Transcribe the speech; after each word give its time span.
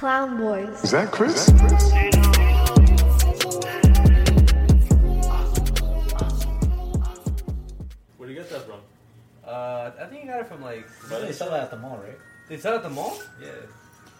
Clown 0.00 0.38
Boys. 0.38 0.82
Is 0.82 0.92
that 0.92 1.12
Chris? 1.12 1.50
Where 8.16 8.28
do 8.28 8.34
you 8.34 8.40
get 8.40 8.48
that 8.50 8.62
from? 8.62 8.80
Uh, 9.46 9.90
I 10.00 10.04
think 10.06 10.24
you 10.24 10.30
got 10.30 10.40
it 10.40 10.48
from 10.48 10.62
like. 10.62 10.86
They 11.10 11.32
sell 11.32 11.50
that 11.50 11.64
at 11.64 11.70
the 11.70 11.76
mall, 11.76 12.00
right? 12.02 12.16
They 12.48 12.56
sell 12.56 12.72
it 12.74 12.76
at 12.76 12.82
the 12.84 12.88
mall. 12.88 13.18
Yeah. 13.42 13.48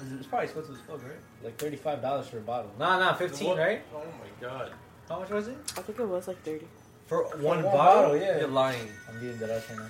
It's, 0.03 0.13
it's 0.13 0.27
probably 0.27 0.45
expensive 0.47 0.75
as 0.75 0.81
fuck, 0.83 1.03
right? 1.03 1.17
Like 1.43 1.57
thirty-five 1.59 2.03
dollars 2.03 2.29
for 2.29 2.37
a 2.37 2.43
bottle. 2.43 2.71
Nah, 2.79 2.99
nah, 2.99 3.15
fifteen, 3.15 3.49
What? 3.49 3.59
right? 3.59 3.83
Oh 3.95 4.03
my 4.05 4.47
god. 4.47 4.73
How 5.09 5.21
much 5.21 5.31
was 5.31 5.49
it? 5.49 5.57
I 5.79 5.81
think 5.81 5.99
it 5.99 6.07
was 6.07 6.29
like 6.29 6.41
30. 6.45 6.67
For 7.07 7.25
one, 7.39 7.43
one 7.43 7.63
bottle? 7.63 7.75
bottle, 8.13 8.17
yeah. 8.17 8.39
You're 8.39 8.49
lying. 8.49 8.87
I'm 9.09 9.19
beating 9.19 9.39
that 9.39 9.51
up 9.51 9.69
right 9.71 9.79
now. 9.79 9.87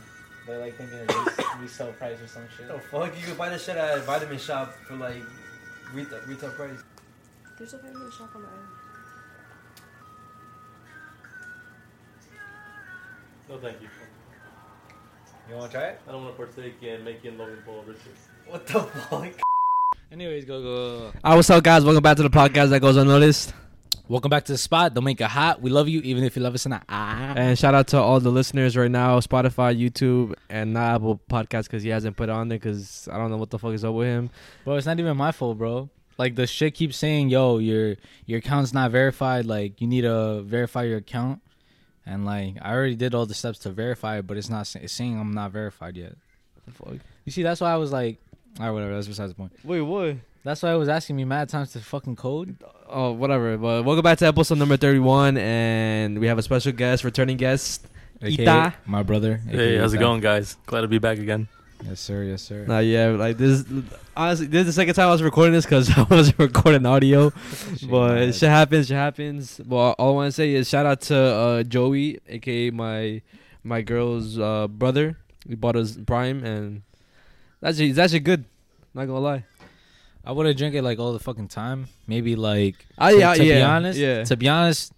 They're 0.46 0.60
like 0.60 0.76
thinking 0.76 0.98
it's 1.08 1.44
resale 1.60 1.92
price 1.92 2.18
or 2.20 2.26
some 2.26 2.44
shit. 2.56 2.68
The 2.68 2.78
fuck? 2.78 3.12
You 3.20 3.26
could 3.26 3.36
buy 3.36 3.50
this 3.50 3.64
shit 3.64 3.76
at 3.76 3.98
a 3.98 4.00
vitamin 4.02 4.38
shop 4.38 4.72
for 4.88 4.94
like 4.94 5.22
retail, 5.92 6.20
retail 6.26 6.50
price. 6.50 6.80
There's 7.58 7.74
a 7.74 7.78
vitamin 7.78 8.10
shop 8.10 8.30
on 8.34 8.42
the 8.42 8.48
island. 8.48 8.68
No, 13.48 13.58
thank 13.58 13.82
you. 13.82 13.88
You 15.48 15.56
want 15.56 15.72
to 15.72 15.76
try 15.76 15.86
it? 15.88 16.00
I 16.06 16.12
don't 16.12 16.24
want 16.24 16.36
to 16.36 16.44
partake 16.44 16.82
in 16.82 17.04
making 17.04 17.36
Logan 17.36 17.58
Paul 17.66 17.82
richer. 17.86 17.98
What 18.46 18.66
the 18.66 18.80
fuck? 18.80 19.40
Anyways, 20.12 20.44
go 20.44 20.62
go. 20.62 21.12
Alright, 21.24 21.36
what's 21.36 21.50
up, 21.50 21.62
guys? 21.64 21.84
Welcome 21.84 22.02
back 22.02 22.16
to 22.16 22.22
the 22.22 22.30
podcast 22.30 22.70
that 22.70 22.80
goes 22.80 22.96
unnoticed. 22.96 23.52
Welcome 24.10 24.30
back 24.30 24.44
to 24.46 24.52
the 24.52 24.58
spot. 24.58 24.92
Don't 24.92 25.04
make 25.04 25.20
it 25.20 25.28
hot. 25.28 25.62
We 25.62 25.70
love 25.70 25.88
you, 25.88 26.00
even 26.00 26.24
if 26.24 26.34
you 26.34 26.42
love 26.42 26.52
us 26.56 26.66
or 26.66 26.70
not. 26.70 26.82
Ah. 26.88 27.32
And 27.36 27.56
shout 27.56 27.76
out 27.76 27.86
to 27.88 27.98
all 27.98 28.18
the 28.18 28.32
listeners 28.32 28.76
right 28.76 28.90
now, 28.90 29.20
Spotify, 29.20 29.80
YouTube, 29.80 30.34
and 30.48 30.72
not 30.72 30.96
Apple 30.96 31.20
Podcast 31.30 31.66
because 31.66 31.84
he 31.84 31.90
hasn't 31.90 32.16
put 32.16 32.28
it 32.28 32.32
on 32.32 32.48
there 32.48 32.58
because 32.58 33.08
I 33.08 33.18
don't 33.18 33.30
know 33.30 33.36
what 33.36 33.50
the 33.50 33.58
fuck 33.60 33.72
is 33.72 33.84
up 33.84 33.94
with 33.94 34.08
him. 34.08 34.30
Bro, 34.64 34.74
it's 34.74 34.86
not 34.86 34.98
even 34.98 35.16
my 35.16 35.30
fault, 35.30 35.58
bro. 35.58 35.90
Like 36.18 36.34
the 36.34 36.48
shit 36.48 36.74
keeps 36.74 36.96
saying, 36.96 37.28
"Yo, 37.28 37.58
your 37.58 37.94
your 38.26 38.40
account's 38.40 38.74
not 38.74 38.90
verified. 38.90 39.46
Like 39.46 39.80
you 39.80 39.86
need 39.86 40.00
to 40.00 40.42
verify 40.42 40.82
your 40.82 40.98
account." 40.98 41.40
And 42.04 42.26
like 42.26 42.56
I 42.60 42.72
already 42.72 42.96
did 42.96 43.14
all 43.14 43.26
the 43.26 43.34
steps 43.34 43.60
to 43.60 43.70
verify 43.70 44.18
it, 44.18 44.26
but 44.26 44.36
it's 44.36 44.50
not 44.50 44.74
it's 44.74 44.92
saying 44.92 45.20
I'm 45.20 45.34
not 45.34 45.52
verified 45.52 45.96
yet. 45.96 46.16
The 46.66 46.72
fuck? 46.72 46.94
You 47.24 47.30
see, 47.30 47.44
that's 47.44 47.60
why 47.60 47.72
I 47.72 47.76
was 47.76 47.92
like, 47.92 48.18
all 48.58 48.66
right, 48.66 48.72
whatever. 48.72 48.92
That's 48.92 49.06
besides 49.06 49.30
the 49.30 49.36
point. 49.36 49.52
Wait, 49.62 49.82
what? 49.82 50.16
That's 50.42 50.62
why 50.62 50.70
I 50.70 50.74
was 50.76 50.88
asking 50.88 51.16
me 51.16 51.24
mad 51.24 51.48
times 51.50 51.72
to 51.72 51.80
fucking 51.80 52.16
code. 52.16 52.56
Oh, 52.88 53.12
whatever. 53.12 53.58
But 53.58 53.84
welcome 53.84 54.02
back 54.02 54.18
to 54.18 54.26
episode 54.26 54.56
number 54.58 54.76
31, 54.78 55.36
and 55.36 56.18
we 56.18 56.28
have 56.28 56.38
a 56.38 56.42
special 56.42 56.72
guest, 56.72 57.04
returning 57.04 57.36
guest. 57.36 57.86
AKA 58.22 58.46
Ita. 58.46 58.74
my 58.86 59.02
brother. 59.02 59.36
Hey, 59.36 59.52
AKA 59.52 59.78
how's 59.78 59.92
it 59.92 59.98
Ita. 59.98 60.04
going, 60.04 60.20
guys? 60.20 60.56
Glad 60.64 60.80
to 60.82 60.88
be 60.88 60.98
back 60.98 61.18
again. 61.18 61.48
Yes, 61.84 62.00
sir. 62.00 62.22
Yes, 62.24 62.40
sir. 62.42 62.64
Nah, 62.66 62.78
yeah, 62.78 63.08
like 63.08 63.36
this. 63.36 63.64
Honestly, 64.16 64.46
this 64.46 64.60
is 64.60 64.66
the 64.66 64.72
second 64.72 64.94
time 64.94 65.08
I 65.08 65.12
was 65.12 65.22
recording 65.22 65.52
this 65.52 65.66
because 65.66 65.90
I 65.96 66.02
wasn't 66.04 66.38
recording 66.38 66.86
audio. 66.86 67.30
but 67.90 68.14
mad. 68.14 68.34
shit 68.34 68.48
happens, 68.48 68.88
shit 68.88 68.96
happens. 68.96 69.60
Well, 69.66 69.94
all 69.98 70.12
I 70.12 70.14
want 70.14 70.28
to 70.28 70.32
say 70.32 70.54
is 70.54 70.68
shout 70.68 70.86
out 70.86 71.02
to 71.02 71.16
uh, 71.18 71.62
Joey, 71.64 72.18
aka 72.28 72.70
my 72.70 73.20
my 73.62 73.82
girl's 73.82 74.38
uh, 74.38 74.68
brother. 74.68 75.18
We 75.46 75.54
bought 75.54 75.74
his 75.74 75.98
Prime, 75.98 76.44
and 76.44 76.82
that's 77.60 77.78
it's 77.78 77.98
actually 77.98 78.20
good. 78.20 78.44
Not 78.94 79.06
gonna 79.06 79.20
lie. 79.20 79.44
I 80.24 80.32
wouldn't 80.32 80.56
drink 80.58 80.74
it 80.74 80.82
like 80.82 80.98
all 80.98 81.12
the 81.12 81.18
fucking 81.18 81.48
time. 81.48 81.86
Maybe 82.06 82.36
like 82.36 82.86
Ah, 82.98 83.10
to, 83.10 83.18
yeah, 83.18 83.34
to 83.34 83.40
be 83.40 83.46
yeah, 83.46 83.74
honest, 83.74 83.98
yeah. 83.98 84.24
to 84.24 84.36
be 84.36 84.48
honest, 84.48 84.92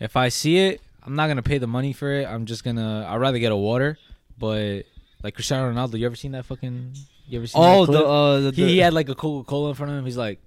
if 0.00 0.16
I 0.16 0.28
see 0.28 0.58
it, 0.58 0.80
I'm 1.04 1.14
not 1.14 1.28
gonna 1.28 1.42
pay 1.42 1.58
the 1.58 1.66
money 1.68 1.92
for 1.92 2.10
it. 2.12 2.26
I'm 2.26 2.46
just 2.46 2.64
gonna. 2.64 3.06
I'd 3.08 3.16
rather 3.18 3.38
get 3.38 3.52
a 3.52 3.56
water. 3.56 3.96
But 4.38 4.82
like 5.22 5.34
Cristiano 5.34 5.72
Ronaldo, 5.72 5.98
you 5.98 6.06
ever 6.06 6.16
seen 6.16 6.32
that 6.32 6.44
fucking? 6.44 6.94
You 7.28 7.38
ever 7.38 7.46
seen? 7.46 7.62
Oh, 7.64 7.86
that 7.86 7.92
the 7.92 8.04
uh, 8.04 8.40
the, 8.40 8.50
he, 8.52 8.62
the- 8.62 8.68
he 8.68 8.78
had 8.78 8.92
like 8.92 9.08
a 9.08 9.14
Coca 9.14 9.46
Cola 9.48 9.68
in 9.70 9.74
front 9.76 9.92
of 9.92 9.98
him. 9.98 10.04
He's 10.04 10.16
like, 10.16 10.40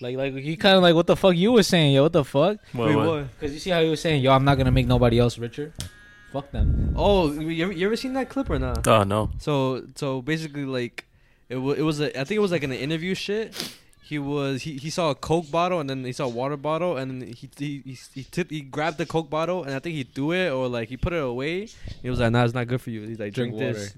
like 0.00 0.16
like 0.16 0.34
he 0.34 0.56
kind 0.56 0.76
of 0.76 0.82
like 0.82 0.94
what 0.94 1.06
the 1.06 1.16
fuck 1.16 1.34
you 1.36 1.52
were 1.52 1.62
saying, 1.62 1.94
yo, 1.94 2.04
what 2.04 2.12
the 2.12 2.24
fuck? 2.24 2.58
What, 2.72 2.86
Wait, 2.88 2.96
what? 2.96 3.06
what? 3.06 3.32
Because 3.38 3.52
you 3.54 3.58
see 3.60 3.70
how 3.70 3.82
he 3.82 3.88
was 3.90 4.00
saying, 4.00 4.22
yo, 4.22 4.32
I'm 4.32 4.44
not 4.44 4.56
gonna 4.56 4.70
make 4.70 4.86
nobody 4.86 5.18
else 5.18 5.36
richer. 5.38 5.72
Fuck 6.32 6.50
them. 6.52 6.92
Oh, 6.96 7.32
you 7.32 7.64
ever, 7.64 7.72
you 7.72 7.86
ever 7.86 7.96
seen 7.96 8.12
that 8.14 8.28
clip 8.28 8.50
or 8.50 8.58
not? 8.58 8.86
Oh 8.86 9.02
no. 9.04 9.30
So 9.38 9.84
so 9.94 10.22
basically 10.22 10.64
like 10.64 11.05
it 11.48 11.56
was 11.56 11.78
it 11.78 11.82
was 11.82 12.00
a, 12.00 12.20
I 12.20 12.24
think 12.24 12.36
it 12.36 12.40
was 12.40 12.52
like 12.52 12.64
an 12.64 12.72
interview 12.72 13.14
shit. 13.14 13.74
He 14.02 14.18
was 14.18 14.62
he, 14.62 14.76
he 14.76 14.90
saw 14.90 15.10
a 15.10 15.14
Coke 15.14 15.50
bottle 15.50 15.80
and 15.80 15.90
then 15.90 16.04
he 16.04 16.12
saw 16.12 16.26
a 16.26 16.28
water 16.28 16.56
bottle 16.56 16.96
and 16.96 17.10
then 17.10 17.28
he 17.28 17.48
he 17.56 17.82
he 17.84 17.98
he, 18.14 18.44
he 18.48 18.60
grabbed 18.60 18.98
the 18.98 19.06
Coke 19.06 19.28
bottle 19.28 19.64
and 19.64 19.74
I 19.74 19.80
think 19.80 19.96
he 19.96 20.04
threw 20.04 20.32
it 20.32 20.50
or 20.50 20.68
like 20.68 20.88
he 20.88 20.96
put 20.96 21.12
it 21.12 21.22
away. 21.22 21.66
He 22.02 22.10
was 22.10 22.20
like, 22.20 22.30
"Nah, 22.30 22.44
it's 22.44 22.54
not 22.54 22.68
good 22.68 22.80
for 22.80 22.90
you." 22.90 23.02
He's 23.02 23.18
like, 23.18 23.32
Drink 23.32 23.56
"Drink, 23.56 23.74
this." 23.74 23.94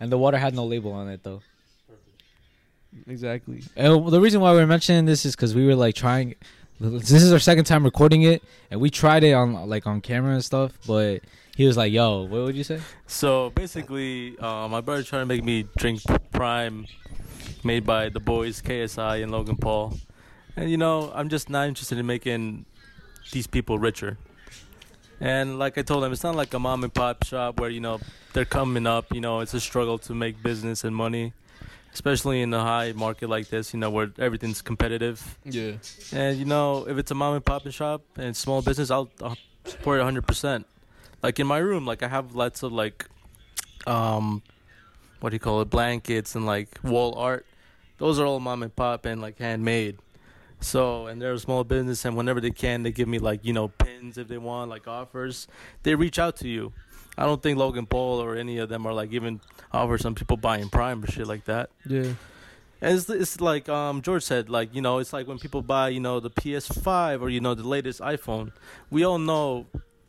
And 0.00 0.10
the 0.10 0.18
water 0.18 0.38
had 0.38 0.54
no 0.54 0.64
label 0.64 0.92
on 0.92 1.08
it 1.08 1.22
though. 1.22 1.42
Exactly. 3.06 3.62
And 3.76 4.10
the 4.10 4.20
reason 4.20 4.40
why 4.40 4.52
we're 4.52 4.66
mentioning 4.66 5.04
this 5.04 5.24
is 5.24 5.34
because 5.34 5.54
we 5.54 5.66
were 5.66 5.74
like 5.74 5.94
trying. 5.94 6.34
This 6.80 7.12
is 7.12 7.32
our 7.32 7.38
second 7.38 7.64
time 7.64 7.84
recording 7.84 8.22
it, 8.22 8.42
and 8.70 8.80
we 8.80 8.90
tried 8.90 9.22
it 9.22 9.32
on 9.32 9.68
like 9.68 9.86
on 9.86 10.00
camera 10.00 10.34
and 10.34 10.44
stuff. 10.44 10.76
But 10.86 11.22
he 11.56 11.66
was 11.66 11.76
like, 11.76 11.92
"Yo, 11.92 12.22
what 12.22 12.42
would 12.42 12.56
you 12.56 12.64
say?" 12.64 12.80
So 13.06 13.50
basically, 13.50 14.38
uh, 14.38 14.68
my 14.68 14.80
brother 14.80 15.02
tried 15.02 15.20
to 15.20 15.26
make 15.26 15.44
me 15.44 15.66
drink 15.76 16.00
Prime, 16.32 16.86
made 17.62 17.84
by 17.84 18.08
the 18.08 18.20
boys 18.20 18.62
KSI 18.62 19.22
and 19.22 19.30
Logan 19.30 19.56
Paul, 19.56 19.98
and 20.56 20.70
you 20.70 20.76
know 20.76 21.12
I'm 21.14 21.28
just 21.28 21.50
not 21.50 21.68
interested 21.68 21.98
in 21.98 22.06
making 22.06 22.64
these 23.32 23.46
people 23.46 23.78
richer. 23.78 24.18
And 25.20 25.58
like 25.58 25.78
I 25.78 25.82
told 25.82 26.02
him, 26.02 26.10
it's 26.10 26.24
not 26.24 26.34
like 26.34 26.52
a 26.52 26.58
mom 26.58 26.82
and 26.82 26.92
pop 26.92 27.24
shop 27.24 27.60
where 27.60 27.70
you 27.70 27.80
know 27.80 28.00
they're 28.32 28.44
coming 28.44 28.86
up. 28.86 29.12
You 29.14 29.20
know, 29.20 29.40
it's 29.40 29.54
a 29.54 29.60
struggle 29.60 29.98
to 29.98 30.14
make 30.14 30.42
business 30.42 30.82
and 30.82 30.96
money, 30.96 31.32
especially 31.94 32.42
in 32.42 32.52
a 32.52 32.60
high 32.60 32.92
market 32.92 33.28
like 33.28 33.48
this. 33.48 33.72
You 33.72 33.78
know, 33.78 33.90
where 33.90 34.10
everything's 34.18 34.62
competitive. 34.62 35.38
Yeah. 35.44 35.74
And 36.12 36.38
you 36.38 36.44
know, 36.44 36.88
if 36.88 36.98
it's 36.98 37.10
a 37.10 37.14
mom 37.14 37.34
and 37.34 37.44
pop 37.44 37.70
shop 37.70 38.02
and 38.16 38.36
small 38.36 38.62
business, 38.62 38.90
I'll, 38.90 39.10
I'll 39.22 39.38
support 39.64 40.00
it 40.00 40.04
100%. 40.04 40.64
Like 41.22 41.38
in 41.38 41.46
my 41.46 41.58
room, 41.58 41.86
like 41.86 42.02
I 42.02 42.08
have 42.08 42.34
lots 42.34 42.62
of 42.62 42.72
like, 42.72 43.06
um, 43.86 44.42
what 45.20 45.30
do 45.30 45.36
you 45.36 45.40
call 45.40 45.60
it, 45.60 45.70
blankets 45.70 46.34
and 46.34 46.46
like 46.46 46.78
wall 46.82 47.14
art. 47.14 47.46
Those 47.98 48.18
are 48.18 48.26
all 48.26 48.40
mom 48.40 48.62
and 48.62 48.74
pop 48.74 49.06
and 49.06 49.20
like 49.20 49.38
handmade. 49.38 49.98
So, 50.60 51.06
and 51.06 51.20
they're 51.20 51.32
a 51.32 51.38
small 51.38 51.64
business, 51.64 52.04
and 52.04 52.16
whenever 52.16 52.40
they 52.40 52.50
can, 52.50 52.84
they 52.84 52.92
give 52.92 53.08
me 53.08 53.18
like 53.18 53.44
you 53.44 53.52
know 53.52 53.68
pins 53.68 54.18
if 54.18 54.28
they 54.28 54.38
want, 54.38 54.70
like 54.70 54.86
offers. 54.86 55.46
They 55.82 55.94
reach 55.94 56.18
out 56.18 56.36
to 56.36 56.48
you. 56.48 56.72
I 57.18 57.24
don't 57.24 57.42
think 57.42 57.58
Logan 57.58 57.86
Paul 57.86 58.22
or 58.22 58.36
any 58.36 58.58
of 58.58 58.68
them 58.68 58.86
are 58.86 58.94
like 58.94 59.12
even 59.12 59.40
offer 59.72 59.98
some 59.98 60.14
people 60.14 60.36
buying 60.36 60.70
Prime 60.70 61.04
or 61.04 61.06
shit 61.08 61.26
like 61.26 61.44
that. 61.44 61.70
Yeah. 61.86 62.14
And 62.80 62.96
it's, 62.96 63.08
it's 63.08 63.40
like 63.40 63.68
um, 63.68 64.02
George 64.02 64.22
said, 64.22 64.48
like 64.48 64.74
you 64.74 64.80
know, 64.80 64.98
it's 64.98 65.12
like 65.12 65.28
when 65.28 65.38
people 65.38 65.62
buy, 65.62 65.88
you 65.90 66.00
know, 66.00 66.20
the 66.20 66.30
PS5 66.30 67.20
or 67.20 67.28
you 67.28 67.40
know 67.40 67.54
the 67.54 67.66
latest 67.66 68.00
iPhone. 68.00 68.52
We 68.90 69.04
all 69.04 69.18
know 69.18 69.66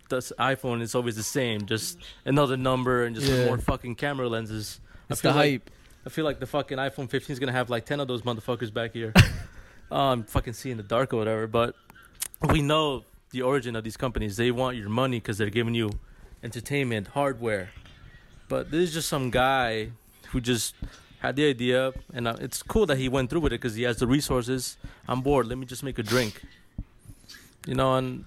this 0.10 0.32
iPhone 0.40 0.82
is 0.82 0.96
always 0.96 1.16
the 1.16 1.24
same, 1.24 1.66
just 1.66 1.98
another 2.26 2.58
number 2.58 3.04
and 3.06 3.16
just 3.16 3.28
Yeah. 3.32 3.46
more 3.46 3.58
fucking 3.58 3.96
camera 3.96 4.28
lenses. 4.28 4.80
It's 5.10 5.22
the 5.22 5.30
like- 5.30 5.36
hype. 5.64 5.70
I 6.06 6.10
feel 6.10 6.26
like 6.26 6.40
the 6.40 6.46
fucking 6.48 6.78
iPhone 6.78 7.10
15 7.10 7.34
is 7.34 7.40
gonna 7.40 7.54
have 7.54 7.70
like 7.70 7.86
ten 7.86 8.00
of 8.02 8.08
those 8.10 8.24
motherfuckers 8.24 8.74
back 8.74 8.92
here. 8.94 9.14
um, 9.92 10.24
fucking 10.26 10.54
see 10.54 10.70
in 10.72 10.78
the 10.78 10.84
dark 10.84 11.14
or 11.14 11.18
whatever. 11.18 11.48
But 11.48 11.76
we 12.50 12.62
know 12.62 13.04
the 13.32 13.42
origin 13.42 13.76
of 13.76 13.84
these 13.86 13.96
companies. 13.98 14.36
They 14.38 14.52
want 14.52 14.76
your 14.78 14.90
money 14.90 15.18
because 15.18 15.38
they're 15.38 15.50
giving 15.50 15.74
you 15.76 15.92
entertainment, 16.44 17.08
hardware. 17.08 17.72
But 18.50 18.70
this 18.70 18.90
is 18.90 18.94
just 18.94 19.08
some 19.08 19.30
guy 19.32 19.92
who 20.32 20.42
just 20.42 20.76
had 21.20 21.38
the 21.38 21.48
idea, 21.48 21.94
and 22.14 22.28
uh, 22.28 22.36
it's 22.42 22.62
cool 22.62 22.86
that 22.88 22.98
he 22.98 23.08
went 23.08 23.30
through 23.30 23.40
with 23.40 23.54
it 23.54 23.62
because 23.62 23.76
he 23.76 23.84
has 23.84 23.98
the 23.98 24.08
resources. 24.08 24.78
I'm 25.08 25.22
bored. 25.22 25.48
Let 25.48 25.58
me 25.58 25.66
just 25.66 25.84
make 25.84 25.98
a 26.00 26.04
drink. 26.04 26.42
You 27.66 27.76
know, 27.76 27.96
and 27.96 28.26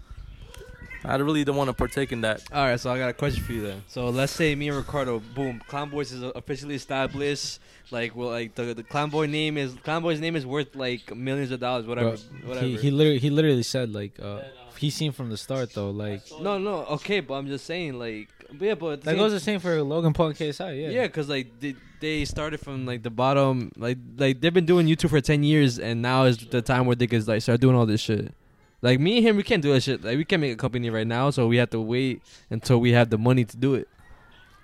I 1.06 1.16
really 1.16 1.44
don't 1.44 1.56
want 1.56 1.68
to 1.68 1.74
partake 1.74 2.12
in 2.12 2.20
that. 2.22 2.42
All 2.52 2.64
right, 2.66 2.78
so 2.78 2.90
I 2.90 2.98
got 2.98 3.08
a 3.10 3.12
question 3.12 3.42
for 3.42 3.52
you 3.52 3.62
then. 3.62 3.82
So 3.88 4.08
let's 4.08 4.32
say 4.32 4.54
me 4.54 4.68
and 4.68 4.76
Ricardo, 4.76 5.20
boom, 5.34 5.62
Clown 5.68 5.90
Boys 5.90 6.12
is 6.12 6.22
officially 6.34 6.74
established. 6.74 7.60
Like, 7.90 8.16
well, 8.16 8.30
like 8.30 8.54
the 8.54 8.74
the 8.74 8.82
Clown 8.82 9.10
Boy 9.10 9.26
name 9.26 9.56
is 9.56 9.74
Clown 9.84 10.02
Boy's 10.02 10.20
name 10.20 10.34
is 10.36 10.44
worth 10.44 10.74
like 10.74 11.14
millions 11.14 11.50
of 11.52 11.60
dollars, 11.60 11.86
whatever, 11.86 12.16
Bro, 12.16 12.48
whatever. 12.48 12.66
He 12.66 12.76
he 12.76 12.90
literally 12.90 13.18
he 13.18 13.30
literally 13.30 13.62
said 13.62 13.92
like 13.92 14.18
uh 14.20 14.40
he 14.78 14.90
seen 14.90 15.12
from 15.12 15.30
the 15.30 15.36
start 15.36 15.72
though 15.72 15.90
like 15.90 16.22
no, 16.40 16.58
no, 16.58 16.84
okay, 16.96 17.20
but 17.20 17.34
I'm 17.34 17.46
just 17.46 17.64
saying, 17.64 17.98
like, 17.98 18.28
but 18.52 18.64
yeah, 18.66 18.74
but 18.74 18.86
at 18.86 19.00
the 19.00 19.04
that 19.06 19.10
same- 19.12 19.18
goes 19.18 19.32
the 19.32 19.40
same 19.40 19.60
for 19.60 19.82
Logan 19.82 20.12
Paul 20.12 20.28
and 20.28 20.36
KSI. 20.36 20.82
Yeah. 20.82 20.88
yeah, 20.90 21.08
cause 21.08 21.28
like 21.28 21.60
they, 21.60 21.74
they 22.00 22.24
started 22.24 22.58
from 22.60 22.86
like 22.86 23.02
the 23.02 23.10
bottom, 23.10 23.70
like 23.76 23.98
like 24.18 24.40
they've 24.40 24.52
been 24.52 24.66
doing 24.66 24.86
YouTube 24.86 25.10
for 25.10 25.20
ten 25.20 25.42
years, 25.44 25.78
and 25.78 26.02
now 26.02 26.24
is 26.24 26.38
the 26.38 26.62
time 26.62 26.86
where 26.86 26.96
they 26.96 27.06
could 27.06 27.26
like 27.28 27.42
start 27.42 27.60
doing 27.60 27.76
all 27.76 27.86
this 27.86 28.00
shit. 28.00 28.34
Like 28.82 29.00
me 29.00 29.18
and 29.18 29.26
him, 29.26 29.36
we 29.36 29.42
can't 29.42 29.62
do 29.62 29.72
that 29.72 29.82
shit. 29.82 30.04
Like 30.04 30.16
we 30.16 30.24
can't 30.24 30.40
make 30.40 30.52
a 30.52 30.56
company 30.56 30.90
right 30.90 31.06
now, 31.06 31.30
so 31.30 31.46
we 31.46 31.56
have 31.56 31.70
to 31.70 31.80
wait 31.80 32.22
until 32.50 32.78
we 32.78 32.92
have 32.92 33.10
the 33.10 33.18
money 33.18 33.44
to 33.44 33.56
do 33.56 33.74
it. 33.74 33.88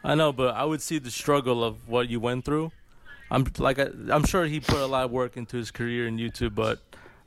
I 0.04 0.14
know, 0.14 0.32
but 0.32 0.54
I 0.54 0.64
would 0.64 0.82
see 0.82 0.98
the 0.98 1.10
struggle 1.10 1.62
of 1.62 1.88
what 1.88 2.08
you 2.08 2.20
went 2.20 2.44
through. 2.44 2.72
I'm 3.30 3.46
like, 3.58 3.78
I, 3.78 3.88
I'm 4.10 4.24
sure 4.24 4.44
he 4.44 4.60
put 4.60 4.78
a 4.78 4.86
lot 4.86 5.04
of 5.04 5.10
work 5.10 5.36
into 5.36 5.56
his 5.56 5.70
career 5.70 6.06
in 6.06 6.18
YouTube, 6.18 6.54
but 6.54 6.80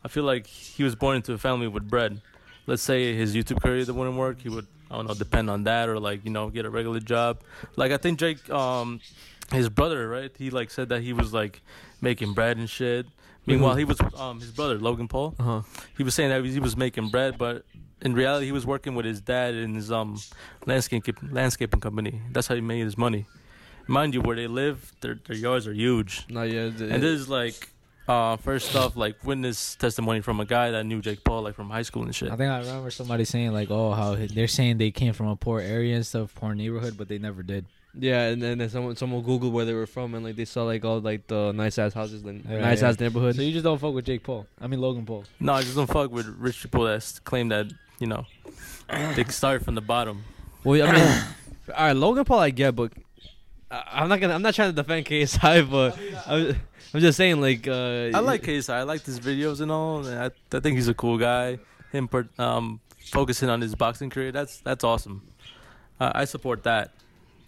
I 0.03 0.07
feel 0.07 0.23
like 0.23 0.45
he 0.45 0.83
was 0.83 0.95
born 0.95 1.15
into 1.15 1.33
a 1.33 1.37
family 1.37 1.67
with 1.67 1.89
bread. 1.89 2.21
Let's 2.67 2.83
say 2.83 3.15
his 3.15 3.35
YouTube 3.35 3.61
career 3.61 3.83
wouldn't 3.91 4.15
work, 4.15 4.41
he 4.41 4.49
would, 4.49 4.67
I 4.91 4.97
don't 4.97 5.07
know, 5.07 5.13
depend 5.15 5.49
on 5.49 5.63
that 5.63 5.89
or 5.89 5.99
like 5.99 6.25
you 6.25 6.31
know 6.31 6.49
get 6.49 6.65
a 6.65 6.69
regular 6.69 6.99
job. 6.99 7.41
Like 7.75 7.91
I 7.91 7.97
think 7.97 8.19
Jake, 8.19 8.47
um, 8.49 8.99
his 9.51 9.69
brother, 9.69 10.07
right? 10.07 10.31
He 10.37 10.49
like 10.49 10.69
said 10.69 10.89
that 10.89 11.01
he 11.01 11.13
was 11.13 11.33
like 11.33 11.61
making 12.01 12.33
bread 12.33 12.57
and 12.57 12.69
shit. 12.69 13.07
Meanwhile, 13.45 13.75
he 13.75 13.85
was 13.85 13.99
um 14.17 14.39
his 14.39 14.51
brother 14.51 14.77
Logan 14.79 15.07
Paul. 15.07 15.35
Uh 15.39 15.43
huh. 15.43 15.61
He 15.97 16.03
was 16.03 16.15
saying 16.15 16.29
that 16.29 16.43
he 16.43 16.59
was 16.59 16.75
making 16.75 17.09
bread, 17.09 17.37
but 17.37 17.65
in 18.01 18.13
reality, 18.13 18.45
he 18.45 18.51
was 18.51 18.65
working 18.65 18.95
with 18.95 19.05
his 19.05 19.21
dad 19.21 19.55
in 19.55 19.75
his 19.75 19.91
um 19.91 20.19
landscape 20.65 21.03
landscaping 21.31 21.79
company. 21.79 22.21
That's 22.31 22.47
how 22.47 22.55
he 22.55 22.61
made 22.61 22.81
his 22.81 22.97
money. 22.97 23.25
Mind 23.87 24.13
you, 24.15 24.21
where 24.21 24.35
they 24.35 24.47
live, 24.47 24.93
their 25.01 25.15
their 25.27 25.35
yards 25.35 25.67
are 25.67 25.73
huge. 25.73 26.25
No, 26.29 26.43
yeah. 26.43 26.63
And 26.65 27.03
this 27.03 27.19
is 27.19 27.29
like 27.29 27.69
uh 28.07 28.37
first 28.37 28.75
off 28.75 28.95
like 28.95 29.23
witness 29.23 29.75
testimony 29.75 30.21
from 30.21 30.39
a 30.39 30.45
guy 30.45 30.71
that 30.71 30.85
knew 30.85 31.01
Jake 31.01 31.23
Paul 31.23 31.43
like 31.43 31.55
from 31.55 31.69
high 31.69 31.83
school 31.83 32.03
and 32.03 32.13
shit. 32.13 32.31
I 32.31 32.35
think 32.35 32.51
I 32.51 32.59
remember 32.59 32.89
somebody 32.89 33.25
saying 33.25 33.51
like, 33.51 33.69
"Oh, 33.69 33.91
how 33.91 34.15
they're 34.15 34.47
saying 34.47 34.77
they 34.79 34.91
came 34.91 35.13
from 35.13 35.27
a 35.27 35.35
poor 35.35 35.59
area 35.59 35.95
and 35.95 36.05
stuff, 36.05 36.33
poor 36.33 36.55
neighborhood, 36.55 36.97
but 36.97 37.07
they 37.07 37.17
never 37.19 37.43
did." 37.43 37.65
Yeah, 37.97 38.27
and 38.27 38.41
then 38.41 38.57
then 38.57 38.69
someone 38.69 38.95
someone 38.95 39.23
googled 39.23 39.51
where 39.51 39.65
they 39.65 39.73
were 39.73 39.85
from, 39.87 40.13
and 40.15 40.25
like 40.25 40.35
they 40.35 40.45
saw 40.45 40.63
like 40.63 40.83
all 40.83 40.99
like 40.99 41.27
the 41.27 41.51
nice 41.53 41.77
ass 41.77 41.93
houses 41.93 42.23
and 42.23 42.43
Yeah, 42.45 42.59
nice 42.59 42.81
yeah. 42.81 42.89
ass 42.89 42.99
neighborhoods. 42.99 43.37
So 43.37 43.43
you 43.43 43.51
just 43.53 43.63
don't 43.63 43.79
fuck 43.79 43.93
with 43.93 44.05
Jake 44.05 44.23
Paul. 44.23 44.47
I 44.59 44.67
mean 44.67 44.81
Logan 44.81 45.05
Paul. 45.05 45.23
No, 45.39 45.53
I 45.53 45.61
just 45.61 45.75
don't 45.75 45.87
fuck 45.87 46.11
with 46.11 46.27
rich 46.39 46.61
people 46.61 46.83
that 46.85 47.19
claim 47.23 47.49
that 47.49 47.67
you 47.99 48.07
know 48.07 48.25
they 49.15 49.23
start 49.29 49.63
from 49.63 49.75
the 49.75 49.81
bottom. 49.81 50.23
Well, 50.63 50.87
I 50.87 50.91
mean, 50.91 51.23
all 51.77 51.85
right, 51.87 51.93
Logan 51.93 52.25
Paul, 52.25 52.39
I 52.39 52.49
get, 52.49 52.75
but 52.75 52.91
I, 53.71 53.83
I'm 53.93 54.09
not 54.09 54.19
gonna. 54.19 54.33
I'm 54.33 54.41
not 54.41 54.53
trying 54.55 54.69
to 54.71 54.75
defend 54.75 55.05
KSI, 55.05 55.69
but 55.71 55.97
I'm, 56.27 56.59
I'm 56.93 56.99
just 56.99 57.17
saying, 57.17 57.39
like, 57.41 57.67
uh, 57.67 58.11
I 58.13 58.19
like 58.19 58.43
KSI. 58.43 58.73
I 58.73 58.83
like 58.83 59.03
his 59.03 59.19
videos 59.19 59.61
and 59.61 59.71
all. 59.71 60.05
And 60.05 60.19
I, 60.19 60.57
I 60.57 60.59
think 60.59 60.75
he's 60.75 60.87
a 60.87 60.93
cool 60.93 61.17
guy. 61.17 61.59
Him 61.91 62.07
per, 62.07 62.27
um, 62.37 62.79
focusing 62.99 63.49
on 63.49 63.61
his 63.61 63.75
boxing 63.75 64.09
career. 64.09 64.31
That's 64.31 64.59
that's 64.59 64.83
awesome. 64.83 65.21
Uh, 65.99 66.11
I 66.13 66.25
support 66.25 66.63
that. 66.63 66.91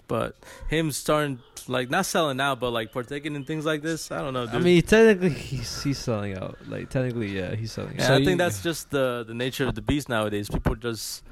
But 0.08 0.36
him 0.70 0.92
starting 0.92 1.40
like 1.68 1.90
not 1.90 2.06
selling 2.06 2.40
out, 2.40 2.60
but 2.60 2.72
like 2.72 2.94
partaking 2.94 3.36
in 3.36 3.44
things 3.44 3.66
like 3.66 3.82
this, 3.82 4.10
I 4.12 4.22
don't 4.22 4.34
know. 4.34 4.46
Dude. 4.46 4.56
I 4.56 4.60
mean, 4.60 4.82
technically, 4.82 5.30
he's 5.30 5.84
he's 5.84 5.98
selling 5.98 6.38
out. 6.38 6.58
Like, 6.68 6.90
technically, 6.90 7.36
yeah, 7.36 7.56
he's 7.56 7.72
selling 7.74 7.96
Yeah, 7.96 8.04
out. 8.04 8.08
So 8.08 8.14
I 8.14 8.18
you- 8.18 8.26
think 8.26 8.38
that's 8.38 8.64
just 8.64 8.90
the 8.92 9.26
the 9.28 9.34
nature 9.34 9.68
of 9.68 9.76
the 9.76 9.82
beast 9.82 10.08
nowadays. 10.08 10.48
People 10.50 10.76
just, 10.76 11.24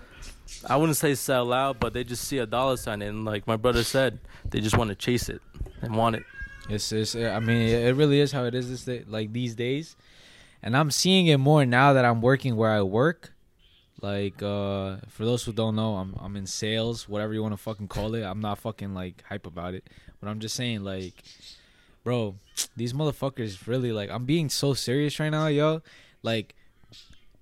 I 0.67 0.75
wouldn't 0.75 0.97
say 0.97 1.15
sell 1.15 1.53
out, 1.53 1.79
but 1.79 1.93
they 1.93 2.03
just 2.03 2.25
see 2.25 2.39
a 2.39 2.45
dollar 2.45 2.75
sign 2.77 3.01
and 3.01 3.23
like 3.23 3.47
my 3.47 3.55
brother 3.55 3.83
said, 3.83 4.19
they 4.49 4.59
just 4.59 4.77
want 4.77 4.89
to 4.89 4.95
chase 4.95 5.29
it 5.29 5.41
and 5.81 5.95
want 5.95 6.17
it. 6.17 6.23
It's, 6.69 6.91
it's 6.91 7.15
I 7.15 7.39
mean 7.39 7.69
it 7.69 7.95
really 7.95 8.19
is 8.19 8.31
how 8.31 8.43
it 8.45 8.55
is 8.55 8.69
this 8.69 8.83
day, 8.83 9.03
like 9.07 9.31
these 9.31 9.55
days, 9.55 9.95
and 10.63 10.75
I'm 10.75 10.91
seeing 10.91 11.27
it 11.27 11.37
more 11.37 11.65
now 11.65 11.93
that 11.93 12.03
I'm 12.03 12.21
working 12.21 12.55
where 12.57 12.71
I 12.71 12.81
work. 12.81 13.31
Like 14.05 14.43
uh 14.43 14.97
for 15.07 15.25
those 15.25 15.43
who 15.43 15.51
don't 15.51 15.75
know, 15.75 15.95
I'm 15.95 16.13
I'm 16.19 16.35
in 16.35 16.45
sales, 16.45 17.09
whatever 17.09 17.33
you 17.33 17.41
want 17.41 17.53
to 17.53 17.57
fucking 17.57 17.87
call 17.87 18.13
it. 18.13 18.21
I'm 18.21 18.39
not 18.39 18.59
fucking 18.59 18.93
like 18.93 19.23
hype 19.27 19.47
about 19.47 19.73
it, 19.73 19.89
but 20.21 20.29
I'm 20.29 20.39
just 20.39 20.55
saying 20.55 20.83
like, 20.83 21.23
bro, 22.03 22.35
these 22.77 22.93
motherfuckers 22.93 23.65
really 23.65 23.91
like. 23.91 24.11
I'm 24.11 24.25
being 24.25 24.49
so 24.49 24.75
serious 24.75 25.19
right 25.19 25.31
now, 25.31 25.47
yo. 25.47 25.81
Like, 26.21 26.53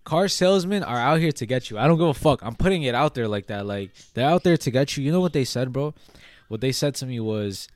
car 0.05 0.29
salesmen 0.29 0.83
are 0.83 0.97
out 0.97 1.19
here 1.19 1.33
to 1.33 1.45
get 1.45 1.69
you. 1.69 1.77
I 1.77 1.85
don't 1.85 1.97
give 1.97 2.07
a 2.07 2.13
fuck. 2.13 2.41
I'm 2.41 2.55
putting 2.55 2.83
it 2.83 2.95
out 2.95 3.13
there 3.13 3.27
like 3.27 3.47
that. 3.47 3.65
Like 3.65 3.91
they're 4.13 4.29
out 4.29 4.43
there 4.43 4.55
to 4.55 4.71
get 4.71 4.95
you. 4.95 5.03
You 5.03 5.11
know 5.11 5.19
what 5.19 5.33
they 5.33 5.43
said, 5.43 5.73
bro? 5.73 5.93
What 6.47 6.61
they 6.61 6.71
said 6.71 6.95
to 6.95 7.05
me 7.05 7.19
was, 7.19 7.67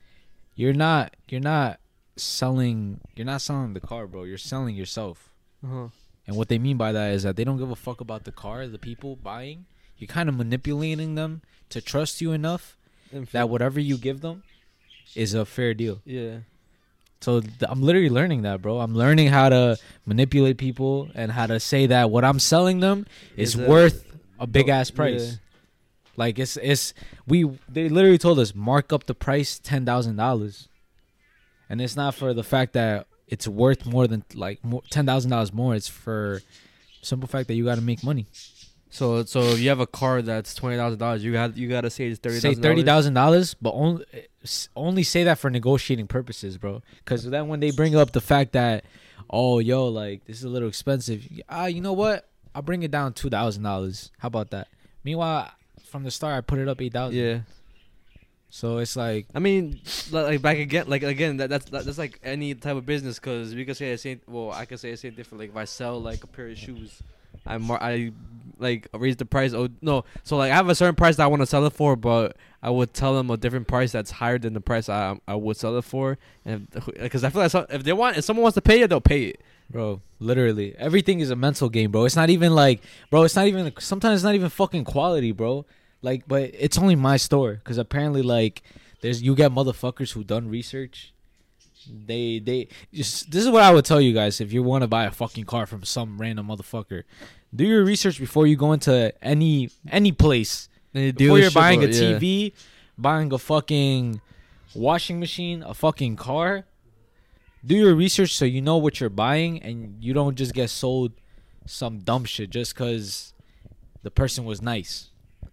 "You're 0.54 0.72
not. 0.72 1.14
You're 1.28 1.42
not 1.42 1.78
selling. 2.16 3.02
You're 3.14 3.26
not 3.26 3.42
selling 3.42 3.74
the 3.74 3.80
car, 3.80 4.06
bro. 4.06 4.24
You're 4.24 4.38
selling 4.38 4.74
yourself." 4.74 5.30
Uh-huh. 5.62 5.88
And 6.28 6.36
what 6.36 6.48
they 6.48 6.58
mean 6.58 6.76
by 6.76 6.92
that 6.92 7.12
is 7.12 7.22
that 7.24 7.34
they 7.36 7.42
don't 7.42 7.56
give 7.58 7.70
a 7.70 7.74
fuck 7.76 8.00
about 8.00 8.22
the 8.24 8.32
car, 8.32 8.66
the 8.68 8.78
people 8.78 9.16
buying. 9.16 9.64
You're 9.96 10.08
kind 10.08 10.28
of 10.28 10.36
manipulating 10.36 11.14
them 11.16 11.40
to 11.70 11.80
trust 11.80 12.20
you 12.20 12.32
enough 12.32 12.76
that 13.32 13.48
whatever 13.48 13.80
you 13.80 13.96
give 13.96 14.20
them 14.20 14.42
is 15.16 15.32
a 15.34 15.44
fair 15.46 15.72
deal. 15.74 16.02
yeah, 16.04 16.40
So 17.22 17.40
th- 17.40 17.54
I'm 17.66 17.82
literally 17.82 18.10
learning 18.10 18.42
that, 18.42 18.60
bro. 18.62 18.78
I'm 18.80 18.94
learning 18.94 19.28
how 19.28 19.48
to 19.48 19.78
manipulate 20.04 20.58
people 20.58 21.08
and 21.14 21.32
how 21.32 21.46
to 21.46 21.58
say 21.58 21.86
that 21.86 22.10
what 22.10 22.24
I'm 22.24 22.38
selling 22.38 22.80
them 22.80 23.06
is, 23.34 23.54
Is 23.54 23.56
worth 23.56 24.04
a 24.38 24.46
big 24.46 24.68
ass 24.68 24.90
yeah. 24.90 24.96
price. 24.96 25.38
Like 26.16 26.38
it's 26.38 26.56
it's 26.58 26.92
we 27.26 27.48
they 27.68 27.88
literally 27.88 28.18
told 28.18 28.38
us 28.38 28.54
mark 28.54 28.92
up 28.92 29.04
the 29.06 29.14
price 29.14 29.58
ten 29.58 29.86
thousand 29.86 30.16
dollars, 30.16 30.68
and 31.70 31.80
it's 31.80 31.94
not 31.96 32.14
for 32.14 32.34
the 32.34 32.42
fact 32.42 32.72
that 32.72 33.06
it's 33.28 33.46
worth 33.46 33.86
more 33.86 34.06
than 34.06 34.24
like 34.34 34.60
ten 34.90 35.06
thousand 35.06 35.30
dollars 35.30 35.52
more. 35.52 35.74
It's 35.74 35.88
for 35.88 36.42
simple 37.02 37.28
fact 37.28 37.48
that 37.48 37.54
you 37.54 37.64
got 37.64 37.76
to 37.76 37.80
make 37.82 38.02
money. 38.02 38.26
So 38.90 39.24
so 39.24 39.42
if 39.42 39.60
you 39.60 39.68
have 39.68 39.80
a 39.80 39.86
car 39.86 40.22
that's 40.22 40.54
twenty 40.54 40.76
thousand 40.76 40.98
dollars, 40.98 41.22
you 41.22 41.32
got 41.32 41.56
you 41.56 41.68
gotta 41.68 41.90
say 41.90 42.06
it's 42.06 42.18
thirty 42.18 42.40
Say 42.40 42.54
thirty 42.54 42.82
thousand 42.82 43.14
dollars, 43.14 43.54
but 43.54 43.72
only 43.74 44.04
only 44.74 45.02
say 45.02 45.24
that 45.24 45.38
for 45.38 45.50
negotiating 45.50 46.06
purposes, 46.06 46.56
bro. 46.56 46.82
Because 47.04 47.24
then 47.24 47.48
when 47.48 47.60
they 47.60 47.70
bring 47.70 47.94
up 47.94 48.12
the 48.12 48.20
fact 48.20 48.52
that, 48.52 48.84
oh 49.28 49.58
yo, 49.58 49.88
like 49.88 50.24
this 50.24 50.38
is 50.38 50.44
a 50.44 50.48
little 50.48 50.68
expensive. 50.68 51.26
Ah, 51.48 51.66
you 51.66 51.82
know 51.82 51.92
what? 51.92 52.28
I'll 52.54 52.62
bring 52.62 52.82
it 52.82 52.90
down 52.90 53.12
two 53.12 53.28
thousand 53.28 53.62
dollars. 53.62 54.10
How 54.18 54.28
about 54.28 54.50
that? 54.50 54.68
Meanwhile, 55.04 55.50
from 55.84 56.04
the 56.04 56.10
start, 56.10 56.36
I 56.36 56.40
put 56.40 56.58
it 56.58 56.66
up 56.66 56.80
eight 56.80 56.94
thousand. 56.94 57.18
Yeah, 57.18 57.40
So 58.50 58.78
it's 58.78 58.96
like, 58.96 59.26
I 59.34 59.40
mean, 59.40 59.80
like 60.10 60.40
back 60.40 60.58
again, 60.58 60.86
like 60.88 61.02
again, 61.02 61.36
that, 61.36 61.50
that's 61.50 61.66
that, 61.66 61.84
that's 61.84 61.98
like 61.98 62.18
any 62.24 62.54
type 62.54 62.76
of 62.76 62.86
business, 62.86 63.18
cause 63.18 63.54
we 63.54 63.64
could 63.64 63.76
say 63.76 63.92
the 63.92 63.98
same. 63.98 64.20
Well, 64.26 64.52
I 64.52 64.64
could 64.64 64.80
say 64.80 64.90
the 64.90 64.96
same 64.96 65.14
different. 65.14 65.40
Like 65.40 65.50
if 65.50 65.56
I 65.56 65.64
sell 65.64 66.00
like 66.00 66.24
a 66.24 66.26
pair 66.26 66.48
of 66.48 66.56
shoes, 66.56 67.02
I 67.46 67.58
mar- 67.58 67.82
I 67.82 68.12
like 68.58 68.88
raise 68.94 69.16
the 69.16 69.26
price. 69.26 69.52
Oh 69.52 69.68
no, 69.82 70.04
so 70.24 70.36
like 70.38 70.50
I 70.50 70.54
have 70.54 70.68
a 70.70 70.74
certain 70.74 70.94
price 70.94 71.16
that 71.16 71.24
I 71.24 71.26
want 71.26 71.42
to 71.42 71.46
sell 71.46 71.64
it 71.66 71.74
for, 71.74 71.94
but 71.94 72.36
I 72.62 72.70
would 72.70 72.94
tell 72.94 73.14
them 73.14 73.30
a 73.30 73.36
different 73.36 73.68
price 73.68 73.92
that's 73.92 74.12
higher 74.12 74.38
than 74.38 74.54
the 74.54 74.62
price 74.62 74.88
I 74.88 75.20
I 75.28 75.34
would 75.34 75.58
sell 75.58 75.76
it 75.76 75.84
for, 75.84 76.16
and 76.46 76.68
because 76.98 77.24
I 77.24 77.30
feel 77.30 77.42
like 77.42 77.50
so, 77.50 77.66
if 77.68 77.84
they 77.84 77.92
want, 77.92 78.16
if 78.16 78.24
someone 78.24 78.44
wants 78.44 78.54
to 78.54 78.62
pay 78.62 78.80
it, 78.80 78.88
they'll 78.88 79.00
pay 79.02 79.24
it. 79.24 79.40
bro, 79.70 80.00
literally 80.20 80.74
everything 80.78 81.20
is 81.20 81.28
a 81.30 81.36
mental 81.36 81.68
game, 81.68 81.90
bro. 81.90 82.06
It's 82.06 82.16
not 82.16 82.30
even 82.30 82.54
like, 82.54 82.80
bro. 83.10 83.24
It's 83.24 83.36
not 83.36 83.46
even. 83.46 83.72
Sometimes 83.78 84.20
it's 84.20 84.24
not 84.24 84.34
even 84.34 84.48
fucking 84.48 84.84
quality, 84.84 85.32
bro. 85.32 85.66
Like, 86.02 86.28
but 86.28 86.50
it's 86.54 86.78
only 86.78 86.94
my 86.94 87.16
store 87.16 87.54
because 87.54 87.78
apparently, 87.78 88.22
like, 88.22 88.62
there's 89.00 89.22
you 89.22 89.34
get 89.34 89.52
motherfuckers 89.52 90.12
who 90.12 90.24
done 90.24 90.48
research. 90.48 91.12
They 91.90 92.38
they 92.38 92.68
just 92.92 93.30
this 93.30 93.44
is 93.44 93.50
what 93.50 93.62
I 93.62 93.72
would 93.72 93.84
tell 93.84 94.00
you 94.00 94.12
guys 94.12 94.40
if 94.40 94.52
you 94.52 94.62
want 94.62 94.82
to 94.82 94.88
buy 94.88 95.04
a 95.04 95.10
fucking 95.10 95.44
car 95.44 95.66
from 95.66 95.84
some 95.84 96.20
random 96.20 96.48
motherfucker. 96.48 97.04
Do 97.54 97.64
your 97.64 97.82
research 97.84 98.18
before 98.18 98.46
you 98.46 98.56
go 98.56 98.72
into 98.72 99.12
any 99.22 99.70
any 99.90 100.12
place. 100.12 100.68
Before 100.92 101.38
you're 101.38 101.50
buying 101.50 101.84
a 101.84 101.86
TV, 101.88 102.52
buying 102.96 103.32
a 103.32 103.38
fucking 103.38 104.20
washing 104.74 105.20
machine, 105.20 105.62
a 105.62 105.74
fucking 105.74 106.16
car, 106.16 106.64
do 107.64 107.76
your 107.76 107.94
research 107.94 108.34
so 108.34 108.44
you 108.44 108.60
know 108.60 108.76
what 108.76 109.00
you're 109.00 109.10
buying 109.10 109.62
and 109.62 110.02
you 110.02 110.12
don't 110.12 110.36
just 110.36 110.54
get 110.54 110.70
sold 110.70 111.12
some 111.66 111.98
dumb 112.00 112.24
shit 112.24 112.50
just 112.50 112.74
because 112.74 113.32
the 114.02 114.10
person 114.10 114.44
was 114.44 114.62
nice. 114.62 115.07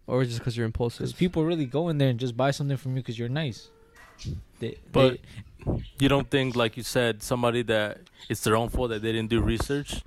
Or 0.08 0.24
just 0.26 0.40
because 0.40 0.56
you're 0.56 0.66
impulsive. 0.66 1.00
Because 1.00 1.14
people 1.14 1.44
really 1.46 1.66
go 1.66 1.90
in 1.90 1.98
there 1.98 2.10
and 2.10 2.20
just 2.20 2.36
buy 2.38 2.52
something 2.52 2.78
from 2.78 2.96
you 2.96 3.02
because 3.02 3.18
you're 3.18 3.30
nice. 3.30 3.70
They, 4.60 4.78
But 4.92 5.20
they- 5.66 5.84
you 6.00 6.08
don't 6.10 6.30
think, 6.30 6.56
like 6.56 6.78
you 6.78 6.84
said, 6.84 7.24
somebody 7.24 7.64
that 7.64 8.02
it's 8.30 8.42
their 8.42 8.56
own 8.56 8.70
fault 8.70 8.90
that 8.92 9.02
they 9.02 9.12
didn't 9.12 9.30
do 9.30 9.42
research. 9.42 10.04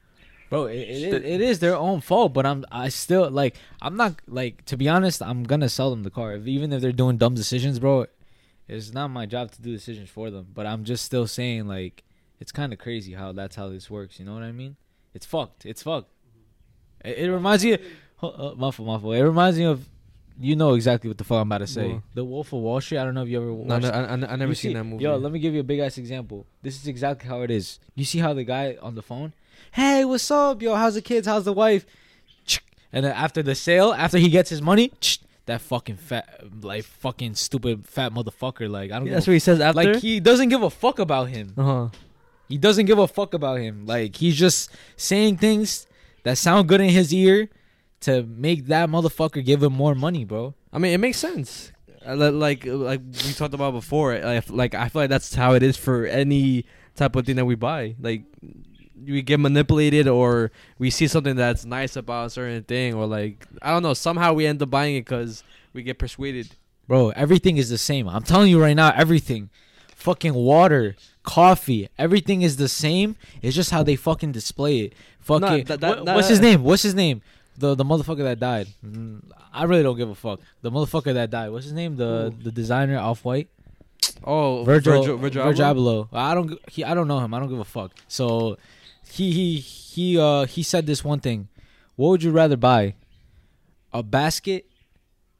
bro, 0.50 0.66
it, 0.66 0.76
it, 0.76 0.88
is, 0.88 1.14
it 1.14 1.40
is 1.40 1.58
their 1.58 1.76
own 1.76 2.00
fault. 2.00 2.32
But 2.32 2.46
I'm 2.46 2.64
I 2.70 2.88
still 2.88 3.28
like 3.30 3.56
I'm 3.82 3.96
not 3.96 4.14
like 4.26 4.64
to 4.66 4.76
be 4.76 4.88
honest. 4.88 5.20
I'm 5.22 5.42
gonna 5.44 5.68
sell 5.68 5.90
them 5.90 6.04
the 6.04 6.10
car 6.10 6.32
if, 6.34 6.46
even 6.46 6.72
if 6.72 6.80
they're 6.80 6.92
doing 6.92 7.18
dumb 7.18 7.34
decisions, 7.34 7.78
bro. 7.78 8.06
It's 8.68 8.92
not 8.92 9.08
my 9.08 9.26
job 9.26 9.50
to 9.52 9.62
do 9.62 9.72
decisions 9.72 10.10
for 10.10 10.30
them. 10.30 10.46
But 10.54 10.64
I'm 10.66 10.84
just 10.84 11.04
still 11.04 11.26
saying 11.26 11.66
like 11.66 12.04
it's 12.40 12.52
kind 12.52 12.72
of 12.72 12.78
crazy 12.78 13.12
how 13.14 13.32
that's 13.32 13.56
how 13.56 13.68
this 13.68 13.90
works. 13.90 14.18
You 14.18 14.24
know 14.26 14.34
what 14.34 14.42
I 14.44 14.52
mean? 14.52 14.76
It's 15.12 15.26
fucked. 15.26 15.66
It's 15.66 15.82
fucked. 15.82 16.10
It, 17.04 17.18
it 17.18 17.32
reminds 17.32 17.64
me. 17.64 17.78
Uh, 18.22 18.52
my 18.56 18.70
fault. 18.70 19.04
It 19.04 19.22
reminds 19.24 19.58
me 19.58 19.64
of. 19.64 19.86
You 20.40 20.54
know 20.54 20.74
exactly 20.74 21.08
what 21.08 21.18
the 21.18 21.24
fuck 21.24 21.38
I'm 21.42 21.48
about 21.48 21.58
to 21.58 21.66
say. 21.66 21.94
What? 21.94 22.02
The 22.14 22.24
Wolf 22.24 22.52
of 22.52 22.60
Wall 22.60 22.80
Street. 22.80 22.98
I 22.98 23.04
don't 23.04 23.14
know 23.14 23.24
if 23.24 23.28
you 23.28 23.38
ever 23.38 23.46
No, 23.48 23.54
watched. 23.54 23.82
no, 23.82 23.90
I, 23.90 24.02
I, 24.04 24.12
I 24.12 24.36
never 24.36 24.50
You 24.50 24.54
seen 24.54 24.70
see- 24.70 24.74
that 24.74 24.84
movie. 24.84 25.02
Yo, 25.02 25.16
let 25.16 25.32
me 25.32 25.40
give 25.40 25.52
you 25.52 25.58
a 25.58 25.64
big 25.64 25.80
ass 25.80 25.98
example. 25.98 26.46
This 26.62 26.80
is 26.80 26.86
exactly 26.86 27.28
how 27.28 27.42
it 27.42 27.50
is. 27.50 27.80
You 27.96 28.04
see 28.04 28.20
how 28.20 28.34
the 28.34 28.44
guy 28.44 28.76
on 28.80 28.94
the 28.94 29.02
phone, 29.02 29.32
hey, 29.72 30.04
what's 30.04 30.30
up, 30.30 30.62
yo? 30.62 30.76
How's 30.76 30.94
the 30.94 31.02
kids? 31.02 31.26
How's 31.26 31.44
the 31.44 31.52
wife? 31.52 31.86
And 32.92 33.04
then 33.04 33.12
after 33.12 33.42
the 33.42 33.54
sale, 33.56 33.92
after 33.92 34.16
he 34.18 34.28
gets 34.30 34.48
his 34.48 34.62
money, 34.62 34.92
that 35.46 35.60
fucking 35.60 35.96
fat, 35.96 36.40
like 36.62 36.84
fucking 36.84 37.34
stupid 37.34 37.84
fat 37.84 38.12
motherfucker. 38.14 38.70
Like 38.70 38.92
I 38.92 38.98
don't. 38.98 39.08
Yeah, 39.08 39.14
that's 39.14 39.26
what 39.26 39.32
he 39.34 39.38
says 39.40 39.60
after. 39.60 39.76
like 39.82 39.96
he 39.96 40.20
doesn't 40.20 40.48
give 40.50 40.62
a 40.62 40.70
fuck 40.70 40.98
about 41.00 41.28
him. 41.30 41.52
uh 41.58 41.62
huh. 41.64 41.88
He 42.48 42.56
doesn't 42.58 42.86
give 42.86 42.98
a 42.98 43.08
fuck 43.08 43.34
about 43.34 43.58
him. 43.58 43.86
Like 43.86 44.16
he's 44.16 44.36
just 44.36 44.70
saying 44.96 45.36
things 45.38 45.86
that 46.22 46.38
sound 46.38 46.68
good 46.68 46.80
in 46.80 46.90
his 46.90 47.12
ear 47.12 47.48
to 48.00 48.22
make 48.22 48.66
that 48.66 48.88
motherfucker 48.88 49.44
give 49.44 49.62
him 49.62 49.72
more 49.72 49.94
money, 49.94 50.24
bro. 50.24 50.54
I 50.72 50.78
mean, 50.78 50.92
it 50.92 50.98
makes 50.98 51.18
sense. 51.18 51.72
Uh, 52.06 52.14
Like 52.30 52.64
like 52.64 53.00
we 53.26 53.32
talked 53.32 53.54
about 53.54 53.72
before. 53.72 54.18
Like 54.48 54.74
I 54.74 54.88
feel 54.88 55.02
like 55.02 55.10
that's 55.10 55.34
how 55.34 55.54
it 55.54 55.62
is 55.62 55.76
for 55.76 56.06
any 56.06 56.64
type 56.96 57.16
of 57.16 57.26
thing 57.26 57.36
that 57.36 57.44
we 57.44 57.54
buy. 57.54 57.94
Like 58.00 58.22
we 59.06 59.22
get 59.22 59.40
manipulated, 59.40 60.08
or 60.08 60.50
we 60.78 60.90
see 60.90 61.06
something 61.06 61.36
that's 61.36 61.64
nice 61.64 61.96
about 61.96 62.26
a 62.26 62.30
certain 62.30 62.62
thing, 62.64 62.94
or 62.94 63.06
like 63.06 63.46
I 63.62 63.70
don't 63.72 63.82
know. 63.82 63.94
Somehow 63.94 64.32
we 64.32 64.46
end 64.46 64.62
up 64.62 64.70
buying 64.70 64.96
it 64.96 65.04
because 65.04 65.42
we 65.72 65.82
get 65.82 65.98
persuaded. 65.98 66.48
Bro, 66.86 67.10
everything 67.10 67.58
is 67.58 67.68
the 67.68 67.78
same. 67.78 68.08
I'm 68.08 68.22
telling 68.22 68.50
you 68.50 68.60
right 68.60 68.74
now, 68.76 68.92
everything. 68.96 69.50
fucking 69.94 70.32
water, 70.32 70.94
coffee, 71.24 71.88
everything 71.98 72.42
is 72.42 72.56
the 72.56 72.68
same. 72.68 73.16
It's 73.42 73.56
just 73.56 73.70
how 73.72 73.82
they 73.82 73.96
fucking 73.96 74.30
display 74.30 74.78
it. 74.78 74.92
Fucking 75.18 75.64
that- 75.64 75.80
that- 75.80 76.04
that- 76.04 76.14
what's 76.14 76.28
his 76.28 76.38
name? 76.40 76.62
What's 76.62 76.82
his 76.84 76.94
name? 76.94 77.20
The 77.58 77.74
the 77.74 77.84
motherfucker 77.84 78.22
that 78.22 78.38
died. 78.38 78.68
Mm, 78.86 79.22
I 79.52 79.64
really 79.64 79.82
don't 79.82 79.96
give 79.96 80.08
a 80.08 80.14
fuck. 80.14 80.40
The 80.62 80.70
motherfucker 80.70 81.12
that 81.14 81.30
died. 81.30 81.50
What's 81.50 81.64
his 81.64 81.74
name? 81.74 81.96
The 81.96 82.32
the 82.42 82.52
designer 82.52 82.98
off 82.98 83.24
white. 83.24 83.48
Oh, 84.22 84.64
Virgil 84.64 84.98
Virgil, 84.98 85.16
Virgil, 85.16 85.44
Virgil, 85.44 85.64
Abloh? 85.66 86.08
Abloh. 86.08 86.16
I 86.16 86.34
don't 86.34 86.58
he 86.70 86.84
I 86.84 86.94
don't 86.94 87.08
know 87.08 87.18
him. 87.18 87.34
I 87.34 87.40
don't 87.40 87.48
give 87.48 87.58
a 87.58 87.64
fuck. 87.64 87.92
So 88.06 88.58
he 89.10 89.32
he 89.32 89.56
he 89.58 90.18
uh 90.18 90.46
he 90.46 90.62
said 90.62 90.86
this 90.86 91.04
one 91.04 91.20
thing. 91.20 91.48
What 91.96 92.10
would 92.10 92.22
you 92.22 92.30
rather 92.30 92.56
buy? 92.56 92.94
A 93.92 94.02
basket 94.02 94.66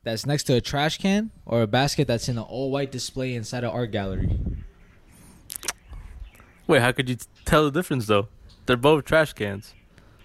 that's 0.02 0.26
next 0.26 0.44
to 0.44 0.54
a 0.54 0.60
trash 0.60 0.98
can 0.98 1.30
or 1.46 1.62
a 1.62 1.66
basket 1.66 2.08
that's 2.08 2.28
in 2.28 2.36
an 2.38 2.44
all 2.44 2.70
white 2.70 2.90
display 2.90 3.34
inside 3.34 3.62
an 3.62 3.70
art 3.70 3.92
gallery? 3.92 4.38
Wait, 6.66 6.82
how 6.82 6.92
could 6.92 7.08
you 7.08 7.16
t- 7.16 7.26
tell 7.44 7.64
the 7.64 7.70
difference 7.70 8.06
though? 8.06 8.28
They're 8.66 8.76
both 8.76 9.04
trash 9.04 9.32
cans. 9.34 9.74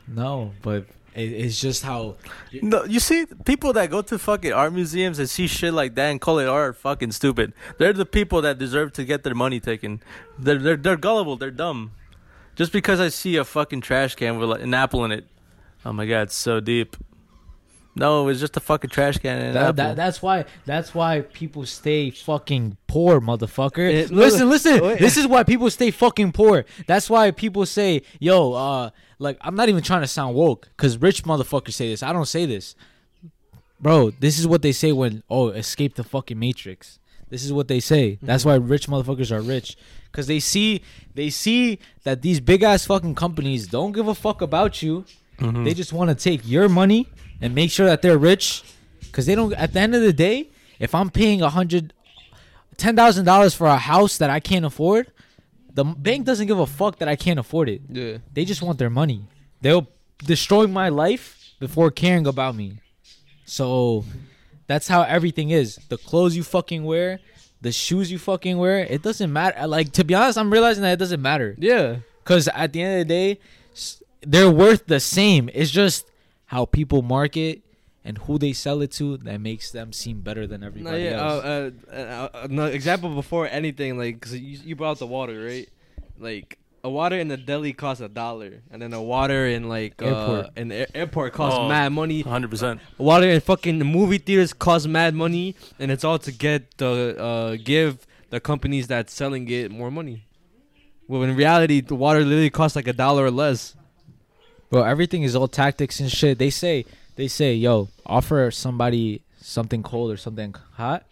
No, 0.07 0.51
but 0.61 0.75
it, 0.75 0.87
it's 1.15 1.59
just 1.59 1.83
how 1.83 2.15
No, 2.61 2.83
you 2.85 2.99
see, 2.99 3.25
people 3.45 3.73
that 3.73 3.89
go 3.89 4.01
to 4.01 4.17
fucking 4.17 4.53
art 4.53 4.73
museums 4.73 5.19
and 5.19 5.29
see 5.29 5.47
shit 5.47 5.73
like 5.73 5.95
that 5.95 6.09
and 6.09 6.19
call 6.19 6.39
it 6.39 6.47
art 6.47 6.69
are 6.69 6.73
fucking 6.73 7.11
stupid. 7.11 7.53
They're 7.77 7.93
the 7.93 8.05
people 8.05 8.41
that 8.41 8.57
deserve 8.57 8.93
to 8.93 9.05
get 9.05 9.23
their 9.23 9.35
money 9.35 9.59
taken. 9.59 10.01
They're 10.39 10.57
they're 10.57 10.77
they're 10.77 10.97
gullible. 10.97 11.35
They're 11.37 11.51
dumb. 11.51 11.91
Just 12.55 12.71
because 12.71 12.99
I 12.99 13.09
see 13.09 13.35
a 13.37 13.43
fucking 13.43 13.81
trash 13.81 14.15
can 14.15 14.37
with 14.37 14.61
an 14.61 14.73
apple 14.73 15.03
in 15.05 15.11
it, 15.11 15.25
oh 15.85 15.93
my 15.93 16.05
god, 16.05 16.23
it's 16.23 16.35
so 16.35 16.59
deep. 16.59 16.95
No, 17.95 18.27
it's 18.27 18.39
just 18.39 18.57
a 18.57 18.59
fucking 18.59 18.89
trash 18.89 19.19
can 19.19 19.37
and 19.37 19.47
an 19.49 19.53
that, 19.53 19.61
apple. 19.61 19.75
that 19.75 19.95
that's 19.95 20.21
why 20.21 20.45
that's 20.65 20.95
why 20.95 21.21
people 21.21 21.65
stay 21.65 22.09
fucking 22.09 22.77
poor, 22.87 23.21
motherfucker. 23.21 23.87
It- 23.91 24.09
listen, 24.11 24.49
listen. 24.49 24.81
wait. 24.81 24.99
This 24.99 25.15
is 25.15 25.27
why 25.27 25.43
people 25.43 25.69
stay 25.69 25.91
fucking 25.91 26.31
poor. 26.31 26.65
That's 26.87 27.07
why 27.09 27.29
people 27.31 27.67
say, 27.67 28.01
"Yo, 28.19 28.53
uh, 28.53 28.89
like 29.23 29.37
I'm 29.41 29.55
not 29.55 29.69
even 29.69 29.81
trying 29.83 30.01
to 30.01 30.07
sound 30.07 30.35
woke, 30.35 30.69
cause 30.77 30.97
rich 30.97 31.23
motherfuckers 31.23 31.73
say 31.73 31.89
this. 31.89 32.03
I 32.03 32.13
don't 32.13 32.27
say 32.27 32.45
this, 32.45 32.75
bro. 33.79 34.11
This 34.11 34.37
is 34.37 34.47
what 34.47 34.61
they 34.61 34.71
say 34.71 34.91
when 34.91 35.23
oh, 35.29 35.49
escape 35.49 35.95
the 35.95 36.03
fucking 36.03 36.37
matrix. 36.37 36.99
This 37.29 37.43
is 37.43 37.51
what 37.51 37.67
they 37.67 37.79
say. 37.79 38.19
That's 38.21 38.45
why 38.45 38.55
rich 38.55 38.87
motherfuckers 38.87 39.31
are 39.31 39.41
rich, 39.41 39.75
cause 40.11 40.27
they 40.27 40.39
see 40.39 40.81
they 41.15 41.29
see 41.31 41.79
that 42.03 42.21
these 42.21 42.39
big 42.39 42.61
ass 42.61 42.85
fucking 42.85 43.15
companies 43.15 43.65
don't 43.67 43.91
give 43.93 44.07
a 44.07 44.13
fuck 44.13 44.41
about 44.41 44.83
you. 44.83 45.05
Mhm. 45.39 45.65
They 45.65 45.73
just 45.73 45.93
want 45.93 46.09
to 46.09 46.15
take 46.15 46.41
your 46.45 46.69
money 46.69 47.07
and 47.41 47.55
make 47.55 47.71
sure 47.71 47.87
that 47.87 48.01
they're 48.03 48.19
rich, 48.19 48.63
because 49.01 49.25
they 49.25 49.33
don't. 49.35 49.53
At 49.53 49.73
the 49.73 49.79
end 49.79 49.95
of 49.95 50.01
the 50.01 50.13
day, 50.13 50.49
if 50.79 50.93
I'm 50.93 51.09
paying 51.09 51.41
a 51.41 51.49
hundred, 51.49 51.93
ten 52.77 52.95
thousand 52.95 53.25
dollars 53.25 53.55
for 53.55 53.67
a 53.67 53.77
house 53.77 54.17
that 54.19 54.29
I 54.29 54.39
can't 54.39 54.65
afford, 54.65 55.11
the 55.73 55.83
bank 55.83 56.25
doesn't 56.25 56.47
give 56.47 56.59
a 56.59 56.65
fuck 56.65 56.99
that 56.99 57.07
I 57.07 57.15
can't 57.15 57.39
afford 57.39 57.69
it. 57.69 57.81
Yeah. 57.89 58.17
They 58.31 58.45
just 58.45 58.61
want 58.61 58.77
their 58.79 58.89
money. 58.89 59.23
They'll 59.61 59.87
destroy 60.19 60.67
my 60.67 60.89
life 60.89 61.55
before 61.59 61.91
caring 61.91 62.27
about 62.27 62.55
me. 62.55 62.79
So 63.45 64.05
that's 64.67 64.87
how 64.87 65.01
everything 65.03 65.49
is. 65.49 65.79
The 65.89 65.97
clothes 65.97 66.35
you 66.35 66.43
fucking 66.43 66.83
wear, 66.83 67.19
the 67.61 67.71
shoes 67.71 68.11
you 68.11 68.19
fucking 68.19 68.57
wear, 68.57 68.79
it 68.79 69.01
doesn't 69.01 69.31
matter. 69.31 69.67
Like 69.67 69.91
to 69.93 70.03
be 70.03 70.13
honest, 70.13 70.37
I'm 70.37 70.51
realizing 70.51 70.83
that 70.83 70.93
it 70.93 70.99
doesn't 70.99 71.21
matter. 71.21 71.55
Yeah. 71.57 71.97
Cause 72.23 72.47
at 72.47 72.71
the 72.71 72.81
end 72.81 73.01
of 73.01 73.07
the 73.07 73.13
day, 73.13 73.39
they're 74.21 74.51
worth 74.51 74.85
the 74.85 74.99
same. 74.99 75.49
It's 75.53 75.71
just 75.71 76.05
how 76.45 76.65
people 76.65 77.01
market 77.01 77.61
and 78.05 78.17
who 78.19 78.37
they 78.37 78.53
sell 78.53 78.81
it 78.81 78.91
to 78.91 79.17
that 79.17 79.39
makes 79.39 79.71
them 79.71 79.93
seem 79.93 80.21
better 80.21 80.45
than 80.47 80.61
No, 80.61 80.67
everybody 80.67 81.03
yeah. 81.03 81.21
else. 81.25 81.43
Uh, 81.43 81.71
uh, 81.91 82.29
uh, 82.33 82.47
no, 82.49 82.65
example 82.65 83.13
before 83.15 83.47
anything, 83.47 83.97
like, 83.97 84.19
cause 84.21 84.33
you, 84.33 84.59
you 84.65 84.75
brought 84.75 84.99
the 84.99 85.07
water, 85.07 85.45
right? 85.45 85.69
Like, 86.19 86.57
a 86.85 86.89
water 86.89 87.17
in 87.17 87.29
the 87.29 87.37
deli 87.37 87.71
costs 87.71 88.01
a 88.01 88.09
dollar, 88.09 88.61
and 88.69 88.81
then 88.81 88.91
a 88.93 89.01
water 89.01 89.47
in 89.47 89.69
like 89.69 90.01
uh, 90.01 90.05
Airport. 90.05 90.57
in 90.57 90.67
the 90.67 90.75
air- 90.75 90.87
airport 90.93 91.31
costs 91.31 91.57
Oh. 91.57 91.69
mad 91.69 91.93
money. 91.93 92.23
100%. 92.23 92.79
Water 92.97 93.29
in 93.29 93.39
fucking 93.39 93.79
movie 93.79 94.17
theaters 94.17 94.51
costs 94.51 94.85
mad 94.85 95.15
money, 95.15 95.55
and 95.79 95.91
it's 95.91 96.03
all 96.03 96.19
to 96.19 96.31
get 96.33 96.77
the 96.77 97.17
uh 97.17 97.55
give 97.63 98.05
the 98.31 98.41
companies 98.41 98.87
that's 98.87 99.13
selling 99.13 99.47
it 99.49 99.71
more 99.71 99.89
money. 99.91 100.25
Well, 101.07 101.23
in 101.23 101.35
reality, 101.37 101.79
the 101.79 101.95
water 101.95 102.19
literally 102.19 102.49
costs 102.49 102.75
like 102.75 102.87
a 102.87 102.93
dollar 102.93 103.23
or 103.25 103.31
less. 103.31 103.75
Bro, 104.69 104.83
everything 104.83 105.23
is 105.23 105.35
all 105.37 105.47
tactics 105.47 106.01
and 106.01 106.11
shit. 106.11 106.37
They 106.37 106.49
say 106.49 106.85
they 107.15 107.27
say, 107.27 107.53
yo, 107.55 107.89
offer 108.05 108.49
somebody 108.51 109.21
something 109.39 109.83
cold 109.83 110.11
or 110.11 110.17
something 110.17 110.55
hot. 110.73 111.05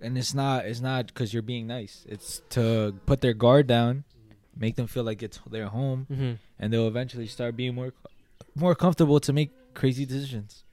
And 0.00 0.16
it's 0.18 0.34
not 0.34 0.66
it's 0.66 0.80
not 0.80 1.06
because 1.08 1.32
you're 1.32 1.42
being 1.42 1.66
nice. 1.66 2.04
It's 2.08 2.42
to 2.50 2.94
put 3.06 3.20
their 3.22 3.32
guard 3.34 3.66
down, 3.66 4.04
make 4.56 4.76
them 4.76 4.86
feel 4.86 5.04
like 5.04 5.22
it's 5.22 5.38
their 5.50 5.66
home, 5.68 6.06
Mm-hmm. 6.12 6.32
and 6.58 6.72
they'll 6.72 6.86
eventually 6.88 7.26
start 7.26 7.56
being 7.56 7.74
more 7.74 7.92
more 8.54 8.74
comfortable 8.74 9.20
to 9.20 9.32
make 9.32 9.50
crazy 9.74 10.04
decisions. 10.04 10.64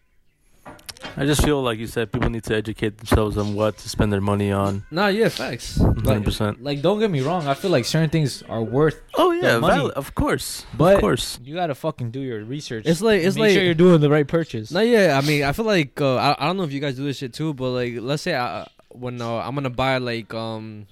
I 1.16 1.26
just 1.26 1.44
feel 1.44 1.62
like 1.62 1.78
you 1.78 1.86
said 1.86 2.12
people 2.12 2.30
need 2.30 2.44
to 2.46 2.56
educate 2.56 2.98
themselves 2.98 3.38
on 3.38 3.54
what 3.54 3.78
to 3.80 3.90
spend 3.90 4.12
their 4.12 4.22
money 4.22 4.52
on. 4.52 4.84
Nah, 4.90 5.08
yeah, 5.08 5.30
facts. 5.30 5.78
100%. 5.78 6.58
Like, 6.62 6.82
don't 6.82 7.00
get 7.00 7.12
me 7.12 7.22
wrong. 7.22 7.46
I 7.46 7.54
feel 7.54 7.70
like 7.70 7.86
certain 7.86 8.10
things 8.10 8.42
are 8.44 8.64
worth, 8.64 9.00
Oh 9.16 9.32
yeah, 9.32 9.60
money. 9.60 9.76
valid, 9.78 9.94
of 9.94 10.16
course. 10.16 10.66
but 10.76 10.96
of 10.96 11.02
course. 11.02 11.40
you 11.44 11.54
gotta 11.54 11.76
fucking 11.76 12.10
do 12.12 12.20
your 12.22 12.44
research. 12.44 12.86
It's 12.88 13.02
like 13.02 13.22
it's 13.22 13.36
make 13.36 13.42
like 13.42 13.52
sure 13.54 13.64
you're 13.64 13.74
doing 13.76 14.02
the 14.02 14.10
right 14.10 14.28
purchase. 14.28 14.72
No, 14.72 14.80
yeah. 14.80 15.20
I 15.22 15.26
mean, 15.28 15.44
I 15.44 15.52
feel 15.52 15.66
like 15.66 16.02
uh, 16.02 16.16
I, 16.16 16.36
I 16.40 16.46
don't 16.48 16.58
know 16.58 16.64
if 16.64 16.72
you 16.72 16.80
guys 16.80 16.96
do 16.96 17.04
this 17.04 17.18
shit 17.18 17.34
too, 17.34 17.54
but 17.54 17.70
like, 17.72 17.94
let's 18.00 18.24
say 18.24 18.36
I, 18.36 18.68
when 18.90 19.22
uh, 19.22 19.36
I'm 19.38 19.54
gonna 19.54 19.70
buy 19.70 19.98
like 20.00 20.34
um, 20.34 20.88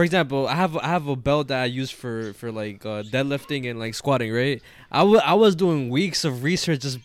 for 0.00 0.04
example, 0.04 0.48
I 0.48 0.54
have 0.54 0.78
I 0.78 0.86
have 0.86 1.08
a 1.08 1.14
belt 1.14 1.48
that 1.48 1.60
I 1.60 1.66
use 1.66 1.90
for 1.90 2.32
for 2.32 2.50
like 2.50 2.86
uh, 2.86 3.02
deadlifting 3.02 3.68
and 3.68 3.78
like 3.78 3.94
squatting, 3.94 4.32
right? 4.32 4.62
I 4.90 5.02
I 5.02 5.34
was 5.34 5.54
doing 5.54 5.90
weeks 5.90 6.24
of 6.24 6.42
research, 6.42 6.80
just 6.80 7.00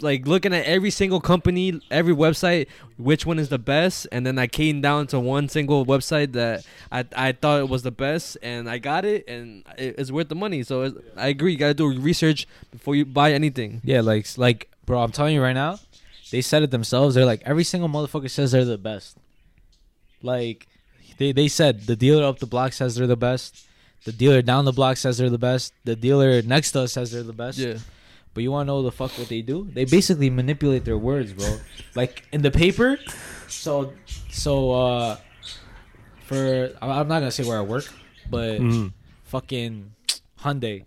like 0.00 0.26
looking 0.26 0.52
at 0.52 0.64
every 0.64 0.90
single 0.90 1.20
company, 1.20 1.80
every 1.92 2.12
website, 2.12 2.66
which 2.98 3.24
one 3.24 3.38
is 3.38 3.50
the 3.50 3.58
best, 3.60 4.08
and 4.10 4.26
then 4.26 4.36
I 4.36 4.48
came 4.48 4.80
down 4.80 5.06
to 5.08 5.20
one 5.20 5.48
single 5.48 5.86
website 5.86 6.32
that 6.32 6.66
I 6.90 7.04
I 7.14 7.30
thought 7.30 7.60
it 7.60 7.68
was 7.68 7.84
the 7.84 7.92
best, 7.92 8.36
and 8.42 8.68
I 8.68 8.78
got 8.78 9.04
it, 9.04 9.28
and 9.28 9.62
it, 9.78 9.94
it's 9.96 10.10
worth 10.10 10.28
the 10.28 10.34
money. 10.34 10.64
So 10.64 10.92
I 11.16 11.28
agree, 11.28 11.52
you 11.52 11.56
gotta 11.56 11.74
do 11.74 12.00
research 12.00 12.48
before 12.72 12.96
you 12.96 13.06
buy 13.06 13.32
anything. 13.32 13.80
Yeah, 13.84 14.00
like 14.00 14.26
like 14.36 14.68
bro, 14.86 15.00
I'm 15.00 15.12
telling 15.12 15.36
you 15.36 15.40
right 15.40 15.52
now, 15.52 15.78
they 16.32 16.40
said 16.40 16.64
it 16.64 16.72
themselves. 16.72 17.14
They're 17.14 17.24
like 17.24 17.42
every 17.46 17.62
single 17.62 17.88
motherfucker 17.88 18.28
says 18.28 18.50
they're 18.50 18.64
the 18.64 18.76
best. 18.76 19.18
Like 20.20 20.66
they 21.20 21.30
they 21.32 21.48
said 21.48 21.82
the 21.86 21.94
dealer 21.96 22.24
up 22.24 22.38
the 22.40 22.46
block 22.48 22.72
says 22.72 22.96
they're 22.96 23.06
the 23.06 23.16
best. 23.28 23.66
The 24.08 24.12
dealer 24.12 24.40
down 24.40 24.64
the 24.64 24.72
block 24.72 24.96
says 24.96 25.18
they're 25.18 25.28
the 25.30 25.38
best. 25.50 25.74
The 25.84 25.94
dealer 25.94 26.40
next 26.40 26.72
to 26.72 26.80
us 26.88 26.94
says 26.96 27.12
they're 27.12 27.22
the 27.22 27.36
best. 27.44 27.58
Yeah. 27.58 27.76
But 28.32 28.42
you 28.42 28.50
want 28.50 28.66
to 28.66 28.72
know 28.72 28.80
the 28.82 28.90
fuck 28.92 29.12
what 29.18 29.28
they 29.28 29.42
do? 29.42 29.68
They 29.70 29.84
basically 29.84 30.30
manipulate 30.30 30.84
their 30.88 30.96
words, 30.96 31.32
bro. 31.34 31.58
like 31.94 32.24
in 32.32 32.40
the 32.42 32.50
paper. 32.50 32.98
So 33.48 33.92
so 34.30 34.52
uh 34.72 35.16
for 36.24 36.72
I- 36.80 37.00
I'm 37.00 37.08
not 37.08 37.20
gonna 37.20 37.30
say 37.30 37.44
where 37.44 37.58
I 37.58 37.62
work, 37.62 37.84
but 38.30 38.60
Mhm. 38.60 38.92
fucking 39.24 39.92
Hyundai. 40.40 40.84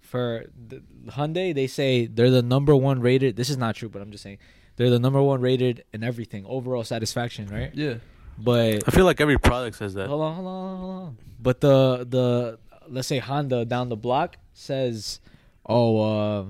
For 0.00 0.46
the, 0.68 0.82
Hyundai, 1.16 1.54
they 1.54 1.68
say 1.68 2.06
they're 2.06 2.30
the 2.30 2.42
number 2.42 2.74
one 2.74 3.00
rated. 3.00 3.36
This 3.36 3.48
is 3.48 3.56
not 3.56 3.76
true, 3.76 3.88
but 3.88 4.02
I'm 4.02 4.10
just 4.10 4.24
saying 4.24 4.38
they're 4.76 4.90
the 4.90 4.98
number 4.98 5.22
one 5.22 5.40
rated 5.40 5.84
in 5.94 6.02
everything, 6.02 6.44
overall 6.46 6.82
satisfaction, 6.84 7.46
right? 7.48 7.70
Yeah. 7.74 7.94
But 8.40 8.88
I 8.88 8.90
feel 8.90 9.04
like 9.04 9.20
every 9.20 9.38
product 9.38 9.76
says 9.76 9.94
that. 9.94 10.08
hold 10.08 10.22
on, 10.22 10.34
hold 10.34 10.46
on, 10.46 10.78
hold 10.78 10.94
on. 11.02 11.16
But 11.40 11.60
the 11.60 12.06
the 12.08 12.58
let's 12.88 13.08
say 13.08 13.18
Honda 13.18 13.64
down 13.64 13.88
the 13.88 13.96
block 13.96 14.36
says, 14.52 15.20
"Oh, 15.66 16.00
uh, 16.00 16.44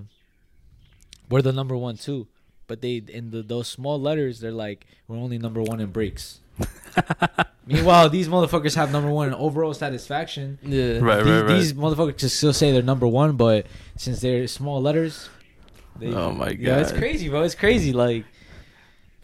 we're 1.28 1.42
the 1.42 1.52
number 1.52 1.76
one 1.76 1.96
too." 1.96 2.28
But 2.66 2.80
they 2.80 3.02
in 3.06 3.30
the 3.30 3.42
those 3.42 3.68
small 3.68 4.00
letters, 4.00 4.40
they're 4.40 4.52
like, 4.52 4.86
"We're 5.08 5.16
only 5.16 5.38
number 5.38 5.62
one 5.62 5.80
in 5.80 5.90
brakes." 5.90 6.40
Meanwhile, 7.66 8.10
these 8.10 8.28
motherfuckers 8.28 8.74
have 8.74 8.90
number 8.90 9.10
one 9.10 9.28
in 9.28 9.34
overall 9.34 9.74
satisfaction. 9.74 10.58
Yeah. 10.62 10.98
Right, 10.98 11.22
these, 11.22 11.32
right, 11.32 11.40
right. 11.42 11.48
these 11.48 11.72
motherfuckers 11.74 12.16
just 12.16 12.36
still 12.36 12.52
say 12.52 12.72
they're 12.72 12.82
number 12.82 13.06
one, 13.06 13.36
but 13.36 13.66
since 13.96 14.20
they're 14.20 14.46
small 14.48 14.80
letters, 14.82 15.28
they, 15.98 16.12
Oh 16.12 16.32
my 16.32 16.50
yeah, 16.50 16.78
it's 16.78 16.92
crazy, 16.92 17.28
bro. 17.28 17.42
It's 17.42 17.54
crazy, 17.54 17.92
like 17.92 18.24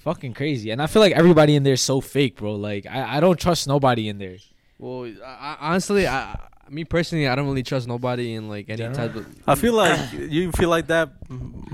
fucking 0.06 0.34
crazy. 0.34 0.70
And 0.70 0.80
I 0.80 0.86
feel 0.86 1.02
like 1.02 1.12
everybody 1.12 1.56
in 1.56 1.64
there 1.64 1.72
is 1.72 1.82
so 1.82 2.00
fake, 2.00 2.36
bro. 2.36 2.54
Like 2.54 2.86
I, 2.86 3.16
I 3.16 3.20
don't 3.20 3.38
trust 3.38 3.66
nobody 3.66 4.08
in 4.08 4.18
there. 4.18 4.36
Well, 4.78 5.12
I, 5.24 5.56
honestly, 5.60 6.06
I, 6.06 6.38
me 6.70 6.84
personally, 6.84 7.28
I 7.28 7.34
don't 7.34 7.46
really 7.46 7.62
trust 7.62 7.86
nobody 7.86 8.34
in 8.34 8.48
like 8.48 8.68
any 8.68 8.78
General? 8.78 8.96
type 8.96 9.14
of. 9.16 9.26
I 9.46 9.54
feel 9.54 9.74
like 9.74 10.12
you 10.12 10.50
feel 10.52 10.68
like 10.68 10.88
that, 10.88 11.10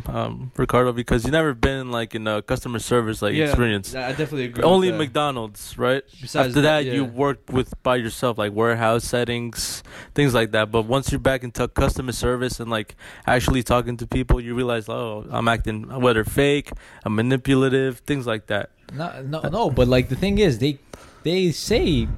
um, 0.07 0.53
Ricardo, 0.57 0.93
because 0.93 1.25
you 1.25 1.31
never 1.31 1.55
been 1.55 1.91
like 1.91 2.15
in 2.15 2.27
a 2.27 2.43
customer 2.43 2.79
service 2.79 3.23
like 3.23 3.35
Yeah, 3.35 3.45
experience. 3.47 3.95
I 3.95 4.11
definitely 4.11 4.45
agree. 4.47 4.63
Only 4.65 4.89
with 4.89 4.99
that. 4.99 5.05
McDonald's, 5.05 5.79
right? 5.79 6.03
Besides 6.21 6.49
After 6.49 6.61
that, 6.63 6.85
yeah. 6.85 6.93
you 6.95 7.05
worked 7.05 7.51
with 7.51 7.73
by 7.83 7.97
yourself, 7.97 8.39
like 8.39 8.53
warehouse 8.53 9.05
settings, 9.05 9.83
things 10.15 10.35
like 10.35 10.51
that. 10.53 10.71
But 10.71 10.83
once 10.87 11.11
you're 11.11 11.19
back 11.21 11.43
into 11.45 11.67
customer 11.69 12.13
service 12.13 12.61
and 12.61 12.71
like 12.71 12.95
actually 13.27 13.63
talking 13.63 13.97
to 13.99 14.07
people, 14.07 14.41
you 14.41 14.55
realize, 14.55 14.89
oh, 14.89 15.27
I'm 15.31 15.49
acting 15.49 15.89
whether 16.01 16.25
fake, 16.25 16.71
I'm 17.05 17.15
manipulative, 17.15 17.99
things 18.01 18.27
like 18.27 18.47
that. 18.49 18.71
No, 18.93 19.23
no, 19.23 19.41
no. 19.49 19.71
But 19.71 19.89
like 19.89 20.09
the 20.11 20.17
thing 20.17 20.39
is, 20.39 20.59
they 20.59 20.79
they 21.23 21.51
say 21.53 22.09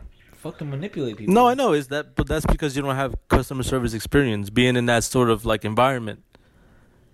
fucking 0.45 0.69
manipulate 0.77 1.17
people. 1.19 1.35
No, 1.39 1.49
I 1.53 1.55
know. 1.61 1.71
Is 1.81 1.87
that, 1.89 2.05
but 2.19 2.27
that's 2.31 2.47
because 2.55 2.71
you 2.77 2.83
don't 2.85 2.95
have 3.05 3.13
customer 3.37 3.65
service 3.73 3.95
experience 4.01 4.47
being 4.61 4.77
in 4.81 4.87
that 4.93 5.03
sort 5.05 5.29
of 5.35 5.39
like 5.53 5.63
environment. 5.65 6.21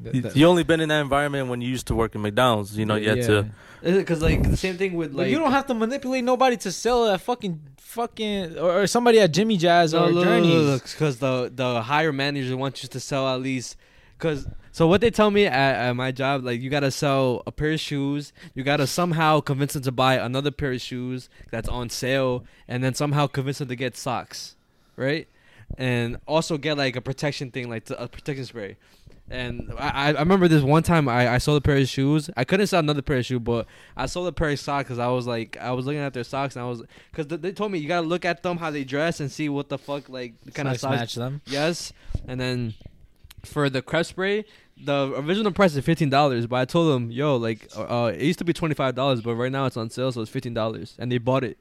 Th- 0.03 0.15
You, 0.17 0.31
you 0.39 0.45
only 0.53 0.65
been 0.71 0.81
in 0.85 0.89
that 0.95 1.01
environment 1.09 1.49
when 1.51 1.61
you 1.65 1.69
used 1.77 1.87
to 1.91 1.95
work 1.95 2.15
in 2.17 2.21
McDonald's. 2.23 2.71
You 2.81 2.87
know, 2.89 2.97
you 3.03 3.09
had 3.15 3.23
to. 3.33 3.39
Because 3.83 4.21
like 4.29 4.41
the 4.55 4.57
same 4.67 4.77
thing 4.77 4.93
with 5.01 5.11
But 5.13 5.19
like 5.23 5.31
you 5.33 5.39
don't 5.43 5.53
have 5.59 5.67
to 5.73 5.75
manipulate 5.75 6.25
nobody 6.33 6.57
to 6.67 6.71
sell 6.73 7.01
a 7.17 7.19
fucking 7.19 7.55
fucking 7.79 8.59
or, 8.59 8.71
or 8.83 8.87
somebody 8.87 9.19
at 9.25 9.31
Jimmy 9.37 9.57
Jazz 9.57 9.95
or 9.95 10.11
Journeys. 10.13 10.81
because 10.83 11.17
the 11.19 11.35
the 11.63 11.71
higher 11.93 12.13
manager 12.13 12.57
wants 12.65 12.83
you 12.83 12.89
to 12.97 13.01
sell 13.11 13.25
at 13.35 13.41
least. 13.41 13.77
Because 14.21 14.47
so 14.71 14.87
what 14.87 15.01
they 15.01 15.11
tell 15.11 15.31
me 15.31 15.47
at, 15.47 15.89
at 15.89 15.97
my 15.97 16.13
job, 16.13 16.45
like 16.45 16.61
you 16.61 16.69
gotta 16.71 16.91
sell 16.91 17.43
a 17.47 17.53
pair 17.53 17.73
of 17.73 17.81
shoes, 17.81 18.33
you 18.55 18.63
gotta 18.63 18.87
somehow 18.87 19.41
convince 19.41 19.73
them 19.73 19.83
to 19.83 19.93
buy 19.93 20.15
another 20.15 20.51
pair 20.51 20.73
of 20.73 20.81
shoes 20.81 21.29
that's 21.51 21.69
on 21.69 21.89
sale, 21.89 22.45
and 22.69 22.85
then 22.85 22.95
somehow 22.95 23.27
convince 23.27 23.59
them 23.59 23.69
to 23.69 23.77
get 23.77 23.97
socks, 23.97 24.57
right? 24.97 25.27
And 25.79 26.19
also 26.27 26.59
get 26.59 26.77
like 26.77 26.97
a 26.97 27.01
protection 27.01 27.51
thing, 27.51 27.71
like 27.71 27.89
a 27.91 28.09
protection 28.09 28.45
spray. 28.45 28.77
And 29.33 29.73
I, 29.79 30.09
I 30.09 30.19
remember 30.19 30.49
this 30.49 30.63
one 30.63 30.83
time 30.83 31.09
I, 31.09 31.35
I 31.35 31.39
sold 31.39 31.59
a 31.59 31.61
pair 31.61 31.77
of 31.77 31.89
shoes. 31.89 32.29
I 32.37 32.43
couldn't 32.43 32.67
sell 32.67 32.81
another 32.81 33.01
pair 33.01 33.19
of 33.19 33.25
shoes, 33.25 33.39
but 33.39 33.67
I 33.97 34.07
sold 34.07 34.27
a 34.27 34.33
pair 34.33 34.51
of 34.51 34.59
socks 34.59 34.89
because 34.89 34.99
I 34.99 35.07
was 35.07 35.27
like 35.27 35.57
I 35.61 35.71
was 35.71 35.87
looking 35.87 36.01
at 36.01 36.13
their 36.13 36.25
socks 36.25 36.57
and 36.57 36.65
I 36.65 36.69
was 36.69 36.83
because 37.13 37.29
th- 37.29 37.41
they 37.41 37.53
told 37.53 37.71
me 37.71 37.79
you 37.79 37.87
gotta 37.87 38.07
look 38.07 38.25
at 38.25 38.43
them 38.43 38.59
how 38.59 38.73
they 38.73 38.83
dress 38.83 39.21
and 39.21 39.31
see 39.31 39.49
what 39.49 39.69
the 39.69 39.79
fuck 39.79 40.09
like 40.09 40.35
kind 40.53 40.69
of 40.69 40.81
socks. 40.81 40.97
match 40.97 41.15
them. 41.15 41.43
Yes, 41.47 41.93
and 42.27 42.41
then 42.41 42.75
for 43.45 43.69
the 43.71 43.83
Crep 43.83 44.07
spray, 44.07 44.45
the 44.83 45.13
original 45.17 45.53
price 45.53 45.75
is 45.77 45.85
fifteen 45.85 46.11
dollars. 46.11 46.47
But 46.47 46.57
I 46.57 46.65
told 46.65 46.93
them, 46.95 47.11
yo, 47.11 47.37
like 47.37 47.69
uh, 47.77 48.13
it 48.15 48.23
used 48.23 48.39
to 48.41 48.45
be 48.45 48.53
twenty 48.53 48.75
five 48.75 48.95
dollars, 48.95 49.21
but 49.21 49.35
right 49.35 49.53
now 49.53 49.67
it's 49.67 49.77
on 49.77 49.91
sale, 49.91 50.13
so 50.13 50.21
it's 50.23 50.31
fifteen 50.31 50.55
dollars, 50.55 50.97
and 50.99 51.11
they 51.11 51.19
bought 51.19 51.45
it. 51.45 51.59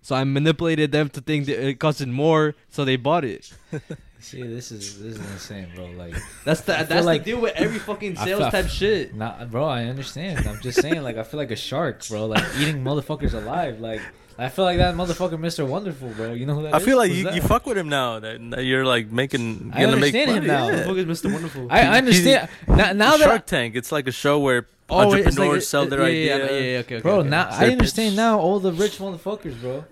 So 0.00 0.14
I 0.14 0.24
manipulated 0.24 0.92
them 0.92 1.08
to 1.10 1.20
think 1.20 1.46
that 1.46 1.58
it 1.66 1.78
costed 1.80 2.08
more, 2.08 2.54
so 2.70 2.84
they 2.84 2.96
bought 2.96 3.24
it. 3.24 3.52
See, 4.20 4.42
this 4.42 4.72
is 4.72 5.00
this 5.00 5.14
is 5.16 5.30
insane, 5.32 5.68
bro. 5.76 5.86
Like, 5.90 6.14
That's 6.44 6.62
the 6.62 6.72
that's 6.88 7.06
like- 7.06 7.22
the 7.24 7.32
deal 7.32 7.40
with 7.40 7.54
every 7.54 7.78
fucking 7.78 8.16
sales 8.24 8.40
feel- 8.40 8.50
type 8.50 8.66
shit. 8.68 9.14
nah, 9.14 9.44
bro. 9.44 9.64
I 9.64 9.84
understand. 9.84 10.46
I'm 10.48 10.60
just 10.60 10.80
saying, 10.80 11.02
like, 11.02 11.16
I 11.16 11.22
feel 11.22 11.38
like 11.38 11.50
a 11.52 11.56
shark, 11.56 12.06
bro. 12.08 12.26
Like 12.26 12.44
eating 12.58 12.82
motherfuckers 12.82 13.34
alive. 13.34 13.80
Like, 13.80 14.00
I 14.40 14.48
feel 14.48 14.64
like 14.64 14.78
that 14.78 14.94
motherfucker, 14.94 15.32
Mr. 15.36 15.66
Wonderful, 15.66 16.10
bro. 16.10 16.32
You 16.32 16.46
know 16.46 16.54
who 16.54 16.62
that 16.62 16.74
I 16.74 16.76
is? 16.78 16.84
feel 16.84 16.96
like 16.96 17.08
Who's 17.10 17.18
you, 17.18 17.24
that? 17.24 17.34
you 17.34 17.42
fuck 17.42 17.66
with 17.66 17.76
him 17.76 17.88
now. 17.88 18.20
That, 18.20 18.38
that 18.50 18.62
you're 18.62 18.86
like 18.86 19.10
making. 19.10 19.72
I 19.74 19.80
gonna 19.82 19.96
make 19.96 20.14
understand 20.14 20.30
him 20.30 20.46
money. 20.46 20.46
now. 20.46 20.68
Who 20.68 20.76
the 20.76 20.84
fuck 20.84 20.96
is 20.96 21.22
Mr. 21.22 21.32
Wonderful? 21.32 21.66
I, 21.70 21.80
I 21.80 21.98
understand 21.98 22.48
now. 22.68 22.92
Now 22.92 23.16
that 23.16 23.24
Shark 23.24 23.46
Tank. 23.46 23.74
It's 23.74 23.90
like 23.90 24.06
a 24.06 24.12
show 24.12 24.38
where 24.38 24.66
Oh, 24.90 25.12
it's 25.12 25.26
entrepreneurs 25.26 25.54
like- 25.54 25.62
sell 25.64 25.82
uh, 25.82 25.86
their 25.86 26.08
yeah, 26.08 26.08
yeah, 26.08 26.34
idea. 26.44 26.46
Yeah, 26.46 26.72
yeah, 26.72 26.78
okay, 26.78 26.94
okay, 26.96 27.02
bro 27.02 27.18
okay. 27.18 27.28
now 27.28 27.48
i 27.50 27.66
understand 27.68 28.12
pitch. 28.12 28.16
now 28.16 28.38
all 28.40 28.58
the 28.58 28.72
rich 28.72 28.96
motherfuckers 28.96 29.60
bro 29.60 29.84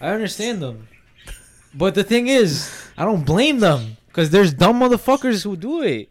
i 0.00 0.08
understand 0.14 0.62
them 0.62 0.88
but 1.74 1.94
the 1.94 2.02
thing 2.02 2.26
is 2.26 2.72
i 2.96 3.04
don't 3.04 3.26
blame 3.26 3.60
them 3.60 3.98
because 4.06 4.30
there's 4.30 4.54
dumb 4.54 4.80
motherfuckers 4.80 5.44
who 5.44 5.58
do 5.58 5.82
it 5.82 6.08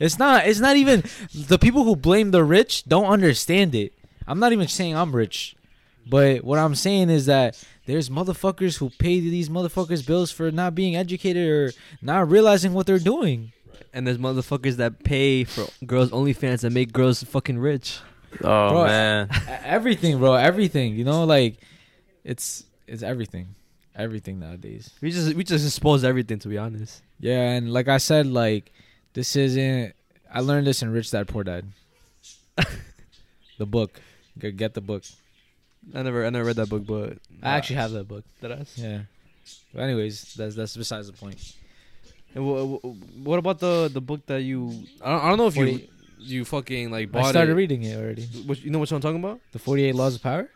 it's 0.00 0.18
not 0.18 0.48
it's 0.48 0.58
not 0.58 0.74
even 0.76 1.04
the 1.32 1.56
people 1.56 1.84
who 1.84 1.94
blame 1.94 2.32
the 2.32 2.42
rich 2.42 2.82
don't 2.88 3.06
understand 3.06 3.72
it 3.72 3.92
i'm 4.26 4.40
not 4.40 4.50
even 4.52 4.66
saying 4.66 4.96
i'm 4.96 5.14
rich 5.14 5.54
but 6.08 6.42
what 6.44 6.58
i'm 6.58 6.74
saying 6.74 7.10
is 7.10 7.26
that 7.26 7.62
there's 7.86 8.08
motherfuckers 8.08 8.78
who 8.78 8.90
pay 8.90 9.20
these 9.20 9.48
motherfuckers 9.48 10.06
bills 10.06 10.30
for 10.30 10.50
not 10.50 10.74
being 10.74 10.96
educated 10.96 11.46
or 11.48 11.72
not 12.00 12.30
realizing 12.30 12.72
what 12.72 12.86
they're 12.86 12.98
doing. 12.98 13.52
And 13.92 14.06
there's 14.06 14.16
motherfuckers 14.16 14.76
that 14.76 15.04
pay 15.04 15.44
for 15.44 15.66
girls 15.84 16.10
OnlyFans 16.10 16.62
that 16.62 16.70
make 16.70 16.92
girls 16.94 17.22
fucking 17.22 17.58
rich. 17.58 18.00
Oh 18.42 18.70
Bro, 18.70 18.84
man, 18.86 19.28
everything 19.64 20.18
bro 20.18 20.32
everything 20.34 20.96
you 20.96 21.04
know 21.04 21.24
like 21.24 21.58
it's 22.24 22.64
it's 22.86 23.02
everything. 23.02 23.54
Everything 23.94 24.40
nowadays. 24.40 24.90
We 25.02 25.10
just 25.10 25.34
we 25.34 25.44
just 25.44 25.64
expose 25.66 26.02
everything 26.04 26.38
to 26.40 26.48
be 26.48 26.56
honest. 26.58 27.02
yeah 27.20 27.50
and 27.52 27.70
like 27.72 27.86
i 27.88 27.98
said 27.98 28.26
like 28.26 28.72
this 29.12 29.36
isn't 29.36 29.92
i 30.32 30.40
learned 30.40 30.66
this 30.66 30.82
in 30.82 30.90
rich 30.90 31.10
dad 31.10 31.28
poor 31.28 31.44
dad. 31.44 31.66
The 33.58 33.66
book. 33.66 34.00
Go 34.38 34.50
get 34.50 34.74
the 34.74 34.80
book 34.80 35.04
I 35.94 36.02
never 36.02 36.24
I 36.24 36.30
never 36.30 36.44
read 36.46 36.56
that 36.56 36.68
book, 36.68 36.86
but 36.86 37.18
i 37.42 37.56
actually 37.56 37.76
have 37.76 37.92
that 37.92 38.06
book 38.08 38.24
did 38.40 38.52
I? 38.52 38.64
yeah 38.76 39.00
but 39.74 39.82
anyways 39.82 40.34
that's 40.34 40.54
that's 40.54 40.76
besides 40.76 41.06
the 41.08 41.12
point 41.12 41.38
And 42.34 42.44
wha- 42.46 42.64
wha- 42.64 42.94
what 43.28 43.38
about 43.38 43.58
the 43.60 43.88
the 43.92 44.00
book 44.00 44.24
that 44.26 44.42
you? 44.42 44.58
I 45.04 45.10
don't, 45.10 45.22
I 45.24 45.28
don't 45.28 45.38
know 45.38 45.46
if 45.46 45.56
you 45.56 45.66
Forty- 45.66 45.90
you 46.18 46.44
fucking 46.44 46.90
like 46.90 47.12
bought 47.12 47.26
i 47.26 47.30
started 47.30 47.52
it. 47.52 47.60
reading 47.62 47.82
it 47.82 47.94
already 48.00 48.24
Which, 48.48 48.62
you 48.64 48.70
know 48.72 48.78
what 48.78 48.90
I'm 48.90 49.00
talking 49.06 49.20
about? 49.24 49.38
the 49.52 49.58
48 49.58 49.94
laws 49.94 50.14
of 50.16 50.22
power 50.22 50.48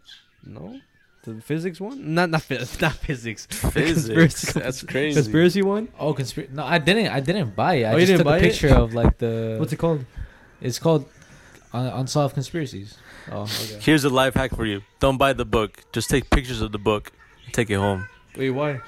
No, 0.42 0.80
the 1.24 1.42
physics 1.42 1.78
one. 1.88 2.14
Not 2.16 2.30
not 2.30 2.40
phys- 2.48 2.80
not 2.86 2.94
physics. 3.06 3.44
physics. 3.46 3.74
Conspiracy- 3.76 4.60
That's 4.64 4.82
crazy. 4.82 5.14
Conspiracy 5.20 5.62
one. 5.62 5.84
oh 6.00 6.14
conspiracy 6.14 6.52
no 6.58 6.64
i 6.64 6.78
didn't 6.78 7.08
i 7.18 7.20
didn't 7.20 7.54
buy 7.54 7.74
it 7.80 7.84
oh, 7.84 7.88
i 7.90 7.92
Oh, 7.92 7.96
you 7.96 8.06
just 8.06 8.10
didn't 8.10 8.18
took 8.24 8.32
buy 8.32 8.38
a 8.38 8.40
it? 8.40 8.46
picture 8.48 8.72
of 8.82 8.94
like 9.00 9.14
the 9.24 9.56
What's 9.60 9.72
it 9.76 9.80
called? 9.84 10.02
it's 10.66 10.78
called 10.84 11.04
unsolved 11.72 12.34
conspiracies 12.34 12.96
Oh, 13.30 13.42
okay. 13.42 13.78
Here's 13.80 14.04
a 14.04 14.08
life 14.10 14.34
hack 14.34 14.54
for 14.54 14.64
you. 14.66 14.82
Don't 15.00 15.16
buy 15.18 15.32
the 15.32 15.44
book. 15.44 15.82
Just 15.92 16.08
take 16.10 16.30
pictures 16.30 16.60
of 16.60 16.72
the 16.72 16.78
book 16.78 17.12
and 17.44 17.54
take 17.54 17.70
it 17.70 17.74
home. 17.76 18.08
Wait, 18.36 18.50
why? 18.50 18.80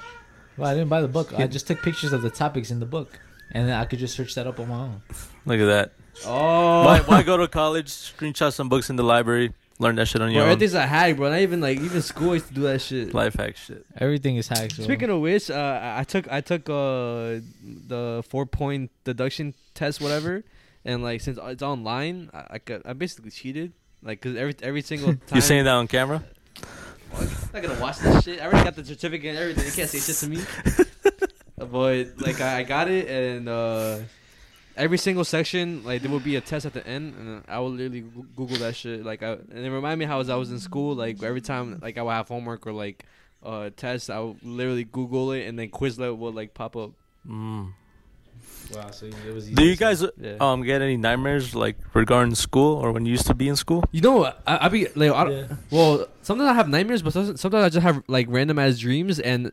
Well, 0.57 0.69
I 0.69 0.73
didn't 0.73 0.89
buy 0.89 1.01
the 1.01 1.07
book. 1.07 1.33
I 1.37 1.47
just 1.47 1.67
took 1.67 1.81
pictures 1.81 2.13
of 2.13 2.21
the 2.21 2.29
topics 2.29 2.71
in 2.71 2.79
the 2.79 2.85
book, 2.85 3.19
and 3.51 3.67
then 3.67 3.75
I 3.79 3.85
could 3.85 3.99
just 3.99 4.15
search 4.15 4.35
that 4.35 4.47
up 4.47 4.59
on 4.59 4.69
my 4.69 4.75
own. 4.75 5.01
Look 5.45 5.59
at 5.59 5.65
that. 5.65 5.93
Oh, 6.25 6.83
Why, 6.85 6.99
why 6.99 7.23
go 7.23 7.37
to 7.37 7.47
college? 7.47 7.87
Screenshot 7.87 8.53
some 8.53 8.69
books 8.69 8.89
in 8.89 8.95
the 8.95 9.03
library. 9.03 9.53
Learn 9.79 9.95
that 9.95 10.07
shit 10.07 10.21
on 10.21 10.27
Bro, 10.27 10.33
your 10.33 10.43
own. 10.43 10.49
everything's 10.51 10.75
a 10.75 10.85
hack, 10.85 11.15
bro. 11.15 11.29
Not 11.31 11.39
even 11.39 11.59
like 11.59 11.79
even 11.79 12.01
school 12.03 12.33
used 12.35 12.47
to 12.49 12.53
do 12.53 12.61
that 12.63 12.81
shit. 12.81 13.15
Life 13.15 13.33
hack 13.33 13.57
shit. 13.57 13.83
Everything 13.97 14.35
is 14.35 14.47
hacked. 14.47 14.75
bro. 14.75 14.85
Speaking 14.85 15.09
of 15.09 15.21
which, 15.21 15.49
uh, 15.49 15.55
I 15.81 16.01
I 16.01 16.03
took 16.03 16.31
I 16.31 16.41
took 16.41 16.69
uh 16.69 17.41
the 17.87 18.23
four 18.29 18.45
point 18.45 18.91
deduction 19.05 19.55
test, 19.73 19.99
whatever, 19.99 20.43
and 20.85 21.01
like 21.01 21.21
since 21.21 21.39
it's 21.41 21.63
online, 21.63 22.29
I 22.31 22.45
I, 22.51 22.57
could, 22.59 22.83
I 22.85 22.93
basically 22.93 23.31
cheated. 23.31 23.73
Like, 24.03 24.21
cause 24.21 24.35
every 24.35 24.55
every 24.61 24.81
single 24.81 25.13
time 25.27 25.35
You 25.35 25.41
saying 25.41 25.65
that 25.65 25.73
on 25.73 25.87
camera? 25.87 26.23
I'm 27.13 27.29
not 27.53 27.61
gonna 27.61 27.79
watch 27.79 27.99
this 27.99 28.23
shit. 28.23 28.41
I 28.41 28.45
already 28.45 28.63
got 28.63 28.75
the 28.75 28.85
certificate 28.85 29.31
and 29.31 29.37
everything. 29.37 29.65
You 29.65 29.71
can't 29.71 29.89
say 29.89 29.99
shit 29.99 30.15
to 30.17 30.29
me. 30.29 30.43
but 31.57 32.21
like 32.21 32.39
I, 32.41 32.59
I 32.59 32.63
got 32.63 32.89
it, 32.89 33.07
and 33.09 33.49
uh 33.49 33.99
every 34.77 34.97
single 34.97 35.23
section, 35.23 35.83
like 35.83 36.01
there 36.01 36.11
would 36.11 36.23
be 36.23 36.35
a 36.35 36.41
test 36.41 36.65
at 36.65 36.73
the 36.73 36.85
end, 36.87 37.15
and 37.15 37.43
I 37.47 37.59
would 37.59 37.73
literally 37.73 38.01
Google 38.35 38.57
that 38.57 38.75
shit. 38.75 39.05
Like, 39.05 39.21
I, 39.23 39.33
and 39.33 39.65
it 39.65 39.69
reminded 39.69 39.99
me 39.99 40.05
how 40.05 40.19
as 40.19 40.29
I 40.29 40.35
was 40.35 40.51
in 40.51 40.59
school, 40.59 40.95
like 40.95 41.21
every 41.21 41.41
time 41.41 41.79
like 41.81 41.97
I 41.97 42.01
would 42.01 42.11
have 42.11 42.27
homework 42.27 42.65
or 42.65 42.73
like 42.73 43.05
uh 43.43 43.69
test, 43.75 44.09
I 44.09 44.19
would 44.19 44.41
literally 44.43 44.85
Google 44.85 45.31
it, 45.33 45.47
and 45.47 45.59
then 45.59 45.69
Quizlet 45.69 46.15
would 46.17 46.35
like 46.35 46.53
pop 46.53 46.75
up. 46.75 46.91
Mm. 47.27 47.73
Wow, 48.73 48.91
so 48.91 49.05
it 49.07 49.33
was. 49.33 49.45
easy. 49.45 49.55
Do 49.55 49.65
you 49.65 49.75
guys 49.75 50.03
Yeah. 50.19 50.37
um 50.39 50.61
get 50.63 50.81
any 50.81 50.97
nightmares 50.97 51.53
like 51.55 51.77
regarding 51.93 52.35
school 52.35 52.77
or 52.77 52.91
when 52.91 53.05
you 53.05 53.11
used 53.11 53.27
to 53.27 53.33
be 53.33 53.47
in 53.49 53.55
school? 53.55 53.83
You 53.91 54.01
know, 54.01 54.25
I, 54.47 54.65
I 54.65 54.69
be 54.69 54.87
like, 54.95 55.11
I 55.11 55.23
don't, 55.25 55.33
Yeah. 55.33 55.55
well, 55.71 56.07
sometimes 56.21 56.49
I 56.49 56.53
have 56.53 56.69
nightmares, 56.69 57.01
but 57.01 57.13
sometimes 57.13 57.41
sometimes 57.41 57.63
I 57.65 57.69
just 57.69 57.83
have 57.83 58.03
like 58.07 58.27
random 58.29 58.59
ass 58.59 58.77
dreams, 58.77 59.19
and 59.19 59.51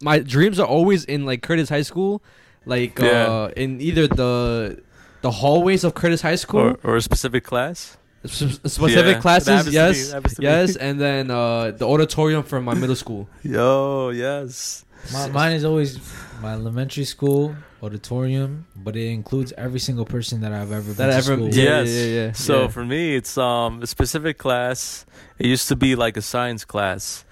my 0.00 0.18
dreams 0.20 0.58
are 0.58 0.66
always 0.66 1.04
in 1.04 1.24
like 1.26 1.42
Curtis 1.42 1.68
High 1.68 1.82
School, 1.82 2.22
like 2.66 2.98
Yeah. 2.98 3.26
uh, 3.26 3.50
in 3.56 3.80
either 3.80 4.06
the 4.08 4.80
the 5.22 5.30
hallways 5.30 5.82
of 5.84 5.94
Curtis 5.94 6.22
High 6.22 6.36
School, 6.36 6.60
Or, 6.60 6.78
or 6.84 6.96
a 6.96 7.02
specific 7.02 7.44
class? 7.44 7.96
s- 8.24 8.60
specific 8.66 9.16
Yeah, 9.16 9.20
classes, 9.20 9.48
happens 9.48 9.64
to 9.66 9.70
me, 9.70 9.74
yes, 9.74 10.06
that 10.08 10.14
happens 10.14 10.34
to 10.34 10.40
me. 10.42 10.46
yes, 10.48 10.76
and 10.76 11.00
then 11.00 11.30
uh, 11.30 11.70
the 11.72 11.86
auditorium 11.86 12.42
for 12.44 12.60
my 12.60 12.74
middle 12.74 12.96
school. 12.96 13.28
Yo, 13.42 14.10
yes. 14.10 14.84
My, 15.12 15.28
mine 15.28 15.52
is 15.52 15.64
always 15.64 15.98
my 16.40 16.52
elementary 16.54 17.04
school 17.04 17.54
auditorium, 17.82 18.66
but 18.76 18.96
it 18.96 19.06
includes 19.10 19.52
every 19.56 19.80
single 19.80 20.04
person 20.04 20.40
that 20.42 20.52
I've 20.52 20.72
ever 20.72 20.92
been 20.94 20.96
That 20.96 21.06
to 21.08 21.14
ever, 21.14 21.34
school. 21.36 21.48
yeah, 21.48 21.82
Yes. 21.82 21.88
yeah, 21.88 22.02
yeah, 22.04 22.24
yeah. 22.26 22.32
So 22.32 22.62
yeah. 22.62 22.68
for 22.68 22.84
me, 22.84 23.16
it's 23.16 23.36
um 23.38 23.82
a 23.82 23.86
specific 23.86 24.38
class. 24.38 25.04
It 25.38 25.46
used 25.46 25.68
to 25.68 25.76
be 25.76 25.94
like 25.96 26.16
a 26.16 26.22
science 26.22 26.64
class, 26.64 27.24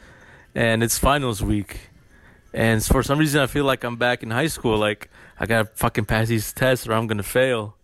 and 0.55 0.83
it's 0.83 0.99
finals 0.99 1.43
week. 1.43 1.91
And 2.55 2.83
for 2.85 3.03
some 3.03 3.19
reason, 3.19 3.41
I 3.43 3.47
feel 3.47 3.65
like 3.65 3.85
I'm 3.85 3.97
back 3.97 4.23
in 4.23 4.31
high 4.31 4.47
school. 4.49 4.79
Like 4.79 5.11
I 5.39 5.47
gotta 5.47 5.67
fucking 5.75 6.07
pass 6.07 6.29
these 6.29 6.53
tests, 6.53 6.87
or 6.89 6.93
I'm 6.95 7.07
gonna 7.07 7.23
fail. 7.23 7.75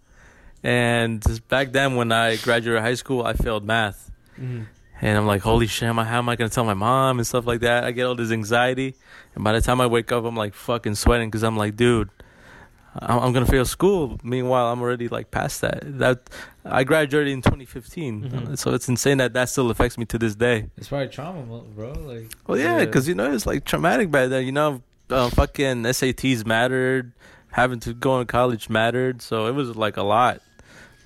And 0.65 1.23
back 1.49 1.73
then, 1.73 1.97
when 1.97 2.13
I 2.13 2.37
graduated 2.37 2.83
high 2.83 2.95
school, 2.95 3.25
I 3.25 3.33
failed 3.35 3.65
math. 3.65 4.11
Mhm. 4.41 4.67
And 5.05 5.19
I'm 5.19 5.27
like, 5.27 5.43
holy 5.43 5.67
shit, 5.67 5.93
how 5.93 6.19
am 6.19 6.29
I 6.29 6.37
gonna 6.37 6.49
tell 6.49 6.65
my 6.65 6.75
mom 6.75 7.19
and 7.19 7.27
stuff 7.27 7.45
like 7.45 7.61
that? 7.61 7.83
I 7.85 7.91
get 7.91 8.05
all 8.07 8.15
this 8.15 8.31
anxiety, 8.31 8.95
and 9.35 9.43
by 9.43 9.53
the 9.53 9.61
time 9.61 9.81
I 9.81 9.87
wake 9.87 10.13
up, 10.13 10.25
I'm 10.25 10.37
like 10.37 10.55
fucking 10.55 10.95
sweating 10.95 11.29
because 11.29 11.43
I'm 11.43 11.57
like, 11.57 11.75
dude, 11.77 12.09
I'm, 12.95 13.19
I'm 13.19 13.33
gonna 13.33 13.47
fail 13.47 13.65
school. 13.65 14.21
Meanwhile, 14.23 14.71
I'm 14.73 14.81
already 14.81 15.09
like 15.09 15.33
past 15.33 15.61
that. 15.63 15.81
That 15.99 16.31
I 16.65 16.85
graduated 16.85 17.33
in 17.33 17.43
2015, 17.43 18.23
Mhm. 18.31 18.59
so 18.59 18.73
it's 18.75 18.89
insane 18.89 19.19
that 19.19 19.33
that 19.33 19.49
still 19.49 19.71
affects 19.71 19.99
me 19.99 20.05
to 20.05 20.19
this 20.19 20.37
day. 20.37 20.71
It's 20.77 20.89
probably 20.89 21.09
trauma, 21.09 21.43
bro. 21.75 21.93
Like, 21.95 22.31
Well, 22.47 22.59
yeah, 22.59 22.85
because 22.85 23.09
you 23.09 23.17
know 23.17 23.33
it's 23.33 23.45
like 23.47 23.65
traumatic 23.65 24.09
back 24.11 24.29
then. 24.31 24.47
You 24.47 24.53
know, 24.53 24.83
uh, 25.11 25.31
fucking 25.31 25.83
SATs 25.85 26.47
mattered, 26.47 27.11
having 27.51 27.81
to 27.81 27.93
go 27.93 28.21
to 28.21 28.25
college 28.25 28.69
mattered, 28.71 29.21
so 29.21 29.47
it 29.47 29.53
was 29.57 29.75
like 29.75 29.97
a 29.97 30.05
lot. 30.05 30.41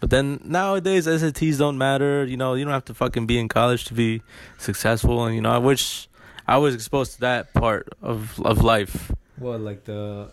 But 0.00 0.10
then 0.10 0.40
nowadays 0.44 1.06
SATs 1.06 1.58
don't 1.58 1.78
matter. 1.78 2.24
You 2.24 2.36
know, 2.36 2.54
you 2.54 2.64
don't 2.64 2.72
have 2.74 2.84
to 2.86 2.94
fucking 2.94 3.26
be 3.26 3.38
in 3.38 3.48
college 3.48 3.84
to 3.86 3.94
be 3.94 4.22
successful. 4.58 5.24
And 5.24 5.34
you 5.34 5.40
know, 5.40 5.50
I 5.50 5.58
wish, 5.58 6.08
I 6.46 6.58
was 6.58 6.74
exposed 6.74 7.14
to 7.14 7.20
that 7.20 7.52
part 7.54 7.88
of 8.02 8.38
of 8.44 8.62
life 8.62 9.10
What 9.38 9.60
like 9.60 9.84
the 9.84 10.30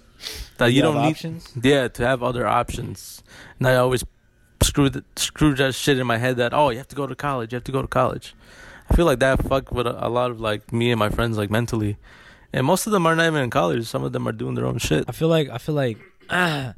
that 0.58 0.67
you, 0.73 0.82
don't 0.82 0.95
need. 1.02 1.12
options? 1.12 1.52
Yeah, 1.62 1.88
to 1.88 2.06
have 2.06 2.21
other 2.23 2.45
options, 2.47 3.23
and 3.60 3.67
I 3.67 3.76
always 3.76 4.04
screw 4.62 4.89
the, 4.89 5.04
screw 5.15 5.54
that 5.56 5.76
shit 5.76 5.97
in 5.99 6.08
my 6.08 6.17
head 6.17 6.38
that 6.38 6.54
oh 6.54 6.69
you 6.69 6.78
have 6.78 6.88
to 6.89 6.95
go 6.95 7.08
to 7.08 7.15
college, 7.15 7.52
you 7.52 7.58
have 7.58 7.63
to 7.65 7.71
go 7.71 7.82
to 7.82 7.88
college. 7.88 8.36
I 8.89 8.95
feel 8.95 9.06
like 9.06 9.19
that 9.19 9.41
fucked 9.47 9.71
with 9.71 9.88
a, 9.88 9.95
a 10.06 10.10
lot 10.10 10.30
of 10.30 10.39
like 10.41 10.71
me 10.73 10.91
and 10.91 10.99
my 10.99 11.10
friends 11.10 11.38
like 11.38 11.49
mentally, 11.49 11.97
and 12.52 12.65
most 12.65 12.86
of 12.86 12.91
them 12.91 13.06
are 13.08 13.15
not 13.15 13.28
even 13.28 13.43
in 13.43 13.49
college. 13.49 13.86
Some 13.88 14.04
of 14.04 14.12
them 14.12 14.28
are 14.28 14.34
doing 14.34 14.56
their 14.56 14.65
own 14.65 14.78
shit. 14.78 15.06
I 15.08 15.13
feel 15.13 15.30
like 15.30 15.49
I 15.49 15.58
feel 15.58 15.76
like 15.76 15.97
you 16.32 16.73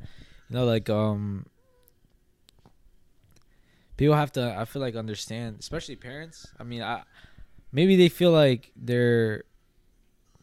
know 0.50 0.66
like 0.66 0.90
um 0.90 1.46
people 3.98 4.16
have 4.16 4.32
to 4.34 4.56
I 4.58 4.66
feel 4.66 4.82
like 4.82 4.96
understand 4.96 5.58
especially 5.60 5.96
parents. 5.96 6.48
I 6.60 6.64
mean 6.64 6.82
I 6.82 7.04
maybe 7.72 7.96
they 7.96 8.10
feel 8.10 8.32
like 8.32 8.72
they're 8.76 9.44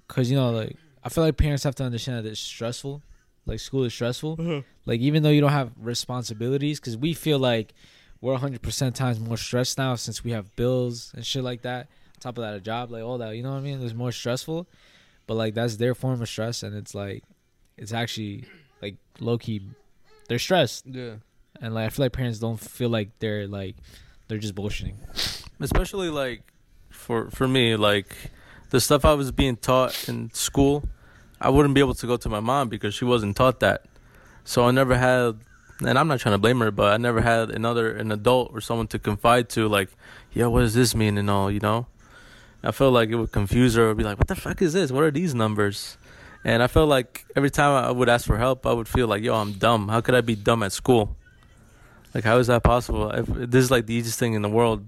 cuz 0.08 0.30
you 0.30 0.36
know 0.36 0.50
like 0.50 0.76
I 1.04 1.08
feel 1.08 1.24
like 1.24 1.36
parents 1.36 1.64
have 1.64 1.74
to 1.76 1.84
understand 1.84 2.24
that 2.24 2.30
it's 2.30 2.40
stressful. 2.40 3.02
Like 3.44 3.58
school 3.58 3.84
is 3.84 3.92
stressful. 3.92 4.36
Uh-huh. 4.38 4.62
Like 4.86 5.00
even 5.00 5.22
though 5.22 5.30
you 5.30 5.40
don't 5.40 5.50
have 5.52 5.72
responsibilities 5.76 6.78
cuz 6.80 6.96
we 6.96 7.12
feel 7.14 7.38
like 7.38 7.74
we're 8.20 8.36
100% 8.38 8.94
times 8.94 9.18
more 9.18 9.36
stressed 9.36 9.76
now 9.78 9.96
since 9.96 10.22
we 10.22 10.30
have 10.30 10.54
bills 10.54 11.10
and 11.16 11.26
shit 11.26 11.42
like 11.42 11.62
that. 11.62 11.88
On 12.16 12.20
top 12.20 12.38
of 12.38 12.42
that 12.42 12.54
a 12.54 12.60
job 12.60 12.92
like 12.92 13.02
all 13.02 13.18
that, 13.18 13.34
you 13.36 13.42
know 13.42 13.50
what 13.50 13.58
I 13.58 13.62
mean? 13.62 13.82
It's 13.82 13.94
more 13.94 14.12
stressful. 14.12 14.68
But 15.26 15.34
like 15.34 15.54
that's 15.54 15.76
their 15.76 15.94
form 15.94 16.22
of 16.22 16.28
stress 16.28 16.62
and 16.62 16.74
it's 16.76 16.94
like 16.94 17.24
it's 17.76 17.92
actually 17.92 18.44
like 18.80 18.96
low 19.20 19.38
key 19.38 19.60
they're 20.28 20.38
stressed 20.38 20.86
Yeah. 20.86 21.16
And 21.62 21.74
like 21.74 21.86
I 21.86 21.88
feel 21.88 22.04
like 22.04 22.12
parents 22.12 22.40
don't 22.40 22.60
feel 22.60 22.90
like 22.90 23.18
they're 23.20 23.46
like 23.46 23.76
they're 24.28 24.38
just 24.38 24.54
bullshitting. 24.54 24.96
especially 25.60 26.10
like 26.10 26.42
for 26.90 27.30
for 27.30 27.48
me 27.48 27.76
like 27.76 28.14
the 28.70 28.80
stuff 28.80 29.04
i 29.04 29.14
was 29.14 29.30
being 29.30 29.56
taught 29.56 30.08
in 30.08 30.30
school 30.32 30.84
i 31.40 31.48
wouldn't 31.48 31.74
be 31.74 31.80
able 31.80 31.94
to 31.94 32.06
go 32.06 32.16
to 32.16 32.28
my 32.28 32.40
mom 32.40 32.68
because 32.68 32.94
she 32.94 33.04
wasn't 33.04 33.36
taught 33.36 33.60
that. 33.60 33.84
So 34.44 34.66
i 34.66 34.70
never 34.72 34.96
had 34.96 35.38
and 35.86 35.98
i'm 35.98 36.08
not 36.08 36.20
trying 36.20 36.34
to 36.34 36.38
blame 36.38 36.60
her 36.60 36.70
but 36.70 36.92
i 36.92 36.96
never 36.96 37.20
had 37.20 37.50
another 37.50 37.94
an 37.94 38.10
adult 38.10 38.50
or 38.52 38.60
someone 38.60 38.88
to 38.88 38.98
confide 38.98 39.48
to 39.50 39.68
like 39.68 39.88
yo 40.32 40.50
what 40.50 40.60
does 40.60 40.74
this 40.74 40.94
mean? 40.94 41.16
and 41.16 41.30
all 41.30 41.50
you 41.50 41.60
know? 41.60 41.86
I 42.64 42.70
felt 42.70 42.92
like 42.92 43.08
it 43.08 43.16
would 43.16 43.32
confuse 43.32 43.74
her 43.74 43.90
I'd 43.90 43.96
be 43.96 44.04
like 44.04 44.18
what 44.18 44.28
the 44.28 44.36
fuck 44.36 44.62
is 44.62 44.72
this? 44.72 44.90
What 44.90 45.04
are 45.04 45.10
these 45.10 45.34
numbers? 45.34 45.96
And 46.44 46.62
i 46.62 46.66
felt 46.66 46.88
like 46.88 47.24
every 47.36 47.50
time 47.50 47.72
i 47.84 47.90
would 47.90 48.08
ask 48.08 48.26
for 48.26 48.38
help 48.38 48.66
i 48.66 48.72
would 48.72 48.88
feel 48.88 49.06
like 49.06 49.22
yo 49.22 49.34
i'm 49.34 49.52
dumb. 49.52 49.88
How 49.88 50.00
could 50.00 50.14
i 50.16 50.20
be 50.20 50.34
dumb 50.34 50.62
at 50.62 50.72
school 50.72 51.16
like 52.14 52.24
how 52.24 52.38
is 52.38 52.46
that 52.46 52.62
possible 52.62 53.10
if 53.10 53.26
this 53.26 53.64
is 53.64 53.70
like 53.70 53.86
the 53.86 53.94
easiest 53.94 54.18
thing 54.18 54.34
in 54.34 54.42
the 54.42 54.48
world 54.48 54.86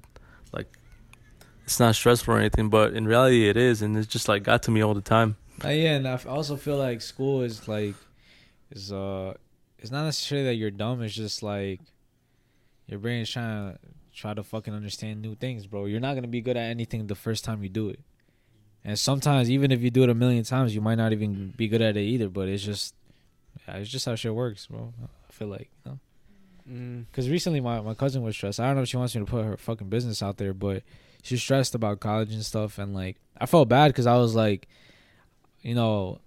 like 0.53 0.69
it's 1.65 1.81
not 1.81 1.95
stressful 1.95 2.35
or 2.35 2.39
anything, 2.39 2.69
but 2.69 2.93
in 2.93 3.07
reality 3.07 3.49
it 3.49 3.57
is, 3.57 3.83
and 3.83 3.97
it's 3.97 4.07
just 4.07 4.29
like 4.29 4.43
got 4.43 4.63
to 4.65 4.71
me 4.71 4.83
all 4.83 4.95
the 4.95 5.01
time. 5.01 5.37
Uh, 5.65 5.69
yeah, 5.69 5.95
and 5.95 6.07
I 6.07 6.19
also 6.29 6.57
feel 6.57 6.77
like 6.77 7.01
school 7.01 7.43
is 7.43 7.67
like 7.67 7.95
is 8.71 8.93
uh 8.93 9.35
it's 9.79 9.91
not 9.91 10.05
necessarily 10.05 10.47
that 10.49 10.55
you're 10.55 10.71
dumb. 10.71 11.03
It's 11.03 11.15
just 11.15 11.43
like 11.43 11.81
your 12.87 12.99
brain 12.99 13.23
is 13.23 13.31
trying 13.31 13.73
to 13.73 13.79
try 14.13 14.35
to 14.35 14.43
fucking 14.43 14.75
understand 14.75 15.23
new 15.23 15.35
things, 15.35 15.67
bro. 15.67 15.87
You're 15.87 16.01
not 16.01 16.15
gonna 16.15 16.29
be 16.29 16.41
good 16.41 16.57
at 16.57 16.71
anything 16.71 17.07
the 17.07 17.15
first 17.15 17.45
time 17.45 17.63
you 17.63 17.69
do 17.69 17.89
it, 17.89 18.01
and 18.85 18.99
sometimes 18.99 19.51
even 19.51 19.73
if 19.73 19.81
you 19.81 19.91
do 19.91 20.03
it 20.03 20.11
a 20.11 20.15
million 20.15 20.45
times, 20.45 20.75
you 20.75 20.81
might 20.81 20.97
not 20.97 21.13
even 21.13 21.55
be 21.57 21.69
good 21.69 21.83
at 21.83 21.97
it 21.97 22.03
either. 22.03 22.29
But 22.29 22.49
it's 22.49 22.63
just 22.63 22.95
yeah, 23.67 23.77
it's 23.77 23.91
just 23.91 24.05
how 24.05 24.15
shit 24.17 24.35
works, 24.35 24.67
bro. 24.67 24.93
I 25.03 25.33
feel 25.33 25.49
like 25.49 25.71
you 25.85 25.93
know. 25.93 25.99
Mm. 26.71 27.07
Because 27.11 27.29
recently 27.29 27.61
my, 27.61 27.81
my 27.81 27.95
cousin 27.95 28.23
was 28.23 28.35
stressed. 28.37 28.61
I 28.61 28.67
don't 28.67 28.77
know 28.77 28.83
if 28.83 28.89
she 28.89 28.97
wants 28.97 29.15
me 29.15 29.21
to 29.21 29.27
put 29.31 29.45
her 29.45 29.57
fucking 29.57 29.89
business 29.89 30.23
out 30.23 30.39
there, 30.39 30.55
but 30.55 30.83
she's 31.23 31.43
stressed 31.43 31.75
about 31.75 32.01
college 32.01 32.33
and 32.33 32.45
stuff. 32.45 32.79
And 32.79 32.95
like, 32.95 33.17
I 33.39 33.47
felt 33.47 33.69
bad 33.69 33.89
because 33.89 34.07
I 34.07 34.17
was 34.17 34.35
like, 34.35 34.69
you 35.63 35.75
know, 35.75 36.21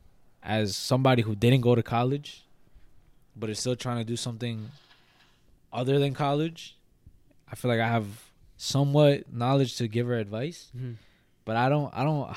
as 0.43 0.75
somebody 0.75 1.21
who 1.23 1.35
didn't 1.35 1.61
go 1.61 1.75
to 1.75 1.83
college, 1.83 2.43
but 3.35 3.49
is 3.49 3.59
still 3.59 3.75
trying 3.75 3.97
to 3.97 4.03
do 4.03 4.15
something 4.15 4.69
other 5.71 5.99
than 5.99 6.13
college, 6.13 6.75
I 7.51 7.55
feel 7.55 7.69
like 7.69 7.79
I 7.79 7.87
have 7.87 8.05
somewhat 8.57 9.31
knowledge 9.31 9.77
to 9.77 9.87
give 9.87 10.07
her 10.07 10.15
advice. 10.17 10.71
Mhm. 10.75 10.95
But 11.45 11.55
I 11.55 11.69
don't, 11.69 11.93
I 11.93 12.03
don't, 12.03 12.29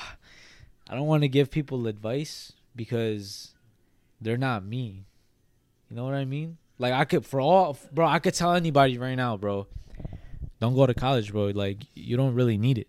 I 0.89 0.95
don't 0.95 1.07
want 1.07 1.23
to 1.23 1.27
give 1.27 1.51
people 1.51 1.87
advice 1.87 2.53
because 2.75 3.51
they're 4.19 4.37
not 4.37 4.63
me. 4.63 5.05
You 5.89 5.95
know 5.95 6.05
what 6.05 6.13
I 6.13 6.25
mean? 6.25 6.57
Like 6.81 6.93
I 6.93 7.05
could 7.05 7.25
for 7.25 7.39
all 7.39 7.77
bro, 7.93 8.07
I 8.07 8.19
could 8.19 8.33
tell 8.33 8.53
anybody 8.53 8.97
right 8.97 9.15
now, 9.15 9.37
bro. 9.37 9.67
Don't 10.59 10.75
go 10.75 10.85
to 10.85 10.93
college, 10.93 11.31
bro. 11.31 11.45
Like 11.65 11.85
you 11.93 12.17
don't 12.17 12.33
really 12.33 12.57
need 12.57 12.77
it. 12.79 12.87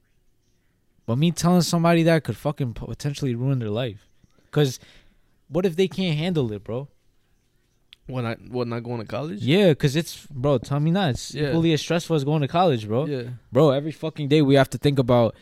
But 1.07 1.16
me 1.18 1.31
telling 1.31 1.62
somebody 1.62 2.02
that 2.05 2.24
could 2.24 2.37
fucking 2.37 2.72
potentially 2.74 3.35
ruin 3.35 3.59
their 3.59 3.70
life. 3.70 4.09
Cuz 4.50 4.81
what 5.48 5.66
if 5.66 5.76
they 5.76 5.88
can't 5.88 6.16
handle 6.16 6.50
it, 6.52 6.64
bro? 6.64 6.88
When 8.07 8.24
I 8.26 8.35
What 8.57 8.66
not 8.66 8.83
going 8.83 9.00
to 9.00 9.07
college? 9.07 9.42
Yeah, 9.42 9.74
cuz 9.74 9.94
it's 9.94 10.26
bro, 10.26 10.59
tell 10.59 10.81
me 10.81 10.90
not. 10.90 11.11
It's 11.11 11.35
Yeah. 11.35 11.48
equally 11.50 11.72
as 11.74 11.81
stressful 11.83 12.16
as 12.16 12.24
going 12.24 12.40
to 12.42 12.48
college, 12.48 12.87
bro. 12.88 13.07
Yeah. 13.07 13.22
Bro, 13.52 13.70
every 13.70 13.92
fucking 13.92 14.28
day 14.28 14.40
we 14.42 14.55
have 14.55 14.70
to 14.70 14.78
think 14.78 14.98
about 14.98 15.37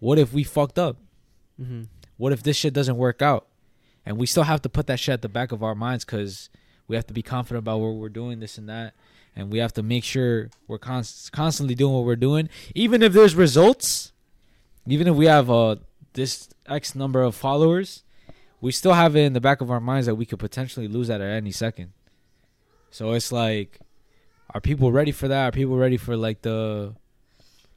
what 0.00 0.18
if 0.18 0.32
we 0.32 0.42
fucked 0.44 0.78
up? 0.78 0.96
Mm-hmm. 1.60 1.82
what 2.16 2.32
if 2.32 2.42
this 2.42 2.56
shit 2.56 2.72
doesn't 2.74 2.96
work 2.96 3.20
out? 3.22 3.46
And 4.04 4.16
we 4.16 4.26
still 4.26 4.42
have 4.44 4.62
to 4.62 4.68
put 4.68 4.86
that 4.88 4.98
shit 4.98 5.12
at 5.12 5.22
the 5.22 5.28
back 5.28 5.52
of 5.52 5.62
our 5.62 5.74
minds 5.74 6.04
because 6.04 6.50
we 6.88 6.96
have 6.96 7.06
to 7.06 7.14
be 7.14 7.22
confident 7.22 7.58
about 7.58 7.78
what 7.78 7.94
we're 7.94 8.08
doing, 8.08 8.40
this 8.40 8.58
and 8.58 8.68
that. 8.68 8.94
And 9.36 9.52
we 9.52 9.58
have 9.58 9.72
to 9.74 9.82
make 9.82 10.02
sure 10.02 10.50
we're 10.66 10.78
const- 10.78 11.30
constantly 11.30 11.74
doing 11.74 11.94
what 11.94 12.04
we're 12.04 12.16
doing. 12.16 12.48
Even 12.74 13.02
if 13.02 13.12
there's 13.12 13.36
results, 13.36 14.12
even 14.86 15.06
if 15.06 15.14
we 15.14 15.26
have 15.26 15.48
uh, 15.50 15.76
this 16.14 16.48
X 16.66 16.94
number 16.94 17.22
of 17.22 17.36
followers, 17.36 18.02
we 18.60 18.72
still 18.72 18.94
have 18.94 19.14
it 19.14 19.20
in 19.20 19.34
the 19.34 19.40
back 19.40 19.60
of 19.60 19.70
our 19.70 19.80
minds 19.80 20.06
that 20.06 20.16
we 20.16 20.26
could 20.26 20.40
potentially 20.40 20.88
lose 20.88 21.06
that 21.08 21.20
at 21.20 21.30
any 21.30 21.52
second. 21.52 21.92
So 22.90 23.12
it's 23.12 23.30
like, 23.30 23.78
are 24.52 24.60
people 24.60 24.90
ready 24.90 25.12
for 25.12 25.28
that? 25.28 25.48
Are 25.48 25.52
people 25.52 25.76
ready 25.76 25.98
for 25.98 26.16
like 26.16 26.42
the, 26.42 26.94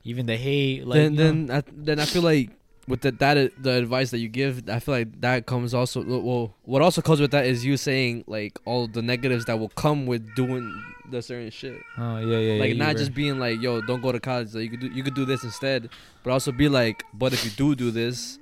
even 0.03 0.25
the 0.25 0.37
hate? 0.37 0.87
Like, 0.87 0.95
then 0.95 1.15
know? 1.15 1.23
then 1.23 1.51
I, 1.51 1.63
then 1.71 1.99
I 1.99 2.05
feel 2.05 2.23
like 2.23 2.49
with 2.87 3.01
the 3.01 3.11
that 3.11 3.37
uh, 3.37 3.47
the 3.59 3.71
advice 3.71 4.11
that 4.11 4.19
you 4.19 4.27
give, 4.27 4.67
I 4.69 4.79
feel 4.79 4.95
like 4.95 5.21
that 5.21 5.45
comes 5.45 5.73
also 5.73 6.03
well. 6.03 6.55
What 6.63 6.81
also 6.81 7.01
comes 7.01 7.19
with 7.19 7.31
that 7.31 7.45
is 7.45 7.63
you 7.63 7.77
saying 7.77 8.23
like 8.27 8.59
all 8.65 8.87
the 8.87 9.01
negatives 9.01 9.45
that 9.45 9.59
will 9.59 9.69
come 9.69 10.05
with 10.05 10.35
doing 10.35 10.83
the 11.09 11.21
certain 11.21 11.51
shit. 11.51 11.79
oh 11.97 12.17
yeah, 12.17 12.37
yeah, 12.37 12.59
like 12.59 12.71
yeah, 12.71 12.85
not 12.85 12.95
just 12.95 13.09
right. 13.09 13.15
being 13.15 13.39
like, 13.39 13.61
yo, 13.61 13.81
don't 13.81 14.01
go 14.01 14.11
to 14.11 14.19
college. 14.19 14.53
Like, 14.53 14.63
you 14.63 14.69
could 14.69 14.79
do 14.79 14.87
you 14.87 15.03
could 15.03 15.13
do 15.13 15.25
this 15.25 15.43
instead, 15.43 15.89
but 16.23 16.31
also 16.31 16.51
be 16.51 16.69
like, 16.69 17.03
but 17.13 17.33
if 17.33 17.45
you 17.45 17.51
do 17.51 17.75
do 17.75 17.91
this, 17.91 18.39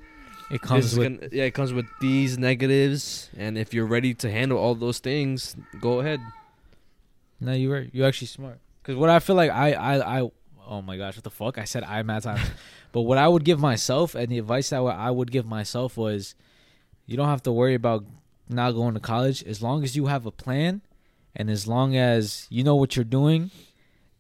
it 0.50 0.62
comes 0.62 0.98
with 0.98 1.20
gonna, 1.20 1.30
yeah, 1.32 1.44
it 1.46 1.54
comes 1.54 1.74
with 1.74 1.86
these 2.00 2.38
negatives, 2.38 3.30
and 3.38 3.58
if 3.58 3.74
you're 3.74 3.86
ready 3.86 4.14
to 4.16 4.32
handle 4.32 4.58
all 4.58 4.76
those 4.76 5.00
things, 5.00 5.56
go 5.80 6.00
ahead. 6.00 6.20
No, 7.40 7.54
you 7.54 7.70
were 7.70 7.88
you 7.92 8.06
actually 8.06 8.28
smart. 8.28 8.60
Cause 8.84 8.96
what 8.96 9.10
I 9.10 9.20
feel 9.20 9.36
like 9.36 9.52
I 9.52 9.74
I 9.74 10.20
I 10.20 10.30
oh 10.68 10.82
my 10.82 10.98
gosh, 10.98 11.16
what 11.16 11.24
the 11.24 11.30
fuck? 11.30 11.58
I 11.58 11.66
said 11.66 11.84
I 11.84 12.02
mad 12.04 12.24
times. 12.24 12.42
But 12.92 13.02
what 13.02 13.18
I 13.18 13.28
would 13.28 13.44
give 13.44 13.60
myself 13.60 14.16
and 14.16 14.30
the 14.30 14.40
advice 14.40 14.70
that 14.70 14.82
I 14.82 15.12
would 15.12 15.32
give 15.32 15.46
myself 15.46 15.98
was, 15.98 16.36
you 17.06 17.18
don't 17.18 17.28
have 17.28 17.44
to 17.44 17.52
worry 17.52 17.76
about 17.76 18.06
not 18.48 18.72
going 18.72 18.96
to 18.96 19.00
college. 19.00 19.44
As 19.44 19.62
long 19.62 19.84
as 19.84 19.96
you 19.96 20.08
have 20.08 20.26
a 20.26 20.32
plan, 20.32 20.82
and 21.36 21.50
as 21.50 21.68
long 21.68 21.96
as 21.96 22.48
you 22.50 22.64
know 22.64 22.76
what 22.76 22.96
you're 22.96 23.06
doing, 23.06 23.52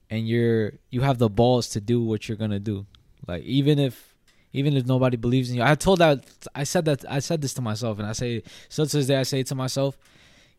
and 0.09 0.27
you're 0.27 0.73
you 0.89 1.01
have 1.01 1.17
the 1.17 1.29
balls 1.29 1.69
to 1.69 1.81
do 1.81 2.01
what 2.01 2.27
you're 2.27 2.37
gonna 2.37 2.59
do. 2.59 2.85
Like 3.27 3.43
even 3.43 3.79
if 3.79 4.15
even 4.53 4.75
if 4.75 4.85
nobody 4.85 5.17
believes 5.17 5.49
in 5.49 5.57
you, 5.57 5.63
I 5.63 5.75
told 5.75 5.99
that 5.99 6.25
I 6.55 6.63
said 6.63 6.85
that 6.85 7.05
I 7.09 7.19
said 7.19 7.41
this 7.41 7.53
to 7.55 7.61
myself, 7.61 7.99
and 7.99 8.07
I 8.07 8.13
say 8.13 8.43
still 8.69 8.85
to 8.85 8.97
this 8.97 9.07
day 9.07 9.17
I 9.17 9.23
say 9.23 9.43
to 9.43 9.55
myself, 9.55 9.97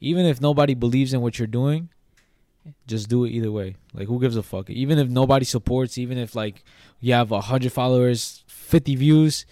even 0.00 0.26
if 0.26 0.40
nobody 0.40 0.74
believes 0.74 1.12
in 1.12 1.20
what 1.20 1.38
you're 1.38 1.48
doing 1.48 1.88
just 2.86 3.08
do 3.08 3.24
it 3.24 3.30
either 3.30 3.50
way. 3.50 3.76
Like 3.94 4.08
who 4.08 4.20
gives 4.20 4.36
a 4.36 4.42
fuck? 4.42 4.70
Even 4.70 4.98
if 4.98 5.08
nobody 5.08 5.44
supports, 5.44 5.98
even 5.98 6.18
if 6.18 6.34
like 6.34 6.62
you 7.00 7.12
have 7.14 7.32
a 7.32 7.40
hundred 7.40 7.72
followers, 7.72 8.44
fifty 8.46 8.94
views, 8.96 9.46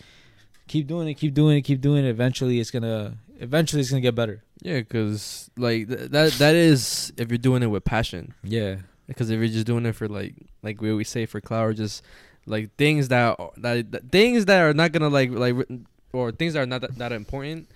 keep 0.67 0.87
doing 0.87 1.09
it, 1.09 1.15
keep 1.15 1.35
doing 1.35 1.57
it, 1.59 1.63
keep 1.63 1.81
doing 1.81 2.05
it. 2.05 2.09
Eventually, 2.09 2.61
it's 2.61 2.71
gonna 2.71 3.15
eventually 3.41 3.81
it's 3.81 3.91
gonna 3.91 4.01
get 4.03 4.15
better. 4.15 4.43
Yeah, 4.63 4.79
because 4.81 5.51
like 5.57 5.89
th- 5.89 6.11
that 6.11 6.33
that 6.35 6.55
is 6.55 7.13
if 7.17 7.31
you're 7.31 7.39
doing 7.39 7.63
it 7.63 7.69
with 7.69 7.85
passion. 7.85 8.35
Yeah, 8.43 8.77
Because 9.07 9.31
if 9.31 9.39
you're 9.39 9.49
just 9.49 9.67
doing 9.67 9.87
it 9.87 9.95
for 9.95 10.09
like 10.09 10.35
like 10.63 10.81
we 10.81 10.91
always 10.91 11.09
say 11.09 11.27
for 11.27 11.41
clout 11.41 11.67
or 11.67 11.73
just 11.73 12.03
like 12.47 12.75
things 12.77 13.09
that 13.09 13.37
are- 13.39 13.51
that, 13.59 13.93
that 13.93 14.11
things 14.11 14.45
that 14.47 14.61
are 14.61 14.75
not 14.75 14.93
gonna 14.93 15.09
like 15.09 15.31
like 15.31 15.55
or 16.13 16.33
things 16.33 16.55
that 16.55 16.61
are 16.63 16.67
not 16.67 16.81
that, 16.83 16.97
that 16.99 17.13
important, 17.13 17.69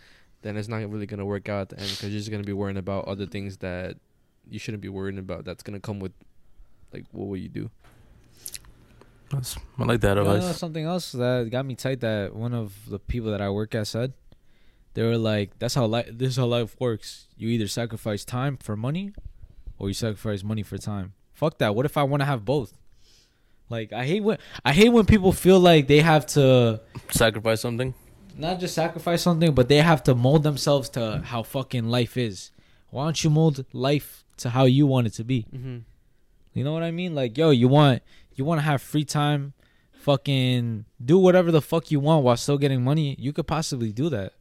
then 0.42 0.56
it's 0.56 0.68
not 0.68 0.78
really 0.90 1.06
gonna 1.06 1.24
work 1.26 1.48
out 1.48 1.62
at 1.62 1.68
the 1.70 1.78
end 1.80 1.90
because 1.90 2.10
you're 2.10 2.18
just 2.18 2.30
gonna 2.30 2.42
be 2.42 2.52
worrying 2.52 2.76
about 2.78 3.06
other 3.06 3.26
things 3.26 3.58
that 3.58 3.96
you 4.50 4.58
shouldn't 4.58 4.82
be 4.82 4.88
worrying 4.88 5.18
about. 5.18 5.44
That's 5.44 5.62
gonna 5.62 5.80
come 5.80 6.00
with 6.00 6.12
like 6.92 7.04
what 7.12 7.28
will 7.28 7.36
you 7.36 7.48
do? 7.48 7.70
That's, 9.30 9.56
I 9.78 9.84
like 9.84 10.00
that 10.02 10.16
You 10.18 10.24
wanna 10.24 10.38
know 10.40 10.44
advice. 10.46 10.58
something 10.58 10.84
else 10.84 11.12
that 11.12 11.48
got 11.50 11.64
me 11.64 11.74
tight 11.74 12.00
that 12.00 12.34
one 12.34 12.52
of 12.52 12.74
the 12.88 12.98
people 12.98 13.30
that 13.30 13.40
I 13.40 13.48
work 13.50 13.74
at 13.74 13.86
said. 13.86 14.12
They 14.94 15.02
were 15.02 15.16
like, 15.16 15.58
"That's 15.58 15.74
how 15.74 15.86
life. 15.86 16.06
This 16.12 16.30
is 16.32 16.36
how 16.36 16.44
life 16.44 16.76
works. 16.78 17.26
You 17.38 17.48
either 17.48 17.66
sacrifice 17.66 18.26
time 18.26 18.58
for 18.58 18.76
money, 18.76 19.14
or 19.78 19.88
you 19.88 19.94
sacrifice 19.94 20.44
money 20.44 20.62
for 20.62 20.76
time. 20.76 21.14
Fuck 21.32 21.56
that. 21.58 21.74
What 21.74 21.86
if 21.86 21.96
I 21.96 22.02
want 22.02 22.20
to 22.20 22.26
have 22.26 22.44
both? 22.44 22.74
Like 23.70 23.90
I 23.94 24.04
hate 24.04 24.22
when 24.22 24.36
I 24.66 24.74
hate 24.74 24.90
when 24.90 25.06
people 25.06 25.32
feel 25.32 25.58
like 25.58 25.86
they 25.88 26.00
have 26.00 26.26
to 26.36 26.82
Sacrifice 27.10 27.62
something. 27.62 27.94
not 28.36 28.60
just 28.60 28.74
sacrifice 28.74 29.22
something, 29.22 29.54
but 29.54 29.68
they 29.68 29.78
have 29.78 30.02
to 30.02 30.14
mold 30.14 30.42
themselves 30.42 30.90
to 30.90 31.22
how 31.24 31.42
fucking 31.42 31.86
life 31.86 32.18
is. 32.18 32.50
Why 32.92 33.04
don't 33.04 33.24
you 33.24 33.30
mold 33.30 33.64
life 33.72 34.22
to 34.36 34.50
how 34.50 34.66
you 34.66 34.86
want 34.86 35.06
it 35.06 35.14
to 35.14 35.24
be? 35.24 35.46
Mm-hmm. 35.52 35.78
You 36.52 36.62
know 36.62 36.74
what 36.74 36.82
I 36.82 36.90
mean? 36.90 37.14
Like, 37.14 37.38
yo, 37.38 37.48
you 37.48 37.66
want 37.66 38.02
you 38.34 38.44
want 38.44 38.58
to 38.60 38.64
have 38.64 38.82
free 38.82 39.04
time, 39.04 39.54
fucking 39.92 40.84
do 41.02 41.16
whatever 41.16 41.50
the 41.50 41.62
fuck 41.62 41.90
you 41.90 42.00
want 42.00 42.22
while 42.22 42.36
still 42.36 42.58
getting 42.58 42.84
money. 42.84 43.16
You 43.18 43.32
could 43.32 43.46
possibly 43.46 43.92
do 43.92 44.10
that. 44.10 44.34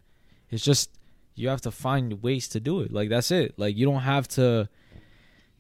It's 0.50 0.66
just 0.66 0.90
you 1.34 1.48
have 1.48 1.62
to 1.62 1.72
find 1.72 2.22
ways 2.22 2.50
to 2.50 2.60
do 2.60 2.82
it. 2.82 2.92
Like 2.92 3.08
that's 3.08 3.32
it. 3.32 3.58
Like 3.58 3.78
you 3.78 3.86
don't 3.86 4.02
have 4.02 4.28
to 4.30 4.68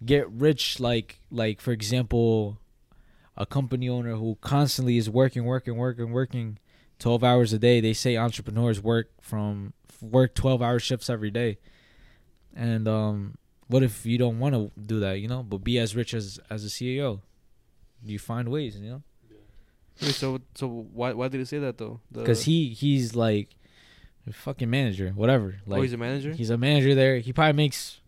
get 0.05 0.29
rich 0.29 0.77
like 0.81 1.21
like 1.31 1.61
for 1.61 1.71
example 1.71 2.57
a 3.37 3.45
company 3.45 3.87
owner 3.87 4.15
who 4.15 4.37
constantly 4.41 4.97
is 4.97 5.09
working 5.09 5.45
working 5.45 5.77
working 5.77 6.11
working 6.11 6.57
12 6.99 7.23
hours 7.23 7.53
a 7.53 7.59
day 7.59 7.79
they 7.79 7.93
say 7.93 8.17
entrepreneurs 8.17 8.81
work 8.81 9.11
from 9.21 9.73
work 10.01 10.33
12 10.33 10.59
hour 10.59 10.79
shifts 10.79 11.07
every 11.07 11.29
day 11.29 11.59
and 12.55 12.87
um 12.87 13.35
what 13.67 13.83
if 13.83 14.05
you 14.05 14.17
don't 14.17 14.39
want 14.39 14.53
to 14.53 14.71
do 14.79 14.99
that 14.99 15.19
you 15.19 15.27
know 15.27 15.43
but 15.43 15.63
be 15.63 15.77
as 15.79 15.95
rich 15.95 16.13
as 16.13 16.39
as 16.49 16.63
a 16.65 16.67
ceo 16.67 17.19
you 18.03 18.19
find 18.19 18.49
ways 18.49 18.75
you 18.77 18.89
know 18.89 19.03
Wait, 20.01 20.15
so 20.15 20.39
so 20.55 20.67
why 20.93 21.13
why 21.13 21.27
did 21.27 21.37
he 21.37 21.45
say 21.45 21.59
that 21.59 21.77
though? 21.77 21.99
Because 22.11 22.43
he 22.43 22.69
he's 22.69 23.13
like 23.15 23.49
fucking 24.31 24.69
manager 24.69 25.11
whatever 25.15 25.57
like 25.67 25.79
oh, 25.79 25.81
he's 25.81 25.93
a 25.93 25.97
manager. 25.97 26.31
He's 26.31 26.49
a 26.49 26.57
manager 26.57 26.95
there. 26.95 27.19
He 27.19 27.33
probably 27.33 27.53
makes 27.53 27.99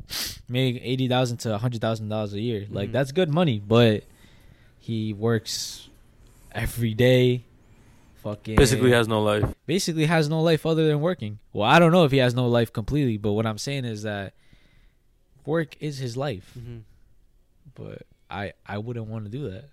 make 0.47 0.79
eighty 0.81 1.07
thousand 1.07 1.37
to 1.37 1.57
hundred 1.57 1.81
thousand 1.81 2.09
dollars 2.09 2.33
a 2.33 2.39
year. 2.39 2.65
Like 2.69 2.89
Mhm. 2.89 2.93
that's 2.93 3.11
good 3.11 3.29
money, 3.29 3.59
but 3.59 4.05
he 4.79 5.13
works 5.13 5.89
every 6.51 6.93
day. 6.93 7.45
Fucking 8.23 8.55
Basically, 8.55 8.91
has 8.91 9.07
no 9.07 9.21
life. 9.21 9.43
basically 9.65 10.05
has 10.05 10.29
no 10.29 10.41
life 10.41 10.65
other 10.65 10.87
than 10.87 11.01
working. 11.01 11.39
Well, 11.51 11.69
I 11.69 11.77
don't 11.79 11.91
know 11.91 12.05
if 12.05 12.11
he 12.11 12.17
has 12.19 12.33
no 12.33 12.47
life 12.47 12.71
completely, 12.71 13.17
but 13.17 13.33
what 13.33 13.45
I'm 13.45 13.57
saying 13.57 13.83
is 13.85 14.03
that 14.03 14.33
work 15.45 15.75
is 15.81 15.97
his 15.97 16.15
life. 16.15 16.53
Mm-hmm. 16.57 16.77
But 17.75 18.03
I 18.29 18.53
I 18.65 18.77
wouldn't 18.77 19.07
want 19.07 19.25
to 19.25 19.29
do 19.31 19.49
that, 19.51 19.65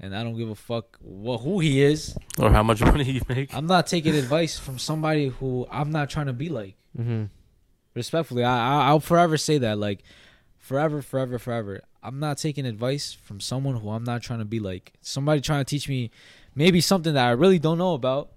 and 0.00 0.16
I 0.16 0.22
don't 0.22 0.36
give 0.38 0.48
a 0.48 0.54
fuck 0.54 0.96
what 1.00 1.38
who 1.38 1.60
he 1.60 1.82
is. 1.82 2.16
Or 2.38 2.50
how 2.50 2.62
much 2.62 2.80
money 2.80 3.04
he 3.04 3.20
makes. 3.28 3.54
I'm 3.54 3.66
not 3.66 3.86
taking 3.86 4.14
advice 4.14 4.58
from 4.58 4.78
somebody 4.78 5.28
who 5.28 5.66
I'm 5.70 5.90
not 5.90 6.08
trying 6.10 6.26
to 6.26 6.32
be 6.32 6.48
like. 6.48 6.76
Mm-hmm. 6.98 7.24
respectfully 7.94 8.44
I, 8.44 8.56
I 8.56 8.88
i'll 8.88 9.00
forever 9.00 9.36
say 9.36 9.58
that 9.58 9.78
like 9.78 10.04
forever 10.58 11.02
forever 11.02 11.40
forever 11.40 11.82
i'm 12.04 12.20
not 12.20 12.38
taking 12.38 12.66
advice 12.66 13.12
from 13.12 13.40
someone 13.40 13.74
who 13.76 13.90
i'm 13.90 14.04
not 14.04 14.22
trying 14.22 14.38
to 14.38 14.44
be 14.44 14.60
like 14.60 14.92
somebody 15.00 15.40
trying 15.40 15.64
to 15.64 15.68
teach 15.68 15.88
me 15.88 16.12
maybe 16.54 16.80
something 16.80 17.14
that 17.14 17.26
i 17.26 17.30
really 17.30 17.58
don't 17.58 17.78
know 17.78 17.94
about 17.94 18.30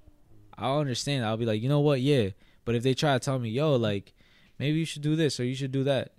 i'll 0.58 0.80
understand. 0.80 1.24
I'll 1.26 1.38
be 1.38 1.46
like 1.46 1.62
you 1.62 1.70
know 1.70 1.82
what? 1.82 2.02
Yeah. 2.02 2.30
But 2.66 2.76
if 2.76 2.84
they 2.84 2.94
try 2.94 3.14
to 3.14 3.20
tell 3.20 3.38
me 3.40 3.50
yo 3.50 3.76
like 3.76 4.14
maybe 4.60 4.78
you 4.80 4.86
should 4.86 5.02
do 5.04 5.16
this 5.16 5.40
or 5.40 5.44
you 5.46 5.56
should 5.56 5.72
do 5.72 5.84
that 5.86 6.14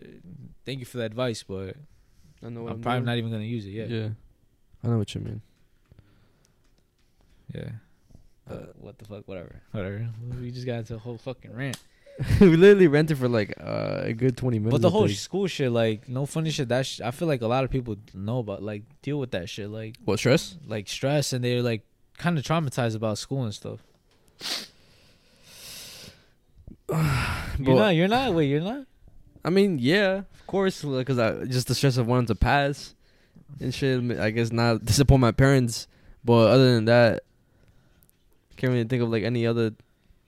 uh, 0.00 0.06
thank 0.64 0.78
you 0.78 0.84
for 0.86 0.98
the 0.98 1.04
advice 1.04 1.42
but 1.42 1.76
I 2.44 2.48
know 2.50 2.62
what 2.62 2.70
i'm 2.72 2.76
I'm, 2.76 2.82
probably 2.82 2.98
doing. 3.00 3.06
not 3.06 3.16
even 3.18 3.30
gonna 3.32 3.44
use 3.44 3.66
it 3.66 3.70
Yeah. 3.70 3.84
yeah. 3.86 4.08
I 4.84 4.88
know 4.88 4.98
what 4.98 5.12
you 5.14 5.20
mean. 5.22 5.40
yeah. 7.54 7.70
But 8.46 8.74
what 8.78 8.98
the 8.98 9.04
fuck? 9.04 9.26
Whatever. 9.26 9.60
Whatever. 9.72 10.06
We 10.40 10.52
just 10.52 10.66
got 10.66 10.78
into 10.78 10.94
a 10.94 10.98
whole 10.98 11.18
fucking 11.18 11.52
rant 11.52 11.78
we 12.40 12.56
literally 12.56 12.88
rented 12.88 13.18
for 13.18 13.28
like 13.28 13.54
uh, 13.60 14.00
a 14.04 14.12
good 14.12 14.36
twenty 14.36 14.58
minutes. 14.58 14.72
But 14.72 14.82
the 14.82 14.90
whole 14.90 15.08
school 15.08 15.46
shit, 15.46 15.70
like 15.70 16.08
no 16.08 16.24
funny 16.24 16.50
shit. 16.50 16.68
That 16.68 16.86
sh- 16.86 17.00
I 17.02 17.10
feel 17.10 17.28
like 17.28 17.42
a 17.42 17.46
lot 17.46 17.64
of 17.64 17.70
people 17.70 17.96
know 18.14 18.38
about, 18.38 18.62
like 18.62 18.82
deal 19.02 19.18
with 19.18 19.32
that 19.32 19.48
shit, 19.48 19.68
like 19.68 19.96
what 20.04 20.18
stress? 20.18 20.56
like 20.66 20.88
stress, 20.88 21.32
and 21.32 21.44
they're 21.44 21.62
like 21.62 21.82
kind 22.16 22.38
of 22.38 22.44
traumatized 22.44 22.96
about 22.96 23.18
school 23.18 23.44
and 23.44 23.54
stuff. 23.54 23.80
You're 27.58 27.76
not. 27.76 27.94
You're 27.94 28.08
not. 28.08 28.32
Wait, 28.32 28.46
you're 28.46 28.60
not. 28.60 28.86
I 29.44 29.50
mean, 29.50 29.78
yeah, 29.78 30.22
of 30.32 30.46
course, 30.46 30.82
because 30.82 31.18
I 31.18 31.44
just 31.44 31.68
the 31.68 31.74
stress 31.74 31.96
of 31.96 32.06
wanting 32.06 32.26
to 32.26 32.34
pass 32.34 32.94
and 33.60 33.74
shit. 33.74 34.18
I 34.18 34.30
guess 34.30 34.52
not 34.52 34.84
disappoint 34.84 35.20
my 35.20 35.32
parents, 35.32 35.86
but 36.24 36.50
other 36.50 36.74
than 36.74 36.86
that, 36.86 37.24
can't 38.56 38.72
really 38.72 38.84
think 38.84 39.02
of 39.02 39.10
like 39.10 39.22
any 39.22 39.46
other 39.46 39.72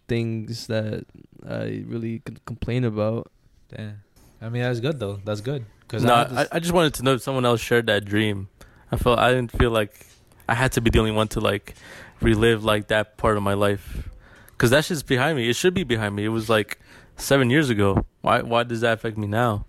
things 0.06 0.66
that 0.68 1.04
I 1.46 1.84
really 1.86 2.20
could 2.20 2.44
complain 2.44 2.84
about. 2.84 3.30
Damn. 3.74 4.02
I 4.40 4.48
mean, 4.48 4.62
that's 4.62 4.80
good 4.80 4.98
though. 4.98 5.20
That's 5.24 5.40
good. 5.40 5.64
Cause 5.88 6.04
no, 6.04 6.14
I, 6.14 6.20
I, 6.20 6.24
this- 6.24 6.48
I 6.52 6.58
just 6.60 6.72
wanted 6.72 6.94
to 6.94 7.02
know 7.02 7.14
if 7.14 7.22
someone 7.22 7.44
else 7.46 7.60
shared 7.60 7.86
that 7.86 8.04
dream. 8.04 8.48
I 8.92 8.96
felt 8.96 9.18
I 9.18 9.30
didn't 9.32 9.52
feel 9.52 9.70
like 9.70 10.06
I 10.48 10.54
had 10.54 10.72
to 10.72 10.80
be 10.80 10.90
the 10.90 10.98
only 10.98 11.12
one 11.12 11.28
to 11.28 11.40
like 11.40 11.74
relive 12.20 12.64
like 12.64 12.88
that 12.88 13.16
part 13.16 13.36
of 13.36 13.42
my 13.42 13.54
life, 13.54 14.08
because 14.50 14.70
that 14.70 14.84
shit's 14.84 15.02
behind 15.02 15.36
me. 15.36 15.48
It 15.48 15.56
should 15.56 15.74
be 15.74 15.84
behind 15.84 16.14
me. 16.16 16.24
It 16.24 16.28
was 16.28 16.48
like 16.48 16.78
seven 17.16 17.50
years 17.50 17.68
ago. 17.70 18.04
Why 18.22 18.42
why 18.42 18.62
does 18.64 18.80
that 18.82 18.94
affect 18.94 19.18
me 19.18 19.26
now? 19.26 19.66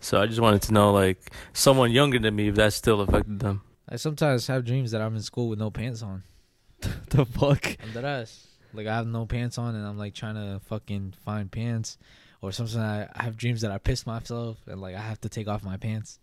So 0.00 0.20
I 0.20 0.26
just 0.26 0.40
wanted 0.40 0.62
to 0.62 0.72
know 0.72 0.92
like 0.92 1.30
someone 1.52 1.90
younger 1.92 2.18
than 2.18 2.36
me 2.36 2.48
if 2.48 2.54
that 2.56 2.72
still 2.72 3.00
affected 3.00 3.40
them. 3.40 3.62
I 3.88 3.96
sometimes 3.96 4.46
have 4.48 4.64
dreams 4.64 4.90
that 4.90 5.00
I'm 5.00 5.16
in 5.16 5.22
school 5.22 5.48
with 5.48 5.58
no 5.58 5.70
pants 5.70 6.02
on. 6.02 6.24
the 7.10 7.24
fuck? 7.24 7.66
I'm 7.82 7.92
dead 7.92 8.04
ass. 8.04 8.47
Like 8.72 8.86
I 8.86 8.96
have 8.96 9.06
no 9.06 9.26
pants 9.26 9.58
on, 9.58 9.74
and 9.74 9.86
I'm 9.86 9.98
like 9.98 10.14
trying 10.14 10.34
to 10.34 10.60
fucking 10.66 11.14
find 11.24 11.50
pants, 11.50 11.98
or 12.42 12.52
sometimes 12.52 12.76
I, 12.76 13.08
I 13.14 13.22
have 13.22 13.36
dreams 13.36 13.62
that 13.62 13.70
I 13.70 13.78
piss 13.78 14.06
myself, 14.06 14.58
and 14.66 14.80
like 14.80 14.94
I 14.94 15.00
have 15.00 15.20
to 15.22 15.28
take 15.28 15.48
off 15.48 15.64
my 15.64 15.76
pants, 15.76 16.18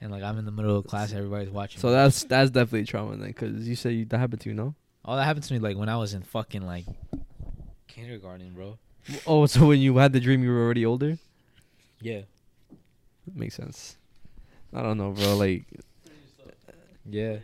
and 0.00 0.10
like 0.10 0.22
I'm 0.22 0.38
in 0.38 0.44
the 0.44 0.52
middle 0.52 0.76
of 0.76 0.86
class, 0.86 1.12
everybody's 1.12 1.50
watching. 1.50 1.80
So 1.80 1.90
that's 1.90 2.24
that's 2.24 2.50
definitely 2.50 2.84
trauma 2.84 3.16
then, 3.16 3.28
because 3.28 3.68
you 3.68 3.76
said 3.76 3.92
you, 3.92 4.04
that 4.06 4.18
happened 4.18 4.40
to 4.42 4.48
you, 4.48 4.54
no? 4.54 4.74
all 5.04 5.16
that 5.16 5.24
happened 5.24 5.44
to 5.44 5.52
me 5.54 5.60
like 5.60 5.76
when 5.76 5.88
I 5.88 5.96
was 5.96 6.14
in 6.14 6.22
fucking 6.22 6.66
like 6.66 6.84
kindergarten, 7.86 8.52
bro. 8.52 8.78
Oh, 9.24 9.46
so 9.46 9.66
when 9.66 9.78
you 9.80 9.96
had 9.98 10.12
the 10.12 10.18
dream, 10.18 10.42
you 10.42 10.50
were 10.50 10.64
already 10.64 10.84
older. 10.84 11.16
Yeah, 12.00 12.22
Makes 13.34 13.54
sense. 13.54 13.96
I 14.74 14.82
don't 14.82 14.98
know, 14.98 15.10
bro. 15.10 15.36
Like, 15.36 15.64
yeah. 17.08 17.38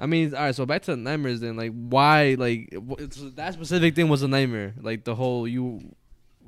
I 0.00 0.06
mean, 0.06 0.34
all 0.34 0.42
right. 0.44 0.54
So 0.54 0.64
back 0.64 0.82
to 0.82 0.92
the 0.92 0.96
nightmares. 0.96 1.40
Then, 1.40 1.56
like, 1.56 1.72
why? 1.72 2.34
Like, 2.38 2.74
that 3.36 3.52
specific 3.54 3.94
thing 3.94 4.08
was 4.08 4.22
a 4.22 4.28
nightmare. 4.28 4.74
Like 4.80 5.04
the 5.04 5.14
whole 5.14 5.46
you, 5.46 5.94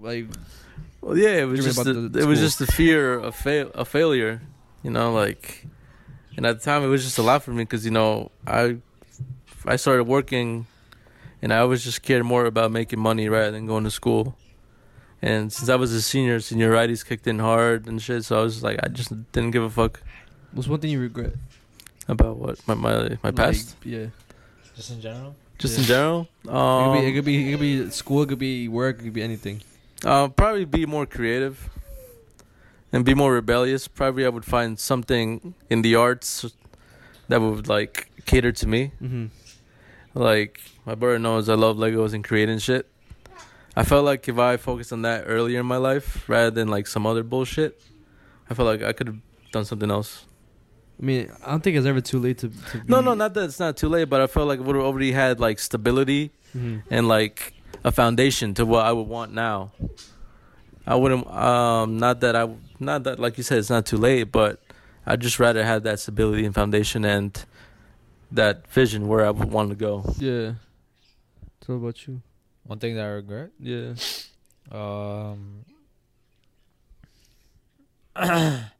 like, 0.00 0.26
Well, 1.02 1.16
yeah, 1.16 1.42
it 1.42 1.44
was 1.44 1.62
just 1.64 1.84
the, 1.84 1.92
the 1.92 2.20
it 2.20 2.26
was 2.26 2.40
just 2.40 2.58
the 2.58 2.66
fear 2.66 3.14
of 3.14 3.36
fail 3.36 3.70
of 3.74 3.88
failure, 3.88 4.40
you 4.82 4.90
know, 4.90 5.12
like, 5.12 5.66
and 6.36 6.46
at 6.46 6.58
the 6.58 6.64
time 6.64 6.82
it 6.82 6.88
was 6.88 7.04
just 7.04 7.18
a 7.18 7.22
lot 7.22 7.42
for 7.42 7.50
me 7.50 7.64
because 7.64 7.84
you 7.84 7.90
know 7.90 8.30
I 8.46 8.78
I 9.66 9.76
started 9.76 10.04
working, 10.04 10.66
and 11.42 11.52
I 11.52 11.64
was 11.64 11.84
just 11.84 12.02
cared 12.02 12.24
more 12.24 12.46
about 12.46 12.72
making 12.72 13.00
money 13.00 13.28
rather 13.28 13.50
than 13.50 13.66
going 13.66 13.84
to 13.84 13.90
school, 13.90 14.34
and 15.20 15.52
since 15.52 15.68
I 15.68 15.76
was 15.76 15.92
a 15.92 16.00
senior, 16.00 16.38
senioritis 16.38 17.04
kicked 17.04 17.26
in 17.26 17.38
hard 17.38 17.86
and 17.86 18.00
shit, 18.00 18.24
so 18.24 18.40
I 18.40 18.42
was 18.42 18.62
like 18.62 18.80
I 18.82 18.88
just 18.88 19.10
didn't 19.32 19.50
give 19.50 19.62
a 19.62 19.70
fuck 19.70 20.00
what's 20.52 20.68
one 20.68 20.80
thing 20.80 20.90
you 20.90 21.00
regret? 21.00 21.34
About 22.08 22.36
what 22.36 22.66
my 22.66 22.74
my 22.74 23.18
my 23.22 23.30
past, 23.30 23.76
Like, 23.84 23.92
yeah. 23.94 24.06
Just 24.74 24.90
in 24.90 25.00
general. 25.00 25.34
just 25.58 25.74
yeah. 25.74 25.80
in 25.80 25.86
general. 25.86 26.28
Um, 26.48 26.96
it, 26.96 27.00
could 27.00 27.00
be, 27.02 27.06
it 27.06 27.12
could 27.12 27.24
be. 27.24 27.48
It 27.48 27.50
could 27.52 27.60
be 27.60 27.90
school. 27.90 28.22
It 28.22 28.28
could 28.28 28.38
be 28.38 28.68
work. 28.68 28.98
It 29.00 29.04
could 29.04 29.12
be 29.12 29.22
anything. 29.22 29.62
Uh, 30.04 30.28
probably 30.28 30.64
be 30.64 30.86
more 30.86 31.06
creative 31.06 31.70
and 32.92 33.04
be 33.04 33.14
more 33.14 33.32
rebellious. 33.32 33.86
Probably 33.88 34.26
I 34.26 34.28
would 34.28 34.44
find 34.44 34.78
something 34.78 35.54
in 35.70 35.82
the 35.82 35.94
arts 35.94 36.44
that 37.28 37.40
would 37.40 37.68
like 37.68 38.10
cater 38.26 38.52
to 38.52 38.66
me. 38.66 38.92
Mm-hmm. 39.00 39.26
Like 40.14 40.60
my 40.84 40.94
brother 40.94 41.18
knows 41.18 41.48
I 41.48 41.54
love 41.54 41.76
Legos 41.76 42.14
and 42.14 42.24
creating 42.24 42.58
shit. 42.58 42.88
I 43.74 43.84
felt 43.84 44.04
like 44.04 44.28
if 44.28 44.38
I 44.38 44.58
focused 44.58 44.92
on 44.92 45.02
that 45.02 45.24
earlier 45.26 45.60
in 45.60 45.66
my 45.66 45.78
life 45.78 46.28
rather 46.28 46.50
than 46.50 46.68
like 46.68 46.86
some 46.86 47.06
other 47.06 47.22
bullshit, 47.22 47.80
I 48.50 48.54
felt 48.54 48.66
like 48.66 48.82
I 48.82 48.92
could 48.92 49.06
have 49.06 49.18
done 49.50 49.64
something 49.64 49.90
else. 49.90 50.26
I 51.00 51.04
mean, 51.04 51.30
I 51.44 51.50
don't 51.50 51.62
think 51.62 51.76
it's 51.76 51.86
ever 51.86 52.00
too 52.00 52.18
late 52.18 52.38
to. 52.38 52.48
to 52.48 52.78
be, 52.78 52.84
No, 52.88 53.00
no, 53.00 53.14
not 53.14 53.34
that 53.34 53.44
it's 53.44 53.58
not 53.60 53.76
too 53.76 53.88
late, 53.88 54.04
but 54.08 54.20
I 54.20 54.26
felt 54.26 54.46
like 54.48 54.60
I 54.60 54.62
would 54.62 54.76
have 54.76 54.84
already 54.84 55.12
had 55.12 55.40
like 55.40 55.58
stability 55.58 56.30
Mhm. 56.56 56.82
and 56.90 57.08
like 57.08 57.54
a 57.84 57.90
foundation 57.90 58.54
to 58.54 58.64
what 58.66 58.84
I 58.86 58.92
would 58.92 59.08
want 59.08 59.32
now. 59.32 59.72
I 60.86 60.94
wouldn't 60.96 61.26
um 61.28 61.98
not 61.98 62.20
that 62.20 62.36
I 62.36 62.48
not 62.78 63.04
that 63.04 63.18
like 63.18 63.36
you 63.38 63.42
said 63.44 63.58
it's 63.58 63.70
not 63.70 63.86
too 63.86 63.96
late, 63.96 64.30
but 64.32 64.60
I'd 65.06 65.20
just 65.20 65.38
rather 65.40 65.64
have 65.64 65.82
that 65.84 65.98
stability 66.00 66.44
and 66.44 66.54
foundation 66.54 67.04
and 67.04 67.44
that 68.30 68.66
vision 68.68 69.08
where 69.08 69.24
I 69.26 69.30
would 69.30 69.50
want 69.50 69.70
to 69.70 69.76
go. 69.76 70.04
Yeah. 70.18 70.54
So 71.66 71.74
what 71.74 71.82
about 71.82 72.06
you? 72.06 72.22
One 72.64 72.78
thing 72.78 72.94
that 72.96 73.04
I 73.04 73.08
regret. 73.08 73.50
Yeah. 73.58 73.94
Um. 74.70 75.64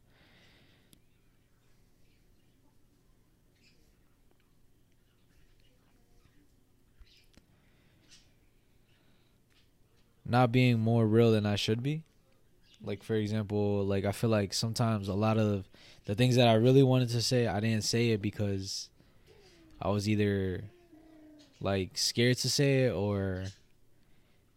Not 10.33 10.51
being 10.51 10.79
more 10.79 11.05
real 11.05 11.31
than 11.31 11.45
I 11.45 11.55
should 11.55 11.83
be. 11.83 12.01
Like 12.83 13.03
for 13.03 13.13
example, 13.13 13.85
like 13.85 14.03
I 14.03 14.11
feel 14.11 14.31
like 14.31 14.51
sometimes 14.51 15.07
a 15.07 15.13
lot 15.13 15.37
of 15.37 15.65
the 16.05 16.15
things 16.15 16.37
that 16.37 16.47
I 16.47 16.55
really 16.55 16.81
wanted 16.81 17.09
to 17.09 17.21
say, 17.21 17.45
I 17.45 17.59
didn't 17.59 17.83
say 17.83 18.09
it 18.09 18.19
because 18.19 18.89
I 19.79 19.89
was 19.89 20.09
either 20.09 20.63
like 21.61 21.99
scared 21.99 22.37
to 22.37 22.49
say 22.49 22.85
it 22.85 22.93
or 22.93 23.43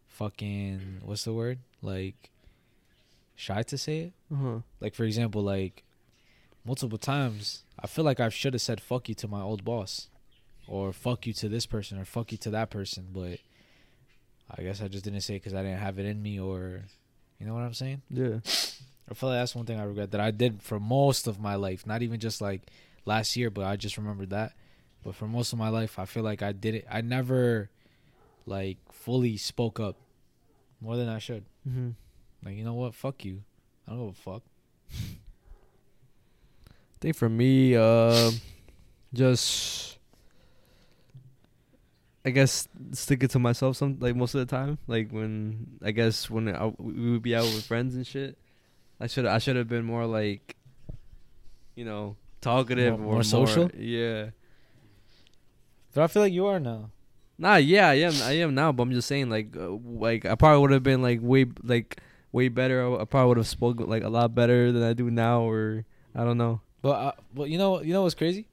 fucking 0.07 1.01
what's 1.03 1.25
the 1.25 1.33
word? 1.33 1.59
Like 1.83 2.31
shy 3.35 3.61
to 3.61 3.77
say 3.77 3.97
it. 3.99 4.13
Uh-huh. 4.33 4.61
Like 4.81 4.95
for 4.95 5.03
example, 5.03 5.43
like 5.43 5.83
multiple 6.65 6.97
times, 6.97 7.65
I 7.79 7.85
feel 7.85 8.03
like 8.03 8.19
I 8.19 8.29
should 8.29 8.55
have 8.55 8.63
said 8.63 8.81
"fuck 8.81 9.09
you" 9.09 9.15
to 9.21 9.27
my 9.27 9.43
old 9.43 9.63
boss, 9.63 10.09
or 10.67 10.91
"fuck 10.91 11.27
you" 11.27 11.33
to 11.33 11.47
this 11.47 11.67
person, 11.67 11.99
or 11.99 12.05
"fuck 12.05 12.31
you" 12.31 12.39
to 12.39 12.49
that 12.49 12.71
person, 12.71 13.09
but 13.13 13.37
I 14.49 14.61
guess 14.63 14.81
I 14.81 14.87
just 14.87 15.03
didn't 15.03 15.21
say 15.21 15.35
it 15.35 15.43
because 15.43 15.53
I 15.53 15.61
didn't 15.61 15.79
have 15.79 15.99
it 15.99 16.05
in 16.05 16.21
me, 16.21 16.39
or 16.39 16.83
you 17.39 17.45
know 17.45 17.53
what 17.53 17.63
I'm 17.63 17.73
saying. 17.73 18.01
Yeah. 18.09 18.39
I 19.09 19.13
feel 19.13 19.29
like 19.29 19.39
that's 19.39 19.55
one 19.55 19.65
thing 19.65 19.79
I 19.79 19.83
regret 19.83 20.11
that 20.11 20.21
I 20.21 20.31
did 20.31 20.61
for 20.61 20.79
most 20.79 21.27
of 21.27 21.39
my 21.39 21.55
life, 21.55 21.85
not 21.85 22.01
even 22.01 22.19
just 22.19 22.41
like 22.41 22.61
last 23.05 23.35
year, 23.35 23.49
but 23.49 23.65
I 23.65 23.75
just 23.75 23.97
remembered 23.97 24.31
that. 24.31 24.53
But 25.03 25.15
for 25.15 25.27
most 25.27 25.53
of 25.53 25.59
my 25.59 25.69
life, 25.69 25.97
I 25.99 26.05
feel 26.05 26.23
like 26.23 26.41
I 26.41 26.51
did 26.51 26.75
it. 26.75 26.85
I 26.91 27.01
never 27.01 27.69
like 28.45 28.77
fully 28.91 29.37
spoke 29.37 29.79
up 29.79 29.95
more 30.81 30.97
than 30.97 31.07
I 31.07 31.19
should. 31.19 31.45
Mm-hmm. 31.67 31.89
Like 32.43 32.55
you 32.55 32.63
know 32.63 32.73
what? 32.73 32.95
Fuck 32.95 33.23
you. 33.23 33.43
I 33.87 33.91
don't 33.91 34.07
give 34.07 34.17
a 34.17 34.21
fuck. 34.21 34.43
I 36.97 36.99
think 36.99 37.15
for 37.15 37.29
me, 37.29 37.75
uh, 37.75 38.31
just 39.13 39.96
I 42.27 42.29
guess 42.29 42.67
stick 42.91 43.23
it 43.23 43.31
to 43.31 43.39
myself. 43.39 43.77
Some 43.77 43.99
like 44.01 44.13
most 44.13 44.35
of 44.35 44.39
the 44.45 44.45
time, 44.53 44.79
like 44.85 45.11
when 45.11 45.79
I 45.81 45.91
guess 45.91 46.29
when 46.29 46.53
I, 46.53 46.73
we 46.77 47.11
would 47.11 47.21
be 47.21 47.33
out 47.33 47.45
with 47.45 47.65
friends 47.65 47.95
and 47.95 48.05
shit. 48.05 48.37
I 48.99 49.07
should 49.07 49.25
I 49.25 49.37
should 49.37 49.55
have 49.55 49.69
been 49.69 49.85
more 49.85 50.05
like, 50.05 50.57
you 51.75 51.85
know, 51.85 52.17
talkative 52.41 52.99
More- 52.99 53.07
or 53.07 53.13
more 53.13 53.23
social? 53.23 53.71
Yeah. 53.71 54.31
But 55.93 56.03
I 56.03 56.07
feel 56.07 56.21
like 56.21 56.33
you 56.33 56.47
are 56.47 56.59
now. 56.59 56.91
Nah, 57.37 57.55
yeah, 57.55 57.87
I 57.87 57.93
am. 57.93 58.13
I 58.23 58.31
am 58.33 58.55
now, 58.55 58.73
but 58.73 58.83
I'm 58.83 58.91
just 58.91 59.07
saying, 59.07 59.29
like, 59.29 59.55
uh, 59.55 59.69
like 59.85 60.25
I 60.25 60.35
probably 60.35 60.59
would 60.59 60.71
have 60.71 60.83
been 60.83 61.01
like 61.01 61.19
way, 61.21 61.45
like 61.63 62.01
way 62.33 62.49
better. 62.49 62.99
I 62.99 63.05
probably 63.05 63.29
would 63.29 63.37
have 63.37 63.47
spoken 63.47 63.87
like 63.87 64.03
a 64.03 64.09
lot 64.09 64.35
better 64.35 64.73
than 64.73 64.83
I 64.83 64.91
do 64.91 65.09
now, 65.09 65.47
or 65.47 65.85
I 66.13 66.25
don't 66.25 66.37
know. 66.37 66.59
But 66.81 66.89
uh, 66.89 67.11
but 67.33 67.49
you 67.49 67.57
know 67.57 67.81
you 67.81 67.93
know 67.93 68.03
what's 68.03 68.15
crazy? 68.15 68.47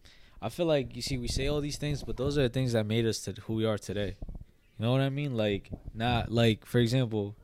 I 0.45 0.51
feel 0.51 0.67
like 0.67 0.95
you 0.95 1.01
see 1.01 1.17
we 1.17 1.27
say 1.29 1.47
all 1.47 1.63
these 1.63 1.79
things, 1.79 2.03
but 2.03 2.19
those 2.19 2.37
are 2.37 2.43
the 2.43 2.51
things 2.51 2.75
that 2.75 2.85
made 2.85 3.07
us 3.07 3.21
to 3.21 3.33
who 3.47 3.55
we 3.55 3.65
are 3.65 3.79
today. 3.79 4.17
You 4.79 4.85
know 4.85 4.93
what 4.93 5.01
I 5.01 5.09
mean? 5.09 5.35
Like 5.35 5.71
not 5.95 6.31
like 6.31 6.67
for 6.67 6.81
example, 6.81 7.35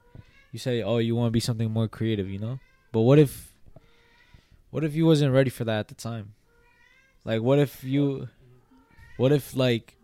you 0.53 0.59
say 0.59 0.83
oh 0.83 0.99
you 0.99 1.17
want 1.17 1.29
to 1.29 1.31
be 1.33 1.41
something 1.41 1.71
more 1.71 1.89
creative, 1.89 2.29
you 2.29 2.39
know? 2.39 2.59
But 2.93 3.01
what 3.01 3.19
if 3.19 3.55
what 4.69 4.85
if 4.85 4.95
you 4.95 5.07
wasn't 5.07 5.33
ready 5.33 5.49
for 5.49 5.65
that 5.65 5.79
at 5.79 5.89
the 5.89 5.95
time? 5.95 6.35
Like 7.25 7.41
what 7.41 7.59
if 7.59 7.83
you 7.83 8.29
what 9.17 9.33
if 9.33 9.57
like 9.57 9.97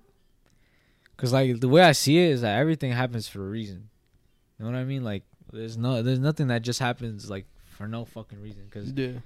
cuz 1.19 1.35
like 1.35 1.61
the 1.61 1.69
way 1.69 1.83
I 1.83 1.93
see 1.93 2.17
it 2.17 2.31
is 2.31 2.41
that 2.41 2.59
everything 2.59 2.93
happens 2.93 3.29
for 3.29 3.47
a 3.47 3.51
reason. 3.51 3.91
You 4.59 4.65
know 4.65 4.71
what 4.71 4.79
I 4.79 4.85
mean? 4.85 5.05
Like 5.05 5.25
there's 5.53 5.77
no 5.77 6.03
there's 6.03 6.19
nothing 6.19 6.47
that 6.47 6.63
just 6.63 6.81
happens 6.81 7.29
like 7.29 7.45
for 7.67 7.87
no 7.87 8.07
fucking 8.07 8.41
reason 8.41 8.71
cuz 8.71 8.91
Yeah. 8.97 9.19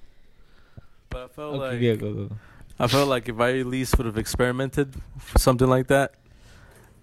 But 1.09 1.22
I 1.22 1.28
felt 1.28 1.54
Okay, 1.54 1.74
like 1.74 1.80
yeah, 1.80 1.94
go 1.94 2.14
go. 2.14 2.37
I 2.80 2.86
felt 2.86 3.10
like 3.10 3.28
if 3.28 3.38
I 3.38 3.58
at 3.58 3.66
least 3.66 3.98
would 3.98 4.06
have 4.06 4.16
experimented 4.16 4.94
something 5.36 5.68
like 5.68 5.88
that, 5.88 6.14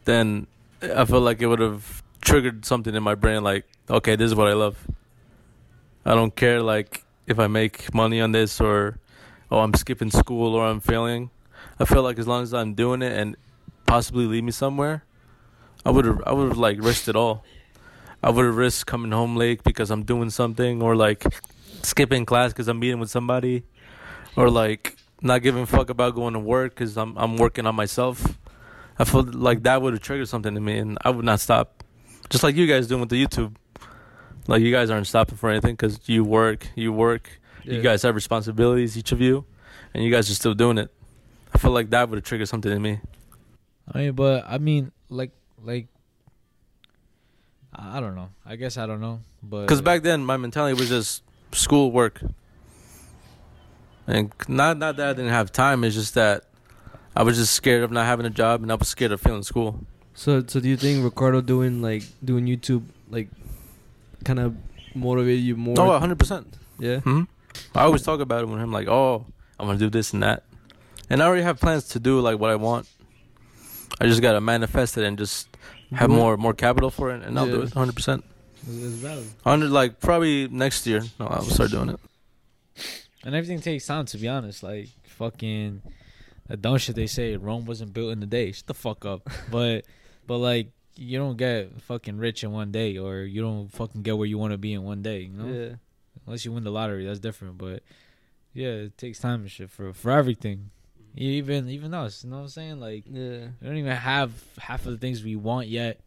then 0.06 0.48
I 0.82 1.06
felt 1.06 1.22
like 1.22 1.40
it 1.40 1.46
would 1.46 1.60
have 1.60 2.02
triggered 2.20 2.66
something 2.66 2.96
in 2.96 3.04
my 3.04 3.14
brain 3.14 3.44
like, 3.44 3.66
okay, 3.88 4.16
this 4.16 4.26
is 4.26 4.36
what 4.36 4.48
I 4.48 4.54
love. 4.54 4.88
I 6.04 6.16
don't 6.16 6.36
care 6.36 6.64
like 6.64 7.04
if 7.28 7.38
I 7.38 7.46
make 7.46 7.94
money 7.94 8.20
on 8.20 8.32
this 8.32 8.60
or 8.60 8.98
oh 9.52 9.60
I'm 9.60 9.76
skipping 9.76 10.10
school 10.10 10.56
or 10.56 10.66
I'm 10.66 10.80
failing. 10.80 11.30
I 11.80 11.86
feel 11.86 12.02
like 12.02 12.18
as 12.18 12.28
long 12.28 12.42
as 12.42 12.56
I'm 12.56 12.74
doing 12.74 13.04
it 13.04 13.14
and 13.16 13.38
possibly 13.86 14.26
lead 14.26 14.46
me 14.46 14.52
somewhere, 14.52 15.04
I 15.86 15.92
would 15.92 16.06
have 16.06 16.24
I 16.26 16.32
would 16.34 16.48
have 16.50 16.58
like 16.58 16.82
risked 16.82 17.08
it 17.08 17.16
all. 17.16 17.46
I 18.24 18.32
would 18.32 18.46
have 18.46 18.58
risked 18.58 18.88
coming 18.88 19.12
home 19.12 19.36
late 19.36 19.64
because 19.64 19.92
I'm 19.92 20.02
doing 20.02 20.32
something 20.32 20.82
or 20.82 20.96
like 20.96 21.24
skipping 21.84 22.26
class 22.26 22.52
because 22.52 22.68
I'm 22.68 22.80
meeting 22.80 23.00
with 23.00 23.12
somebody 23.12 23.62
or 24.36 24.50
like 24.50 24.98
not 25.22 25.42
giving 25.42 25.64
a 25.64 25.66
fuck 25.66 25.90
about 25.90 26.16
going 26.16 26.34
to 26.34 26.40
work 26.40 26.76
because 26.76 26.98
I'm 26.98 27.18
I'm 27.18 27.38
working 27.38 27.66
on 27.66 27.76
myself. 27.76 28.38
I 29.00 29.04
feel 29.04 29.24
like 29.24 29.64
that 29.64 29.82
would 29.82 29.94
have 29.94 30.02
triggered 30.02 30.28
something 30.28 30.56
in 30.56 30.64
me, 30.64 30.78
and 30.80 30.98
I 31.04 31.10
would 31.12 31.26
not 31.26 31.40
stop. 31.40 31.84
Just 32.30 32.44
like 32.44 32.56
you 32.56 32.68
guys 32.68 32.88
doing 32.88 33.02
with 33.02 33.10
the 33.10 33.24
YouTube. 33.24 33.56
Like 34.48 34.62
you 34.62 34.72
guys 34.72 34.90
aren't 34.90 35.08
stopping 35.08 35.38
for 35.38 35.50
anything 35.50 35.74
because 35.76 36.00
you 36.08 36.24
work, 36.24 36.68
you 36.76 36.92
work. 36.94 37.30
You 37.64 37.82
guys 37.82 38.02
have 38.04 38.16
responsibilities, 38.16 38.98
each 38.98 39.12
of 39.12 39.20
you, 39.20 39.44
and 39.94 40.02
you 40.02 40.10
guys 40.10 40.32
are 40.32 40.36
still 40.36 40.54
doing 40.54 40.78
it. 40.78 40.90
I 41.54 41.58
feel 41.58 41.72
like 41.72 41.90
that 41.90 42.10
would 42.10 42.16
have 42.18 42.24
triggered 42.24 42.48
something 42.48 42.72
in 42.72 42.82
me. 42.82 43.02
I 43.94 43.98
mean, 43.98 44.12
but 44.14 44.46
I 44.48 44.58
mean, 44.58 44.94
like, 45.10 45.32
like, 45.62 45.88
I 47.76 47.98
I 47.98 48.00
don't 48.00 48.16
know. 48.16 48.30
I 48.46 48.56
guess 48.56 48.78
I 48.78 48.86
don't 48.86 49.02
know, 49.02 49.20
but 49.44 49.64
Because 49.64 49.82
back 49.82 50.02
then, 50.04 50.24
my 50.24 50.38
mentality 50.38 50.80
was 50.80 50.88
just 50.88 51.24
school, 51.52 51.92
work, 51.92 52.22
and 54.08 54.32
not 54.48 54.78
not 54.78 54.96
that 54.98 55.10
I 55.10 55.14
didn't 55.14 55.32
have 55.32 55.52
time. 55.52 55.84
It's 55.84 55.96
just 55.96 56.14
that 56.16 56.46
I 57.16 57.24
was 57.24 57.38
just 57.38 57.54
scared 57.54 57.84
of 57.84 57.92
not 57.92 58.06
having 58.06 58.26
a 58.26 58.30
job, 58.30 58.62
and 58.64 58.72
I 58.72 58.76
was 58.76 58.88
scared 58.88 59.12
of 59.12 59.22
failing 59.22 59.44
school. 59.44 59.86
So, 60.14 60.44
so 60.48 60.60
do 60.60 60.68
you 60.68 60.78
think 60.78 61.04
Ricardo 61.04 61.42
doing 61.42 61.82
like 61.82 62.04
doing 62.24 62.46
YouTube 62.46 62.84
like 63.10 63.30
kind 64.24 64.40
of 64.40 64.56
motivated 64.96 65.44
you 65.44 65.56
more? 65.56 65.76
Oh, 65.80 65.90
100 65.90 66.18
percent. 66.18 66.54
Yeah. 66.80 67.00
Hmm. 67.00 67.24
I 67.76 67.82
always 67.84 68.04
talk 68.04 68.20
about 68.20 68.44
it 68.44 68.48
with 68.48 68.60
him, 68.60 68.72
like, 68.72 68.88
oh, 68.88 69.26
I'm 69.60 69.66
gonna 69.68 69.80
do 69.80 69.90
this 69.90 70.14
and 70.14 70.22
that, 70.24 70.44
and 71.10 71.22
I 71.22 71.26
already 71.26 71.44
have 71.44 71.60
plans 71.60 71.88
to 71.90 72.00
do 72.00 72.20
like 72.20 72.40
what 72.40 72.50
I 72.52 72.56
want. 72.56 72.88
I 74.00 74.06
just 74.06 74.22
gotta 74.22 74.42
manifest 74.42 74.98
it 74.98 75.04
and 75.06 75.18
just 75.18 75.48
have 75.92 76.10
Do 76.10 76.16
more 76.16 76.38
more 76.38 76.54
capital 76.54 76.92
for 76.92 77.10
it, 77.12 77.24
and 77.24 77.38
I'll 77.40 77.46
do 77.46 77.58
Yeah. 77.58 77.64
it 77.64 77.76
100. 77.76 77.96
percent 77.96 78.24
it's, 78.68 78.78
it's 78.78 78.94
valid. 78.96 79.26
100 79.44 79.70
like 79.72 80.00
probably 80.00 80.48
next 80.50 80.86
year. 80.86 81.02
No, 81.20 81.28
I'll 81.28 81.42
start 81.44 81.72
doing 81.72 81.90
it. 81.90 82.00
And 83.28 83.36
everything 83.36 83.60
takes 83.60 83.86
time. 83.86 84.06
To 84.06 84.18
be 84.18 84.30
honest, 84.30 84.64
like 84.64 84.88
fucking 85.04 85.82
that 86.48 86.62
dumb 86.62 86.78
shit 86.78 86.96
they 86.96 87.08
say 87.08 87.36
Rome 87.36 87.66
wasn't 87.66 87.94
built 87.94 88.14
in 88.14 88.24
a 88.24 88.26
day. 88.26 88.54
Shut 88.54 88.68
the 88.68 88.74
fuck 88.74 89.04
up. 89.06 89.30
but 89.52 89.84
but 90.26 90.38
like 90.38 90.70
you 90.96 91.20
don't 91.20 91.36
get 91.36 91.82
fucking 91.82 92.18
rich 92.18 92.46
in 92.46 92.54
one 92.54 92.72
day, 92.72 92.98
or 92.98 93.20
you 93.24 93.42
don't 93.42 93.68
fucking 93.68 94.02
get 94.02 94.18
where 94.18 94.26
you 94.26 94.38
want 94.38 94.54
to 94.54 94.58
be 94.58 94.72
in 94.72 94.84
one 94.84 95.02
day. 95.02 95.24
You 95.24 95.34
know, 95.34 95.46
Yeah. 95.54 95.76
unless 96.26 96.46
you 96.46 96.54
win 96.54 96.64
the 96.64 96.72
lottery, 96.72 97.06
that's 97.06 97.20
different. 97.20 97.58
But 97.58 97.84
yeah, 98.54 98.70
it 98.88 98.98
takes 98.98 99.20
time 99.20 99.42
and 99.42 99.52
shit 99.52 99.70
for 99.70 99.92
for 99.92 100.12
everything. 100.12 100.70
Even 101.18 101.68
even 101.68 101.94
us, 101.94 102.24
you 102.24 102.30
know 102.30 102.38
what 102.38 102.42
I'm 102.44 102.48
saying? 102.48 102.80
Like 102.80 103.04
Yeah. 103.12 103.48
we 103.60 103.68
don't 103.68 103.76
even 103.76 103.92
have 103.92 104.32
half 104.58 104.86
of 104.86 104.94
the 104.94 104.98
things 104.98 105.22
we 105.22 105.36
want 105.36 105.68
yet. 105.68 106.00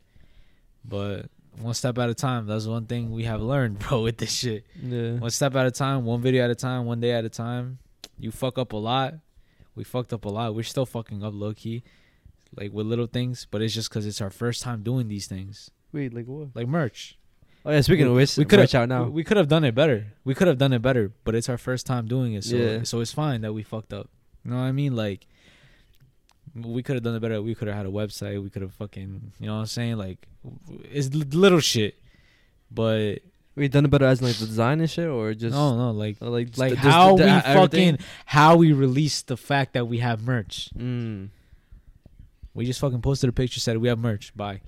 But 0.87 1.27
one 1.59 1.75
step 1.75 1.99
at 1.99 2.09
a 2.11 2.15
time. 2.15 2.47
That's 2.47 2.67
one 2.67 2.87
thing 2.87 3.11
we 3.11 3.25
have 3.25 3.41
learned, 3.41 3.79
bro, 3.81 4.03
with 4.03 4.19
this 4.19 4.33
shit. 4.33 4.65
Yeah. 4.83 5.13
One 5.15 5.31
step 5.31 5.55
at 5.57 5.67
a 5.67 5.71
time, 5.71 6.05
one 6.05 6.21
video 6.23 6.45
at 6.45 6.51
a 6.51 6.55
time, 6.55 6.85
one 6.87 7.01
day 7.01 7.13
at 7.13 7.25
a 7.25 7.29
time. 7.29 7.79
You 8.19 8.31
fuck 8.31 8.59
up 8.59 8.73
a 8.73 8.77
lot. 8.77 9.15
We 9.75 9.85
fucked 9.85 10.13
up 10.13 10.25
a 10.25 10.29
lot. 10.29 10.55
We're 10.55 10.63
still 10.65 10.85
fucking 10.87 11.23
up 11.25 11.33
low 11.35 11.55
key, 11.55 11.83
like 12.57 12.73
with 12.73 12.87
little 12.87 13.07
things. 13.07 13.47
But 13.51 13.63
it's 13.63 13.75
just 13.75 13.89
because 13.89 14.05
it's 14.07 14.21
our 14.21 14.31
first 14.31 14.63
time 14.63 14.83
doing 14.83 15.09
these 15.09 15.27
things, 15.27 15.71
Wait, 15.93 16.13
like 16.13 16.27
what? 16.27 16.49
like 16.55 16.67
merch. 16.69 17.17
Oh 17.65 17.71
yeah. 17.71 17.81
Speaking 17.81 18.07
We- 18.07 18.11
of 18.11 18.17
which, 18.17 18.37
we 18.37 18.45
could 18.45 18.59
have 18.59 18.75
out 18.75 18.89
now. 18.89 19.05
We, 19.05 19.11
we 19.11 19.25
could 19.25 19.37
have 19.37 19.49
done 19.49 19.65
it 19.65 19.75
better. 19.75 20.09
We 20.25 20.35
could 20.35 20.49
have 20.49 20.59
done 20.59 20.73
it 20.73 20.81
better, 20.83 21.13
but 21.25 21.35
it's 21.35 21.49
our 21.49 21.59
first 21.59 21.87
time 21.87 22.07
doing 22.07 22.35
it. 22.35 22.45
So 22.45 22.57
Yeah. 22.57 22.83
so 22.83 23.01
it's 23.01 23.13
fine 23.13 23.41
that 23.43 23.53
we 23.53 23.63
fucked 23.63 23.93
up. 23.93 24.09
You 24.45 24.51
know 24.51 24.57
what 24.59 24.63
I 24.65 24.73
mean? 24.73 24.97
Like 24.97 25.27
we 26.55 26.83
could 26.83 26.97
have 26.97 27.03
done 27.03 27.15
it 27.15 27.21
better. 27.21 27.41
We 27.43 27.55
could 27.55 27.69
have 27.69 27.77
had 27.77 27.87
a 27.87 27.91
website. 27.91 28.43
We 28.43 28.51
could 28.51 28.63
have 28.63 28.75
fucking 28.75 29.33
you 29.39 29.47
know 29.47 29.55
what 29.55 29.61
I'm 29.61 29.67
saying? 29.67 29.97
Like 29.99 30.27
it's 30.91 31.15
little 31.15 31.61
shit. 31.61 31.97
But 32.71 33.21
we 33.57 33.69
done 33.69 33.85
it 33.85 33.89
better 33.91 34.05
as 34.07 34.23
like 34.23 34.37
the 34.37 34.47
design 34.47 34.81
and 34.81 34.89
shit, 34.91 35.09
or 35.09 35.35
just 35.35 35.55
no, 35.55 35.77
no, 35.77 35.91
like 35.91 36.17
like 36.21 36.57
like 36.57 36.73
just 36.75 36.85
how 36.85 37.17
the- 37.17 37.25
we 37.25 37.31
the- 37.31 37.49
everything? 37.49 37.95
fucking 37.97 38.07
how 38.27 38.57
we 38.57 38.73
released 38.73 39.27
the 39.29 39.37
fact 39.37 39.75
that 39.75 39.87
we 39.87 39.99
have 39.99 40.23
merch. 40.23 40.71
Mm. 40.77 41.29
We 42.55 42.65
just 42.65 42.81
fucking 42.81 43.01
posted 43.03 43.29
a 43.31 43.33
picture 43.33 43.61
said 43.61 43.77
we 43.79 43.89
have 43.89 43.99
merch. 43.99 44.37
Bye. 44.37 44.61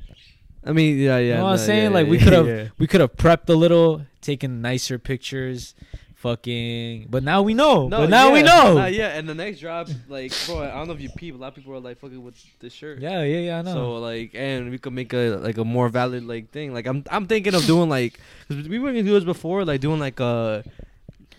I 0.64 0.72
mean, 0.72 0.98
yeah, 0.98 1.18
yeah. 1.18 1.36
know 1.38 1.44
what 1.44 1.50
I'm 1.52 1.58
saying? 1.58 1.82
yeah, 1.84 1.88
Like, 1.98 2.06
we 2.08 2.18
could've- 2.18 2.46
yeah. 2.64 2.68
We 2.78 2.86
could 2.86 3.00
have 3.00 3.16
prepped 3.16 3.48
a 3.48 3.54
little, 3.54 4.02
taken 4.20 4.62
nicer 4.62 4.96
pictures, 4.98 5.74
fucking. 6.22 7.08
But 7.10 7.22
now 7.22 7.42
we 7.42 7.52
know. 7.52 7.88
but 7.88 8.08
now 8.08 8.32
we 8.32 8.42
know. 8.42 8.74
Nah, 8.74 8.86
yeah, 8.86 9.08
and 9.18 9.28
the 9.28 9.34
next 9.34 9.58
drop, 9.60 9.88
like, 10.08 10.32
bro, 10.46 10.62
I 10.62 10.70
don't 10.70 10.86
know 10.88 10.94
if 10.94 11.00
you 11.00 11.10
peep. 11.10 11.34
A 11.34 11.38
lot 11.38 11.48
of 11.48 11.54
people 11.56 11.74
are 11.74 11.80
like 11.80 11.98
fucking 11.98 12.22
with 12.22 12.36
this 12.60 12.72
shirt. 12.72 13.00
Yeah, 13.00 13.22
yeah, 13.22 13.38
yeah. 13.40 13.58
I 13.58 13.62
know. 13.62 13.74
So 13.74 13.92
like, 13.96 14.30
and 14.34 14.70
we 14.70 14.78
could 14.78 14.92
make 14.94 15.12
a 15.12 15.36
like 15.42 15.58
a 15.58 15.64
more 15.64 15.88
valid 15.88 16.24
like 16.24 16.50
thing. 16.50 16.72
Like 16.72 16.86
I'm 16.86 17.04
I'm 17.10 17.26
thinking 17.26 17.54
of 17.54 17.66
doing 17.66 17.88
like, 17.90 18.18
cause 18.48 18.66
we 18.68 18.78
were 18.78 18.88
gonna 18.88 19.02
do 19.02 19.12
this 19.12 19.24
before, 19.24 19.64
like 19.64 19.80
doing 19.80 20.00
like 20.00 20.20
a 20.20 20.64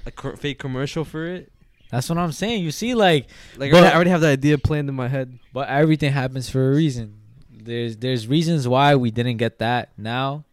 a 0.05 0.11
cor- 0.11 0.35
fake 0.37 0.59
commercial 0.59 1.05
for 1.05 1.25
it. 1.25 1.49
That's 1.89 2.09
what 2.09 2.17
I'm 2.17 2.31
saying. 2.31 2.63
You 2.63 2.71
see, 2.71 2.93
like, 2.95 3.27
Like 3.55 3.71
But- 3.71 3.77
I 3.77 3.79
already- 3.79 3.91
I 3.91 3.95
already 3.95 4.09
have 4.09 4.21
the 4.21 4.27
idea 4.27 4.57
planned 4.57 4.89
in 4.89 4.95
my 4.95 5.07
head. 5.07 5.39
but 5.53 5.69
everything 5.69 6.11
happens 6.11 6.49
for 6.49 6.71
a 6.71 6.75
reason. 6.75 7.19
There's 7.49 7.95
there's 7.97 8.27
reasons 8.27 8.67
why 8.67 8.95
we 8.95 9.11
didn't 9.11 9.37
get 9.37 9.59
that 9.59 9.89
now, 9.97 10.43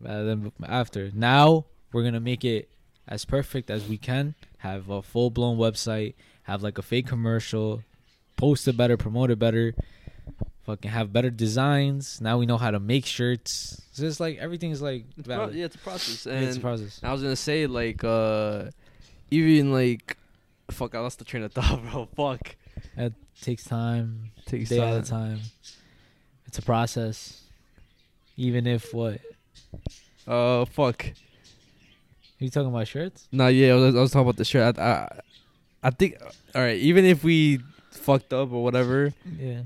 rather 0.00 0.24
than 0.24 0.52
after. 0.66 1.10
Now 1.14 1.66
we're 1.94 2.02
gonna 2.02 2.20
make 2.20 2.44
it 2.44 2.68
as 3.08 3.24
perfect 3.24 3.70
as 3.70 3.86
we 3.88 3.96
can. 3.96 4.34
Have 4.58 4.90
a 4.90 5.00
full 5.00 5.30
blown 5.30 5.56
website. 5.56 6.14
Have 6.42 6.62
like 6.62 6.76
a 6.76 6.82
fake 6.82 7.06
commercial. 7.06 7.82
Post 8.36 8.66
it 8.68 8.76
better. 8.76 8.96
Promote 8.96 9.30
it 9.30 9.38
better. 9.38 9.74
fucking 10.66 10.90
have 10.90 11.12
better 11.12 11.30
designs. 11.30 12.20
Now 12.20 12.36
we 12.38 12.46
know 12.46 12.56
how 12.58 12.70
to 12.70 12.80
make 12.80 13.06
shirts. 13.06 13.80
So 13.92 14.04
It's 14.04 14.18
like 14.18 14.38
everything 14.38 14.72
is 14.72 14.82
like 14.82 15.04
It's 15.16 15.28
pro- 15.28 15.50
yeah, 15.50 15.66
it's 15.66 15.76
a 15.76 15.78
process. 15.78 16.26
And 16.26 16.44
it's 16.44 16.56
a 16.56 16.60
process. 16.60 17.00
I 17.02 17.12
was 17.12 17.22
gonna 17.22 17.36
say 17.36 17.66
like 17.66 18.02
uh, 18.02 18.70
even 19.30 19.72
like, 19.72 20.16
fuck, 20.70 20.94
I 20.94 20.98
lost 21.00 21.18
the 21.18 21.24
train 21.24 21.44
of 21.44 21.52
thought, 21.52 21.80
bro. 21.90 22.08
Fuck. 22.16 22.56
It 22.96 23.12
takes 23.40 23.64
time. 23.64 24.32
Takes 24.46 24.70
day 24.70 24.78
time. 24.78 24.94
at 24.98 25.06
a 25.06 25.10
time. 25.10 25.38
It's 26.46 26.58
a 26.58 26.62
process. 26.62 27.42
Even 28.36 28.66
if 28.66 28.92
what? 28.92 29.20
Uh, 30.26 30.64
fuck. 30.64 31.06
You 32.38 32.50
talking 32.50 32.68
about 32.68 32.86
shirts? 32.88 33.28
No, 33.32 33.46
yeah, 33.48 33.72
I 33.72 33.74
was, 33.76 33.94
I 33.96 34.00
was 34.00 34.10
talking 34.10 34.22
about 34.26 34.36
the 34.36 34.44
shirt. 34.44 34.78
I, 34.78 34.82
I, 34.82 35.20
I 35.84 35.90
think, 35.90 36.16
all 36.54 36.62
right, 36.62 36.76
even 36.78 37.04
if 37.04 37.22
we 37.24 37.60
fucked 37.90 38.32
up 38.32 38.52
or 38.52 38.62
whatever, 38.62 39.12
Yeah. 39.38 39.60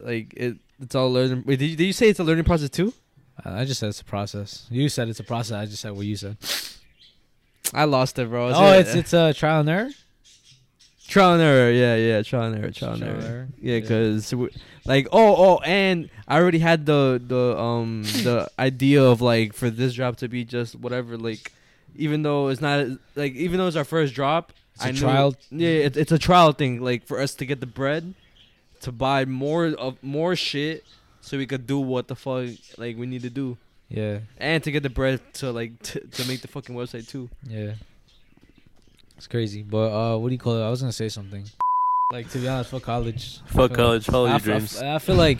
like 0.00 0.32
it, 0.34 0.56
it's 0.80 0.94
all 0.94 1.12
learning. 1.12 1.44
Wait, 1.46 1.58
did 1.58 1.70
you, 1.70 1.76
did 1.76 1.84
you 1.84 1.92
say 1.92 2.08
it's 2.08 2.18
a 2.20 2.24
learning 2.24 2.44
process 2.44 2.70
too? 2.70 2.92
I 3.44 3.60
I 3.60 3.64
just 3.64 3.80
said 3.80 3.88
it's 3.90 4.00
a 4.00 4.04
process. 4.04 4.66
You 4.70 4.88
said 4.88 5.08
it's 5.08 5.20
a 5.20 5.24
process. 5.24 5.52
I 5.56 5.66
just 5.66 5.82
said 5.82 5.92
what 5.92 6.06
you 6.06 6.16
said. 6.16 6.36
I 7.74 7.84
lost 7.84 8.18
it, 8.18 8.28
bro. 8.28 8.50
oh, 8.54 8.72
it's 8.72 8.94
it's 8.94 9.12
a 9.12 9.32
trial 9.34 9.60
and 9.60 9.68
error. 9.68 9.90
trial 11.08 11.32
and 11.34 11.42
error. 11.42 11.70
Yeah, 11.70 11.96
yeah, 11.96 12.22
trial 12.22 12.44
and 12.52 12.56
error, 12.62 12.70
trial 12.70 12.92
and 12.92 13.02
Trial 13.02 13.14
and 13.14 13.24
error. 13.24 13.32
error. 13.34 13.48
Yeah, 13.60 13.74
Yeah. 13.74 13.80
because 13.80 14.32
like, 14.86 15.08
oh, 15.12 15.34
oh, 15.36 15.58
and 15.64 16.08
I 16.28 16.38
already 16.38 16.60
had 16.60 16.86
the 16.86 17.20
the 17.24 17.58
um 17.58 18.02
the 18.04 18.48
idea 18.58 19.02
of 19.02 19.20
like 19.20 19.52
for 19.52 19.68
this 19.70 19.94
drop 19.94 20.16
to 20.18 20.28
be 20.28 20.44
just 20.44 20.74
whatever, 20.76 21.16
like, 21.18 21.52
even 21.98 22.22
though 22.22 22.48
it's 22.48 22.60
not 22.60 22.86
like 23.14 23.32
even 23.34 23.58
though 23.58 23.66
it's 23.66 23.76
our 23.76 23.84
first 23.84 24.14
drop, 24.14 24.52
It's 24.74 24.84
a 24.84 24.88
I 24.88 24.90
knew- 24.92 25.00
trial. 25.00 25.34
Yeah, 25.50 25.68
it, 25.86 25.96
it's 25.96 26.12
a 26.12 26.18
trial 26.18 26.52
thing, 26.52 26.80
like 26.82 27.06
for 27.06 27.20
us 27.20 27.34
to 27.36 27.46
get 27.46 27.60
the 27.60 27.66
bread, 27.66 28.14
to 28.82 28.92
buy 28.92 29.24
more 29.24 29.66
of 29.66 29.96
more 30.02 30.36
shit, 30.36 30.84
so 31.20 31.36
we 31.38 31.46
could 31.46 31.66
do 31.66 31.78
what 31.78 32.08
the 32.08 32.14
fuck 32.16 32.48
like 32.78 32.96
we 32.96 33.06
need 33.06 33.22
to 33.22 33.30
do, 33.30 33.56
Yeah, 33.88 34.20
and 34.38 34.62
to 34.64 34.70
get 34.70 34.82
the 34.82 34.90
bread 34.90 35.20
to 35.34 35.50
like 35.52 35.82
t- 35.82 36.00
to 36.00 36.28
make 36.28 36.40
the 36.42 36.48
fucking 36.48 36.74
website 36.74 37.08
too. 37.08 37.28
yeah. 37.48 37.74
It's 39.16 39.26
crazy, 39.26 39.62
but 39.62 39.88
uh, 39.92 40.18
what 40.18 40.28
do 40.28 40.34
you 40.34 40.38
call 40.38 40.60
it? 40.60 40.62
I 40.66 40.68
was 40.70 40.80
gonna 40.82 40.92
say 40.92 41.08
something. 41.08 41.44
Like 42.12 42.28
to 42.30 42.38
be 42.38 42.46
honest, 42.48 42.70
fuck 42.70 42.82
college. 42.82 43.40
I 43.46 43.50
Fuck 43.50 43.72
college, 43.74 44.04
follow 44.04 44.26
your 44.26 44.34
f- 44.36 44.48
I 44.48 44.52
f- 44.52 44.58
dreams. 44.58 44.82
I 44.82 44.98
feel 44.98 45.14
like 45.16 45.38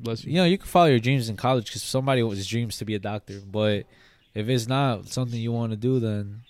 Bless 0.00 0.24
you 0.24 0.34
know 0.34 0.44
you 0.44 0.58
can 0.58 0.66
follow 0.66 0.86
your 0.86 0.98
dreams 0.98 1.28
in 1.28 1.36
college 1.36 1.66
because 1.66 1.82
somebody 1.82 2.22
was 2.22 2.46
dreams 2.46 2.76
to 2.78 2.84
be 2.84 2.94
a 2.94 2.98
doctor, 2.98 3.40
but 3.40 3.84
if 4.36 4.50
it's 4.50 4.68
not 4.68 5.08
something 5.08 5.40
you 5.40 5.50
want 5.50 5.72
to 5.72 5.78
do, 5.78 5.98
then 5.98 6.42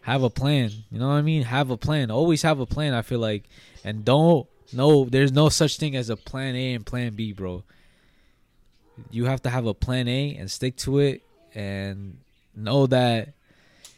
have 0.00 0.22
a 0.22 0.30
plan. 0.30 0.70
You 0.90 0.98
know 0.98 1.08
what 1.08 1.14
I 1.14 1.22
mean? 1.22 1.42
Have 1.42 1.68
a 1.68 1.76
plan. 1.76 2.10
Always 2.10 2.40
have 2.40 2.60
a 2.60 2.66
plan. 2.66 2.94
I 2.94 3.02
feel 3.02 3.18
like, 3.18 3.44
and 3.84 4.06
don't 4.06 4.46
no. 4.72 5.04
There's 5.04 5.30
no 5.30 5.50
such 5.50 5.76
thing 5.76 5.94
as 5.96 6.08
a 6.08 6.16
plan 6.16 6.56
A 6.56 6.72
and 6.72 6.84
plan 6.84 7.12
B, 7.12 7.34
bro. 7.34 7.62
You 9.10 9.26
have 9.26 9.42
to 9.42 9.50
have 9.50 9.66
a 9.66 9.74
plan 9.74 10.08
A 10.08 10.34
and 10.34 10.50
stick 10.50 10.76
to 10.78 10.98
it, 11.00 11.20
and 11.54 12.16
know 12.56 12.86
that 12.86 13.34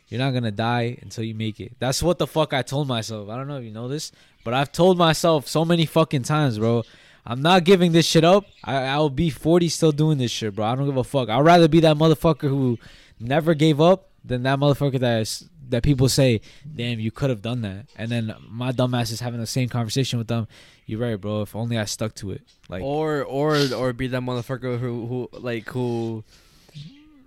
you're 0.08 0.18
not 0.18 0.32
gonna 0.32 0.50
die 0.50 0.98
until 1.00 1.22
you 1.22 1.36
make 1.36 1.60
it. 1.60 1.74
That's 1.78 2.02
what 2.02 2.18
the 2.18 2.26
fuck 2.26 2.52
I 2.52 2.62
told 2.62 2.88
myself. 2.88 3.28
I 3.28 3.36
don't 3.36 3.46
know 3.46 3.58
if 3.58 3.64
you 3.64 3.70
know 3.70 3.86
this, 3.86 4.10
but 4.42 4.52
I've 4.52 4.72
told 4.72 4.98
myself 4.98 5.46
so 5.46 5.64
many 5.64 5.86
fucking 5.86 6.24
times, 6.24 6.58
bro. 6.58 6.82
I'm 7.24 7.40
not 7.40 7.62
giving 7.62 7.92
this 7.92 8.04
shit 8.04 8.24
up. 8.24 8.46
I, 8.64 8.86
I'll 8.86 9.08
be 9.08 9.30
40 9.30 9.68
still 9.68 9.92
doing 9.92 10.18
this 10.18 10.32
shit, 10.32 10.56
bro. 10.56 10.64
I 10.64 10.74
don't 10.74 10.86
give 10.86 10.96
a 10.96 11.04
fuck. 11.04 11.28
I'd 11.28 11.38
rather 11.38 11.68
be 11.68 11.78
that 11.80 11.96
motherfucker 11.96 12.48
who 12.48 12.80
never 13.22 13.54
gave 13.54 13.80
up 13.80 14.08
than 14.24 14.42
that 14.44 14.58
motherfucker 14.58 14.98
that 15.00 15.20
is, 15.22 15.48
that 15.68 15.82
people 15.82 16.08
say, 16.08 16.40
damn, 16.76 17.00
you 17.00 17.10
could 17.10 17.30
have 17.30 17.42
done 17.42 17.62
that. 17.62 17.86
And 17.96 18.10
then 18.10 18.34
my 18.48 18.72
dumbass 18.72 19.10
is 19.12 19.20
having 19.20 19.40
the 19.40 19.46
same 19.46 19.68
conversation 19.68 20.18
with 20.18 20.28
them. 20.28 20.46
You're 20.86 21.00
right, 21.00 21.16
bro. 21.20 21.42
If 21.42 21.56
only 21.56 21.78
I 21.78 21.84
stuck 21.86 22.14
to 22.16 22.32
it. 22.32 22.42
Like, 22.68 22.82
or 22.82 23.22
or 23.22 23.56
or 23.74 23.92
be 23.92 24.08
that 24.08 24.20
motherfucker 24.20 24.78
who 24.78 25.06
who 25.06 25.28
like 25.38 25.68
who 25.68 26.24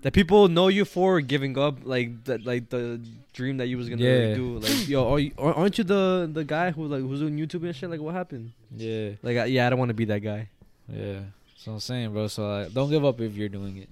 that 0.02 0.14
people 0.14 0.48
know 0.48 0.68
you 0.68 0.86
for 0.86 1.20
giving 1.22 1.58
up 1.58 1.80
like 1.84 2.26
that 2.26 2.46
like 2.46 2.70
the 2.70 3.02
dream 3.34 3.58
that 3.58 3.68
you 3.68 3.78
was 3.78 3.90
gonna 3.90 4.04
Yeah. 4.04 4.36
do 4.36 4.60
like 4.60 4.88
yo 4.88 5.14
are 5.14 5.20
you, 5.20 5.32
aren't 5.38 5.78
you 5.78 5.84
the 5.84 6.30
the 6.32 6.44
guy 6.44 6.72
who 6.72 6.86
like 6.88 7.02
who's 7.02 7.22
doing 7.22 7.38
YouTube 7.38 7.64
and 7.66 7.76
shit 7.76 7.90
like 7.90 8.00
what 8.00 8.14
happened 8.14 8.52
yeah, 8.76 9.12
like 9.24 9.38
I, 9.38 9.46
yeah 9.46 9.66
I 9.66 9.70
don't 9.72 9.80
want 9.80 9.90
to 9.90 9.96
be 9.96 10.06
that 10.06 10.20
guy 10.20 10.50
yeah. 10.88 11.20
So 11.58 11.72
I'm 11.72 11.80
saying, 11.80 12.14
bro. 12.14 12.28
So 12.28 12.48
like, 12.48 12.74
don't 12.74 12.92
give 12.92 13.04
up 13.04 13.20
if 13.20 13.34
you're 13.34 13.50
doing 13.50 13.78
it. 13.78 13.90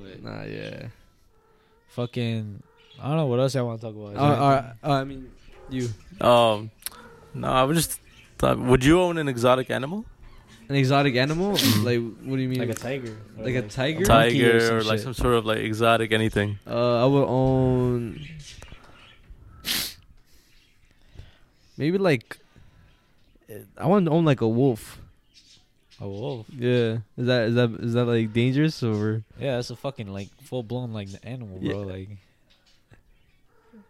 But 0.00 0.22
nah 0.22 0.42
yeah 0.44 0.88
fucking, 1.88 2.62
I 3.00 3.08
don't 3.08 3.16
know 3.16 3.26
what 3.26 3.40
else 3.40 3.56
I 3.56 3.62
want 3.62 3.80
to 3.80 3.86
talk 3.86 3.96
about. 3.96 4.16
Uh, 4.16 4.42
uh, 4.42 4.72
uh, 4.84 4.92
I 5.00 5.04
mean 5.04 5.30
you 5.68 5.88
Um, 6.20 6.70
no, 7.34 7.48
I 7.48 7.64
was 7.64 7.76
just. 7.76 8.00
Thought, 8.38 8.58
would 8.60 8.84
you 8.84 9.00
own 9.00 9.18
an 9.18 9.26
exotic 9.28 9.68
animal? 9.70 10.04
an 10.68 10.76
exotic 10.76 11.16
animal 11.16 11.52
like 11.82 11.98
what 12.28 12.36
do 12.36 12.42
you 12.42 12.48
mean 12.48 12.60
like 12.60 12.68
a 12.68 12.74
tiger, 12.74 13.16
Like 13.38 13.54
a 13.56 13.62
tiger? 13.62 14.04
a 14.04 14.08
monkey 14.08 14.38
Tiger 14.42 14.60
some 14.60 14.76
or 14.76 14.82
like 14.84 15.00
some 15.00 15.14
sort 15.14 15.34
of 15.34 15.46
like 15.46 15.58
exotic 15.58 16.12
anything. 16.12 16.58
uh 16.66 17.02
I 17.02 17.06
would 17.06 17.24
own 17.26 18.20
maybe 21.76 21.98
like 21.98 22.38
I 23.78 23.86
want 23.86 24.04
to 24.06 24.10
own 24.12 24.24
like 24.24 24.40
a 24.40 24.48
wolf 24.48 25.00
a 26.00 26.08
wolf. 26.08 26.46
Yeah. 26.50 26.98
Is 27.16 27.26
that 27.26 27.48
is 27.48 27.54
that 27.54 27.70
is 27.80 27.92
that 27.94 28.04
like 28.04 28.32
dangerous 28.32 28.82
or? 28.82 29.22
Yeah, 29.38 29.56
that's 29.56 29.70
a 29.70 29.76
fucking 29.76 30.08
like 30.08 30.28
full 30.42 30.62
blown 30.62 30.92
like 30.92 31.08
animal, 31.22 31.58
bro. 31.58 31.80
Yeah. 31.80 31.86
Like 31.86 32.08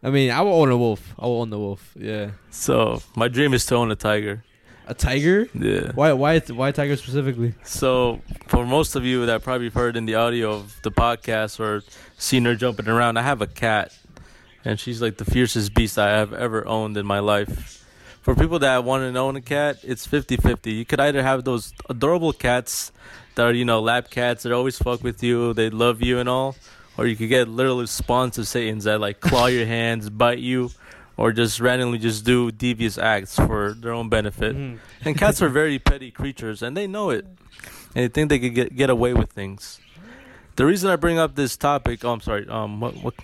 I 0.02 0.10
mean, 0.10 0.30
I 0.30 0.40
will 0.42 0.54
own 0.54 0.70
a 0.70 0.76
wolf. 0.76 1.14
I 1.18 1.26
will 1.26 1.40
own 1.40 1.50
the 1.50 1.58
wolf. 1.58 1.92
Yeah. 1.96 2.30
So 2.50 3.02
my 3.16 3.28
dream 3.28 3.52
is 3.52 3.66
to 3.66 3.76
own 3.76 3.90
a 3.90 3.96
tiger. 3.96 4.44
A 4.86 4.94
tiger? 4.94 5.48
Yeah. 5.52 5.92
Why 5.94 6.12
why 6.12 6.38
why 6.38 6.72
tiger 6.72 6.96
specifically? 6.96 7.54
So 7.62 8.20
for 8.46 8.64
most 8.64 8.96
of 8.96 9.04
you 9.04 9.26
that 9.26 9.42
probably 9.42 9.68
heard 9.68 9.96
in 9.96 10.06
the 10.06 10.14
audio 10.14 10.52
of 10.52 10.76
the 10.82 10.90
podcast 10.90 11.60
or 11.60 11.82
seen 12.16 12.44
her 12.46 12.54
jumping 12.54 12.88
around, 12.88 13.18
I 13.18 13.22
have 13.22 13.42
a 13.42 13.46
cat, 13.46 13.92
and 14.64 14.80
she's 14.80 15.02
like 15.02 15.18
the 15.18 15.26
fiercest 15.26 15.74
beast 15.74 15.98
I 15.98 16.08
have 16.10 16.32
ever 16.32 16.66
owned 16.66 16.96
in 16.96 17.04
my 17.04 17.18
life. 17.18 17.77
For 18.28 18.34
people 18.34 18.58
that 18.58 18.84
want 18.84 19.10
to 19.10 19.18
own 19.18 19.36
a 19.36 19.40
cat, 19.40 19.78
it's 19.82 20.06
50-50. 20.06 20.66
You 20.76 20.84
could 20.84 21.00
either 21.00 21.22
have 21.22 21.44
those 21.44 21.72
adorable 21.88 22.34
cats 22.34 22.92
that 23.36 23.46
are 23.46 23.54
you 23.54 23.64
know 23.64 23.80
lap 23.80 24.10
cats 24.10 24.42
that 24.42 24.52
always 24.52 24.76
fuck 24.76 25.02
with 25.02 25.22
you, 25.22 25.54
they 25.54 25.70
love 25.70 26.02
you 26.02 26.18
and 26.18 26.28
all, 26.28 26.54
or 26.98 27.06
you 27.06 27.16
could 27.16 27.30
get 27.30 27.48
literally 27.48 27.86
spawns 27.86 28.36
of 28.36 28.46
satans 28.46 28.84
that 28.84 29.00
like 29.00 29.20
claw 29.20 29.46
your 29.46 29.64
hands, 29.64 30.10
bite 30.10 30.40
you. 30.40 30.68
Or 31.16 31.32
just 31.32 31.58
randomly 31.58 31.96
just 31.96 32.26
do 32.26 32.50
devious 32.52 32.98
acts 32.98 33.34
for 33.34 33.72
their 33.72 33.94
own 33.94 34.10
benefit. 34.10 34.54
Mhm. 34.54 34.78
And 35.06 35.16
cats 35.16 35.40
are 35.40 35.48
very 35.48 35.78
petty 35.78 36.10
creatures, 36.10 36.60
and 36.60 36.76
they 36.76 36.86
know 36.86 37.08
it. 37.08 37.24
And 37.94 38.04
they 38.04 38.08
think 38.08 38.28
they 38.28 38.38
could 38.38 38.54
get 38.54 38.76
get 38.76 38.90
away 38.90 39.14
with 39.14 39.32
things. 39.32 39.80
The 40.56 40.66
reason 40.66 40.90
I 40.90 40.96
bring 40.96 41.18
up 41.18 41.34
this 41.34 41.56
topic, 41.56 42.04
oh, 42.04 42.12
I'm 42.12 42.20
sorry. 42.20 42.46
Um, 42.46 42.78
what 42.80 42.92
what 43.02 43.14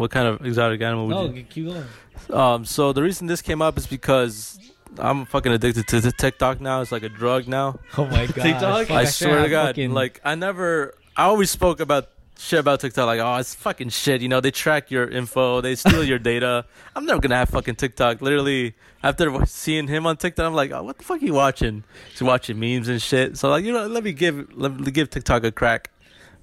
what 0.00 0.10
kind 0.10 0.26
of 0.26 0.44
exotic 0.46 0.80
animal 0.80 1.06
would 1.06 1.14
no, 1.14 1.24
you? 1.26 1.42
keep 1.44 1.66
going. 1.66 1.84
Um, 2.30 2.64
so 2.64 2.92
the 2.92 3.02
reason 3.02 3.26
this 3.26 3.42
came 3.42 3.60
up 3.60 3.76
is 3.76 3.86
because 3.86 4.58
I'm 4.98 5.26
fucking 5.26 5.52
addicted 5.52 5.86
to 5.88 6.00
the 6.00 6.10
TikTok 6.10 6.60
now. 6.60 6.80
It's 6.80 6.90
like 6.90 7.02
a 7.02 7.10
drug 7.10 7.46
now. 7.46 7.78
Oh 7.98 8.06
my 8.06 8.26
god, 8.26 8.34
TikTok? 8.34 8.86
Fuck, 8.86 8.90
I 8.90 9.04
swear 9.04 9.42
to 9.42 9.50
God, 9.50 9.66
fucking- 9.68 9.92
like 9.92 10.20
I 10.24 10.34
never. 10.34 10.94
I 11.16 11.24
always 11.24 11.50
spoke 11.50 11.80
about 11.80 12.08
shit 12.38 12.58
about 12.58 12.80
TikTok, 12.80 13.04
like 13.04 13.20
oh, 13.20 13.36
it's 13.36 13.54
fucking 13.54 13.90
shit. 13.90 14.22
You 14.22 14.28
know, 14.28 14.40
they 14.40 14.50
track 14.50 14.90
your 14.90 15.06
info, 15.06 15.60
they 15.60 15.74
steal 15.74 16.02
your 16.02 16.18
data. 16.18 16.64
I'm 16.96 17.04
never 17.04 17.20
gonna 17.20 17.36
have 17.36 17.50
fucking 17.50 17.76
TikTok. 17.76 18.22
Literally, 18.22 18.74
after 19.02 19.44
seeing 19.44 19.86
him 19.86 20.06
on 20.06 20.16
TikTok, 20.16 20.46
I'm 20.46 20.54
like, 20.54 20.70
oh, 20.70 20.82
what 20.82 20.96
the 20.96 21.04
fuck 21.04 21.20
are 21.20 21.26
you 21.26 21.34
watching? 21.34 21.84
He's 22.10 22.22
watching 22.22 22.58
memes 22.58 22.88
and 22.88 23.02
shit. 23.02 23.36
So 23.36 23.50
like, 23.50 23.64
you 23.66 23.72
know, 23.72 23.86
let 23.86 24.02
me 24.02 24.12
give 24.12 24.56
let 24.56 24.80
me 24.80 24.90
give 24.90 25.10
TikTok 25.10 25.44
a 25.44 25.52
crack. 25.52 25.90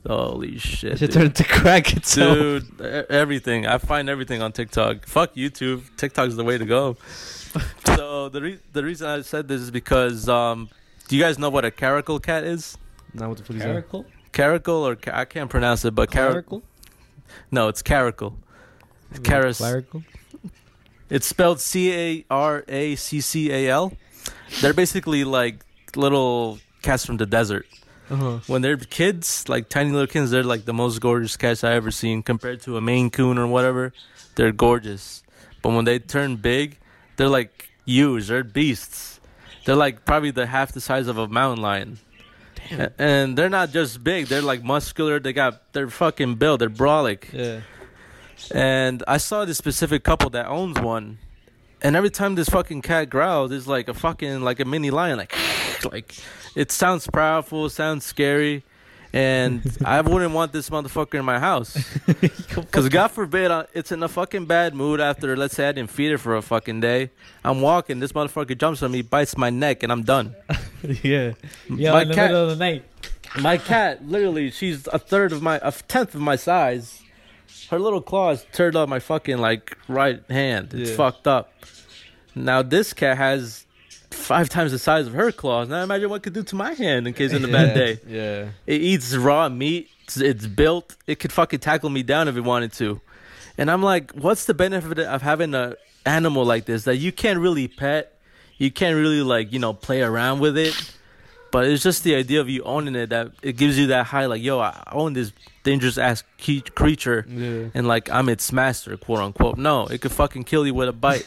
Holy 0.05 0.57
shit, 0.57 0.93
It 0.93 0.97
should 0.99 1.09
dude. 1.09 1.13
turn 1.13 1.25
into 1.27 1.43
crack 1.43 1.93
itself. 1.95 2.37
Dude, 2.37 2.81
everything. 3.09 3.65
I 3.67 3.77
find 3.77 4.09
everything 4.09 4.41
on 4.41 4.51
TikTok. 4.53 5.05
Fuck 5.05 5.35
YouTube. 5.35 5.83
TikTok's 5.97 6.35
the 6.35 6.43
way 6.43 6.57
to 6.57 6.65
go. 6.65 6.95
so 7.85 8.29
the 8.29 8.41
re- 8.41 8.59
the 8.73 8.83
reason 8.83 9.07
I 9.07 9.21
said 9.21 9.47
this 9.47 9.61
is 9.61 9.71
because 9.71 10.29
um, 10.29 10.69
do 11.07 11.17
you 11.17 11.23
guys 11.23 11.37
know 11.39 11.49
what 11.49 11.65
a 11.65 11.71
caracal 11.71 12.19
cat 12.19 12.43
is? 12.43 12.77
Now 13.13 13.29
what 13.29 13.37
the 13.39 13.43
fuck 13.43 13.55
is 13.55 13.61
that? 13.63 13.67
Caracal? 13.69 14.05
Caracal 14.31 14.87
or 14.87 14.95
ca- 14.95 15.11
I 15.19 15.25
can't 15.25 15.49
pronounce 15.49 15.83
it, 15.83 15.95
but 15.95 16.11
car- 16.11 16.29
Clerical? 16.29 16.63
no, 17.51 17.67
it's 17.67 17.81
caracal. 17.81 18.37
Caras. 19.23 19.57
Clerical? 19.57 20.03
It's 21.09 21.25
spelled 21.25 21.59
C 21.59 21.91
A 21.93 22.25
R 22.29 22.63
A 22.67 22.95
C 22.95 23.19
C 23.21 23.51
A 23.51 23.69
L. 23.69 23.93
They're 24.61 24.73
basically 24.73 25.23
like 25.23 25.65
little 25.95 26.59
cats 26.81 27.05
from 27.05 27.17
the 27.17 27.25
desert. 27.25 27.65
Uh-huh. 28.09 28.39
When 28.47 28.61
they're 28.61 28.77
kids, 28.77 29.49
like 29.49 29.67
tiny 29.69 29.91
little 29.91 30.07
kids, 30.07 30.31
they're 30.31 30.43
like 30.43 30.65
the 30.65 30.73
most 30.73 30.99
gorgeous 31.01 31.35
cats 31.35 31.63
I 31.63 31.73
ever 31.73 31.91
seen. 31.91 32.23
Compared 32.23 32.61
to 32.61 32.77
a 32.77 32.81
Maine 32.81 33.09
Coon 33.09 33.37
or 33.37 33.47
whatever, 33.47 33.91
they're 34.35 34.53
gorgeous. 34.53 35.23
But 35.61 35.71
when 35.73 35.85
they 35.85 35.99
turn 35.99 36.37
big, 36.37 36.77
they're 37.17 37.27
like 37.29 37.69
huge. 37.85 38.27
They're 38.27 38.43
beasts. 38.45 39.19
They're 39.65 39.75
like 39.75 40.05
probably 40.05 40.31
the 40.31 40.45
half 40.45 40.71
the 40.71 40.79
size 40.79 41.07
of 41.07 41.17
a 41.17 41.27
mountain 41.27 41.61
lion. 41.61 41.99
A- 42.71 42.91
And 42.97 43.37
they're 43.37 43.49
not 43.49 43.71
just 43.71 44.03
big; 44.03 44.27
they're 44.27 44.41
like 44.41 44.63
muscular. 44.63 45.19
They 45.19 45.33
got 45.33 45.73
they're 45.73 45.89
fucking 45.89 46.35
built. 46.35 46.59
They're 46.59 46.69
brolic. 46.69 47.33
Yeah. 47.33 47.61
And 48.53 49.03
I 49.07 49.17
saw 49.17 49.43
this 49.45 49.57
specific 49.57 50.03
couple 50.03 50.29
that 50.31 50.47
owns 50.47 50.79
one, 50.79 51.17
and 51.88 51.95
every 51.95 52.09
time 52.09 52.35
this 52.35 52.49
fucking 52.49 52.81
cat 52.81 53.09
growls, 53.09 53.49
it's 53.53 53.65
like 53.65 53.88
a 53.88 53.93
fucking 53.93 54.41
like 54.41 54.59
a 54.59 54.65
mini 54.65 54.91
lion, 54.91 55.17
like 55.17 55.33
like 55.91 56.15
it 56.53 56.69
sounds 56.69 57.07
powerful, 57.07 57.69
sounds 57.69 58.03
scary, 58.03 58.63
and 59.13 59.61
I 59.85 60.01
wouldn't 60.01 60.33
want 60.33 60.51
this 60.51 60.69
motherfucker 60.69 61.17
in 61.19 61.23
my 61.25 61.39
house. 61.39 61.77
Because 62.57 62.89
God 62.89 63.09
forbid 63.09 63.51
uh, 63.51 63.67
it's 63.73 63.91
in 63.93 64.03
a 64.03 64.09
fucking 64.09 64.47
bad 64.47 64.73
mood 64.75 64.99
after, 64.99 65.38
let's 65.38 65.55
say 65.55 65.69
I 65.69 65.71
didn't 65.71 65.91
feed 65.91 66.11
it 66.11 66.17
for 66.17 66.35
a 66.35 66.41
fucking 66.41 66.81
day. 66.81 67.11
I'm 67.45 67.61
walking, 67.61 67.99
this 67.99 68.11
motherfucker 68.11 68.57
jumps 68.57 68.83
on 68.83 68.91
me, 68.91 69.01
bites 69.03 69.38
my 69.38 69.49
neck, 69.49 69.83
and 69.83 69.91
I'm 69.91 70.03
done. 70.03 70.35
yeah. 71.03 71.33
Yeah, 71.69 71.91
My 71.93 72.01
in 72.01 72.07
the 72.09 72.15
cat- 72.15 72.31
middle 72.31 72.49
of 72.49 72.57
the 72.57 72.65
night. 72.65 72.83
My 73.39 73.57
cat, 73.57 74.05
literally, 74.05 74.51
she's 74.51 74.88
a 74.88 74.99
third 74.99 75.31
of 75.31 75.41
my, 75.41 75.59
a 75.63 75.71
tenth 75.71 76.15
of 76.15 76.21
my 76.21 76.35
size. 76.35 77.01
Her 77.70 77.80
little 77.80 78.01
claws 78.01 78.45
turned 78.53 78.76
up 78.76 78.88
my 78.89 78.99
fucking 78.99 79.38
like 79.38 79.78
right 79.88 80.22
hand. 80.30 80.74
It's 80.74 80.91
Yeah. 80.91 80.95
fucked 80.95 81.28
up. 81.28 81.51
Now 82.36 82.61
this 82.61 82.93
cat 82.93 83.18
has 83.18 83.65
five 84.11 84.47
times 84.49 84.72
the 84.72 84.80
size 84.80 85.07
of 85.07 85.13
her 85.13 85.32
claws. 85.32 85.68
Now 85.70 85.84
imagine 85.84 86.09
what 86.09 86.18
it 86.18 86.24
could 86.24 86.34
do 86.34 86.43
to 86.43 86.55
my 86.55 86.74
hand 86.74 87.07
in 87.07 87.13
case 87.13 87.34
in 87.34 87.43
a 87.43 87.47
bad 87.47 87.74
day. 87.82 87.99
Yeah. 88.07 88.49
It 88.65 88.82
eats 88.82 89.13
raw 89.15 89.49
meat. 89.49 89.89
It's, 90.03 90.18
it's 90.18 90.47
built. 90.47 90.95
It 91.07 91.20
could 91.20 91.34
fucking 91.34 91.59
tackle 91.59 91.89
me 91.89 92.03
down 92.03 92.28
if 92.30 92.38
it 92.38 92.41
wanted 92.41 92.72
to. 92.74 93.01
And 93.57 93.70
I'm 93.70 93.82
like, 93.84 94.11
what's 94.11 94.45
the 94.45 94.53
benefit 94.53 94.99
of 94.99 95.22
having 95.22 95.53
a 95.53 95.76
animal 96.05 96.45
like 96.45 96.65
this 96.65 96.84
that 96.86 96.95
you 96.97 97.11
can't 97.11 97.39
really 97.39 97.68
pet? 97.68 98.13
You 98.57 98.72
can't 98.72 98.95
really 98.95 99.22
like 99.22 99.51
you 99.51 99.59
know 99.59 99.74
play 99.74 100.01
around 100.01 100.39
with 100.39 100.57
it. 100.57 100.93
But 101.51 101.65
it's 101.68 101.82
just 101.84 102.03
the 102.03 102.15
idea 102.15 102.39
of 102.41 102.49
you 102.49 102.61
owning 102.63 102.95
it 102.95 103.09
that 103.09 103.32
it 103.41 103.53
gives 103.53 103.80
you 103.80 103.88
that 103.88 104.05
high, 104.05 104.26
like, 104.26 104.41
yo, 104.43 104.59
I 104.59 104.84
own 104.91 105.13
this 105.13 105.32
dangerous 105.70 105.97
ass 105.97 106.24
ke- 106.43 106.63
creature, 106.82 107.20
Yeah. 107.28 107.70
and 107.76 107.84
like 107.93 108.05
I'm 108.18 108.28
its 108.36 108.51
master, 108.61 108.95
quote 109.05 109.20
unquote. 109.28 109.57
No, 109.57 109.76
it 109.93 109.99
could 110.01 110.11
fucking 110.22 110.43
kill 110.51 110.65
you 110.68 110.74
with 110.80 110.89
a 110.89 110.97
bite. 111.05 111.26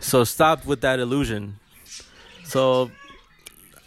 so 0.10 0.24
stop 0.24 0.58
with 0.70 0.80
that 0.86 0.98
illusion. 1.04 1.42
So 2.44 2.90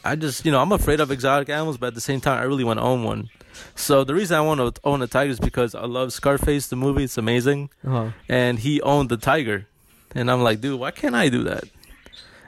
I 0.05 0.15
just, 0.15 0.45
you 0.45 0.51
know, 0.53 0.61
I'm 0.61 0.71
afraid 0.71 0.99
of 0.99 1.11
exotic 1.11 1.49
animals, 1.49 1.77
but 1.77 1.87
at 1.87 1.95
the 1.95 2.01
same 2.09 2.21
time, 2.21 2.37
I 2.39 2.43
really 2.43 2.63
want 2.63 2.79
to 2.79 2.83
own 2.85 3.03
one. 3.03 3.29
So 3.75 4.03
the 4.03 4.13
reason 4.13 4.37
I 4.37 4.41
want 4.41 4.59
to 4.61 4.81
own 4.83 5.01
a 5.01 5.07
tiger 5.07 5.31
is 5.31 5.39
because 5.39 5.75
I 5.75 5.85
love 5.85 6.11
Scarface, 6.13 6.67
the 6.67 6.75
movie. 6.75 7.03
It's 7.03 7.17
amazing, 7.17 7.69
Uh-huh. 7.85 8.09
and 8.29 8.59
he 8.59 8.81
owned 8.81 9.09
the 9.09 9.17
tiger, 9.17 9.65
and 10.15 10.29
I'm 10.31 10.41
like, 10.43 10.59
dude, 10.61 10.79
why 10.79 10.91
can't 10.91 11.15
I 11.15 11.29
do 11.29 11.43
that? 11.51 11.63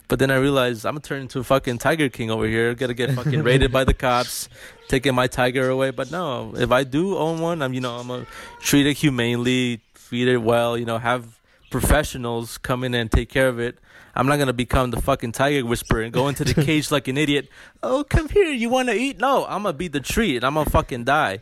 But 0.07 0.19
then 0.19 0.31
I 0.31 0.35
realized 0.35 0.85
I'm 0.85 0.93
gonna 0.93 1.01
turn 1.01 1.21
into 1.21 1.39
a 1.39 1.43
fucking 1.43 1.79
tiger 1.79 2.09
king 2.09 2.29
over 2.29 2.45
here. 2.47 2.73
Gotta 2.75 2.93
get 2.93 3.11
fucking 3.11 3.43
raided 3.43 3.71
by 3.71 3.83
the 3.83 3.93
cops, 4.05 4.49
taking 4.87 5.15
my 5.15 5.27
tiger 5.27 5.69
away. 5.69 5.91
But 5.91 6.11
no, 6.11 6.53
if 6.55 6.71
I 6.71 6.83
do 6.83 7.17
own 7.17 7.39
one, 7.39 7.61
I'm 7.61 7.73
you 7.73 7.81
know 7.81 7.97
I'm 7.97 8.07
gonna 8.07 8.25
treat 8.59 8.85
it 8.85 8.93
humanely, 8.97 9.81
feed 9.93 10.27
it 10.27 10.37
well. 10.37 10.77
You 10.77 10.85
know, 10.85 10.97
have 10.97 11.39
professionals 11.71 12.57
come 12.57 12.83
in 12.83 12.93
and 12.93 13.11
take 13.11 13.29
care 13.29 13.47
of 13.47 13.59
it. 13.59 13.79
I'm 14.17 14.27
not 14.27 14.39
gonna 14.39 14.53
become 14.53 14.91
the 14.91 15.01
fucking 15.01 15.33
tiger 15.33 15.65
whisperer 15.65 16.01
and 16.01 16.13
go 16.13 16.29
into 16.29 16.45
the 16.45 16.53
cage 16.63 16.89
like 16.89 17.09
an 17.09 17.17
idiot. 17.17 17.49
Oh, 17.83 18.05
come 18.07 18.29
here, 18.29 18.45
you 18.45 18.69
wanna 18.69 18.93
eat? 18.93 19.19
No, 19.19 19.45
I'm 19.45 19.63
gonna 19.63 19.73
be 19.73 19.89
the 19.89 19.99
treat 19.99 20.37
and 20.37 20.45
I'm 20.45 20.53
gonna 20.53 20.69
fucking 20.69 21.03
die. 21.03 21.39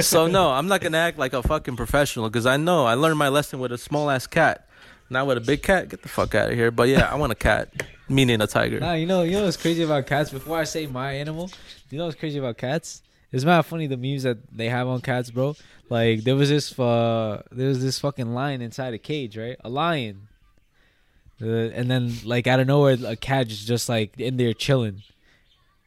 so 0.00 0.28
no, 0.28 0.50
I'm 0.50 0.68
not 0.68 0.80
gonna 0.80 0.98
act 0.98 1.18
like 1.18 1.32
a 1.32 1.42
fucking 1.42 1.76
professional 1.76 2.28
because 2.28 2.46
I 2.46 2.56
know 2.56 2.84
I 2.86 2.94
learned 2.94 3.18
my 3.18 3.28
lesson 3.28 3.58
with 3.58 3.72
a 3.72 3.78
small 3.78 4.10
ass 4.10 4.26
cat. 4.28 4.68
Not 5.10 5.26
with 5.26 5.38
a 5.38 5.40
big 5.40 5.62
cat. 5.62 5.88
Get 5.88 6.02
the 6.02 6.08
fuck 6.08 6.34
out 6.34 6.50
of 6.50 6.54
here. 6.54 6.70
But 6.70 6.88
yeah, 6.88 7.10
I 7.10 7.16
want 7.16 7.32
a 7.32 7.36
cat, 7.36 7.68
meaning 8.08 8.40
a 8.40 8.46
tiger. 8.46 8.80
Nah, 8.80 8.94
you 8.94 9.06
know, 9.06 9.22
you 9.22 9.32
know 9.32 9.44
what's 9.44 9.56
crazy 9.56 9.82
about 9.82 10.06
cats? 10.06 10.30
Before 10.30 10.58
I 10.58 10.64
say 10.64 10.86
my 10.86 11.12
animal, 11.12 11.50
you 11.90 11.98
know 11.98 12.06
what's 12.06 12.18
crazy 12.18 12.38
about 12.38 12.56
cats? 12.58 13.02
It's 13.32 13.44
not 13.44 13.66
funny 13.66 13.86
the 13.88 13.96
memes 13.96 14.22
that 14.22 14.38
they 14.56 14.68
have 14.68 14.86
on 14.86 15.00
cats, 15.00 15.30
bro. 15.30 15.56
Like 15.90 16.22
there 16.22 16.36
was 16.36 16.48
this 16.48 16.78
uh 16.78 17.42
there 17.50 17.68
was 17.68 17.82
this 17.82 17.98
fucking 17.98 18.32
lion 18.32 18.62
inside 18.62 18.94
a 18.94 18.98
cage, 18.98 19.36
right? 19.36 19.56
A 19.64 19.68
lion. 19.68 20.28
Uh, 21.42 21.46
and 21.46 21.90
then 21.90 22.12
like 22.24 22.46
out 22.46 22.60
of 22.60 22.68
nowhere 22.68 22.96
a 23.04 23.16
cat 23.16 23.48
is 23.48 23.64
just 23.64 23.88
like 23.88 24.18
in 24.20 24.36
there 24.36 24.54
chilling. 24.54 25.02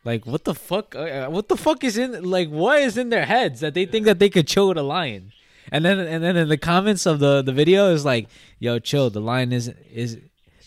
Like 0.03 0.25
what 0.25 0.43
the 0.43 0.53
fuck? 0.53 0.93
Uh, 0.93 1.27
what 1.27 1.47
the 1.47 1.57
fuck 1.57 1.83
is 1.83 1.97
in 1.97 2.21
like 2.23 2.49
what 2.49 2.81
is 2.81 2.97
in 2.97 3.09
their 3.09 3.25
heads 3.25 3.61
that 3.61 3.73
they 3.73 3.85
think 3.85 4.05
that 4.05 4.19
they 4.19 4.29
could 4.29 4.47
chill 4.47 4.67
with 4.67 4.77
a 4.77 4.83
lion? 4.83 5.31
And 5.71 5.83
then 5.83 5.99
and 5.99 6.23
then 6.23 6.35
in 6.35 6.49
the 6.49 6.57
comments 6.57 7.05
of 7.05 7.19
the 7.19 7.41
the 7.41 7.51
video 7.51 7.91
is 7.91 8.05
like, 8.05 8.27
"Yo, 8.59 8.79
chill. 8.79 9.09
The 9.09 9.19
lion 9.19 9.51
is 9.51 9.71
is 9.91 10.17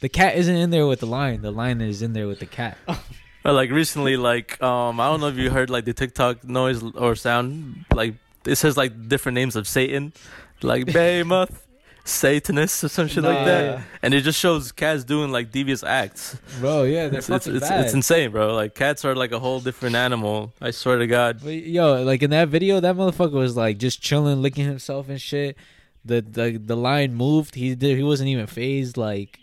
the 0.01 0.09
cat 0.09 0.37
isn't 0.37 0.55
in 0.55 0.71
there 0.71 0.87
with 0.87 1.01
the 1.01 1.07
lion. 1.07 1.43
The 1.43 1.51
lion 1.51 1.81
is 1.81 2.03
in 2.03 2.13
there 2.13 2.27
with 2.27 2.41
the 2.41 2.47
cat." 2.47 2.77
But 3.43 3.55
like 3.55 3.71
recently, 3.71 4.19
like 4.19 4.63
um, 4.63 5.01
I 5.01 5.07
don't 5.09 5.21
know 5.21 5.29
if 5.29 5.37
you 5.37 5.49
heard 5.49 5.71
like 5.71 5.87
the 5.87 5.95
TikTok 5.95 6.45
noise 6.45 6.83
or 6.83 7.17
sound. 7.17 7.87
Like 7.95 8.17
it 8.45 8.57
says 8.57 8.77
like 8.77 9.09
different 9.09 9.35
names 9.37 9.57
of 9.57 9.67
Satan, 9.67 10.13
like 10.61 10.85
Behemoth, 10.93 11.67
Satanist, 12.05 12.85
or 12.85 12.89
some 12.89 13.09
shit 13.09 13.25
like 13.25 13.47
that. 13.47 13.83
And 14.03 14.13
it 14.13 14.23
just 14.23 14.39
shows 14.39 14.73
cats 14.73 15.05
doing 15.05 15.33
like 15.33 15.53
devious 15.53 15.83
acts. 15.83 16.37
Bro, 16.61 16.85
yeah, 16.85 17.09
they're 17.09 17.19
It's 17.21 17.31
it's, 17.31 17.47
fucking 17.47 17.57
it's, 17.57 17.69
bad. 17.69 17.85
it's 17.87 17.95
insane, 17.95 18.31
bro. 18.31 18.55
Like 18.55 18.75
cats 18.75 19.07
are 19.07 19.15
like 19.15 19.33
a 19.33 19.39
whole 19.39 19.61
different 19.61 19.97
animal. 19.97 20.53
I 20.61 20.71
swear 20.71 20.99
to 20.99 21.07
God. 21.07 21.41
But, 21.43 21.55
yo, 21.55 22.03
like 22.03 22.23
in 22.23 22.29
that 22.31 22.49
video, 22.49 22.79
that 22.81 22.95
motherfucker 22.95 23.33
was 23.33 23.57
like 23.57 23.79
just 23.79 24.03
chilling, 24.03 24.43
licking 24.43 24.67
himself 24.67 25.09
and 25.09 25.19
shit. 25.19 25.57
The 26.05 26.21
the 26.21 26.59
the 26.63 26.77
lion 26.77 27.15
moved. 27.15 27.55
He 27.55 27.75
did. 27.75 27.97
He 27.97 28.03
wasn't 28.03 28.29
even 28.29 28.47
phased. 28.47 28.99
Like, 28.99 29.39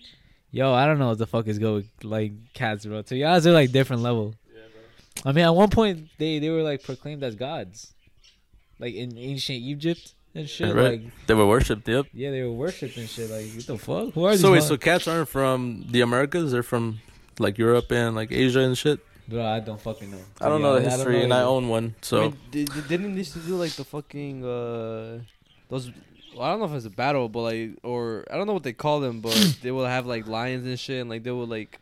yo, 0.51 0.73
I 0.73 0.85
don't 0.85 0.99
know 0.99 1.09
what 1.09 1.17
the 1.17 1.27
fuck 1.27 1.47
is 1.47 1.59
going 1.59 1.89
like 2.03 2.31
cats, 2.53 2.85
bro. 2.85 3.01
To 3.01 3.13
be 3.13 3.23
honest, 3.23 3.45
they're 3.45 3.53
like 3.53 3.71
different 3.71 4.01
level. 4.01 4.35
Yeah, 4.53 4.61
bro. 5.23 5.29
I 5.29 5.33
mean, 5.33 5.45
at 5.45 5.55
one 5.55 5.69
point 5.69 6.09
they 6.17 6.39
they 6.39 6.49
were 6.49 6.63
like 6.63 6.83
proclaimed 6.83 7.23
as 7.23 7.35
gods, 7.35 7.93
like 8.79 8.93
in 8.95 9.17
ancient 9.17 9.59
Egypt 9.59 10.13
and 10.35 10.47
shit. 10.49 10.73
Right. 10.75 11.01
Like, 11.01 11.27
They 11.27 11.33
were 11.33 11.47
worshipped. 11.47 11.87
Yep. 11.87 12.07
yeah, 12.13 12.31
they 12.31 12.43
were 12.43 12.51
worshipped 12.51 12.97
and 12.97 13.09
shit. 13.09 13.29
Like, 13.29 13.45
what 13.55 13.65
the 13.67 13.77
fuck? 13.77 14.13
Who 14.13 14.25
are 14.25 14.31
these? 14.31 14.41
So 14.41 14.51
wait, 14.53 14.63
so 14.63 14.77
cats 14.77 15.07
aren't 15.07 15.29
from 15.29 15.85
the 15.89 16.01
Americas? 16.01 16.51
They're 16.51 16.63
from 16.63 16.99
like 17.39 17.57
Europe 17.57 17.91
and 17.91 18.15
like 18.15 18.31
Asia 18.31 18.61
and 18.61 18.77
shit. 18.77 18.99
bro, 19.27 19.43
I 19.45 19.59
don't 19.59 19.79
fucking 19.81 20.09
know. 20.11 20.17
I 20.41 20.49
don't 20.49 20.61
Yeah, 20.61 20.67
know 20.67 20.73
the 20.75 20.81
don't 20.81 20.91
history, 20.91 21.17
know 21.19 21.23
and 21.25 21.33
I 21.33 21.41
own 21.41 21.67
one. 21.69 21.95
So 22.01 22.17
I 22.17 22.21
mean, 22.21 22.37
did, 22.51 22.69
didn't 22.87 23.11
they 23.13 23.17
used 23.19 23.33
to 23.33 23.39
do 23.39 23.55
like 23.57 23.71
the 23.73 23.83
fucking 23.85 24.43
uh 24.45 25.19
those? 25.69 25.91
Well, 26.37 26.47
I 26.47 26.51
don't 26.51 26.59
know 26.59 26.65
if 26.65 26.73
it's 26.73 26.85
a 26.85 26.89
battle, 26.89 27.29
but 27.29 27.41
like, 27.41 27.71
or 27.83 28.25
I 28.31 28.37
don't 28.37 28.47
know 28.47 28.53
what 28.53 28.63
they 28.63 28.73
call 28.73 28.99
them, 28.99 29.21
but 29.21 29.57
they 29.61 29.71
will 29.71 29.85
have 29.85 30.05
like 30.05 30.27
lions 30.27 30.65
and 30.65 30.79
shit, 30.79 31.01
and 31.01 31.09
like 31.09 31.23
they 31.23 31.31
will 31.31 31.47
like 31.47 31.79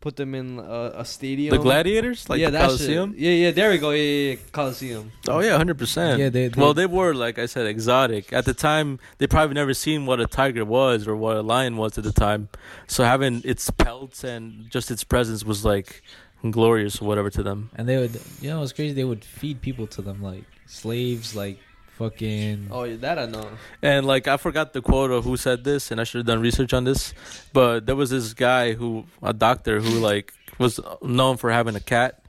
put 0.00 0.14
them 0.16 0.34
in 0.34 0.58
a, 0.60 0.92
a 0.96 1.04
stadium. 1.04 1.56
the 1.56 1.60
gladiators, 1.62 2.28
like 2.28 2.38
yeah, 2.38 2.46
the 2.46 2.58
that 2.58 2.64
Coliseum. 2.66 3.12
Shit. 3.12 3.20
Yeah, 3.20 3.30
yeah, 3.30 3.50
there 3.50 3.70
we 3.70 3.78
go. 3.78 3.90
Yeah, 3.90 4.02
yeah, 4.02 4.30
yeah. 4.32 4.36
Coliseum. 4.52 5.10
Oh 5.26 5.40
yeah, 5.40 5.56
hundred 5.56 5.78
percent. 5.78 6.20
Yeah, 6.20 6.28
they- 6.28 6.48
they- 6.48 6.60
well, 6.60 6.74
they 6.74 6.86
were 6.86 7.12
like 7.14 7.38
I 7.38 7.46
said, 7.46 7.66
exotic 7.66 8.32
at 8.32 8.44
the 8.44 8.54
time. 8.54 9.00
They 9.18 9.26
probably 9.26 9.54
never 9.54 9.74
seen 9.74 10.06
what 10.06 10.20
a 10.20 10.26
tiger 10.26 10.64
was 10.64 11.08
or 11.08 11.16
what 11.16 11.36
a 11.36 11.42
lion 11.42 11.76
was 11.76 11.98
at 11.98 12.04
the 12.04 12.12
time. 12.12 12.48
So 12.86 13.02
having 13.04 13.42
its 13.44 13.68
pelts 13.70 14.22
and 14.22 14.70
just 14.70 14.90
its 14.90 15.02
presence 15.02 15.44
was 15.44 15.64
like 15.64 16.02
glorious 16.48 17.00
or 17.02 17.06
whatever 17.08 17.30
to 17.30 17.42
them. 17.42 17.70
And 17.74 17.88
they 17.88 17.96
would, 17.96 18.20
you 18.40 18.50
know, 18.50 18.62
it's 18.62 18.72
crazy. 18.72 18.94
They 18.94 19.04
would 19.04 19.24
feed 19.24 19.60
people 19.60 19.88
to 19.88 20.02
them 20.02 20.22
like 20.22 20.44
slaves, 20.66 21.34
like 21.34 21.58
fucking. 21.96 22.68
Oh, 22.70 22.84
yeah, 22.84 22.96
that 22.96 23.18
I 23.18 23.26
know. 23.26 23.48
And 23.82 24.06
like 24.06 24.28
I 24.28 24.36
forgot 24.36 24.72
the 24.72 24.82
quote 24.82 25.10
of 25.10 25.24
who 25.24 25.36
said 25.36 25.64
this, 25.64 25.90
and 25.90 26.00
I 26.00 26.04
should 26.04 26.18
have 26.18 26.26
done 26.26 26.40
research 26.40 26.72
on 26.72 26.84
this. 26.84 27.14
But 27.52 27.86
there 27.86 27.96
was 27.96 28.10
this 28.10 28.34
guy 28.34 28.72
who, 28.74 29.06
a 29.22 29.32
doctor 29.32 29.80
who 29.80 29.98
like 29.98 30.32
was 30.58 30.78
known 31.02 31.36
for 31.36 31.50
having 31.50 31.74
a 31.74 31.80
cat, 31.80 32.22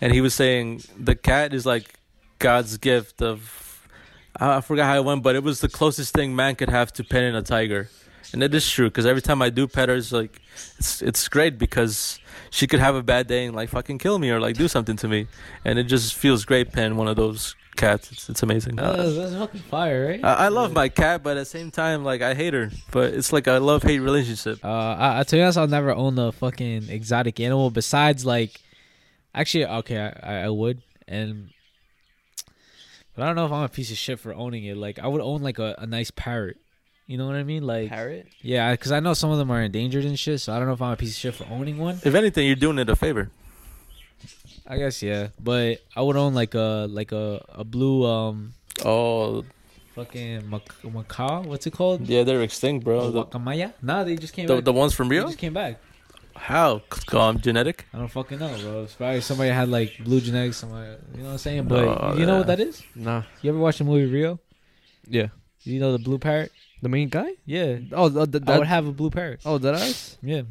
and 0.00 0.12
he 0.12 0.20
was 0.20 0.34
saying 0.34 0.82
the 0.98 1.14
cat 1.14 1.54
is 1.54 1.66
like 1.66 1.98
God's 2.38 2.76
gift 2.78 3.22
of. 3.22 3.62
I 4.38 4.58
I 4.58 4.60
forgot 4.60 4.86
how 4.86 4.96
it 4.96 5.04
went, 5.04 5.22
but 5.22 5.34
it 5.34 5.42
was 5.42 5.60
the 5.60 5.68
closest 5.68 6.12
thing 6.12 6.36
man 6.36 6.56
could 6.56 6.68
have 6.68 6.92
to 6.94 7.04
petting 7.04 7.34
a 7.34 7.42
tiger, 7.42 7.88
and 8.32 8.42
it 8.42 8.54
is 8.54 8.68
true 8.68 8.88
because 8.88 9.06
every 9.06 9.22
time 9.22 9.40
I 9.40 9.48
do 9.48 9.66
pet 9.66 9.88
her, 9.88 9.96
it's 9.96 10.12
like 10.12 10.40
it's 10.78 11.00
it's 11.00 11.26
great 11.28 11.58
because 11.58 12.20
she 12.50 12.66
could 12.66 12.80
have 12.80 12.94
a 12.94 13.02
bad 13.02 13.26
day 13.28 13.46
and 13.46 13.56
like 13.56 13.70
fucking 13.70 13.98
kill 13.98 14.18
me 14.18 14.30
or 14.30 14.38
like 14.40 14.56
do 14.56 14.68
something 14.68 14.96
to 14.96 15.08
me, 15.08 15.26
and 15.64 15.78
it 15.78 15.84
just 15.84 16.14
feels 16.14 16.44
great 16.44 16.72
petting 16.72 16.98
one 16.98 17.08
of 17.08 17.16
those 17.16 17.56
cats. 17.76 18.10
It's, 18.10 18.28
it's 18.28 18.42
amazing. 18.42 18.80
Oh, 18.80 18.96
that's, 18.96 19.16
that's 19.16 19.34
fucking 19.34 19.60
fire, 19.60 20.06
right? 20.08 20.24
I, 20.24 20.46
I 20.46 20.48
love 20.48 20.72
my 20.72 20.88
cat, 20.88 21.22
but 21.22 21.36
at 21.36 21.40
the 21.40 21.44
same 21.44 21.70
time, 21.70 22.04
like 22.04 22.22
I 22.22 22.34
hate 22.34 22.54
her. 22.54 22.70
But 22.90 23.14
it's 23.14 23.32
like 23.32 23.46
a 23.46 23.58
love 23.60 23.82
hate 23.82 24.00
relationship. 24.00 24.64
Uh, 24.64 24.68
I, 24.68 25.20
I 25.20 25.22
to 25.22 25.36
be 25.36 25.42
honest, 25.42 25.58
I'll 25.58 25.68
never 25.68 25.94
own 25.94 26.18
a 26.18 26.32
fucking 26.32 26.88
exotic 26.88 27.38
animal 27.40 27.70
besides 27.70 28.24
like, 28.26 28.60
actually, 29.34 29.66
okay, 29.66 29.98
I, 29.98 30.08
I, 30.22 30.42
I 30.44 30.48
would, 30.48 30.82
and 31.06 31.50
but 33.14 33.22
I 33.22 33.26
don't 33.26 33.36
know 33.36 33.46
if 33.46 33.52
I'm 33.52 33.64
a 33.64 33.68
piece 33.68 33.90
of 33.90 33.96
shit 33.96 34.20
for 34.20 34.34
owning 34.34 34.64
it. 34.64 34.76
Like, 34.76 34.98
I 34.98 35.06
would 35.06 35.22
own 35.22 35.42
like 35.42 35.58
a, 35.58 35.74
a 35.78 35.86
nice 35.86 36.10
parrot. 36.10 36.58
You 37.06 37.16
know 37.18 37.26
what 37.26 37.36
I 37.36 37.44
mean? 37.44 37.62
Like, 37.62 37.88
Parrot. 37.88 38.26
yeah, 38.42 38.72
because 38.72 38.90
I 38.90 38.98
know 38.98 39.14
some 39.14 39.30
of 39.30 39.38
them 39.38 39.50
are 39.52 39.62
endangered 39.62 40.04
and 40.04 40.18
shit. 40.18 40.40
So 40.40 40.52
I 40.52 40.58
don't 40.58 40.66
know 40.66 40.74
if 40.74 40.82
I'm 40.82 40.92
a 40.92 40.96
piece 40.96 41.10
of 41.10 41.16
shit 41.16 41.34
for 41.34 41.46
owning 41.50 41.78
one. 41.78 42.00
If 42.04 42.14
anything, 42.16 42.48
you're 42.48 42.56
doing 42.56 42.78
it 42.78 42.88
a 42.88 42.96
favor. 42.96 43.30
I 44.68 44.78
guess 44.78 45.02
yeah, 45.02 45.28
but 45.42 45.78
I 45.94 46.02
would 46.02 46.16
own 46.16 46.34
like 46.34 46.54
a 46.54 46.86
like 46.90 47.12
a 47.12 47.44
a 47.54 47.64
blue 47.64 48.04
um 48.04 48.54
Oh, 48.84 49.44
fucking 49.94 50.48
mac- 50.50 50.84
macaw. 50.84 51.42
What's 51.42 51.66
it 51.66 51.72
called? 51.72 52.06
yeah, 52.08 52.24
they're 52.24 52.42
extinct, 52.42 52.84
bro. 52.84 53.10
The, 53.10 53.24
Guacamaya? 53.24 53.72
Nah, 53.80 54.04
they 54.04 54.16
just 54.16 54.34
came 54.34 54.46
the, 54.46 54.56
back. 54.56 54.64
the 54.64 54.72
ones 54.72 54.92
from 54.94 55.08
they 55.08 55.16
Rio? 55.16 55.26
just 55.26 55.38
came 55.38 55.54
back. 55.54 55.78
How? 56.34 56.82
Um, 57.12 57.40
genetic? 57.40 57.86
I 57.94 57.98
don't 57.98 58.08
fucking 58.08 58.38
know, 58.38 58.54
bro. 58.60 58.82
It's 58.82 58.92
probably 58.94 59.22
somebody 59.22 59.50
had 59.50 59.70
like 59.70 59.96
blue 60.04 60.20
genetics, 60.20 60.58
somebody, 60.58 60.90
you 61.14 61.20
know 61.22 61.26
what 61.26 61.32
I'm 61.32 61.38
saying? 61.38 61.64
But 61.64 61.84
Oh, 61.86 62.14
you 62.18 62.26
know 62.26 62.38
what 62.38 62.46
that 62.48 62.60
is? 62.60 62.82
Nah. 62.94 63.22
You 63.40 63.50
ever 63.52 63.58
watch 63.58 63.78
the 63.78 63.84
movie 63.84 64.04
Rio? 64.04 64.38
Yeah. 65.08 65.28
You 65.62 65.80
know 65.80 65.92
the 65.92 65.98
blue 65.98 66.18
parrot? 66.18 66.52
The 66.82 66.90
main 66.90 67.08
guy? 67.08 67.30
Yeah. 67.46 67.78
Oh, 67.92 68.10
the, 68.10 68.26
the, 68.26 68.38
I 68.42 68.44
that, 68.52 68.58
would 68.58 68.66
have 68.68 68.86
a 68.86 68.92
blue 68.92 69.08
parrot. 69.10 69.40
oh, 69.46 69.56
that 69.58 69.74
eyes. 69.76 70.18
Yeah. 70.22 70.42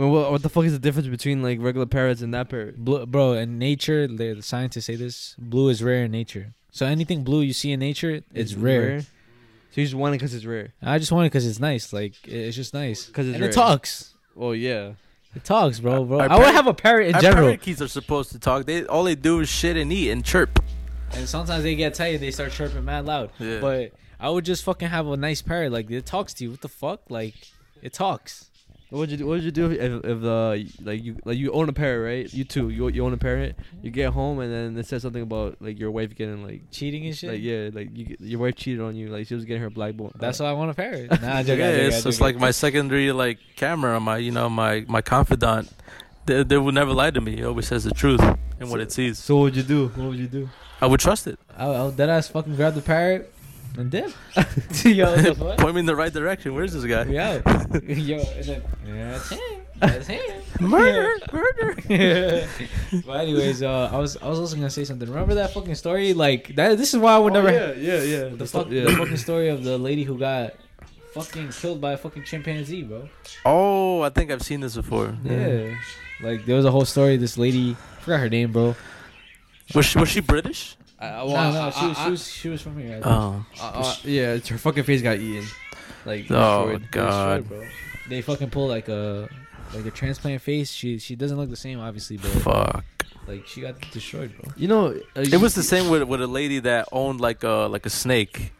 I 0.00 0.04
mean, 0.04 0.12
what, 0.12 0.30
what 0.32 0.42
the 0.42 0.48
fuck 0.48 0.64
is 0.64 0.72
the 0.72 0.78
difference 0.78 1.08
between 1.08 1.42
like 1.42 1.58
regular 1.60 1.84
parrots 1.86 2.22
and 2.22 2.32
that 2.32 2.48
parrot? 2.48 2.82
Blue, 2.82 3.04
bro, 3.04 3.34
in 3.34 3.58
nature, 3.58 4.06
the 4.06 4.32
the 4.34 4.42
scientists 4.42 4.86
say 4.86 4.96
this: 4.96 5.36
blue 5.38 5.68
is 5.68 5.82
rare 5.82 6.04
in 6.04 6.10
nature. 6.10 6.54
So 6.72 6.86
anything 6.86 7.22
blue 7.22 7.42
you 7.42 7.52
see 7.52 7.72
in 7.72 7.80
nature, 7.80 8.22
it's 8.32 8.54
rare. 8.54 9.02
So 9.02 9.80
you 9.80 9.84
just 9.84 9.94
want 9.94 10.14
it 10.14 10.18
because 10.18 10.32
it's 10.34 10.46
rare. 10.46 10.72
I 10.80 10.98
just 10.98 11.12
want 11.12 11.26
it 11.26 11.30
because 11.30 11.46
it's 11.46 11.60
nice. 11.60 11.92
Like 11.92 12.14
it's 12.26 12.56
just 12.56 12.72
nice. 12.72 13.08
'Cause 13.10 13.26
it's 13.26 13.34
and 13.34 13.42
rare. 13.42 13.50
it 13.50 13.54
talks. 13.54 14.14
Oh 14.36 14.52
yeah. 14.52 14.92
It 15.34 15.44
talks, 15.44 15.78
bro, 15.80 16.04
bro. 16.04 16.20
Our 16.20 16.30
I 16.30 16.38
would 16.38 16.54
have 16.54 16.66
a 16.66 16.74
parrot 16.74 17.08
in 17.08 17.14
Our 17.16 17.20
general. 17.20 17.46
parakeets 17.48 17.80
are 17.82 17.88
supposed 17.88 18.32
to 18.32 18.38
talk. 18.38 18.64
They 18.66 18.84
all 18.86 19.04
they 19.04 19.14
do 19.14 19.40
is 19.40 19.48
shit 19.48 19.76
and 19.76 19.92
eat 19.92 20.10
and 20.10 20.24
chirp. 20.24 20.60
And 21.12 21.28
sometimes 21.28 21.62
they 21.62 21.74
get 21.76 21.94
tired, 21.94 22.20
they 22.20 22.30
start 22.30 22.52
chirping 22.52 22.84
mad 22.84 23.04
loud. 23.06 23.30
Yeah. 23.38 23.60
But 23.60 23.92
I 24.18 24.30
would 24.30 24.44
just 24.44 24.64
fucking 24.64 24.88
have 24.88 25.06
a 25.06 25.16
nice 25.16 25.42
parrot. 25.42 25.70
Like 25.72 25.90
it 25.90 26.06
talks 26.06 26.34
to 26.34 26.44
you. 26.44 26.50
What 26.52 26.62
the 26.62 26.68
fuck? 26.68 27.02
Like 27.10 27.34
it 27.82 27.92
talks. 27.92 28.49
What 28.90 28.98
would 28.98 29.10
you 29.12 29.16
do? 29.18 29.26
What 29.26 29.34
would 29.34 29.44
you 29.44 29.52
do 29.52 29.70
if, 29.70 30.04
if 30.04 30.20
the 30.20 30.68
like 30.82 31.02
you 31.02 31.16
like 31.24 31.38
you 31.38 31.52
own 31.52 31.68
a 31.68 31.72
parrot, 31.72 32.04
right? 32.04 32.34
You 32.34 32.42
too. 32.42 32.70
You 32.70 32.88
you 32.88 33.04
own 33.04 33.12
a 33.12 33.16
parrot. 33.16 33.56
You 33.56 33.90
mm-hmm. 33.90 33.94
get 33.94 34.12
home 34.12 34.40
and 34.40 34.52
then 34.52 34.76
it 34.76 34.86
says 34.86 35.02
something 35.02 35.22
about 35.22 35.56
like 35.60 35.78
your 35.78 35.92
wife 35.92 36.16
getting 36.16 36.44
like 36.44 36.62
Cheating 36.72 37.06
and 37.06 37.16
shit. 37.16 37.30
like 37.30 37.40
yeah 37.40 37.70
like 37.72 37.96
you, 37.96 38.16
your 38.18 38.40
wife 38.40 38.56
cheated 38.56 38.80
on 38.80 38.96
you. 38.96 39.08
Like 39.08 39.28
she 39.28 39.36
was 39.36 39.44
getting 39.44 39.62
her 39.62 39.70
black 39.70 39.94
bone. 39.94 40.10
That's 40.16 40.40
why 40.40 40.46
I 40.46 40.52
want 40.54 40.72
a 40.72 40.74
parrot. 40.74 41.08
Nah, 41.22 41.28
I 41.36 41.40
Yeah, 41.40 41.42
joke, 41.42 41.54
I 41.54 41.56
joke, 41.56 41.60
I 41.60 41.84
it's 41.86 41.96
joke. 41.98 42.04
just 42.04 42.20
like 42.20 42.36
my 42.36 42.50
secondary 42.50 43.12
like 43.12 43.38
camera, 43.54 44.00
my 44.00 44.16
you 44.16 44.32
know 44.32 44.48
my 44.48 44.84
my 44.88 45.02
confidant. 45.02 45.70
They, 46.26 46.42
they 46.42 46.58
will 46.58 46.72
never 46.72 46.92
lie 46.92 47.12
to 47.12 47.20
me. 47.20 47.36
He 47.36 47.44
always 47.44 47.68
says 47.68 47.84
the 47.84 47.92
truth 47.92 48.20
and 48.58 48.70
what 48.70 48.80
it 48.80 48.90
sees. 48.90 49.18
So 49.18 49.36
what 49.36 49.42
would 49.42 49.56
you 49.56 49.62
do? 49.62 49.88
What 49.88 50.08
would 50.08 50.18
you 50.18 50.26
do? 50.26 50.50
I 50.80 50.86
would 50.86 51.00
trust 51.00 51.28
it. 51.28 51.38
I'll, 51.56 51.74
I'll 51.76 51.90
dead 51.92 52.10
ass 52.10 52.28
fucking 52.28 52.56
grab 52.56 52.74
the 52.74 52.82
parrot 52.82 53.32
and 53.76 53.90
dip. 53.90 54.12
Yo, 54.84 55.34
what? 55.34 55.58
Point 55.58 55.74
me 55.74 55.80
in 55.80 55.86
the 55.86 55.96
right 55.96 56.12
direction. 56.12 56.54
Where's 56.54 56.72
this 56.72 56.84
guy? 56.84 57.04
Yeah. 57.10 57.40
Yo, 57.82 58.18
and 58.18 58.44
then 58.44 58.62
yeah, 58.86 59.10
that's 59.12 59.30
him. 59.30 59.40
That's 59.80 60.06
him. 60.06 60.42
Murder, 60.60 61.16
murder. 61.32 61.74
but 63.06 63.20
anyways, 63.20 63.62
uh, 63.62 63.90
I 63.92 63.98
was 63.98 64.16
I 64.18 64.28
was 64.28 64.38
also 64.38 64.56
gonna 64.56 64.70
say 64.70 64.84
something. 64.84 65.08
Remember 65.08 65.34
that 65.34 65.52
fucking 65.52 65.74
story? 65.74 66.12
Like 66.12 66.54
that. 66.56 66.76
This 66.78 66.92
is 66.94 67.00
why 67.00 67.14
I 67.14 67.18
would 67.18 67.32
never. 67.32 67.48
Oh, 67.48 67.52
yeah, 67.52 67.72
yeah, 67.72 68.02
yeah. 68.02 68.28
The 68.28 68.46
fuck, 68.46 68.68
the 68.68 68.94
fucking 68.96 69.16
story 69.16 69.48
of 69.48 69.64
the 69.64 69.78
lady 69.78 70.04
who 70.04 70.18
got 70.18 70.54
fucking 71.14 71.50
killed 71.50 71.80
by 71.80 71.92
a 71.92 71.96
fucking 71.96 72.24
chimpanzee, 72.24 72.82
bro. 72.82 73.08
Oh, 73.44 74.02
I 74.02 74.10
think 74.10 74.30
I've 74.30 74.42
seen 74.42 74.60
this 74.60 74.76
before. 74.76 75.16
Yeah. 75.24 75.74
Like 76.22 76.44
there 76.44 76.56
was 76.56 76.64
a 76.64 76.70
whole 76.70 76.84
story. 76.84 77.16
This 77.16 77.38
lady, 77.38 77.72
I 77.72 78.00
forgot 78.02 78.20
her 78.20 78.28
name, 78.28 78.52
bro. 78.52 78.76
Was 79.74 79.86
she, 79.86 79.98
was 79.98 80.08
she 80.08 80.20
British? 80.20 80.76
I, 81.00 81.24
no, 81.24 81.52
no, 81.52 81.70
she 81.70 81.86
was, 81.86 81.98
she 81.98 82.10
was 82.10 82.28
she 82.30 82.48
was 82.50 82.62
from 82.62 82.78
here. 82.78 83.00
Oh, 83.04 83.44
Uh, 83.60 83.94
yeah, 84.04 84.32
it's 84.34 84.48
her 84.48 84.58
fucking 84.58 84.84
face 84.84 85.00
got 85.02 85.18
eaten. 85.18 85.46
Like 86.04 86.26
Oh, 86.30 86.66
destroyed. 86.78 86.90
God. 86.90 87.36
Destroyed, 87.42 87.48
bro. 87.60 87.68
They 88.08 88.22
fucking 88.22 88.50
pull 88.50 88.68
like 88.68 88.88
a 88.88 89.28
like 89.74 89.86
a 89.86 89.90
transplant 89.90 90.42
face. 90.42 90.70
She 90.72 90.98
she 90.98 91.16
doesn't 91.16 91.36
look 91.38 91.48
the 91.50 91.56
same, 91.56 91.80
obviously, 91.80 92.16
but 92.18 92.30
fuck. 92.42 92.84
like 93.26 93.46
she 93.46 93.62
got 93.62 93.80
destroyed, 93.92 94.32
bro. 94.40 94.52
You 94.56 94.68
know, 94.68 94.86
uh, 95.16 95.20
It 95.20 95.40
was 95.40 95.54
the 95.54 95.62
same 95.62 95.88
with 95.90 96.02
with 96.04 96.20
a 96.20 96.26
lady 96.26 96.58
that 96.60 96.88
owned 96.92 97.20
like 97.20 97.42
a 97.44 97.66
like 97.70 97.86
a 97.86 97.90
snake. 97.90 98.52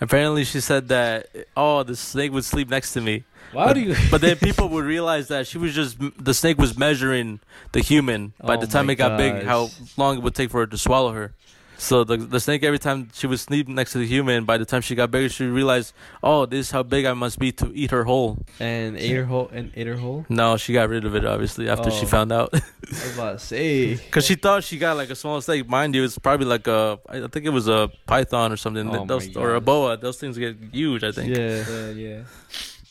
Apparently, 0.00 0.44
she 0.44 0.60
said 0.60 0.88
that 0.88 1.28
oh, 1.56 1.82
the 1.82 1.94
snake 1.94 2.32
would 2.32 2.44
sleep 2.44 2.70
next 2.70 2.92
to 2.94 3.00
me. 3.00 3.24
Why 3.52 3.66
but, 3.66 3.72
do 3.74 3.80
you? 3.80 3.94
but 4.10 4.20
then 4.22 4.36
people 4.48 4.68
would 4.70 4.84
realize 4.84 5.28
that 5.28 5.46
she 5.46 5.58
was 5.58 5.74
just 5.74 5.98
the 6.18 6.32
snake 6.34 6.58
was 6.58 6.76
measuring 6.78 7.40
the 7.72 7.80
human 7.80 8.32
by 8.42 8.56
Oh 8.56 8.60
the 8.60 8.66
time 8.66 8.88
it 8.88 8.94
got 8.96 9.18
big, 9.18 9.44
how 9.44 9.68
long 9.96 10.16
it 10.16 10.22
would 10.22 10.34
take 10.34 10.50
for 10.50 10.60
her 10.60 10.66
to 10.66 10.78
swallow 10.78 11.12
her. 11.12 11.34
So 11.82 12.04
the 12.04 12.16
the 12.16 12.38
snake 12.38 12.62
every 12.62 12.78
time 12.78 13.08
she 13.12 13.26
would 13.26 13.40
sleep 13.40 13.66
next 13.66 13.90
to 13.92 13.98
the 13.98 14.06
human, 14.06 14.44
by 14.44 14.56
the 14.56 14.64
time 14.64 14.82
she 14.82 14.94
got 14.94 15.10
bigger, 15.10 15.28
she 15.28 15.46
realized, 15.46 15.92
oh, 16.22 16.46
this 16.46 16.66
is 16.66 16.70
how 16.70 16.84
big 16.84 17.06
I 17.06 17.12
must 17.12 17.40
be 17.40 17.50
to 17.58 17.72
eat 17.74 17.90
her 17.90 18.04
whole. 18.04 18.38
and 18.60 18.96
ate 18.96 19.10
her 19.16 19.24
whole. 19.24 19.50
and 19.52 19.72
ate 19.74 19.88
her 19.88 19.96
whole. 19.96 20.24
No, 20.28 20.56
she 20.56 20.72
got 20.72 20.88
rid 20.88 21.04
of 21.04 21.16
it 21.16 21.24
obviously 21.26 21.68
after 21.68 21.90
she 21.90 22.06
Oh. 22.06 22.14
found 22.16 22.30
out, 22.30 22.50
I 22.54 22.60
was 22.86 23.14
about 23.14 23.32
to 23.40 23.44
say. 23.44 23.94
because 24.06 24.24
she 24.24 24.36
thought 24.36 24.62
she 24.62 24.78
got 24.78 24.96
like 24.96 25.10
a 25.10 25.16
small 25.16 25.40
snake. 25.40 25.68
Mind 25.68 25.96
you, 25.96 26.04
it's 26.04 26.16
probably 26.18 26.46
like 26.46 26.68
a 26.68 27.00
I 27.08 27.26
think 27.26 27.46
it 27.46 27.54
was 27.60 27.66
a 27.66 27.90
python 28.06 28.52
or 28.52 28.56
something, 28.56 28.88
Oh 28.88 28.92
that 28.92 29.08
those, 29.08 29.36
or 29.36 29.56
a 29.56 29.60
boa. 29.60 29.96
Those 29.96 30.18
things 30.18 30.38
get 30.38 30.54
huge. 30.70 31.02
I 31.02 31.10
think. 31.10 31.36
Yeah. 31.36 31.64
Yeah, 31.68 31.90
yeah. 31.90 32.20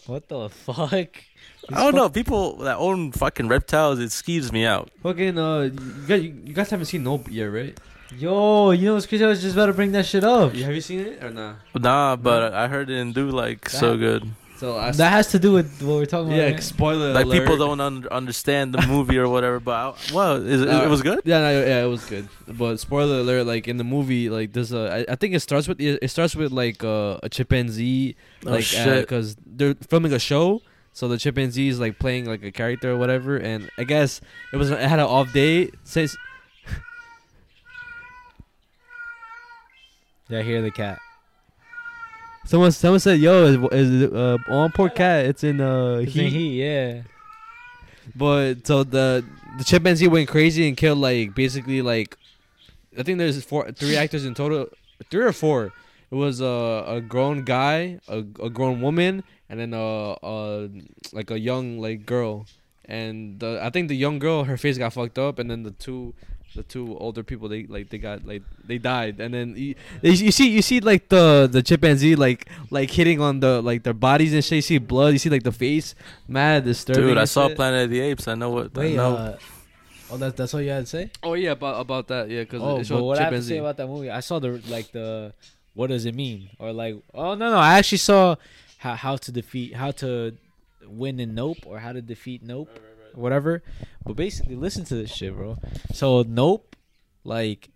What 0.06 0.28
the 0.28 0.50
fuck? 0.50 0.92
I 1.72 1.80
don't 1.84 1.96
know. 1.96 2.10
People 2.10 2.58
that 2.68 2.76
own 2.76 3.14
fucking 3.14 3.48
reptiles, 3.48 4.00
it 4.00 4.10
skeeves 4.10 4.52
me 4.52 4.66
out. 4.66 4.90
Fucking 5.04 5.38
uh, 5.38 5.62
you 5.72 6.06
guys, 6.08 6.22
you 6.24 6.54
guys 6.54 6.70
haven't 6.70 6.88
seen 6.88 7.04
Nope 7.04 7.28
yet, 7.32 7.46
right? 7.46 7.78
Yo, 8.18 8.72
you 8.72 8.88
know 8.88 8.94
what's 8.96 9.06
crazy? 9.06 9.24
I 9.24 9.28
was 9.28 9.42
just 9.42 9.56
about 9.56 9.68
to 9.68 9.74
bring 9.74 9.92
that 9.94 10.06
shit 10.06 10.24
up. 10.24 10.54
You, 10.54 10.66
have 10.66 10.76
you 10.76 10.82
seen 10.82 11.00
it 11.00 11.24
or 11.24 11.30
nah? 11.32 11.56
Nah, 11.76 12.16
but 12.18 12.54
I 12.54 12.68
heard 12.68 12.90
it 12.90 12.94
didn't 12.96 13.16
do 13.16 13.30
like 13.30 13.70
so 13.70 13.98
good. 13.98 14.30
So 14.58 14.78
I 14.78 14.92
That 14.92 15.10
has 15.12 15.28
to 15.32 15.40
do 15.40 15.54
with 15.54 15.82
what 15.82 15.96
we're 15.96 16.06
talking 16.06 16.28
about. 16.28 16.38
yeah, 16.38 16.52
right? 16.52 16.62
spoiler 16.62 17.14
Like 17.14 17.26
alert. 17.26 17.40
people 17.40 17.58
don't 17.58 17.80
un- 17.80 18.08
understand 18.12 18.76
the 18.76 18.86
movie 18.86 19.18
or 19.18 19.28
whatever. 19.28 19.60
But 19.60 19.72
I, 19.72 20.14
well, 20.14 20.36
is 20.36 20.62
it, 20.62 20.68
Uh, 20.70 20.84
it 20.84 20.90
was 20.90 21.02
good. 21.02 21.22
Yeah, 21.26 21.40
no, 21.40 21.50
yeah, 21.66 21.84
it 21.84 21.88
was 21.88 22.06
good. 22.06 22.28
But 22.48 22.80
spoiler 22.80 23.20
alert, 23.22 23.48
like 23.48 23.68
in 23.68 23.78
the 23.78 23.84
movie, 23.84 24.30
like 24.30 24.54
there's 24.54 24.72
a, 24.74 25.06
I, 25.10 25.14
I 25.14 25.16
think 25.16 25.34
it 25.34 25.40
starts 25.40 25.68
with 25.68 25.80
it 25.82 26.08
starts 26.12 26.36
with 26.36 26.52
like 26.52 26.84
uh, 26.84 27.18
a 27.24 27.30
chimpanzee, 27.30 28.16
Oh, 28.46 28.52
like 28.52 28.64
shit. 28.66 29.02
because 29.02 29.36
they're 29.48 29.74
filming 29.88 30.14
a 30.14 30.20
show, 30.20 30.62
so 30.94 31.08
the 31.08 31.18
chimpanzee 31.18 31.70
is 31.70 31.80
like 31.80 31.98
playing 31.98 32.26
like 32.26 32.44
a 32.44 32.52
character 32.52 32.92
or 32.92 32.98
whatever, 32.98 33.38
and 33.38 33.70
I 33.80 33.84
guess 33.86 34.22
it 34.54 34.58
was 34.58 34.70
it 34.70 34.78
had 34.80 35.00
an 35.00 35.06
off 35.06 35.34
day. 35.34 35.72
Says 35.86 36.16
Yeah, 40.32 40.40
I 40.40 40.44
hear 40.44 40.62
the 40.62 40.72
cat. 40.72 41.00
someone 42.46 42.72
someone 42.72 43.00
said, 43.00 43.20
"Yo, 43.20 43.46
is, 43.46 43.58
is 43.74 44.12
uh, 44.12 44.38
on 44.50 44.72
poor 44.72 44.90
cat? 44.90 45.26
It's 45.26 45.44
in 45.44 45.62
uh 45.62 45.96
It's 46.04 46.14
heat." 46.14 46.26
in 46.26 46.32
heat, 46.32 46.64
yeah. 46.64 47.02
But 48.16 48.66
so 48.66 48.84
the 48.84 49.24
the 49.58 49.64
chimpanzee 49.64 50.08
went 50.08 50.28
crazy 50.30 50.68
and 50.68 50.76
killed 50.76 51.00
like 51.00 51.36
basically 51.36 51.82
like 51.82 52.18
I 52.98 53.04
think 53.04 53.18
there's 53.20 53.44
four 53.44 53.72
three 53.72 53.96
actors 53.96 54.26
in 54.26 54.34
total, 54.34 54.68
three 55.10 55.24
or 55.24 55.34
four. 55.34 55.72
It 56.12 56.16
was 56.16 56.42
a 56.42 56.84
a 56.88 57.02
grown 57.02 57.44
guy, 57.44 58.00
a, 58.08 58.20
a 58.42 58.50
grown 58.50 58.82
woman, 58.82 59.24
and 59.50 59.60
then 59.60 59.74
a, 59.74 60.16
a 60.24 60.70
like 61.14 61.30
a 61.32 61.40
young 61.40 61.80
like 61.80 62.06
girl. 62.06 62.48
And 62.86 63.40
the 63.40 63.60
I 63.62 63.70
think 63.70 63.88
the 63.88 63.96
young 63.96 64.20
girl 64.20 64.44
her 64.46 64.58
face 64.58 64.78
got 64.78 64.94
fucked 64.94 65.20
up, 65.20 65.40
and 65.40 65.50
then 65.50 65.64
the 65.64 65.72
two 65.72 66.14
the 66.56 66.64
two 66.64 66.98
older 66.98 67.24
people 67.24 67.48
they 67.48 67.66
like 67.66 67.90
they 67.90 67.98
got 67.98 68.26
like 68.26 68.44
they 68.66 68.78
died 68.78 69.20
and 69.22 69.34
then 69.34 69.56
you, 69.56 69.74
you 70.02 70.32
see 70.32 70.50
you 70.50 70.62
see 70.62 70.80
like 70.82 71.08
the 71.08 71.48
the 71.50 71.62
chimpanzee 71.64 72.16
like 72.16 72.50
like 72.70 72.92
hitting 72.92 73.22
on 73.22 73.40
the 73.40 73.62
like 73.62 73.84
their 73.84 73.94
bodies 73.94 74.34
and 74.34 74.44
shit 74.44 74.58
you 74.58 74.62
see 74.62 74.78
blood 74.78 75.14
you 75.14 75.20
see 75.20 75.30
like 75.30 75.44
the 75.44 75.52
face 75.52 75.96
mad 76.28 76.66
disturbing 76.66 77.08
Dude, 77.08 77.18
I 77.18 77.24
saw 77.26 77.48
shit. 77.48 77.56
Planet 77.56 77.86
of 77.86 77.90
the 77.90 78.02
Apes. 78.02 78.28
I 78.28 78.36
know 78.36 78.50
what. 78.50 78.74
Wait, 78.76 78.94
I 78.94 78.96
know. 78.98 79.16
uh, 79.16 79.38
oh, 80.12 80.18
that, 80.18 80.36
that's 80.36 80.54
all 80.54 80.62
you 80.62 80.72
had 80.72 80.82
to 80.82 80.86
say? 80.90 81.10
Oh 81.24 81.34
yeah, 81.36 81.52
about 81.52 81.80
about 81.80 82.08
that. 82.10 82.30
Yeah, 82.30 82.42
because 82.42 82.62
Oh, 82.62 82.76
it 82.76 82.78
but 82.80 82.86
showed 82.88 83.04
what 83.04 83.18
I 83.20 83.24
have 83.24 83.32
to 83.32 83.36
chimpanzee. 83.38 83.54
say 83.56 83.58
about 83.60 83.78
that 83.78 83.88
movie? 83.88 84.10
I 84.10 84.20
saw 84.20 84.40
the 84.40 84.62
like 84.68 84.92
the 84.92 85.34
what 85.74 85.88
does 85.88 86.06
it 86.06 86.14
mean 86.16 86.50
or 86.60 86.74
like 86.74 86.96
oh 87.14 87.34
no 87.36 87.50
no 87.50 87.58
I 87.58 87.78
actually 87.80 88.00
saw 88.00 88.36
how 88.78 88.96
how 88.96 89.16
to 89.16 89.32
defeat 89.32 89.74
how 89.74 89.92
to 90.04 90.36
win 90.86 91.18
in 91.22 91.34
Nope 91.34 91.60
or 91.66 91.80
how 91.80 91.94
to 91.94 92.02
defeat 92.02 92.44
Nope 92.44 92.68
whatever. 93.16 93.64
But 94.06 94.16
basically, 94.16 94.56
listen 94.56 94.86
to 94.86 94.96
this 94.96 95.12
shit, 95.14 95.36
bro. 95.36 95.58
So 95.94 96.24
Nope, 96.24 96.76
like 97.24 97.70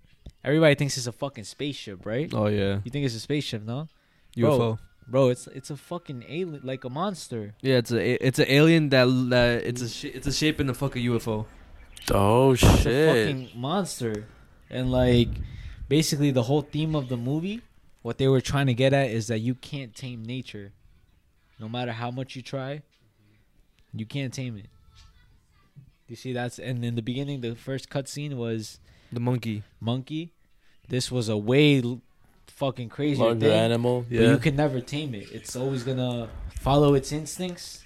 everybody 0.44 0.76
thinks 0.76 0.98
it's 0.98 1.08
a 1.08 1.12
fucking 1.12 1.44
spaceship, 1.46 2.06
right? 2.06 2.32
oh 2.34 2.48
yeah, 2.48 2.80
You 2.84 2.92
think 2.92 3.06
it's 3.06 3.16
a 3.16 3.20
spaceship, 3.20 3.64
no? 3.64 3.88
UFO. 4.38 4.58
Bro. 4.58 4.80
Bro, 5.08 5.30
it's 5.30 5.46
it's 5.48 5.70
a 5.70 5.78
fucking 5.78 6.24
alien, 6.28 6.62
like 6.64 6.84
a 6.84 6.90
monster. 6.90 7.54
Yeah, 7.62 7.78
it's 7.78 7.92
a 7.92 8.26
it's 8.26 8.40
an 8.40 8.48
alien 8.50 8.90
that 8.90 9.06
that 9.30 9.64
it's 9.64 9.82
a 9.84 9.88
sh- 9.90 10.06
it's 10.06 10.26
a 10.26 10.34
shape 10.34 10.60
in 10.60 10.66
the 10.68 10.74
fucking 10.74 11.04
UFO. 11.06 11.46
Oh 12.12 12.54
It's 12.54 12.64
a 12.64 12.78
shit! 12.78 13.08
fucking 13.10 13.60
monster. 13.60 14.26
And 14.70 14.92
like 14.92 15.30
basically 15.88 16.32
the 16.32 16.42
whole 16.44 16.62
theme 16.64 16.96
of 16.96 17.08
the 17.10 17.18
movie, 17.18 17.62
what 18.02 18.18
they 18.18 18.28
were 18.28 18.42
trying 18.42 18.66
to 18.66 18.74
get 18.74 18.94
at 18.94 19.12
is 19.12 19.28
that 19.28 19.40
you 19.40 19.54
can't 19.54 19.96
tame 19.96 20.24
nature. 20.24 20.74
No 21.60 21.70
matter 21.70 21.92
how 21.92 22.10
much 22.10 22.36
you 22.36 22.42
try, 22.42 22.82
you 23.94 24.06
can't 24.08 24.34
tame 24.34 24.58
it. 24.58 24.66
You 26.08 26.16
see 26.16 26.34
that's 26.34 26.60
and 26.60 26.84
in 26.86 26.95
the 26.95 27.01
beginning 27.01 27.41
the 27.41 27.56
first 27.56 27.89
cutscene 27.89 28.36
was 28.36 28.80
The 29.12 29.20
monkey. 29.20 29.64
monkey. 29.80 30.34
This 30.88 31.12
was 31.12 31.30
a 31.30 31.38
way 31.38 31.82
l- 31.82 32.01
fucking 32.47 32.89
crazy 32.89 33.20
Larger 33.22 33.39
thing. 33.39 33.51
animal. 33.51 34.06
But 34.08 34.12
Yeah. 34.20 34.32
you 34.32 34.38
can 34.38 34.56
never 34.56 34.80
tame 34.82 35.16
it. 35.16 35.32
It's 35.32 35.56
always 35.56 35.84
gonna 35.84 36.30
follow 36.60 36.93
its 36.93 37.12
instincts 37.12 37.84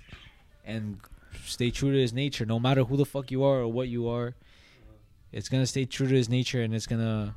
and 0.66 1.00
stay 1.46 1.72
true 1.72 1.92
to 1.92 1.98
its 2.02 2.12
nature, 2.14 2.46
no 2.46 2.60
matter 2.60 2.84
who 2.84 2.98
the 2.98 3.06
fuck 3.06 3.32
you 3.32 3.44
are 3.44 3.62
or 3.62 3.68
what 3.72 3.88
you 3.88 4.08
are. 4.10 4.36
It's 5.32 5.48
gonna 5.48 5.66
stay 5.68 5.86
true 5.86 6.08
to 6.08 6.16
its 6.16 6.28
nature 6.30 6.62
and 6.62 6.76
it's 6.76 6.88
gonna 6.88 7.36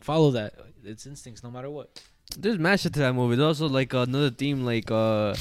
follow 0.00 0.30
that 0.30 0.54
its 0.84 1.06
instincts 1.06 1.42
no 1.42 1.50
matter 1.50 1.68
what. 1.68 2.02
There's 2.36 2.58
mad 2.58 2.80
shit 2.80 2.94
to 2.94 3.00
that 3.00 3.14
movie. 3.14 3.36
There's 3.36 3.46
also 3.60 3.68
like 3.68 3.92
another 3.92 4.30
theme, 4.30 4.64
like 4.64 4.90
uh, 4.90 5.34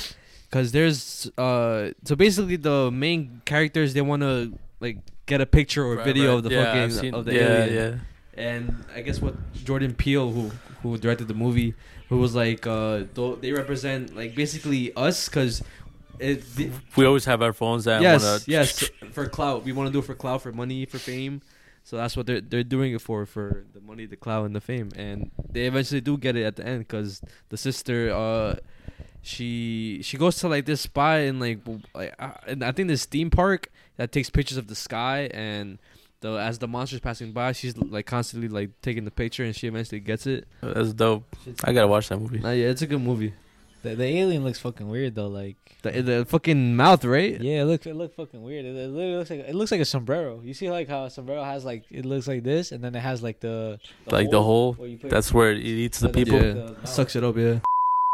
cause 0.52 0.72
there's 0.72 1.30
uh, 1.38 1.92
so 2.06 2.16
basically 2.16 2.56
the 2.56 2.90
main 2.92 3.42
characters 3.46 3.94
they 3.94 4.02
want 4.02 4.22
to 4.22 4.54
like 4.80 4.98
get 5.26 5.42
a 5.42 5.46
picture 5.46 5.84
or 5.84 5.96
Right, 5.96 6.06
video 6.06 6.30
right. 6.32 6.38
of 6.38 6.44
the 6.44 6.52
Yeah, 6.52 6.64
fucking 6.64 6.92
seen- 6.92 7.14
of 7.14 7.26
the 7.26 7.34
yeah, 7.34 7.42
alien. 7.42 7.76
Yeah, 7.76 7.96
And 8.46 8.86
I 8.96 9.02
guess 9.02 9.22
what 9.22 9.36
Jordan 9.66 9.94
Peele, 9.94 10.30
who 10.32 10.52
who 10.84 10.98
directed 10.98 11.28
the 11.28 11.34
movie, 11.34 11.74
who 12.10 12.18
was 12.20 12.36
like, 12.36 12.66
uh, 12.68 13.04
they 13.42 13.52
represent 13.52 14.16
like 14.16 14.36
basically 14.36 14.94
us 14.96 15.28
because 15.28 15.64
it. 16.20 16.46
The, 16.56 16.70
We 16.96 17.06
always 17.06 17.26
have 17.26 17.42
our 17.42 17.52
phones 17.54 17.86
that 17.86 18.02
yes, 18.02 18.22
wanna, 18.24 18.40
yes, 18.48 18.90
for 19.12 19.28
clout. 19.28 19.64
We 19.66 19.72
want 19.74 19.88
to 19.88 19.94
do 19.94 20.00
it 20.00 20.06
for 20.06 20.14
clout, 20.16 20.42
for 20.44 20.52
money, 20.52 20.86
for 20.86 21.00
fame. 21.00 21.42
So 21.84 21.96
that's 21.98 22.16
what 22.16 22.26
they're 22.28 22.42
they're 22.42 22.64
doing 22.64 22.94
it 22.94 23.02
for, 23.02 23.26
for 23.26 23.66
the 23.74 23.80
money, 23.82 24.06
the 24.06 24.18
clout, 24.18 24.46
and 24.46 24.56
the 24.56 24.62
fame. 24.62 24.90
And 24.96 25.32
they 25.52 25.66
eventually 25.66 26.02
do 26.02 26.18
get 26.18 26.36
it 26.36 26.44
at 26.44 26.56
the 26.58 26.66
end 26.66 26.80
because 26.88 27.22
the 27.50 27.58
sister, 27.58 28.14
uh, 28.14 28.56
she 29.28 30.00
she 30.04 30.18
goes 30.18 30.38
to 30.38 30.48
like 30.48 30.66
this 30.66 30.82
spot 30.82 31.20
in 31.20 31.40
like, 31.40 31.64
w- 31.64 31.82
like 31.94 32.14
uh, 32.20 32.32
and 32.48 32.64
I 32.64 32.72
think 32.72 32.88
this 32.88 33.06
theme 33.06 33.30
park 33.30 33.70
that 33.98 34.12
takes 34.12 34.30
pictures 34.30 34.58
of 34.58 34.68
the 34.68 34.76
sky 34.76 35.30
and. 35.34 35.78
The, 36.20 36.32
as 36.32 36.58
the 36.58 36.68
monster's 36.68 37.00
passing 37.00 37.32
by, 37.32 37.52
she's 37.52 37.78
like 37.78 38.08
constantly 38.08 38.50
like 38.50 38.72
taking 38.82 39.06
the 39.06 39.12
picture, 39.12 39.44
and 39.44 39.56
she 39.56 39.68
eventually 39.68 40.00
gets 40.00 40.26
it. 40.26 40.48
That's 40.64 40.92
dope. 40.92 41.26
I 41.64 41.74
gotta 41.74 41.86
watch 41.86 42.10
that 42.10 42.18
movie. 42.18 42.40
Nah, 42.40 42.50
yeah, 42.54 42.70
it's 42.70 42.82
a 42.82 42.88
good 42.88 43.02
movie. 43.04 43.34
The, 43.84 43.94
the 43.94 44.04
alien 44.06 44.44
looks 44.44 44.58
fucking 44.58 44.90
weird 44.90 45.14
though. 45.14 45.28
Like, 45.28 45.58
The, 45.84 46.02
the 46.02 46.26
fucking 46.26 46.76
mouth, 46.76 47.06
right? 47.06 47.40
yeah, 47.40 47.62
it 47.62 47.66
looks 47.66 47.86
it 47.86 47.96
looks 47.96 48.16
fucking 48.16 48.42
weird. 48.42 48.66
It, 48.66 48.76
it 48.76 48.88
literally 48.90 49.16
looks 49.16 49.30
like 49.30 49.40
it 49.42 49.54
looks 49.54 49.70
like 49.72 49.80
a 49.82 49.86
sombrero. 49.86 50.42
You 50.44 50.56
see 50.56 50.72
like 50.72 50.90
how 50.90 51.04
a 51.04 51.12
sombrero 51.12 51.44
has 51.44 51.64
like 51.64 51.84
it 51.92 52.04
looks 52.04 52.28
like 52.28 52.42
this, 52.42 52.72
and 52.72 52.84
then 52.84 52.96
it 52.96 53.02
has 53.02 53.22
like 53.22 53.40
the, 53.40 53.80
Like 54.08 54.32
the 54.32 54.42
hole. 54.42 54.74
where 54.74 54.98
That's 55.04 55.32
where 55.32 55.52
it 55.52 55.60
eats 55.60 56.00
the 56.00 56.10
people. 56.10 56.42
Yeah, 56.42 56.72
the 56.82 56.88
sucks 56.88 57.16
it 57.16 57.24
up. 57.24 57.38
Yeah. 57.38 57.60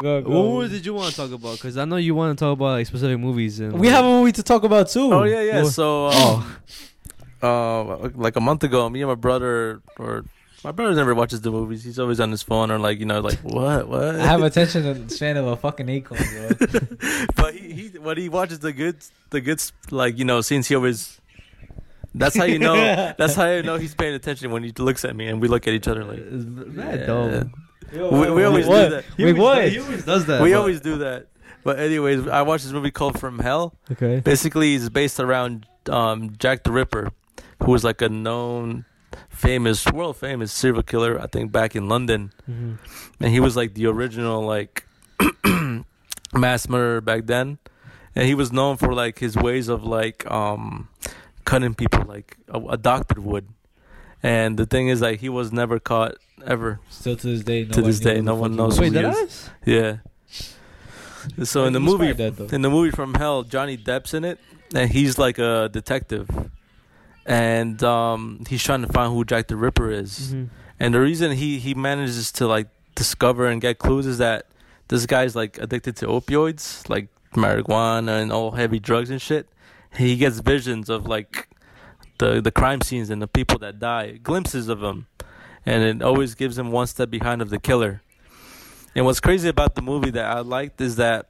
Go, 0.04 0.22
go. 0.22 0.56
What 0.56 0.70
did 0.70 0.86
you 0.86 0.94
want 0.94 1.12
to 1.12 1.16
talk 1.16 1.32
about? 1.32 1.54
Because 1.54 1.78
I 1.78 1.86
know 1.86 1.96
you 1.96 2.14
want 2.14 2.38
to 2.38 2.44
talk 2.44 2.52
about 2.52 2.72
like 2.74 2.88
specific 2.88 3.18
movies. 3.18 3.62
And 3.62 3.80
We 3.80 3.88
have 3.88 4.04
a 4.04 4.10
movie 4.10 4.34
to 4.34 4.44
talk 4.44 4.66
about 4.66 4.90
too. 4.90 5.14
Oh 5.14 5.24
yeah, 5.24 5.42
yeah. 5.42 5.64
What? 5.64 5.72
So, 5.72 6.08
um, 6.08 6.58
uh, 7.42 8.10
like 8.14 8.36
a 8.36 8.42
month 8.42 8.66
ago, 8.66 8.90
me 8.90 9.02
and 9.02 9.08
my 9.08 9.16
brother, 9.16 9.82
or 9.98 10.26
my 10.62 10.74
brother 10.74 10.94
never 10.94 11.16
watches 11.16 11.40
the 11.40 11.52
movies. 11.52 11.86
He's 11.86 12.00
always 12.00 12.20
on 12.20 12.32
his 12.32 12.44
phone 12.44 12.70
or 12.70 12.80
like 12.80 13.00
you 13.00 13.06
know, 13.06 13.22
like 13.22 13.40
what, 13.40 13.88
what. 13.88 14.16
I 14.16 14.26
have 14.26 14.44
attention 14.52 15.08
span 15.08 15.38
of 15.38 15.48
a 15.48 15.56
fucking 15.56 15.88
acorn, 15.88 16.20
bro. 16.22 16.68
but 17.38 17.56
he, 17.56 17.72
he 17.72 17.98
when 17.98 18.18
he 18.18 18.28
watches 18.28 18.60
the 18.60 18.74
good, 18.74 18.98
the 19.30 19.40
good 19.40 19.64
like 19.90 20.18
you 20.18 20.26
know 20.26 20.42
scenes, 20.42 20.68
he 20.68 20.76
always. 20.76 21.22
That's 22.14 22.36
how 22.36 22.44
you 22.44 22.60
know. 22.60 22.76
that's 23.18 23.36
how 23.36 23.50
you 23.50 23.64
know 23.64 23.78
he's 23.78 23.96
paying 23.96 24.16
attention 24.16 24.52
when 24.52 24.64
he 24.64 24.74
looks 24.78 25.06
at 25.06 25.16
me 25.16 25.28
and 25.28 25.40
we 25.40 25.48
look 25.48 25.66
at 25.66 25.74
each 25.74 25.88
other 25.88 26.04
like. 26.04 26.20
mad 26.20 27.08
yeah. 27.08 27.44
Dumb. 27.94 28.20
We, 28.20 28.32
we 28.32 28.44
always 28.44 28.66
what? 28.68 28.84
do 28.86 28.90
that. 28.96 29.06
He 29.18 29.26
Wait, 29.26 29.38
always 29.38 29.42
what? 29.44 29.56
does- 29.62 29.72
He 29.74 29.80
always 29.80 30.06
does 30.06 30.26
that. 30.28 30.42
we 30.42 30.52
but- 30.52 30.58
always 30.60 30.82
do 30.82 30.98
that. 30.98 31.28
But 31.64 31.80
anyways, 31.80 32.28
I 32.28 32.42
watched 32.42 32.66
this 32.66 32.74
movie 32.74 32.92
called 32.92 33.18
From 33.20 33.40
Hell. 33.40 33.74
Okay. 33.92 34.20
Basically, 34.20 34.76
it's 34.76 34.90
based 34.90 35.18
around 35.20 35.66
um, 35.90 36.34
Jack 36.38 36.64
the 36.64 36.72
Ripper, 36.74 37.12
who 37.64 37.72
was 37.72 37.86
like 37.86 38.02
a 38.02 38.10
known, 38.10 38.84
famous, 39.30 39.86
world 39.88 40.18
famous 40.18 40.52
serial 40.52 40.84
killer. 40.84 41.18
I 41.22 41.28
think 41.28 41.54
back 41.54 41.74
in 41.76 41.88
London, 41.88 42.34
Mhm. 42.52 42.80
and 43.22 43.32
he 43.32 43.40
was 43.40 43.56
like 43.56 43.76
the 43.76 43.86
original 43.88 44.42
like 44.44 44.86
mass 46.34 46.68
murderer 46.68 47.02
back 47.02 47.26
then. 47.28 47.60
And 48.16 48.28
he 48.28 48.36
was 48.36 48.52
known 48.52 48.78
for 48.78 48.94
like 48.94 49.20
his 49.20 49.36
ways 49.36 49.70
of 49.70 49.84
like 49.84 50.30
um, 50.30 50.90
cutting 51.46 51.74
people 51.74 52.04
like 52.08 52.38
a, 52.50 52.60
a 52.60 52.78
doctor 52.78 53.20
would. 53.22 53.48
And 54.24 54.58
the 54.58 54.66
thing 54.66 54.88
is, 54.88 55.02
like, 55.02 55.20
he 55.20 55.28
was 55.30 55.52
never 55.52 55.80
caught 55.80 56.16
ever. 56.46 56.80
Still 56.90 57.16
to 57.18 57.28
this 57.28 57.44
day, 57.44 57.66
To 57.66 57.82
this 57.82 58.00
day, 58.00 58.22
no 58.22 58.36
one 58.36 58.56
knows 58.56 58.80
Wait, 58.80 58.94
who 58.94 59.00
he 59.00 59.06
is. 59.06 59.50
Yeah. 59.66 59.98
So 61.44 61.66
in 61.66 61.74
the 61.74 61.80
movie, 61.80 62.10
in 62.12 62.62
the 62.62 62.70
movie 62.70 62.92
from 62.92 63.14
Hell, 63.14 63.44
Johnny 63.44 63.78
Depp's 63.78 64.14
in 64.14 64.26
it, 64.26 64.40
and 64.76 64.90
he's 64.92 65.18
like 65.18 65.40
a 65.40 65.70
detective, 65.72 66.30
and 67.26 67.82
um, 67.84 68.44
he's 68.50 68.62
trying 68.64 68.82
to 68.82 68.88
find 68.92 69.14
who 69.14 69.24
Jack 69.24 69.48
the 69.48 69.56
Ripper 69.56 69.90
is. 69.90 70.34
Mhm. 70.34 70.50
And 70.80 70.94
the 70.94 71.00
reason 71.00 71.32
he 71.32 71.60
he 71.60 71.74
manages 71.74 72.32
to 72.34 72.48
like 72.48 72.68
discover 72.96 73.48
and 73.48 73.62
get 73.62 73.80
clues 73.80 74.06
is 74.06 74.18
that 74.18 74.48
this 74.90 75.06
guy's 75.06 75.34
like 75.36 75.58
addicted 75.60 75.96
to 75.98 76.08
opioids, 76.08 76.88
like 76.90 77.08
marijuana 77.34 78.22
and 78.22 78.32
all 78.32 78.52
heavy 78.52 78.80
drugs 78.80 79.10
and 79.10 79.22
shit. 79.22 79.48
He 79.96 80.18
gets 80.18 80.40
visions 80.40 80.90
of 80.90 81.08
like 81.08 81.48
the 82.20 82.42
the 82.42 82.52
crime 82.52 82.82
scenes 82.82 83.10
and 83.10 83.22
the 83.22 83.28
people 83.28 83.60
that 83.60 83.80
die, 83.80 84.20
glimpses 84.24 84.68
of 84.70 84.80
them, 84.80 85.08
and 85.66 85.84
it 85.84 86.02
always 86.02 86.36
gives 86.36 86.58
him 86.58 86.72
one 86.72 86.88
step 86.88 87.10
behind 87.10 87.42
of 87.42 87.50
the 87.50 87.60
killer. 87.60 88.02
And 88.96 89.06
what's 89.06 89.20
crazy 89.20 89.50
about 89.50 89.76
the 89.76 89.82
movie 89.82 90.12
that 90.12 90.26
I 90.26 90.42
liked 90.42 90.80
is 90.80 90.98
that 90.98 91.30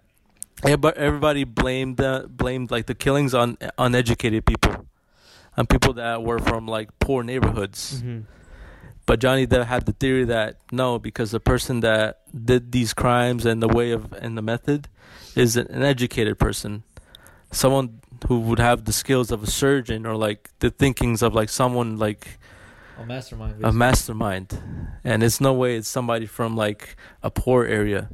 everybody, 0.64 1.44
blamed 1.44 2.02
uh, 2.02 2.24
blamed 2.28 2.72
like 2.72 2.86
the 2.88 2.96
killings 2.96 3.34
on 3.34 3.58
uneducated 3.78 4.46
people, 4.46 4.86
on 5.58 5.66
people 5.68 5.94
that 5.94 6.24
were 6.24 6.40
from 6.40 6.68
like 6.68 6.90
poor 7.00 7.24
neighborhoods. 7.24 8.02
Mhm. 8.02 8.24
But 9.06 9.20
Johnny 9.20 9.46
Depp 9.46 9.66
had 9.66 9.86
the 9.86 9.92
theory 9.92 10.24
that 10.26 10.60
no, 10.72 10.98
because 10.98 11.32
the 11.32 11.40
person 11.42 11.82
that 11.82 12.22
did 12.34 12.72
these 12.72 12.94
crimes 12.94 13.46
and 13.46 13.62
the 13.62 13.68
way 13.68 13.92
of 13.92 14.14
and 14.14 14.38
the 14.38 14.42
method 14.42 14.88
is 15.36 15.58
an 15.58 15.84
educated 15.84 16.40
person, 16.40 16.84
someone 17.52 18.00
who 18.28 18.40
would 18.40 18.60
have 18.60 18.86
the 18.86 18.94
skills 18.94 19.32
of 19.32 19.44
a 19.44 19.48
surgeon 19.48 20.06
or 20.06 20.16
like 20.16 20.50
the 20.60 20.70
thinkings 20.70 21.22
of 21.22 21.34
like 21.34 21.50
someone 21.50 21.98
like 21.98 22.40
A 22.98 23.06
mastermind. 23.06 23.64
a 23.64 23.72
mastermind, 23.72 24.58
and 25.04 25.24
it's 25.24 25.42
no 25.42 25.54
way 25.54 25.76
it's 25.78 25.88
somebody 25.88 26.26
from 26.26 26.56
like 26.56 26.96
a 27.22 27.30
poor 27.30 27.66
area. 27.66 28.10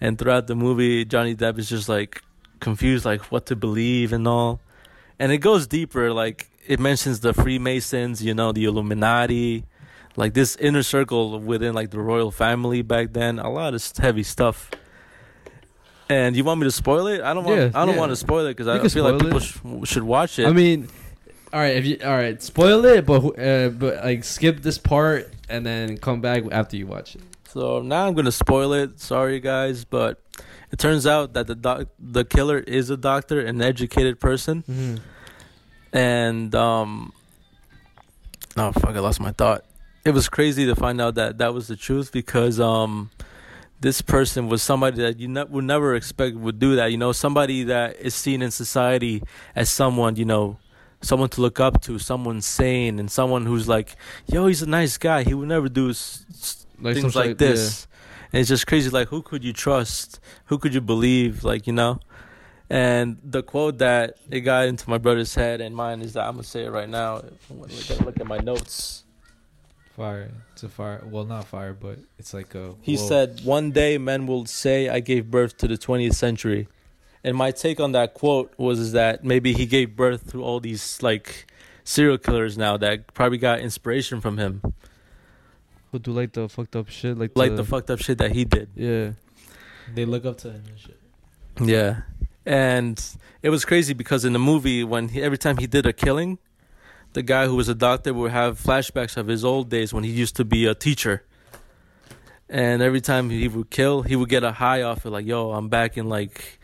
And 0.00 0.18
throughout 0.18 0.46
the 0.46 0.54
movie, 0.54 1.04
Johnny 1.04 1.34
Depp 1.34 1.58
is 1.58 1.68
just 1.68 1.88
like 1.88 2.22
confused, 2.60 3.04
like 3.04 3.22
what 3.32 3.46
to 3.46 3.56
believe 3.56 4.12
and 4.12 4.26
all. 4.28 4.60
And 5.18 5.32
it 5.32 5.38
goes 5.38 5.66
deeper, 5.66 6.12
like 6.12 6.48
it 6.66 6.78
mentions 6.78 7.20
the 7.20 7.34
Freemasons, 7.34 8.22
you 8.22 8.34
know, 8.34 8.52
the 8.52 8.64
Illuminati, 8.64 9.64
like 10.16 10.34
this 10.34 10.54
inner 10.56 10.82
circle 10.82 11.40
within 11.40 11.74
like 11.74 11.90
the 11.90 11.98
royal 11.98 12.30
family 12.30 12.82
back 12.82 13.12
then. 13.12 13.38
A 13.38 13.50
lot 13.50 13.74
of 13.74 13.96
heavy 13.96 14.22
stuff. 14.22 14.70
And 16.10 16.34
you 16.36 16.42
want 16.44 16.60
me 16.60 16.66
to 16.66 16.70
spoil 16.70 17.06
it? 17.08 17.20
I 17.20 17.34
don't 17.34 17.44
want. 17.44 17.58
Yeah, 17.58 17.70
I 17.74 17.84
don't 17.84 17.94
yeah. 17.94 18.00
want 18.00 18.10
to 18.12 18.16
spoil 18.16 18.46
it 18.46 18.56
because 18.56 18.66
I 18.68 18.86
feel 18.88 19.04
like 19.04 19.20
people 19.20 19.40
sh- 19.40 19.58
should 19.84 20.02
watch 20.04 20.38
it. 20.38 20.46
I 20.46 20.52
mean, 20.52 20.88
all 21.52 21.60
right. 21.60 21.76
If 21.76 21.84
you 21.84 21.98
all 22.02 22.16
right, 22.16 22.42
spoil 22.42 22.84
it, 22.86 23.04
but 23.04 23.38
uh, 23.38 23.68
but 23.68 24.02
like 24.04 24.24
skip 24.24 24.60
this 24.62 24.78
part 24.78 25.30
and 25.50 25.66
then 25.66 25.98
come 25.98 26.20
back 26.20 26.44
after 26.50 26.76
you 26.76 26.86
watch 26.86 27.14
it. 27.14 27.22
So 27.48 27.82
now 27.82 28.06
I'm 28.06 28.14
gonna 28.14 28.32
spoil 28.32 28.72
it. 28.72 29.00
Sorry 29.00 29.38
guys, 29.40 29.84
but 29.84 30.22
it 30.72 30.78
turns 30.78 31.06
out 31.06 31.34
that 31.34 31.46
the 31.46 31.54
doc- 31.54 31.88
the 31.98 32.24
killer 32.24 32.58
is 32.58 32.88
a 32.90 32.96
doctor, 32.96 33.40
an 33.40 33.60
educated 33.60 34.18
person, 34.18 34.62
Mm-hmm. 34.62 34.96
and 35.96 36.54
um, 36.54 37.12
oh 38.56 38.72
fuck, 38.72 38.90
I 38.96 39.00
lost 39.00 39.20
my 39.20 39.32
thought. 39.32 39.64
It 40.04 40.10
was 40.12 40.28
crazy 40.28 40.64
to 40.66 40.74
find 40.74 41.00
out 41.00 41.16
that 41.16 41.38
that 41.38 41.52
was 41.52 41.68
the 41.68 41.76
truth 41.76 42.12
because 42.12 42.60
um, 42.60 43.10
this 43.80 44.02
person 44.02 44.48
was 44.48 44.62
somebody 44.62 45.02
that 45.02 45.18
you 45.20 45.28
ne- 45.28 45.44
would 45.44 45.64
never 45.64 45.94
expect 45.94 46.36
would 46.36 46.58
do 46.58 46.76
that. 46.76 46.90
You 46.90 46.96
know, 46.98 47.12
somebody 47.12 47.64
that 47.64 47.96
is 47.96 48.14
seen 48.14 48.42
in 48.42 48.50
society 48.50 49.22
as 49.54 49.70
someone 49.70 50.16
you 50.16 50.24
know. 50.24 50.58
Someone 51.00 51.28
to 51.28 51.40
look 51.40 51.60
up 51.60 51.80
to, 51.82 51.96
someone 52.00 52.40
sane, 52.40 52.98
and 52.98 53.08
someone 53.08 53.46
who's 53.46 53.68
like, 53.68 53.94
"Yo, 54.26 54.48
he's 54.48 54.62
a 54.62 54.66
nice 54.68 54.98
guy. 54.98 55.22
He 55.22 55.32
would 55.32 55.46
never 55.46 55.68
do 55.68 55.90
s- 55.90 56.24
s- 56.30 56.66
Like 56.80 56.94
things 56.96 57.14
like 57.14 57.38
this. 57.38 57.86
And 58.32 58.40
it's 58.40 58.48
just 58.48 58.66
crazy. 58.66 58.90
Like, 58.90 59.06
who 59.08 59.22
could 59.22 59.44
you 59.44 59.52
trust? 59.52 60.18
Who 60.46 60.58
could 60.58 60.74
you 60.74 60.80
believe? 60.80 61.44
Like, 61.44 61.68
you 61.68 61.72
know. 61.72 62.00
And 62.68 63.16
the 63.22 63.42
quote 63.44 63.78
that 63.78 64.16
it 64.28 64.40
got 64.40 64.66
into 64.66 64.90
my 64.90 64.98
brother's 64.98 65.34
head 65.36 65.60
and 65.60 65.74
mine 65.74 66.02
is 66.02 66.14
that 66.14 66.24
I'm 66.26 66.32
gonna 66.32 66.42
say 66.42 66.64
it 66.64 66.70
right 66.70 66.88
now. 66.88 67.18
At, 67.18 68.04
look 68.04 68.18
at 68.20 68.26
my 68.26 68.38
notes. 68.38 69.04
Fire. 69.98 70.30
It's 70.52 70.62
a 70.62 70.68
fire. 70.68 71.02
Well, 71.04 71.24
not 71.24 71.48
fire, 71.48 71.74
but 71.74 71.98
it's 72.20 72.32
like 72.32 72.54
a. 72.54 72.76
He 72.82 72.96
whoa. 72.96 73.08
said, 73.08 73.40
"One 73.42 73.72
day 73.72 73.98
men 73.98 74.28
will 74.28 74.46
say 74.46 74.88
I 74.88 75.00
gave 75.00 75.28
birth 75.28 75.56
to 75.56 75.66
the 75.66 75.76
20th 75.76 76.14
century." 76.14 76.68
And 77.24 77.36
my 77.36 77.50
take 77.50 77.80
on 77.80 77.90
that 77.92 78.14
quote 78.14 78.54
was 78.56 78.78
is 78.78 78.92
that 78.92 79.24
maybe 79.24 79.52
he 79.52 79.66
gave 79.66 79.96
birth 79.96 80.30
to 80.30 80.44
all 80.44 80.60
these 80.60 81.02
like 81.02 81.50
serial 81.82 82.16
killers 82.16 82.56
now 82.56 82.76
that 82.76 83.12
probably 83.12 83.38
got 83.38 83.58
inspiration 83.58 84.20
from 84.20 84.38
him, 84.38 84.62
Who 85.90 85.98
do 85.98 86.12
like 86.12 86.32
the 86.32 86.48
fucked 86.48 86.76
up 86.76 86.88
shit, 86.88 87.18
like 87.18 87.32
like 87.34 87.56
the 87.56 87.64
fucked 87.64 87.90
up 87.90 87.98
shit 87.98 88.18
that 88.18 88.30
he 88.30 88.44
did. 88.44 88.68
yeah. 88.76 89.10
they 89.92 90.04
look 90.04 90.24
up 90.24 90.38
to 90.38 90.52
him 90.52 90.62
and 90.68 90.78
shit. 90.78 91.00
Yeah, 91.60 92.02
and 92.46 93.04
it 93.42 93.50
was 93.50 93.64
crazy 93.64 93.94
because 93.94 94.24
in 94.24 94.32
the 94.32 94.38
movie, 94.38 94.84
when 94.84 95.08
he, 95.08 95.20
every 95.20 95.38
time 95.38 95.56
he 95.56 95.66
did 95.66 95.86
a 95.86 95.92
killing, 95.92 96.38
the 97.18 97.22
guy 97.24 97.46
who 97.46 97.56
was 97.56 97.68
a 97.68 97.74
doctor 97.74 98.14
would 98.14 98.30
have 98.30 98.60
flashbacks 98.60 99.16
of 99.16 99.26
his 99.26 99.44
old 99.44 99.68
days 99.68 99.92
when 99.92 100.04
he 100.04 100.10
used 100.10 100.36
to 100.36 100.44
be 100.44 100.66
a 100.66 100.74
teacher. 100.86 101.24
And 102.48 102.80
every 102.80 103.00
time 103.00 103.28
he 103.28 103.48
would 103.48 103.70
kill, 103.70 104.02
he 104.02 104.14
would 104.14 104.28
get 104.28 104.44
a 104.44 104.52
high 104.52 104.82
off 104.82 105.04
it, 105.04 105.10
like, 105.10 105.26
"Yo, 105.26 105.50
I'm 105.50 105.68
back 105.68 105.98
in 105.98 106.08
like 106.08 106.60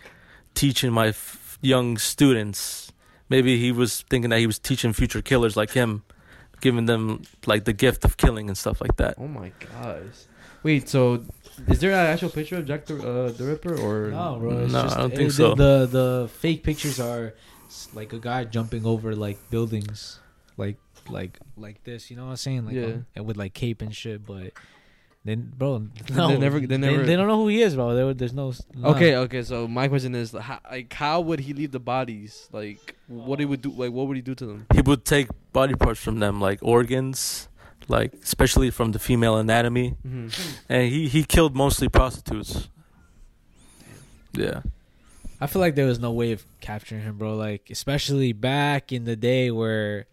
teaching 0.55 0.93
my 0.93 1.09
f- 1.09 1.59
young 1.61 1.99
students." 1.99 2.93
Maybe 3.29 3.59
he 3.59 3.73
was 3.73 4.03
thinking 4.09 4.31
that 4.31 4.39
he 4.39 4.47
was 4.47 4.59
teaching 4.61 4.93
future 4.93 5.21
killers 5.23 5.57
like 5.57 5.73
him, 5.73 6.05
giving 6.61 6.87
them 6.87 7.23
like 7.47 7.65
the 7.65 7.73
gift 7.73 8.05
of 8.05 8.17
killing 8.17 8.47
and 8.49 8.57
stuff 8.57 8.81
like 8.81 8.97
that. 8.97 9.15
Oh 9.19 9.27
my 9.27 9.51
gosh. 9.59 10.19
Wait, 10.63 10.89
so 10.89 11.25
is 11.67 11.81
there 11.81 11.91
an 11.91 12.07
actual 12.15 12.31
picture 12.31 12.57
of 12.59 12.65
Jack 12.67 12.87
the 12.87 12.95
uh, 12.97 13.33
the 13.33 13.45
Ripper 13.45 13.75
or 13.87 14.11
No, 14.13 14.37
bro. 14.41 14.51
It's 14.65 14.73
No, 14.73 14.83
just, 14.85 14.97
I 14.97 15.01
don't 15.01 15.13
it- 15.13 15.17
think 15.17 15.31
the, 15.31 15.35
so. 15.37 15.55
The 15.55 15.73
the 15.99 16.29
fake 16.43 16.63
pictures 16.63 16.99
are 17.01 17.35
like 17.93 18.13
a 18.15 18.21
guy 18.21 18.45
jumping 18.45 18.87
over 18.87 19.15
like 19.17 19.39
buildings, 19.51 20.21
like 20.57 20.77
like 21.09 21.39
like 21.57 21.83
this. 21.85 22.11
You 22.11 22.17
know 22.17 22.25
what 22.25 22.31
I'm 22.31 22.37
saying? 22.37 22.67
Like 22.67 22.75
Yeah. 22.75 22.97
um, 23.17 23.27
with 23.27 23.37
like 23.37 23.55
cape 23.55 23.83
and 23.83 23.95
shit. 23.95 24.25
But 24.27 24.53
They, 25.25 25.37
bro, 25.37 25.79
They 25.79 26.15
no, 26.15 26.37
never- 26.47 26.61
they 26.61 26.67
They, 26.67 26.77
never- 26.77 27.03
they 27.05 27.17
don't 27.17 27.29
know 27.29 27.39
who 27.43 27.49
he 27.49 27.63
is, 27.63 27.75
bro. 27.75 27.95
There, 27.95 28.13
there's 28.15 28.35
no. 28.35 28.53
no. 28.75 28.89
Okay, 28.91 29.17
okay. 29.17 29.43
So 29.43 29.67
my 29.67 29.89
question 29.89 30.15
is, 30.15 30.33
how, 30.33 30.61
like, 30.71 30.93
how 30.93 31.21
would 31.23 31.41
he 31.41 31.55
leave 31.55 31.73
the 31.73 31.81
bodies? 31.81 32.49
Like, 32.53 32.95
what 33.09 33.39
he 33.41 33.47
would 33.47 33.63
do? 33.63 33.71
Like, 33.71 33.93
what 33.93 34.07
would 34.07 34.17
he 34.17 34.23
do 34.23 34.35
to 34.35 34.45
them? 34.47 34.67
He 34.75 34.83
would 34.83 35.05
take 35.07 35.29
body 35.53 35.75
parts 35.75 36.01
from 36.03 36.19
them, 36.21 36.41
like 36.43 36.59
organs, 36.63 37.49
like 37.89 38.13
especially 38.23 38.71
from 38.71 38.93
the 38.93 38.99
female 38.99 39.37
anatomy, 39.37 39.97
Mm-hmm. 40.07 40.29
and 40.69 40.89
he 40.93 41.09
he 41.09 41.25
killed 41.25 41.57
mostly 41.57 41.89
prostitutes. 41.89 42.69
Yeah. 44.33 44.61
I 45.41 45.47
feel 45.47 45.61
like 45.61 45.75
there 45.75 45.87
was 45.87 45.99
no 45.99 46.13
way 46.13 46.33
of 46.33 46.45
capturing 46.61 47.03
him, 47.03 47.19
bro. 47.19 47.35
Like, 47.37 47.69
especially 47.71 48.33
back 48.33 48.93
in 48.93 49.05
the 49.05 49.17
day 49.17 49.51
where 49.51 50.07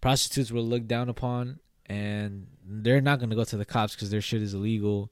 prostitutes 0.00 0.50
were 0.52 0.60
looked 0.60 0.88
down 0.88 1.08
upon, 1.08 1.60
and 1.86 2.46
they're 2.64 3.00
not 3.00 3.20
gonna 3.20 3.34
go 3.34 3.44
to 3.44 3.56
the 3.56 3.64
cops 3.64 3.94
because 3.94 4.10
their 4.10 4.20
shit 4.20 4.42
is 4.42 4.54
illegal. 4.54 5.10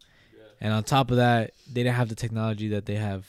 And 0.61 0.73
on 0.73 0.85
top 0.85 1.11
of 1.11 1.19
that, 1.19 1.53
they 1.67 1.83
didn't 1.83 1.97
have 1.97 2.09
the 2.09 2.15
technology 2.15 2.69
that 2.69 2.87
they 2.87 2.95
have 2.95 3.27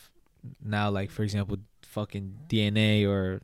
now. 0.63 0.89
Like, 0.89 1.11
for 1.11 1.23
example, 1.23 1.57
fucking 1.83 2.33
DNA 2.47 3.07
or 3.07 3.41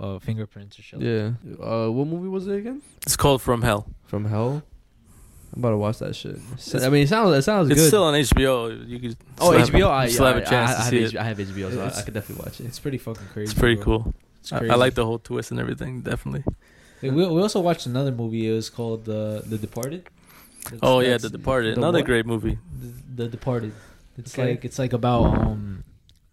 uh, 0.00 0.18
fingerprints 0.18 0.78
or 0.78 0.82
shit. 0.82 1.00
like 1.00 1.08
Yeah. 1.08 1.64
Uh, 1.64 1.90
what 1.90 2.06
movie 2.06 2.28
was 2.28 2.46
it 2.46 2.56
again? 2.56 2.82
It's 3.06 3.16
called 3.16 3.40
From 3.40 3.62
Hell. 3.62 3.86
From 4.04 4.26
Hell. 4.26 4.62
I'm 5.54 5.60
about 5.60 5.70
to 5.70 5.76
watch 5.76 5.98
that 5.98 6.16
shit. 6.16 6.38
I 6.74 6.88
mean, 6.88 7.02
it 7.02 7.08
sounds 7.08 7.36
it 7.36 7.42
sounds 7.42 7.68
It's 7.70 7.80
good. 7.80 7.88
still 7.88 8.04
on 8.04 8.14
HBO. 8.14 8.88
You 8.88 8.98
could 8.98 9.16
oh, 9.38 9.50
HBO. 9.50 9.90
I, 9.90 10.08
still 10.08 10.24
have 10.24 10.38
a 10.38 10.44
chance 10.46 10.70
I, 10.70 10.74
to 10.74 10.80
I 10.80 10.90
see 10.90 10.96
have 10.96 11.04
it. 11.04 11.12
HBO, 11.12 11.18
I 11.18 11.24
have 11.24 11.38
HBO, 11.38 11.72
so 11.74 11.82
I, 11.82 12.00
I 12.00 12.02
could 12.02 12.14
definitely 12.14 12.44
watch 12.44 12.60
it. 12.60 12.66
It's 12.66 12.78
pretty 12.78 12.96
fucking 12.96 13.26
crazy. 13.34 13.50
It's 13.50 13.58
pretty 13.58 13.74
bro. 13.76 13.84
cool. 13.84 14.14
It's 14.40 14.52
I. 14.52 14.64
I 14.68 14.74
like 14.76 14.94
the 14.94 15.04
whole 15.04 15.18
twist 15.18 15.50
and 15.50 15.60
everything. 15.60 16.00
Definitely. 16.00 16.44
We, 17.02 17.10
we 17.10 17.40
also 17.42 17.60
watched 17.60 17.86
another 17.86 18.12
movie. 18.12 18.48
It 18.48 18.52
was 18.54 18.70
called 18.70 19.08
uh, 19.08 19.40
The 19.46 19.58
Departed. 19.58 20.08
That's- 20.64 20.80
Oh 20.82 21.00
yeah, 21.00 21.18
The 21.18 21.30
Departed. 21.30 21.74
the 21.76 21.80
Another 21.80 21.98
what? 21.98 22.06
great 22.06 22.26
movie. 22.26 22.58
The, 22.80 23.24
the 23.24 23.28
Departed. 23.28 23.72
It's 24.18 24.34
Okay. 24.38 24.50
like 24.50 24.64
it's 24.64 24.78
like 24.78 24.92
about 24.92 25.24
um, 25.38 25.84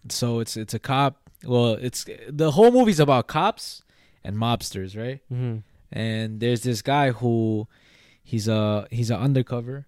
so 0.10 0.40
it's 0.40 0.56
it's 0.58 0.74
a 0.74 0.80
cop. 0.80 1.30
Well, 1.46 1.74
it's 1.74 2.06
the 2.28 2.52
whole 2.52 2.72
movie's 2.72 3.00
about 3.00 3.28
cops 3.28 3.82
and 4.24 4.36
mobsters, 4.36 4.98
right? 4.98 5.22
Mm-hmm. 5.32 5.60
And 5.92 6.40
there's 6.42 6.62
this 6.64 6.82
guy 6.82 7.12
who 7.12 7.68
he's 8.24 8.48
a 8.48 8.86
he's 8.92 9.10
an 9.10 9.20
undercover, 9.20 9.88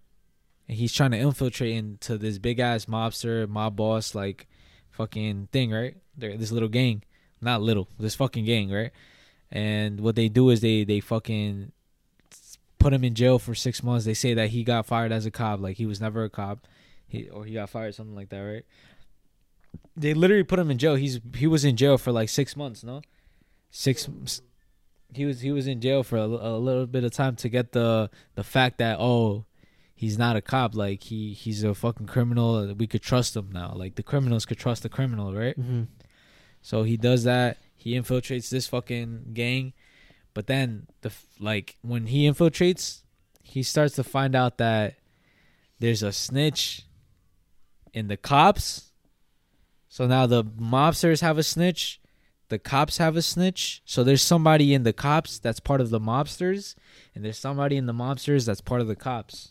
and 0.68 0.78
he's 0.78 0.94
trying 0.94 1.12
to 1.12 1.18
infiltrate 1.18 1.76
into 1.76 2.18
this 2.18 2.38
big 2.40 2.60
ass 2.60 2.86
mobster 2.86 3.48
mob 3.48 3.76
boss 3.76 4.16
like 4.16 4.48
fucking 4.90 5.50
thing, 5.52 5.72
right? 5.72 5.98
They're, 6.18 6.38
this 6.38 6.52
little 6.52 6.70
gang, 6.70 7.04
not 7.42 7.62
little, 7.62 7.88
this 8.00 8.16
fucking 8.16 8.46
gang, 8.46 8.72
right? 8.72 8.92
And 9.52 10.00
what 10.00 10.16
they 10.16 10.30
do 10.30 10.50
is 10.50 10.62
they 10.62 10.84
they 10.84 11.00
fucking 11.00 11.72
put 12.80 12.94
him 12.94 13.04
in 13.04 13.14
jail 13.14 13.38
for 13.38 13.54
six 13.54 13.84
months. 13.84 14.06
They 14.06 14.14
say 14.14 14.34
that 14.34 14.50
he 14.50 14.64
got 14.64 14.86
fired 14.86 15.12
as 15.12 15.26
a 15.26 15.32
cop, 15.32 15.60
like 15.60 15.78
he 15.78 15.86
was 15.86 16.00
never 16.00 16.24
a 16.24 16.30
cop, 16.30 16.68
he 17.08 17.30
or 17.30 17.46
he 17.46 17.54
got 17.56 17.70
fired 17.70 17.94
something 17.96 18.16
like 18.16 18.30
that, 18.30 18.40
right? 18.40 18.66
They 19.96 20.14
literally 20.14 20.44
put 20.44 20.60
him 20.60 20.72
in 20.72 20.78
jail. 20.78 20.96
He's 20.96 21.20
he 21.36 21.48
was 21.48 21.66
in 21.66 21.76
jail 21.76 21.98
for 21.98 22.12
like 22.12 22.30
six 22.30 22.56
months, 22.56 22.84
no, 22.84 23.02
six. 23.70 24.10
He 25.14 25.26
was 25.26 25.42
he 25.42 25.52
was 25.52 25.68
in 25.68 25.82
jail 25.82 26.04
for 26.04 26.18
a, 26.18 26.24
a 26.24 26.58
little 26.58 26.86
bit 26.88 27.04
of 27.04 27.12
time 27.12 27.36
to 27.38 27.50
get 27.50 27.74
the 27.74 28.10
the 28.36 28.44
fact 28.46 28.78
that 28.78 28.98
oh 29.00 29.46
he's 29.94 30.18
not 30.18 30.38
a 30.38 30.42
cop 30.42 30.74
like 30.74 31.04
he 31.04 31.34
he's 31.34 31.64
a 31.66 31.76
fucking 31.76 32.08
criminal 32.08 32.74
we 32.76 32.88
could 32.88 33.02
trust 33.02 33.36
him 33.36 33.50
now 33.52 33.74
like 33.76 33.96
the 33.96 34.04
criminals 34.04 34.46
could 34.46 34.58
trust 34.58 34.82
the 34.84 34.90
criminal 34.90 35.32
right 35.34 35.60
Mm-hmm. 35.60 35.84
so 36.62 36.84
he 36.84 36.96
does 36.98 37.26
that. 37.26 37.58
He 37.82 37.94
infiltrates 38.00 38.50
this 38.50 38.68
fucking 38.68 39.32
gang, 39.34 39.74
but 40.36 40.46
then 40.46 40.86
the 41.02 41.12
like 41.40 41.78
when 41.82 42.06
he 42.06 42.30
infiltrates, 42.30 43.02
he 43.44 43.64
starts 43.64 43.96
to 43.96 44.04
find 44.04 44.36
out 44.36 44.58
that 44.60 44.96
there's 45.80 46.04
a 46.04 46.12
snitch 46.12 46.84
in 47.92 48.08
the 48.08 48.18
cops. 48.18 48.92
So 49.90 50.06
now 50.06 50.28
the 50.28 50.44
mobsters 50.44 51.22
have 51.22 51.40
a 51.40 51.44
snitch, 51.44 52.00
the 52.50 52.60
cops 52.60 52.98
have 53.00 53.18
a 53.18 53.22
snitch. 53.24 53.82
So 53.84 54.04
there's 54.04 54.22
somebody 54.22 54.76
in 54.76 54.84
the 54.84 54.94
cops 54.94 55.40
that's 55.40 55.60
part 55.60 55.82
of 55.82 55.90
the 55.90 56.00
mobsters, 56.00 56.76
and 57.16 57.26
there's 57.26 57.40
somebody 57.40 57.78
in 57.78 57.88
the 57.88 57.94
mobsters 57.94 58.46
that's 58.46 58.62
part 58.62 58.82
of 58.82 58.88
the 58.88 58.96
cops 58.96 59.50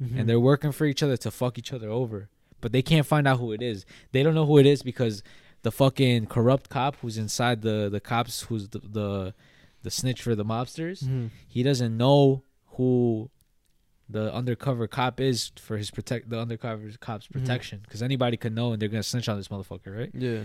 Mm-hmm. 0.00 0.16
and 0.16 0.28
they're 0.28 0.38
working 0.38 0.70
for 0.70 0.84
each 0.84 1.02
other 1.02 1.16
to 1.16 1.28
fuck 1.32 1.58
each 1.58 1.72
other 1.72 1.88
over. 1.90 2.28
But 2.60 2.70
they 2.70 2.82
can't 2.82 3.04
find 3.04 3.26
out 3.26 3.40
who 3.40 3.50
it 3.50 3.60
is. 3.60 3.84
They 4.12 4.22
don't 4.22 4.36
know 4.36 4.46
who 4.46 4.58
it 4.58 4.64
is 4.64 4.84
because 4.84 5.24
the 5.62 5.70
fucking 5.72 6.26
corrupt 6.26 6.70
cop 6.70 6.96
who's 6.96 7.18
inside 7.18 7.62
the 7.62 7.88
the 7.90 8.00
cops, 8.00 8.42
who's 8.42 8.68
the 8.68 8.78
the, 8.80 9.34
the 9.82 9.90
snitch 9.90 10.22
for 10.22 10.34
the 10.34 10.44
mobsters, 10.44 11.02
Mm-hmm. 11.04 11.26
he 11.46 11.62
doesn't 11.62 11.96
know 11.96 12.42
who 12.76 13.30
the 14.10 14.32
undercover 14.32 14.86
cop 14.86 15.20
is 15.20 15.52
for 15.56 15.76
his 15.76 15.90
protect 15.90 16.30
the 16.30 16.38
undercover 16.38 16.88
cop's 17.00 17.26
Mhm. 17.26 17.32
protection 17.32 17.80
because 17.82 18.02
anybody 18.02 18.36
could 18.36 18.54
know 18.54 18.72
and 18.72 18.80
they're 18.80 18.88
gonna 18.88 19.02
snitch 19.02 19.28
on 19.28 19.36
this 19.36 19.48
motherfucker, 19.48 19.94
right? 19.98 20.10
Yeah. 20.14 20.44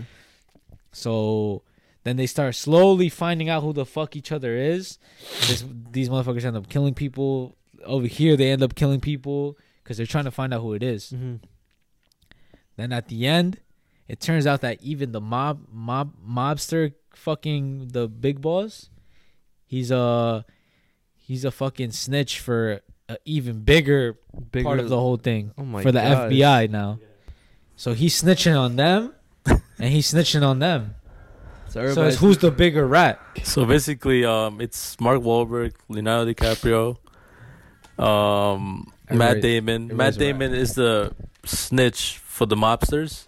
So 0.92 1.62
then 2.02 2.16
they 2.16 2.26
start 2.26 2.54
slowly 2.54 3.08
finding 3.08 3.48
out 3.48 3.62
who 3.62 3.72
the 3.72 3.86
fuck 3.86 4.16
each 4.16 4.30
other 4.32 4.56
is. 4.56 4.98
This, 5.48 5.64
these 5.90 6.08
motherfuckers 6.10 6.44
end 6.44 6.56
up 6.56 6.68
killing 6.68 6.92
people. 6.94 7.56
Over 7.84 8.06
here, 8.06 8.36
they 8.36 8.50
end 8.50 8.62
up 8.62 8.74
killing 8.74 9.00
people 9.00 9.56
because 9.82 9.96
they're 9.96 10.06
trying 10.06 10.24
to 10.24 10.30
find 10.30 10.52
out 10.52 10.60
who 10.60 10.74
it 10.74 10.82
is. 10.82 11.12
Mm-hmm. 11.12 11.36
Then 12.76 12.92
at 12.92 13.08
the 13.08 13.26
end, 13.26 13.60
it 14.08 14.20
turns 14.20 14.46
out 14.46 14.60
that 14.62 14.82
even 14.82 15.12
the 15.12 15.20
mob 15.20 15.66
mob 15.72 16.14
mobster 16.26 16.92
fucking 17.14 17.88
the 17.88 18.08
big 18.08 18.40
boss, 18.40 18.90
he's 19.66 19.90
a 19.90 20.44
he's 21.16 21.44
a 21.44 21.50
fucking 21.50 21.90
snitch 21.92 22.38
for 22.40 22.80
an 23.08 23.16
even 23.24 23.60
bigger, 23.62 24.18
Bigger 24.50 24.64
part 24.64 24.80
of 24.80 24.88
the 24.88 24.98
whole 24.98 25.16
thing 25.16 25.52
Oh 25.58 25.64
my 25.64 25.82
for 25.82 25.92
the 25.92 26.00
gosh. 26.00 26.32
FBI 26.32 26.70
now. 26.70 26.98
So 27.76 27.92
he's 27.92 28.22
snitching 28.22 28.58
on 28.58 28.76
them, 28.76 29.12
and 29.46 29.92
he's 29.92 30.12
snitching 30.12 30.42
on 30.46 30.58
them. 30.58 30.94
So 31.68 31.92
So 31.92 32.04
it's 32.06 32.18
who's 32.18 32.38
the 32.38 32.50
bigger 32.52 32.86
rat? 32.86 33.20
So 33.42 33.64
basically, 33.64 34.24
um, 34.24 34.60
it's 34.60 34.98
Mark 35.00 35.20
Wahlberg, 35.20 35.72
Leonardo 35.88 36.32
DiCaprio, 36.32 36.96
um, 37.98 38.92
Matt 39.10 39.40
Damon. 39.42 39.96
Matt 39.96 40.16
Damon 40.16 40.54
is 40.54 40.74
the 40.74 41.12
snitch 41.44 42.18
for 42.18 42.46
the 42.46 42.56
mobsters, 42.56 43.26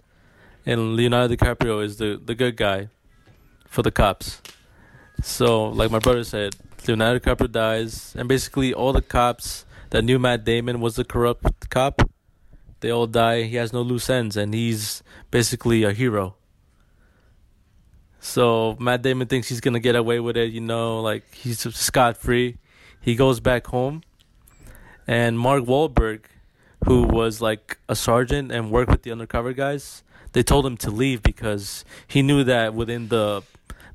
and 0.67 0.97
Leonardo 0.97 1.33
DiCaprio 1.33 1.81
is 1.83 1.95
the 1.95 2.21
the 2.23 2.35
good 2.35 2.57
guy 2.57 2.89
for 3.65 3.81
the 3.81 3.91
cops. 3.91 4.41
So, 5.23 5.69
like 5.69 5.89
my 5.89 5.99
brother 5.99 6.23
said, 6.23 6.55
Leonardo 6.85 7.19
DiCaprio 7.19 7.51
dies, 7.51 8.13
and 8.17 8.27
basically 8.27 8.73
all 8.73 8.93
the 8.93 9.01
cops 9.01 9.65
that 9.89 10.03
knew 10.03 10.19
Matt 10.19 10.43
Damon 10.43 10.81
was 10.81 10.97
the 10.97 11.05
corrupt 11.05 11.69
cop, 11.69 12.11
they 12.81 12.91
all 12.91 13.07
die. 13.07 13.43
He 13.43 13.55
has 13.55 13.71
no 13.71 13.81
loose 13.81 14.09
ends, 14.09 14.35
and 14.35 14.53
he's 14.53 15.01
basically 15.31 15.83
a 15.83 15.93
hero. 15.93 16.35
So 18.19 18.75
Matt 18.77 19.01
Damon 19.01 19.27
thinks 19.27 19.47
he's 19.47 19.61
gonna 19.61 19.79
get 19.79 19.95
away 19.95 20.19
with 20.19 20.35
it, 20.35 20.51
you 20.51 20.61
know, 20.61 20.99
like 21.01 21.23
he's 21.33 21.59
scot 21.75 22.17
free. 22.17 22.57
He 22.99 23.15
goes 23.15 23.39
back 23.39 23.67
home, 23.67 24.03
and 25.07 25.39
Mark 25.39 25.63
Wahlberg, 25.63 26.25
who 26.85 27.03
was 27.03 27.39
like 27.39 27.79
a 27.87 27.95
sergeant 27.95 28.51
and 28.51 28.69
worked 28.69 28.91
with 28.91 29.03
the 29.03 29.13
undercover 29.13 29.53
guys, 29.53 30.03
they 30.37 30.43
told 30.43 30.67
him 30.67 30.77
to 30.77 30.91
leave 30.91 31.23
because 31.23 31.83
he 32.07 32.21
knew 32.21 32.43
that 32.43 32.75
within 32.75 33.07
the 33.07 33.41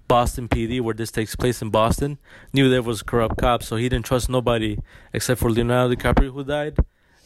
Boston 0.08 0.48
PD, 0.48 0.80
where 0.80 0.92
this 0.92 1.12
takes 1.12 1.36
place 1.36 1.62
in 1.62 1.70
Boston, 1.70 2.18
knew 2.52 2.68
there 2.68 2.82
was 2.82 3.00
corrupt 3.00 3.38
cops, 3.38 3.68
so 3.68 3.76
he 3.76 3.88
didn't 3.88 4.06
trust 4.06 4.28
nobody 4.28 4.76
except 5.12 5.38
for 5.40 5.52
Leonardo 5.52 5.94
DiCaprio, 5.94 6.32
who 6.32 6.42
died, 6.42 6.76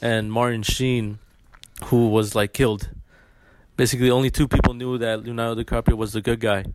and 0.03 0.31
Martin 0.31 0.63
Sheen, 0.63 1.19
who 1.85 2.11
was 2.11 2.35
like 2.35 2.53
killed. 2.53 2.91
Basically, 3.79 4.11
only 4.11 4.31
two 4.31 4.47
people 4.47 4.75
knew 4.75 4.99
that 4.99 5.25
Leonardo 5.25 5.63
DiCaprio 5.63 5.97
was 5.97 6.13
the 6.13 6.21
good 6.21 6.41
guy. 6.41 6.67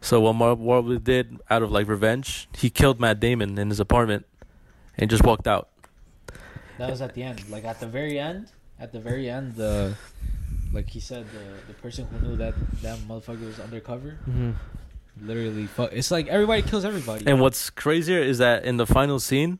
So 0.00 0.22
what 0.22 0.32
Mark 0.32 0.58
Wahlberg 0.58 1.04
did 1.04 1.38
out 1.48 1.62
of 1.62 1.70
like 1.70 1.86
revenge, 1.86 2.48
he 2.58 2.68
killed 2.68 2.98
Matt 2.98 3.20
Damon 3.20 3.56
in 3.56 3.68
his 3.68 3.78
apartment 3.78 4.26
and 4.98 5.08
just 5.08 5.22
walked 5.22 5.46
out. 5.46 5.68
That 6.78 6.90
was 6.90 7.00
at 7.00 7.14
the 7.14 7.22
end. 7.22 7.48
Like 7.48 7.64
at 7.64 7.78
the 7.78 7.86
very 7.86 8.18
end, 8.18 8.48
at 8.80 8.90
the 8.90 8.98
very 8.98 9.30
end, 9.30 9.54
the 9.54 9.94
like 10.72 10.88
he 10.90 11.00
said, 11.00 11.26
the 11.32 11.72
the 11.72 11.74
person 11.80 12.06
who 12.06 12.28
knew 12.28 12.36
that 12.36 12.54
that 12.82 12.98
motherfucker 13.00 13.44
was 13.46 13.58
undercover, 13.60 14.18
Mhm. 14.28 14.54
literally, 15.20 15.66
fuck. 15.66 15.90
It's 15.92 16.10
like 16.10 16.28
everybody 16.28 16.62
kills 16.62 16.84
everybody. 16.84 17.26
And 17.26 17.40
what's 17.40 17.70
crazier 17.70 18.18
is 18.20 18.38
that 18.38 18.64
in 18.64 18.76
the 18.76 18.86
final 18.86 19.18
scene, 19.20 19.58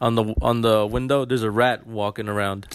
on 0.00 0.14
the 0.14 0.34
on 0.42 0.62
the 0.62 0.86
window, 0.86 1.24
there's 1.24 1.42
a 1.42 1.50
rat 1.50 1.86
walking 1.86 2.28
around, 2.28 2.66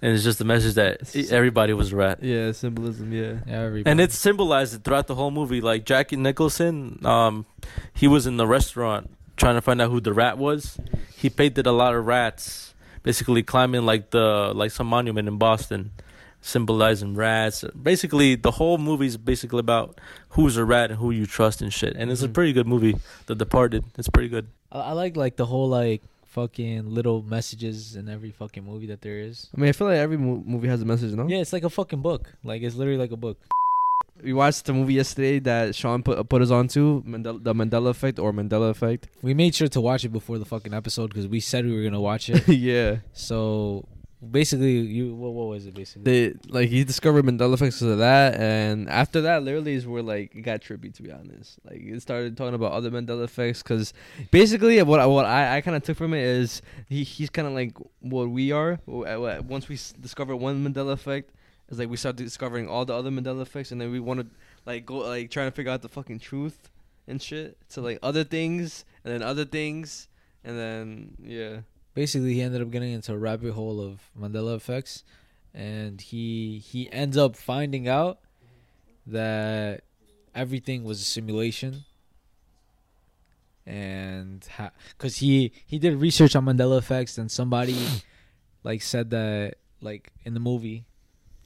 and 0.00 0.14
it's 0.14 0.24
just 0.24 0.38
the 0.38 0.44
message 0.44 0.74
that 0.74 1.14
everybody 1.30 1.72
was 1.72 1.92
a 1.92 1.96
rat. 1.96 2.22
Yeah, 2.22 2.52
symbolism. 2.52 3.12
Yeah. 3.12 3.40
everybody. 3.46 3.90
And 3.90 4.00
it's 4.00 4.16
symbolized 4.16 4.82
throughout 4.84 5.06
the 5.06 5.14
whole 5.16 5.30
movie. 5.30 5.60
Like 5.60 5.84
Jackie 5.84 6.16
Nicholson, 6.16 7.00
um, 7.04 7.46
he 7.92 8.06
was 8.08 8.26
in 8.26 8.36
the 8.36 8.46
restaurant 8.46 9.10
trying 9.36 9.54
to 9.56 9.60
find 9.60 9.80
out 9.80 9.90
who 9.90 10.00
the 10.00 10.12
rat 10.12 10.38
was. 10.38 10.78
He 11.16 11.28
painted 11.30 11.66
a 11.66 11.72
lot 11.72 11.94
of 11.94 12.06
rats, 12.06 12.74
basically 13.02 13.42
climbing 13.42 13.84
like 13.86 14.10
the 14.10 14.52
like 14.54 14.70
some 14.70 14.86
monument 14.86 15.28
in 15.28 15.36
Boston, 15.36 15.90
symbolizing 16.40 17.14
rats. 17.14 17.64
Basically, 17.80 18.34
the 18.34 18.52
whole 18.52 18.78
movie 18.78 19.06
is 19.06 19.16
basically 19.16 19.60
about 19.60 20.00
who's 20.30 20.56
a 20.56 20.64
rat 20.64 20.90
and 20.90 20.98
who 20.98 21.10
you 21.10 21.26
trust 21.26 21.60
and 21.62 21.72
shit. 21.72 21.94
And 21.96 22.10
it's 22.10 22.22
a 22.22 22.28
Mhm. 22.28 22.34
pretty 22.34 22.52
good 22.52 22.66
movie, 22.66 22.96
The 23.26 23.34
Departed. 23.34 23.84
It's 23.98 24.08
pretty 24.08 24.28
good. 24.28 24.46
I, 24.72 24.80
I 24.80 24.92
like 24.92 25.16
like 25.16 25.36
the 25.36 25.46
whole 25.46 25.68
like 25.68 26.02
fucking 26.26 26.90
little 26.94 27.22
messages 27.22 27.96
in 27.96 28.08
every 28.08 28.30
fucking 28.30 28.64
movie 28.64 28.86
that 28.86 29.00
there 29.02 29.18
is. 29.18 29.48
I 29.56 29.60
mean, 29.60 29.68
I 29.68 29.72
feel 29.72 29.86
like 29.88 29.96
every 29.98 30.16
mo- 30.18 30.42
movie 30.46 30.68
has 30.68 30.82
a 30.82 30.84
message, 30.84 31.12
no? 31.12 31.26
Yeah, 31.26 31.38
it's 31.38 31.52
like 31.52 31.64
a 31.64 31.70
fucking 31.70 32.02
book. 32.02 32.32
Like 32.44 32.62
it's 32.62 32.76
literally 32.76 32.98
like 32.98 33.12
a 33.12 33.16
book. 33.16 33.38
We 34.22 34.32
watched 34.32 34.64
the 34.66 34.72
movie 34.72 34.94
yesterday 34.94 35.38
that 35.40 35.74
Sean 35.76 36.02
put 36.02 36.28
put 36.28 36.42
us 36.42 36.50
onto, 36.50 37.02
Mandela, 37.04 37.42
the 37.42 37.54
Mandela 37.54 37.88
Effect 37.90 38.18
or 38.18 38.32
Mandela 38.32 38.68
Effect. 38.70 39.06
We 39.22 39.32
made 39.32 39.54
sure 39.54 39.68
to 39.68 39.80
watch 39.80 40.04
it 40.04 40.08
before 40.12 40.38
the 40.38 40.44
fucking 40.44 40.74
episode 40.74 41.08
because 41.10 41.28
we 41.28 41.38
said 41.40 41.64
we 41.64 41.74
were 41.74 41.84
gonna 41.84 42.00
watch 42.00 42.28
it. 42.28 42.46
yeah. 42.68 42.96
so 43.12 43.86
basically, 44.30 44.72
you 44.78 45.14
what, 45.14 45.32
what 45.32 45.48
was 45.48 45.66
it 45.66 45.74
basically? 45.74 46.02
They 46.30 46.34
like 46.48 46.68
he 46.68 46.84
discovered 46.84 47.24
Mandela 47.24 47.54
effects 47.54 47.80
of 47.82 47.98
that, 47.98 48.34
and 48.38 48.88
after 48.88 49.20
that, 49.22 49.42
literally 49.42 49.74
is 49.74 49.86
where 49.86 50.02
like 50.02 50.34
it 50.34 50.42
got 50.42 50.60
trippy. 50.60 50.92
To 50.94 51.02
be 51.02 51.10
honest, 51.12 51.58
like 51.64 51.80
it 51.80 52.00
started 52.02 52.36
talking 52.36 52.54
about 52.54 52.72
other 52.72 52.90
Mandela 52.90 53.24
effects 53.24 53.62
because 53.62 53.92
basically 54.30 54.82
what 54.82 55.00
I- 55.00 55.06
what 55.06 55.24
I, 55.24 55.56
I 55.56 55.60
kind 55.60 55.76
of 55.76 55.82
took 55.82 55.96
from 55.96 56.14
it 56.14 56.22
is 56.22 56.62
he 56.88 57.04
he's 57.04 57.30
kind 57.30 57.46
of 57.48 57.54
like 57.54 57.76
what 58.00 58.28
we 58.30 58.52
are. 58.52 58.78
Once 58.86 59.68
we 59.68 59.78
discover 60.00 60.34
one 60.36 60.64
Mandela 60.64 60.92
effect, 60.92 61.30
it's 61.68 61.78
like 61.78 61.88
we 61.88 61.96
start 61.96 62.16
discovering 62.16 62.68
all 62.68 62.84
the 62.84 62.94
other 62.94 63.10
Mandela 63.10 63.42
effects, 63.42 63.72
and 63.72 63.80
then 63.80 63.90
we 63.92 64.00
want 64.00 64.20
to 64.20 64.26
like 64.66 64.84
go 64.86 64.96
like 64.98 65.30
trying 65.30 65.48
to 65.48 65.54
figure 65.54 65.72
out 65.72 65.82
the 65.82 65.88
fucking 65.88 66.18
truth 66.18 66.70
and 67.06 67.22
shit. 67.22 67.56
So 67.68 67.82
like 67.82 67.98
other 68.02 68.24
things, 68.24 68.84
and 69.04 69.12
then 69.14 69.22
other 69.22 69.44
things, 69.44 70.08
and 70.44 70.58
then 70.58 71.14
yeah. 71.22 71.58
Basically 71.94 72.34
he 72.34 72.42
ended 72.42 72.62
up 72.62 72.70
getting 72.70 72.92
into 72.92 73.12
a 73.12 73.18
rabbit 73.18 73.52
hole 73.52 73.80
of 73.80 74.00
Mandela 74.18 74.56
effects, 74.56 75.04
and 75.54 76.00
he 76.00 76.58
he 76.58 76.90
ends 76.92 77.16
up 77.16 77.36
finding 77.36 77.88
out 77.88 78.18
that 79.06 79.82
everything 80.34 80.84
was 80.84 81.00
a 81.00 81.04
simulation, 81.04 81.84
and 83.66 84.46
because 84.96 85.18
he 85.18 85.52
he 85.66 85.78
did 85.78 86.00
research 86.00 86.36
on 86.36 86.44
Mandela 86.44 86.78
effects, 86.78 87.18
and 87.18 87.30
somebody 87.30 87.76
like 88.64 88.82
said 88.82 89.10
that 89.10 89.56
like 89.80 90.12
in 90.24 90.34
the 90.34 90.40
movie, 90.40 90.86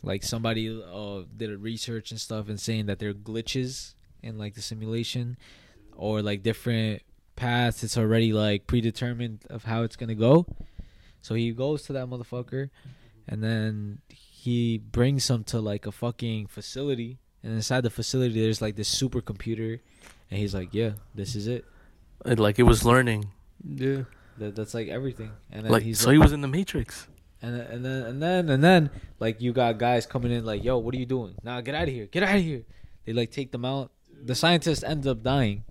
like 0.03 0.23
somebody 0.23 0.69
uh 0.69 1.23
did 1.37 1.51
a 1.51 1.59
research 1.59 2.11
and 2.11 2.21
stuff 2.21 2.49
and 2.49 2.61
saying 2.61 2.87
that 2.87 2.99
there 2.99 3.11
are 3.11 3.15
glitches 3.15 3.95
in 4.23 4.39
like 4.39 4.55
the 4.55 4.63
simulation, 4.63 5.37
or 5.97 6.23
like 6.23 6.43
different 6.43 7.03
paths 7.43 7.83
it's 7.83 7.99
already 7.99 8.33
like 8.33 8.69
predetermined 8.69 9.41
of 9.51 9.65
how 9.65 9.83
it's 9.83 9.97
gonna 9.97 10.15
go. 10.15 10.47
So 11.23 11.35
he 11.35 11.51
goes 11.51 11.83
to 11.87 11.93
that 11.95 12.07
motherfucker 12.07 12.71
and 13.27 13.43
then 13.43 13.99
he 14.09 14.79
brings 14.79 15.29
him 15.29 15.43
to 15.45 15.59
like 15.61 15.85
a 15.87 15.93
fucking 15.93 16.47
facility. 16.47 17.19
And 17.43 17.53
inside 17.53 17.83
the 17.83 17.91
facility 17.91 18.41
there's 18.41 18.63
like 18.63 18.77
this 18.77 18.91
supercomputer. 18.95 19.81
And 20.31 20.39
he's 20.39 20.55
like 20.55 20.71
yeah 20.73 20.93
this 21.17 21.35
is 21.35 21.49
it. 21.49 21.65
It, 22.25 22.39
like 22.39 22.61
it 22.61 22.63
was 22.63 22.85
learning. 22.85 23.31
Yeah. 23.67 24.03
that, 24.39 24.55
that's 24.55 24.75
like 24.75 24.87
everything. 24.87 25.33
And 25.51 25.65
then 25.65 25.73
Like 25.73 25.83
he's 25.83 25.99
so, 25.99 26.07
like, 26.09 26.15
he 26.15 26.19
was 26.19 26.33
in 26.33 26.43
the 26.43 26.49
Matrix. 26.59 27.09
and 27.43 27.57
and 27.57 27.85
then 27.85 28.03
and 28.07 28.23
then 28.23 28.49
and 28.51 28.63
then 28.63 28.91
like 29.19 29.41
you 29.41 29.53
got 29.53 29.79
guys 29.79 30.07
coming 30.07 30.31
in 30.31 30.45
like 30.45 30.63
yo 30.63 30.79
what 30.79 30.95
are 30.95 30.99
you 30.99 31.11
doing? 31.17 31.35
Nah 31.43 31.61
get 31.61 31.75
out 31.75 31.89
of 31.91 31.95
here. 31.99 32.07
Get 32.07 32.23
out 32.23 32.37
of 32.37 32.43
here. 32.43 32.63
They 33.05 33.13
like 33.13 33.33
take 33.33 33.51
them 33.51 33.65
out. 33.65 33.91
The 34.31 34.37
scientist 34.37 34.85
ends 34.85 35.09
up 35.09 35.25
dying 35.25 35.65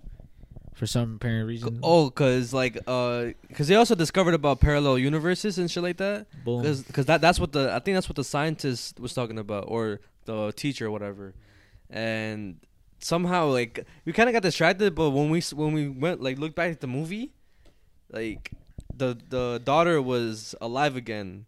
for 0.74 0.86
some 0.86 1.16
apparent 1.16 1.46
reason 1.46 1.78
Oh, 1.82 2.10
cause 2.10 2.52
like 2.52 2.78
uh, 2.86 3.26
cause 3.54 3.68
they 3.68 3.76
also 3.76 3.94
discovered 3.94 4.34
about 4.34 4.60
parallel 4.60 4.98
universes 4.98 5.58
and 5.58 5.70
shit 5.70 5.82
like 5.82 5.98
that. 5.98 6.26
boom 6.44 6.62
Cause, 6.62 6.84
cause 6.92 7.06
that 7.06 7.20
that's 7.20 7.38
what 7.38 7.52
the 7.52 7.72
I 7.72 7.78
think 7.78 7.94
that's 7.96 8.08
what 8.08 8.16
the 8.16 8.24
scientist 8.24 8.98
was 8.98 9.14
talking 9.14 9.38
about 9.38 9.64
or 9.68 10.00
the 10.24 10.52
teacher 10.52 10.86
or 10.86 10.90
whatever, 10.90 11.34
and 11.90 12.56
somehow 13.00 13.46
like 13.48 13.84
we 14.04 14.12
kind 14.12 14.28
of 14.28 14.32
got 14.32 14.42
distracted. 14.42 14.94
But 14.94 15.10
when 15.10 15.30
we 15.30 15.40
when 15.54 15.72
we 15.72 15.88
went 15.88 16.22
like 16.22 16.38
looked 16.38 16.54
back 16.56 16.70
at 16.72 16.80
the 16.80 16.86
movie, 16.86 17.32
like 18.10 18.50
the 18.94 19.18
the 19.28 19.60
daughter 19.64 20.00
was 20.00 20.54
alive 20.60 20.96
again, 20.96 21.46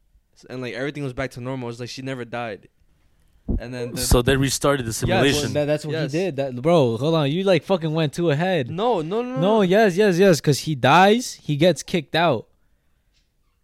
and 0.51 0.61
like 0.61 0.75
everything 0.75 1.05
was 1.05 1.13
back 1.13 1.31
to 1.33 1.41
normal. 1.41 1.69
It's 1.69 1.81
like 1.81 1.89
she 1.89 2.03
never 2.03 2.25
died, 2.25 2.69
and 3.59 3.73
then 3.75 3.93
the, 3.93 3.99
So 4.01 4.23
they 4.23 4.37
restarted 4.37 4.87
the 4.87 4.89
Well, 4.91 4.93
simulation. 5.25 5.53
that, 5.53 5.67
that's 5.67 5.85
what 5.85 5.93
Yes. 5.93 6.13
he 6.13 6.19
did. 6.19 6.37
That 6.37 6.57
bro, 6.63 6.97
hold 6.97 7.15
on. 7.15 7.31
You 7.31 7.45
like 7.45 7.63
fucking 7.65 7.93
went 7.93 8.13
too 8.15 8.31
ahead. 8.31 8.71
no 8.71 9.03
no 9.03 9.23
no 9.23 9.41
No, 9.41 9.63
yes, 9.63 9.97
yes, 9.97 10.19
yes. 10.19 10.41
Because 10.41 10.61
he 10.61 10.75
dies, 10.75 11.35
he 11.35 11.57
gets 11.57 11.83
kicked 11.83 12.15
out, 12.15 12.49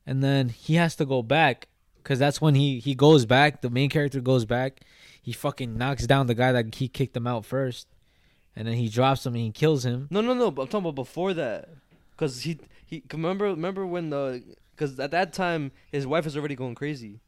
and 0.06 0.22
then 0.22 0.48
he 0.48 0.74
has 0.74 0.96
to 0.96 1.04
go 1.04 1.22
back. 1.22 1.68
Because 2.02 2.18
that's 2.18 2.40
when 2.40 2.54
he 2.54 2.78
he 2.80 2.94
goes 2.94 3.26
back. 3.26 3.60
The 3.62 3.70
main 3.70 3.90
character 3.90 4.20
goes 4.20 4.44
back. 4.44 4.80
He 5.22 5.32
fucking 5.32 5.76
knocks 5.76 6.06
down 6.06 6.26
the 6.26 6.34
guy 6.34 6.50
that 6.52 6.74
he 6.74 6.88
kicked 6.88 7.14
him 7.16 7.26
out 7.26 7.44
first, 7.44 7.86
and 8.56 8.66
then 8.66 8.74
he 8.74 8.88
drops 8.88 9.24
him 9.26 9.34
and 9.34 9.44
he 9.44 9.50
kills 9.50 9.84
him. 9.84 10.08
No, 10.10 10.20
no, 10.22 10.32
no. 10.34 10.50
But 10.50 10.62
I'm 10.62 10.68
talking 10.68 10.86
about 10.86 10.94
before 10.94 11.34
that, 11.34 11.68
cause 12.16 12.40
he 12.42 12.58
he 12.86 13.02
remember 13.12 13.44
remember 13.46 13.84
when 13.86 14.08
the 14.10 14.42
cause 14.76 14.98
at 14.98 15.10
that 15.10 15.32
time 15.34 15.72
his 15.92 16.06
wife 16.06 16.26
is 16.26 16.36
already 16.36 16.54
going 16.56 16.74
crazy. 16.74 17.20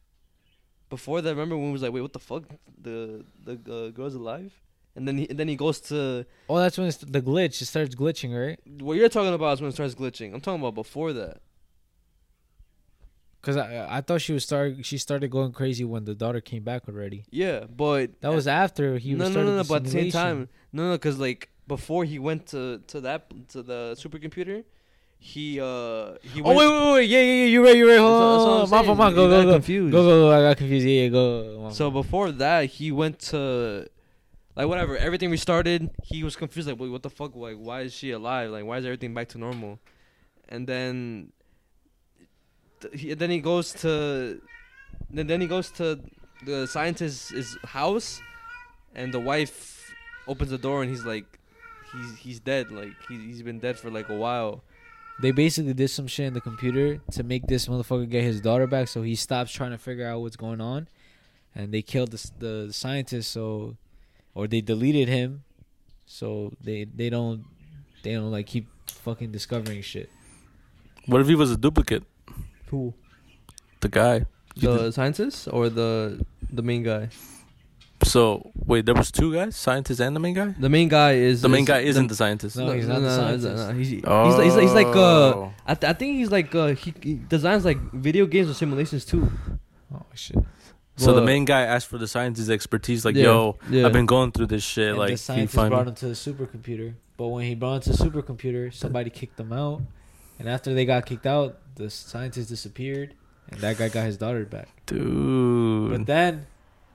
Before 0.96 1.22
that, 1.22 1.30
remember 1.30 1.56
when 1.56 1.68
he 1.68 1.72
was 1.72 1.80
like, 1.80 1.92
wait, 1.96 2.02
what 2.02 2.12
the 2.12 2.18
fuck? 2.30 2.42
The 2.88 3.24
the 3.46 3.54
uh, 3.76 3.88
girl's 3.96 4.14
alive, 4.14 4.52
and 4.94 5.08
then 5.08 5.16
he 5.16 5.24
and 5.30 5.38
then 5.38 5.48
he 5.48 5.56
goes 5.56 5.80
to 5.88 6.26
Oh, 6.50 6.58
that's 6.58 6.76
when 6.76 6.86
it's 6.88 6.98
the 6.98 7.22
glitch. 7.22 7.62
It 7.62 7.68
starts 7.72 7.94
glitching, 7.94 8.30
right? 8.38 8.58
what 8.82 8.98
you're 8.98 9.08
talking 9.08 9.32
about 9.32 9.54
is 9.54 9.60
when 9.62 9.70
it 9.70 9.72
starts 9.72 9.94
glitching. 9.94 10.34
I'm 10.34 10.42
talking 10.42 10.60
about 10.60 10.74
before 10.74 11.14
that. 11.14 11.38
Because 13.40 13.56
I 13.56 13.86
I 13.98 14.00
thought 14.02 14.20
she 14.20 14.34
was 14.34 14.44
start 14.44 14.84
she 14.84 14.98
started 14.98 15.30
going 15.30 15.52
crazy 15.52 15.84
when 15.84 16.04
the 16.04 16.14
daughter 16.14 16.42
came 16.42 16.62
back 16.62 16.82
already. 16.88 17.24
Yeah, 17.30 17.64
but 17.64 18.20
That 18.20 18.34
was 18.34 18.46
after 18.46 18.98
he 18.98 19.14
no, 19.14 19.24
was 19.24 19.34
no, 19.34 19.44
no, 19.44 19.56
no. 19.56 19.64
But 19.64 19.76
at 19.76 19.84
the 19.84 19.90
same 19.90 20.10
time, 20.10 20.48
no, 20.74 20.90
no, 20.90 20.94
because 20.98 21.18
like 21.18 21.48
before 21.66 22.04
he 22.04 22.18
went 22.18 22.48
to 22.48 22.80
to 22.92 23.00
that 23.00 23.20
to 23.54 23.62
the 23.62 23.80
supercomputer, 23.98 24.64
he 25.24 25.60
uh 25.60 26.14
he 26.20 26.42
Oh 26.42 26.52
went. 26.52 26.58
wait, 26.58 26.68
wait, 26.68 26.92
wait! 26.94 27.08
Yeah, 27.08 27.20
yeah, 27.20 27.32
yeah. 27.32 27.44
You're 27.46 27.62
right. 27.64 27.76
You're 27.76 27.88
right. 27.88 27.98
Hold 27.98 28.12
on, 28.12 28.38
hold 28.38 28.48
I'm 28.48 28.64
on. 28.64 28.70
My 28.70 28.76
fault, 28.84 28.86
saying. 28.86 28.98
my. 28.98 29.10
Go, 29.12 29.28
go, 29.30 29.42
go. 29.44 29.52
confused. 29.52 29.92
Go, 29.92 30.02
go, 30.02 30.20
go. 30.22 30.32
I 30.32 30.48
got 30.48 30.56
confused. 30.56 30.84
Yeah, 30.86 31.02
yeah, 31.02 31.08
go. 31.08 31.70
So 31.70 31.90
before 31.92 32.32
that, 32.32 32.66
he 32.66 32.90
went 32.90 33.20
to 33.30 33.86
like 34.56 34.66
whatever 34.66 34.96
everything 34.96 35.30
restarted. 35.30 35.90
He 36.02 36.24
was 36.24 36.34
confused, 36.34 36.68
like, 36.68 36.78
wait, 36.80 36.90
what 36.90 37.04
the 37.04 37.10
fuck? 37.10 37.36
Like, 37.36 37.56
why 37.56 37.82
is 37.82 37.94
she 37.94 38.10
alive? 38.10 38.50
Like, 38.50 38.64
why 38.64 38.78
is 38.78 38.84
everything 38.84 39.14
back 39.14 39.28
to 39.28 39.38
normal? 39.38 39.78
And 40.48 40.66
then, 40.66 41.30
th- 42.80 43.00
he, 43.00 43.14
then 43.14 43.30
he 43.30 43.38
goes 43.38 43.72
to, 43.74 44.40
then 45.08 45.26
then 45.28 45.40
he 45.40 45.46
goes 45.46 45.70
to 45.78 46.00
the 46.44 46.66
scientist's 46.66 47.56
house, 47.64 48.20
and 48.94 49.14
the 49.14 49.20
wife 49.20 49.94
opens 50.26 50.50
the 50.50 50.58
door, 50.58 50.82
and 50.82 50.90
he's 50.90 51.04
like, 51.04 51.38
he's 51.92 52.16
he's 52.18 52.40
dead. 52.40 52.72
Like 52.72 52.90
he 53.08 53.18
he's 53.18 53.42
been 53.42 53.60
dead 53.60 53.78
for 53.78 53.88
like 53.88 54.08
a 54.08 54.16
while. 54.16 54.64
They 55.22 55.30
basically 55.30 55.72
did 55.72 55.88
some 55.88 56.06
shit 56.06 56.26
in 56.26 56.34
the 56.34 56.40
computer 56.40 56.98
to 57.12 57.22
make 57.22 57.46
this 57.46 57.66
motherfucker 57.68 58.08
get 58.10 58.24
his 58.24 58.40
daughter 58.40 58.66
back. 58.66 58.88
So 58.88 59.02
he 59.02 59.14
stops 59.14 59.52
trying 59.52 59.70
to 59.70 59.78
figure 59.78 60.06
out 60.06 60.20
what's 60.20 60.36
going 60.36 60.60
on, 60.60 60.88
and 61.54 61.72
they 61.72 61.80
killed 61.82 62.10
the 62.10 62.18
s- 62.18 62.32
the, 62.38 62.68
scientist. 62.72 63.30
So, 63.30 63.76
or 64.34 64.46
they 64.46 64.60
deleted 64.60 65.08
him, 65.08 65.44
so 66.06 66.52
they 66.60 66.84
they 66.84 67.08
don't 67.08 67.44
they 68.02 68.12
don't 68.14 68.30
like 68.30 68.46
keep 68.46 68.66
fucking 68.88 69.30
discovering 69.32 69.80
shit. 69.82 70.10
what 71.06 71.20
if 71.20 71.26
he 71.28 71.34
was 71.34 71.50
a 71.50 71.56
duplicate? 71.56 72.04
Who? 72.68 72.92
The 73.80 73.88
guy. 73.88 74.26
The 74.56 74.90
scientist 74.92 75.48
or 75.50 75.68
the 75.70 76.24
the 76.50 76.62
main 76.62 76.82
guy? 76.82 77.08
So 78.04 78.50
wait, 78.54 78.84
there 78.86 78.94
was 78.94 79.10
two 79.10 79.32
guys, 79.34 79.54
scientist 79.56 80.00
and 80.00 80.14
the 80.16 80.20
main 80.20 80.34
guy. 80.34 80.54
The 80.58 80.68
main 80.68 80.88
guy 80.88 81.12
is 81.12 81.42
The 81.42 81.48
main 81.48 81.62
is 81.62 81.68
guy 81.68 81.80
isn't 81.80 82.06
the 82.08 82.14
scientist. 82.16 82.56
No, 82.56 82.72
he's 82.72 82.86
not 82.88 83.00
the 83.00 83.14
scientist. 83.14 83.72
he's, 83.76 83.88
he's, 83.88 84.04
Oh. 84.06 84.40
he's, 84.42 84.54
he's 84.54 84.72
like 84.72 84.86
uh, 84.94 85.48
I, 85.66 85.74
th- 85.74 85.88
I 85.90 85.92
think 85.94 86.16
he's 86.16 86.30
like 86.30 86.54
uh, 86.54 86.68
he, 86.74 86.92
he 87.02 87.14
designs 87.14 87.64
like 87.64 87.78
video 87.92 88.26
games 88.26 88.50
or 88.50 88.54
simulations 88.54 89.04
too. 89.04 89.30
Oh 89.94 90.04
shit! 90.14 90.38
So 90.96 91.12
the 91.14 91.22
main 91.22 91.44
guy 91.44 91.62
asked 91.62 91.88
for 91.88 91.98
the 91.98 92.08
scientist's 92.08 92.50
expertise. 92.50 93.04
Like, 93.04 93.14
Yeah, 93.14 93.24
yo, 93.24 93.58
yeah. 93.70 93.86
I've 93.86 93.92
been 93.92 94.06
going 94.06 94.32
through 94.32 94.46
this 94.46 94.62
shit. 94.64 94.90
And 94.90 94.98
like, 94.98 95.10
the 95.10 95.16
scientist 95.16 95.54
find 95.54 95.70
brought 95.70 95.88
him 95.88 95.94
to 95.96 96.06
the 96.08 96.14
supercomputer, 96.14 96.94
but 97.16 97.28
when 97.28 97.44
he 97.46 97.54
brought 97.54 97.86
him 97.86 97.92
to 97.94 98.02
the 98.04 98.10
supercomputer, 98.10 98.72
somebody 98.74 99.10
kicked 99.10 99.36
them 99.36 99.52
out, 99.52 99.80
and 100.38 100.48
after 100.48 100.74
they 100.74 100.84
got 100.84 101.06
kicked 101.06 101.26
out, 101.26 101.58
the 101.76 101.88
scientist 101.88 102.48
disappeared, 102.48 103.14
and 103.50 103.60
that 103.60 103.78
guy 103.78 103.88
got 103.88 104.06
his 104.06 104.16
daughter 104.16 104.44
back. 104.44 104.68
Dude. 104.86 105.90
But 105.90 106.06
then 106.06 106.46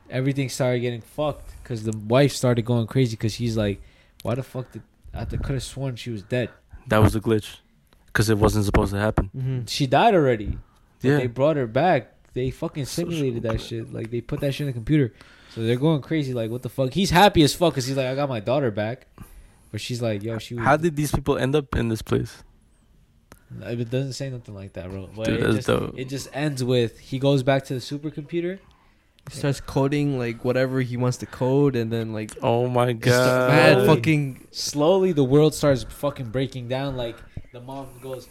everything 0.10 0.49
started 0.49 0.80
getting 0.80 1.01
fucked 1.01 1.51
because 1.64 1.84
the 1.84 1.95
wife 1.97 2.32
started 2.34 2.64
going 2.66 2.88
crazy 2.88 3.16
because 3.16 3.36
he's 3.36 3.58
like, 3.58 3.82
"Why 4.24 4.36
the 4.36 4.43
fuck 4.43 4.72
did 4.72 4.82
I 5.14 5.26
could 5.26 5.41
have 5.55 5.64
sworn 5.64 5.95
she 5.95 6.10
was 6.12 6.24
dead? 6.24 6.49
That 6.88 6.99
was 6.99 7.14
the 7.14 7.20
glitch, 7.20 7.58
because 8.08 8.30
it 8.30 8.38
wasn't 8.38 8.66
supposed 8.66 8.93
to 8.93 8.99
happen. 8.99 9.30
Mm-hmm. 9.36 9.66
She 9.66 9.88
died 9.88 10.14
already. 10.16 10.58
But 11.01 11.08
Yeah. 11.10 11.18
they 11.18 11.28
brought 11.28 11.58
her 11.58 11.68
back. 11.68 12.14
They 12.34 12.51
fucking 12.51 12.86
So 12.86 13.01
simulated 13.03 13.43
that 13.43 13.60
stupid. 13.60 13.88
shit. 13.88 13.93
Like 13.93 14.12
they 14.12 14.22
put 14.22 14.39
that 14.41 14.53
shit 14.53 14.62
in 14.62 14.68
the 14.68 14.74
computer. 14.74 15.14
So 15.53 15.64
they're 15.64 15.76
going 15.76 16.01
crazy. 16.01 16.34
Like 16.34 16.51
what 16.51 16.62
the 16.62 16.70
fuck? 16.70 16.93
He's 16.93 17.10
happy 17.10 17.41
as 17.43 17.53
fuck 17.55 17.74
because 17.74 17.88
he's 17.88 17.97
like, 17.97 18.05
I 18.08 18.16
got 18.16 18.30
my 18.30 18.39
daughter 18.39 18.70
back. 18.72 19.08
But 19.72 19.82
she's 19.82 20.01
like, 20.01 20.24
yo, 20.24 20.38
she 20.38 20.53
was. 20.55 20.64
How 20.64 20.78
did 20.78 20.95
these 20.95 21.12
people 21.12 21.38
end 21.38 21.55
up 21.55 21.76
in 21.76 21.89
this 21.89 22.01
place? 22.01 22.43
It 23.62 23.89
doesn't 23.89 24.14
say 24.14 24.30
nothing 24.30 24.53
like 24.55 24.74
that, 24.74 24.89
bro. 24.89 25.10
But 25.16 25.26
Dude, 25.26 25.36
it, 25.36 25.41
that's 25.43 25.55
just, 25.55 25.68
dope. 25.68 25.97
it 25.97 26.05
just 26.10 26.28
ends 26.34 26.64
with 26.64 26.99
he 26.99 27.18
goes 27.18 27.43
back 27.43 27.64
to 27.66 27.74
the 27.74 27.80
supercomputer. 27.80 28.60
Starts 29.30 29.59
coding 29.61 30.17
like 30.17 30.43
whatever 30.45 30.82
he 30.82 30.97
wants 30.97 31.17
to 31.17 31.25
code, 31.25 31.75
and 31.75 31.91
then 31.91 32.13
like 32.13 32.32
Oh 32.41 32.67
my 32.67 32.93
god! 32.93 33.49
mad 33.49 33.73
Slowly. 33.73 33.88
fucking 33.88 34.47
Slowly, 34.51 35.11
the 35.11 35.23
world 35.23 35.53
starts 35.53 35.84
fucking 35.84 36.30
breaking 36.30 36.67
down. 36.67 36.95
Like 36.97 37.17
the 37.51 37.59
mom 37.61 37.88
goes, 38.01 38.28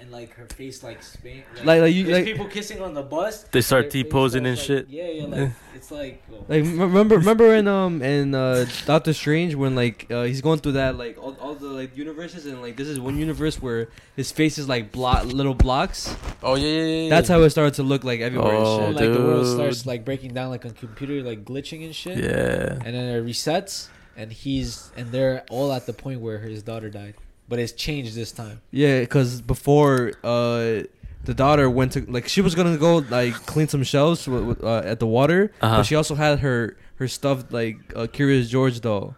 and 0.00 0.10
like 0.12 0.34
her 0.34 0.46
face 0.46 0.82
like 0.82 1.02
spin. 1.02 1.42
Like- 1.64 1.80
like 1.80 1.94
you- 1.94 2.06
like- 2.06 2.24
people 2.24 2.46
kissing 2.46 2.82
on 2.82 2.94
the 2.94 3.02
bus. 3.02 3.44
They 3.44 3.60
start 3.60 3.90
their 3.90 4.02
T-posing 4.02 4.44
and 4.46 4.58
starts, 4.58 4.66
shit. 4.66 4.88
Yeah, 4.88 5.08
yeah, 5.08 5.24
like 5.26 5.50
it's 5.74 5.90
like. 5.90 6.22
oh. 6.32 6.44
Like 6.48 6.62
remember, 6.64 7.16
remember 7.18 7.54
in 7.54 7.66
um 7.68 8.02
in 8.02 8.34
uh 8.34 8.66
Doctor 8.86 9.12
Strange 9.12 9.54
when 9.54 9.74
like 9.74 10.10
uh, 10.10 10.24
he's 10.24 10.40
going 10.42 10.58
through 10.58 10.72
that 10.72 10.96
like 10.98 11.16
all, 11.22 11.36
all 11.40 11.54
the 11.54 11.68
like 11.68 11.96
universes 11.96 12.44
and 12.46 12.60
like 12.60 12.76
this 12.76 12.88
is 12.88 13.00
one 13.00 13.16
universe 13.18 13.62
where 13.62 13.88
his 14.16 14.30
face 14.32 14.58
is 14.58 14.68
like 14.68 14.92
block 14.92 15.24
little 15.26 15.54
blocks. 15.54 16.14
Oh 16.42 16.54
yeah, 16.56 16.66
yeah, 16.68 16.84
yeah. 17.04 17.08
That's 17.10 17.28
how 17.28 17.40
it 17.42 17.50
started 17.50 17.74
to 17.74 17.82
look 17.82 18.04
like 18.04 18.20
everywhere. 18.20 18.52
Oh, 18.54 18.76
and 18.78 18.84
And, 18.88 18.98
shit. 18.98 19.08
like 19.10 19.18
the 19.18 19.24
world 19.24 19.46
starts 19.46 19.86
like 19.86 20.04
breaking 20.04 20.34
down 20.34 20.50
like 20.50 20.64
on 20.66 20.72
computer 20.72 21.22
like 21.22 21.44
glitching 21.44 21.84
and 21.84 21.94
shit. 21.94 22.18
Yeah. 22.18 22.78
And 22.84 22.94
then 22.94 23.06
it 23.16 23.24
resets, 23.24 23.88
and 24.16 24.30
he's 24.32 24.90
and 24.96 25.10
they're 25.12 25.44
all 25.50 25.72
at 25.72 25.86
the 25.86 25.92
point 25.94 26.20
where 26.20 26.38
his 26.38 26.62
daughter 26.62 26.90
died, 26.90 27.14
but 27.48 27.58
it's 27.58 27.72
changed 27.72 28.14
this 28.14 28.32
time. 28.32 28.60
Yeah, 28.70 29.00
because 29.00 29.40
before 29.40 30.12
uh 30.24 30.82
the 31.24 31.32
daughter 31.34 31.70
went 31.70 31.92
to 31.92 32.00
like 32.10 32.28
she 32.28 32.40
was 32.42 32.54
gonna 32.54 32.76
go 32.76 32.98
like 32.98 33.32
clean 33.46 33.66
some 33.68 33.82
shelves 33.82 34.28
with, 34.28 34.44
with, 34.44 34.64
uh, 34.64 34.82
at 34.84 35.00
the 35.00 35.06
water, 35.06 35.52
Uh-huh. 35.60 35.76
but 35.78 35.82
she 35.84 35.94
also 35.94 36.14
had 36.14 36.40
her 36.40 36.76
her 36.96 37.08
stuffed 37.08 37.52
like 37.52 37.76
uh, 37.96 38.06
Curious 38.06 38.48
George 38.48 38.80
doll, 38.80 39.14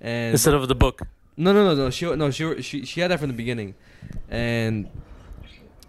and 0.00 0.32
Instead 0.32 0.54
of 0.54 0.66
the 0.68 0.74
book. 0.74 1.02
No, 1.36 1.52
no, 1.52 1.64
no, 1.64 1.74
no. 1.74 1.90
She 1.90 2.06
no, 2.14 2.30
she 2.30 2.62
she 2.62 2.84
she 2.86 3.00
had 3.00 3.10
that 3.10 3.18
from 3.20 3.28
the 3.28 3.34
beginning, 3.36 3.74
and 4.30 4.88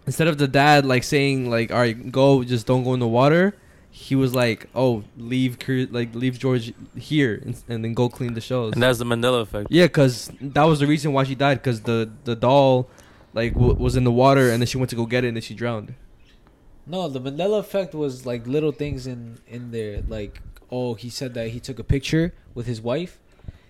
instead 0.06 0.26
of 0.28 0.38
the 0.38 0.48
dad 0.48 0.84
like 0.84 1.04
saying 1.04 1.48
like, 1.50 1.70
"All 1.70 1.78
right, 1.78 2.10
go, 2.12 2.42
just 2.44 2.66
don't 2.66 2.82
go 2.84 2.94
in 2.94 3.00
the 3.00 3.08
water," 3.08 3.54
he 3.96 4.14
was 4.14 4.34
like, 4.34 4.68
"Oh, 4.74 5.04
leave, 5.16 5.56
like 5.90 6.14
leave 6.14 6.38
George 6.38 6.74
here 6.94 7.40
and, 7.42 7.56
and 7.66 7.82
then 7.82 7.94
go 7.94 8.10
clean 8.10 8.34
the 8.34 8.42
shells." 8.42 8.74
And 8.74 8.82
that's 8.82 8.98
the 8.98 9.06
Mandela 9.06 9.40
effect. 9.40 9.68
Yeah, 9.70 9.88
cause 9.88 10.30
that 10.42 10.64
was 10.64 10.80
the 10.80 10.86
reason 10.86 11.14
why 11.14 11.24
she 11.24 11.34
died. 11.34 11.62
Cause 11.62 11.80
the 11.80 12.10
the 12.24 12.36
doll 12.36 12.90
like 13.32 13.54
w- 13.54 13.72
was 13.74 13.96
in 13.96 14.04
the 14.04 14.12
water 14.12 14.50
and 14.50 14.60
then 14.60 14.66
she 14.66 14.76
went 14.76 14.90
to 14.90 14.96
go 14.96 15.06
get 15.06 15.24
it 15.24 15.28
and 15.28 15.36
then 15.38 15.42
she 15.42 15.54
drowned. 15.54 15.94
No, 16.86 17.08
the 17.08 17.20
Mandela 17.20 17.58
effect 17.58 17.94
was 17.94 18.26
like 18.26 18.46
little 18.46 18.70
things 18.70 19.06
in 19.06 19.38
in 19.48 19.70
there. 19.70 20.02
Like, 20.06 20.42
oh, 20.70 20.92
he 20.92 21.08
said 21.08 21.32
that 21.32 21.48
he 21.48 21.58
took 21.58 21.78
a 21.78 21.84
picture 21.84 22.34
with 22.54 22.66
his 22.66 22.82
wife. 22.82 23.18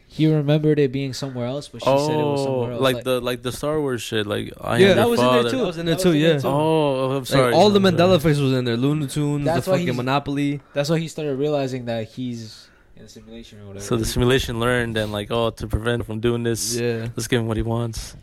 He 0.09 0.33
remembered 0.33 0.79
it 0.79 0.93
being 0.93 1.13
somewhere 1.13 1.47
else, 1.47 1.69
but 1.69 1.83
she 1.83 1.87
said 1.87 1.95
it 2.15 2.25
was 2.25 2.41
Oh, 2.41 2.45
somewhere 2.45 2.73
else. 2.73 2.81
like 2.81 3.05
the 3.05 3.21
like 3.21 3.43
the 3.43 3.53
Star 3.53 3.81
Wars 3.81 4.01
shit. 4.03 4.27
Like 4.27 4.53
I 4.61 4.79
Yeah, 4.79 4.89
am 4.91 4.97
that 4.97 5.03
your 5.03 5.11
was 5.11 5.21
in 5.21 5.27
there 5.27 5.43
too. 5.51 5.57
That 5.59 5.67
was 5.67 5.79
in 5.79 5.87
there 5.87 5.95
That 5.97 6.03
too. 6.03 6.09
was 6.11 6.21
there 6.21 6.33
Yeah. 6.35 6.39
too. 6.39 6.49
Oh, 6.49 7.11
I'm 7.17 7.25
sorry. 7.25 7.45
Like 7.47 7.55
all 7.55 7.71
the 7.71 7.81
Mandela 7.81 8.17
effects 8.17 8.39
was 8.39 8.53
in 8.53 8.65
there. 8.65 8.77
Looney 8.77 9.09
Tunes, 9.09 9.45
That's 9.45 9.65
the 9.67 9.73
why 9.73 9.79
fucking 9.79 9.97
Monopoly. 9.97 10.61
That's 10.75 10.89
why 10.89 10.99
he 11.01 11.09
started 11.09 11.37
realizing 11.37 11.85
that 11.87 12.09
he's 12.09 12.69
in 12.97 13.03
a 13.05 13.09
simulation 13.09 13.61
or 13.61 13.67
whatever. 13.67 13.85
So 13.85 13.97
the 13.97 14.05
simulation 14.07 14.59
learned 14.61 14.97
and 14.97 15.13
like, 15.13 15.31
oh, 15.31 15.51
to 15.51 15.67
prevent 15.67 16.07
from 16.07 16.21
doing 16.21 16.45
this, 16.45 16.77
Yeah. 16.77 17.09
let's 17.17 17.27
give 17.29 17.41
him 17.41 17.47
what 17.49 17.57
he 17.59 17.63
wants. 17.65 18.17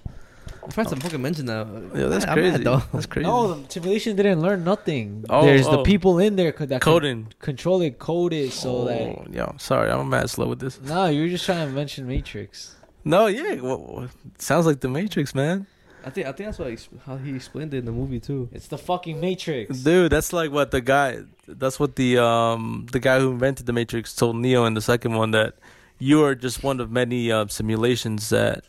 I'm 0.63 0.69
trying 0.71 0.87
to 0.87 0.95
fucking 0.95 1.21
mention 1.21 1.45
that. 1.47 1.67
Yeah, 1.93 2.07
that's 2.07 2.25
I'm 2.25 2.39
mad, 2.39 2.51
crazy. 2.51 2.63
though. 2.63 2.81
That's 2.93 3.05
crazy. 3.05 3.27
No, 3.27 3.53
the 3.55 3.69
simulation 3.69 4.15
didn't 4.15 4.41
learn 4.41 4.63
nothing. 4.63 5.25
Oh, 5.29 5.45
There's 5.45 5.65
the 5.65 5.79
oh. 5.79 5.83
people 5.83 6.19
in 6.19 6.35
there 6.35 6.51
co- 6.51 6.65
that 6.65 6.81
can 6.81 6.93
Coding. 6.93 7.33
control 7.39 7.81
it, 7.81 7.99
code 7.99 8.33
it, 8.33 8.53
so 8.53 8.85
that. 8.85 9.01
oh, 9.01 9.25
yeah. 9.29 9.51
Sorry, 9.57 9.91
I'm 9.91 9.99
a 9.99 10.05
mad 10.05 10.29
slow 10.29 10.47
with 10.47 10.59
this. 10.59 10.79
No, 10.81 11.07
you're 11.07 11.27
just 11.27 11.45
trying 11.45 11.67
to 11.67 11.73
mention 11.73 12.07
Matrix. 12.07 12.75
No, 13.03 13.27
yeah. 13.27 13.55
What, 13.55 13.79
what, 13.81 14.09
sounds 14.37 14.65
like 14.65 14.79
the 14.79 14.87
Matrix, 14.87 15.35
man. 15.35 15.67
I 16.05 16.09
think 16.09 16.27
I 16.27 16.31
think 16.33 16.47
that's 16.47 16.59
what 16.59 16.69
he, 16.69 16.77
how 17.05 17.15
he 17.17 17.35
explained 17.35 17.73
it 17.73 17.77
in 17.77 17.85
the 17.85 17.91
movie 17.91 18.19
too. 18.19 18.49
It's 18.51 18.67
the 18.67 18.77
fucking 18.77 19.19
Matrix. 19.19 19.79
Dude, 19.79 20.11
that's 20.11 20.33
like 20.33 20.51
what 20.51 20.71
the 20.71 20.81
guy. 20.81 21.19
That's 21.47 21.79
what 21.79 21.95
the 21.95 22.17
um 22.17 22.87
the 22.91 22.99
guy 22.99 23.19
who 23.19 23.31
invented 23.31 23.65
the 23.65 23.73
Matrix 23.73 24.13
told 24.15 24.35
Neo 24.35 24.65
in 24.65 24.73
the 24.73 24.81
second 24.81 25.13
one 25.13 25.31
that 25.31 25.55
you 25.99 26.23
are 26.23 26.35
just 26.35 26.63
one 26.63 26.81
of 26.81 26.91
many 26.91 27.31
uh, 27.31 27.47
simulations 27.47 28.29
that 28.29 28.65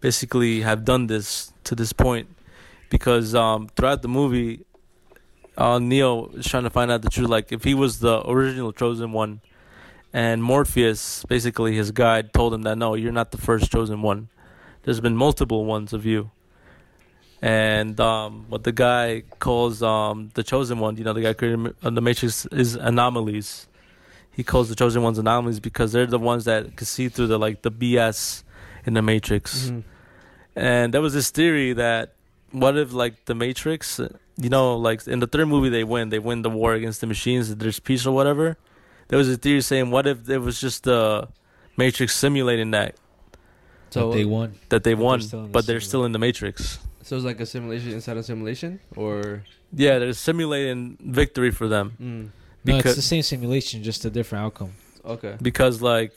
basically 0.00 0.62
have 0.62 0.84
done 0.84 1.06
this 1.06 1.52
to 1.64 1.74
this 1.74 1.92
point, 1.92 2.28
because 2.90 3.34
um 3.34 3.68
throughout 3.76 4.02
the 4.02 4.08
movie, 4.08 4.64
uh 5.56 5.78
Neo 5.78 6.28
is 6.28 6.46
trying 6.46 6.64
to 6.64 6.70
find 6.70 6.90
out 6.90 7.02
the 7.02 7.10
truth. 7.10 7.28
Like 7.28 7.52
if 7.52 7.64
he 7.64 7.74
was 7.74 8.00
the 8.00 8.26
original 8.28 8.72
chosen 8.72 9.12
one, 9.12 9.40
and 10.12 10.42
Morpheus, 10.42 11.24
basically 11.28 11.74
his 11.76 11.90
guide, 11.90 12.32
told 12.32 12.54
him 12.54 12.62
that 12.62 12.76
no, 12.78 12.94
you're 12.94 13.12
not 13.12 13.30
the 13.30 13.38
first 13.38 13.70
chosen 13.70 14.02
one. 14.02 14.28
There's 14.82 15.00
been 15.00 15.16
multiple 15.16 15.64
ones 15.64 15.92
of 15.92 16.06
you 16.06 16.30
and 17.40 17.98
um, 18.00 18.46
what 18.48 18.64
the 18.64 18.72
guy 18.72 19.22
calls 19.38 19.82
um, 19.82 20.30
the 20.34 20.42
chosen 20.42 20.78
one, 20.78 20.96
you 20.96 21.04
know, 21.04 21.12
the 21.12 21.22
guy 21.22 21.32
created 21.32 21.74
uh, 21.82 21.90
the 21.90 22.00
Matrix 22.00 22.46
is 22.46 22.74
anomalies. 22.74 23.68
He 24.32 24.42
calls 24.42 24.68
the 24.68 24.74
chosen 24.74 25.02
ones 25.02 25.18
anomalies 25.18 25.60
because 25.60 25.92
they're 25.92 26.06
the 26.06 26.18
ones 26.18 26.44
that 26.46 26.76
can 26.76 26.86
see 26.86 27.08
through 27.08 27.28
the 27.28 27.38
like 27.38 27.62
the 27.62 27.70
BS 27.70 28.42
in 28.88 28.94
the 28.94 29.02
Matrix. 29.02 29.70
Mhm. 29.70 29.82
And 30.56 30.92
there 30.92 31.00
was 31.00 31.12
this 31.14 31.30
theory 31.30 31.72
that 31.74 32.14
what 32.50 32.76
if 32.76 32.92
like 32.92 33.14
the 33.26 33.34
Matrix, 33.34 34.00
you 34.44 34.48
know, 34.48 34.76
like 34.76 35.06
in 35.06 35.20
the 35.20 35.26
third 35.28 35.46
movie 35.46 35.68
they 35.68 35.84
win, 35.84 36.08
they 36.08 36.18
win 36.18 36.42
the 36.42 36.50
war 36.50 36.72
against 36.74 37.00
the 37.00 37.06
machines, 37.06 37.54
there's 37.54 37.78
peace 37.78 38.04
or 38.06 38.12
whatever. 38.18 38.56
There 39.08 39.18
was 39.18 39.28
a 39.28 39.36
theory 39.36 39.60
saying 39.60 39.90
what 39.94 40.06
if 40.06 40.28
it 40.28 40.38
was 40.38 40.60
just 40.60 40.82
the 40.84 41.28
Matrix 41.76 42.16
simulating 42.16 42.70
that 42.72 42.96
So 43.90 44.00
So 44.10 44.12
they 44.16 44.24
won. 44.24 44.48
that 44.70 44.82
they 44.84 44.94
But 44.94 44.98
they're 44.98 45.04
won, 45.04 45.20
the 45.20 45.48
but 45.54 45.66
they're 45.66 45.80
still 45.90 46.04
in 46.04 46.12
the 46.12 46.18
Matrix. 46.18 46.78
so 47.02 47.16
it's 47.16 47.24
like 47.24 47.40
a 47.40 47.46
simulation 47.46 47.90
inside 47.92 48.16
a 48.16 48.22
simulation, 48.22 48.80
or 48.96 49.44
Yeah, 49.72 49.98
they're 50.00 50.12
simulating 50.30 50.96
victory 51.00 51.50
for 51.52 51.68
them. 51.68 51.86
mm, 52.00 52.28
No, 52.64 52.74
it's 52.74 52.82
Because- 52.82 52.96
the 52.96 53.02
same 53.14 53.22
simulation, 53.22 53.82
just 53.82 54.04
a 54.04 54.10
different 54.10 54.44
outcome. 54.46 54.72
okay. 55.14 55.36
because 55.40 55.80
like 55.80 56.16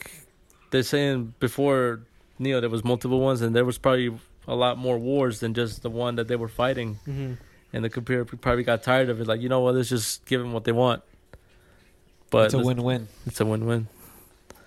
they're 0.72 0.84
saying 0.96 1.34
before 1.40 2.02
Neo 2.42 2.60
there 2.60 2.70
was 2.70 2.84
multiple 2.84 3.20
ones 3.20 3.42
and 3.42 3.56
there 3.56 3.64
was 3.66 3.78
probably 3.78 4.12
a 4.48 4.56
lot 4.56 4.78
more 4.78 4.98
wars 4.98 5.40
than 5.40 5.54
just 5.54 5.84
the 5.84 5.90
one 5.90 6.16
that 6.16 6.28
they 6.28 6.36
were 6.36 6.48
fighting 6.50 7.00
Mm-hmm. 7.08 7.34
and 7.74 7.84
the 7.86 7.90
computer 7.90 8.26
probably 8.26 8.64
got 8.64 8.84
tired 8.84 9.10
of 9.10 9.22
it 9.22 9.28
like 9.28 9.40
you 9.42 9.48
know 9.50 9.62
what 9.62 9.76
let's 9.76 9.90
just 9.90 10.26
give 10.26 10.42
them 10.42 10.52
what 10.52 10.64
they 10.66 10.72
want 10.74 11.02
but 12.30 12.46
it's 12.46 12.54
a 12.54 12.60
win-win. 12.60 13.08
it's 13.26 13.40
a 13.40 13.46
win-win 13.46 13.88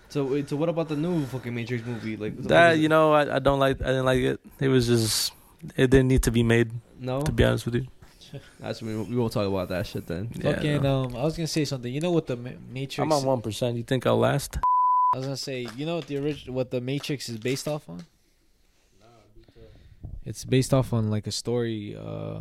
So 0.08 0.24
wait, 0.24 0.48
so 0.48 0.56
what 0.56 0.68
about 0.68 0.88
the 0.88 0.96
new 0.96 1.26
fucking 1.26 1.52
Matrix 1.54 1.84
movie? 1.84 2.16
Like 2.16 2.34
what 2.36 2.48
that 2.48 2.72
is 2.72 2.78
it? 2.78 2.82
you 2.82 2.88
know 2.88 3.12
I, 3.12 3.36
I 3.36 3.38
don't 3.40 3.58
like 3.58 3.82
I 3.82 3.86
didn't 3.92 4.04
like 4.06 4.20
it 4.20 4.40
it 4.60 4.68
was 4.68 4.86
just 4.86 5.32
it 5.76 5.90
didn't 5.90 6.08
need 6.08 6.22
to 6.24 6.30
be 6.30 6.42
made 6.42 6.70
no, 7.00 7.20
to 7.22 7.32
be 7.32 7.42
honest 7.44 7.66
with 7.66 7.74
you 7.76 7.86
that's 8.60 8.80
we, 8.82 8.94
we 8.96 9.16
won't 9.16 9.32
talk 9.32 9.46
about 9.46 9.68
that 9.68 9.86
shit 9.86 10.06
then. 10.06 10.30
yeah, 10.34 10.54
Fucking, 10.54 10.82
no. 10.82 11.04
um, 11.04 11.16
I 11.16 11.22
was 11.22 11.36
gonna 11.36 11.46
say 11.46 11.64
something. 11.64 11.92
You 11.92 12.00
know 12.00 12.10
what 12.10 12.26
the 12.26 12.36
Matrix? 12.36 12.98
I'm 12.98 13.12
on 13.12 13.24
one 13.24 13.40
percent 13.40 13.76
you 13.76 13.82
think 13.84 14.06
I'll 14.06 14.18
last 14.18 14.58
I 15.14 15.16
was 15.18 15.26
gonna 15.26 15.36
say, 15.36 15.68
you 15.76 15.86
know 15.86 15.94
what 15.94 16.08
the 16.08 16.16
original, 16.16 16.56
what 16.56 16.72
the 16.72 16.80
Matrix 16.80 17.28
is 17.28 17.38
based 17.38 17.68
off 17.68 17.88
on? 17.88 18.04
It's 20.24 20.44
based 20.44 20.74
off 20.74 20.92
on 20.92 21.08
like 21.08 21.28
a 21.28 21.30
story. 21.30 21.96
Uh, 21.96 22.40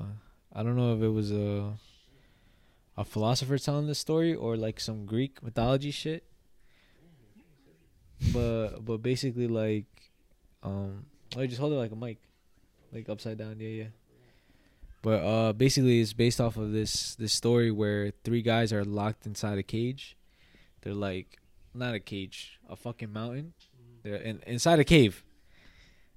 I 0.51 0.63
don't 0.63 0.76
know 0.76 0.95
if 0.95 1.03
it 1.03 1.09
was 1.09 1.32
a 1.32 1.74
a 2.97 3.05
philosopher 3.05 3.59
telling 3.59 3.86
the 3.86 3.93
story 3.93 4.34
or 4.34 4.57
like 4.57 4.80
some 4.80 5.05
Greek 5.05 5.43
mythology 5.43 5.91
shit. 5.91 6.23
But 8.34 8.80
but 8.84 9.03
basically 9.03 9.48
like, 9.48 9.85
um, 10.64 11.06
oh, 11.38 11.45
just 11.45 11.60
hold 11.60 11.73
it 11.73 11.76
like 11.76 11.91
a 11.91 11.95
mic, 11.95 12.18
like 12.91 13.07
upside 13.07 13.38
down. 13.38 13.57
Yeah, 13.60 13.69
yeah. 13.69 13.91
But 15.03 15.22
uh, 15.22 15.53
basically, 15.53 16.02
it's 16.02 16.14
based 16.14 16.41
off 16.41 16.57
of 16.57 16.72
this 16.72 17.14
this 17.18 17.34
story 17.34 17.69
where 17.69 18.14
three 18.23 18.41
guys 18.41 18.73
are 18.73 18.84
locked 18.84 19.27
inside 19.27 19.60
a 19.60 19.64
cage. 19.64 20.18
They're 20.81 20.95
like 20.95 21.38
not 21.76 21.95
a 21.95 22.00
cage, 22.00 22.60
a 22.70 22.76
fucking 22.76 23.12
mountain. 23.12 23.54
They're 24.04 24.16
in, 24.16 24.41
inside 24.45 24.80
a 24.80 24.84
cave, 24.84 25.24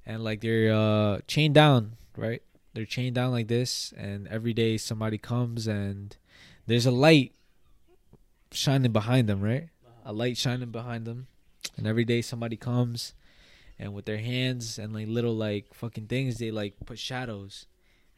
and 0.05 0.24
like 0.24 0.41
they're 0.41 0.74
uh, 0.74 1.20
chained 1.27 1.55
down, 1.55 1.93
right? 2.16 2.43
They're 2.74 2.85
chained 2.85 3.15
down 3.15 3.31
like 3.31 3.49
this, 3.49 3.95
and 3.97 4.27
every 4.28 4.53
day 4.53 4.77
somebody 4.77 5.19
comes 5.19 5.66
and 5.66 6.16
there's 6.66 6.87
a 6.87 6.91
light 6.91 7.33
shining 8.53 8.93
behind 8.93 9.28
them, 9.28 9.41
right? 9.41 9.69
A 10.05 10.12
light 10.12 10.37
shining 10.37 10.70
behind 10.70 11.07
them, 11.07 11.28
and 11.77 11.87
every 11.87 12.05
day 12.05 12.23
somebody 12.23 12.57
comes, 12.57 13.15
and 13.78 13.95
with 13.95 14.05
their 14.05 14.19
hands 14.19 14.78
and 14.78 14.93
like 14.93 15.07
little 15.07 15.35
like 15.35 15.73
fucking 15.73 16.07
things, 16.07 16.39
they 16.39 16.51
like 16.51 16.74
put 16.85 16.99
shadows, 16.99 17.66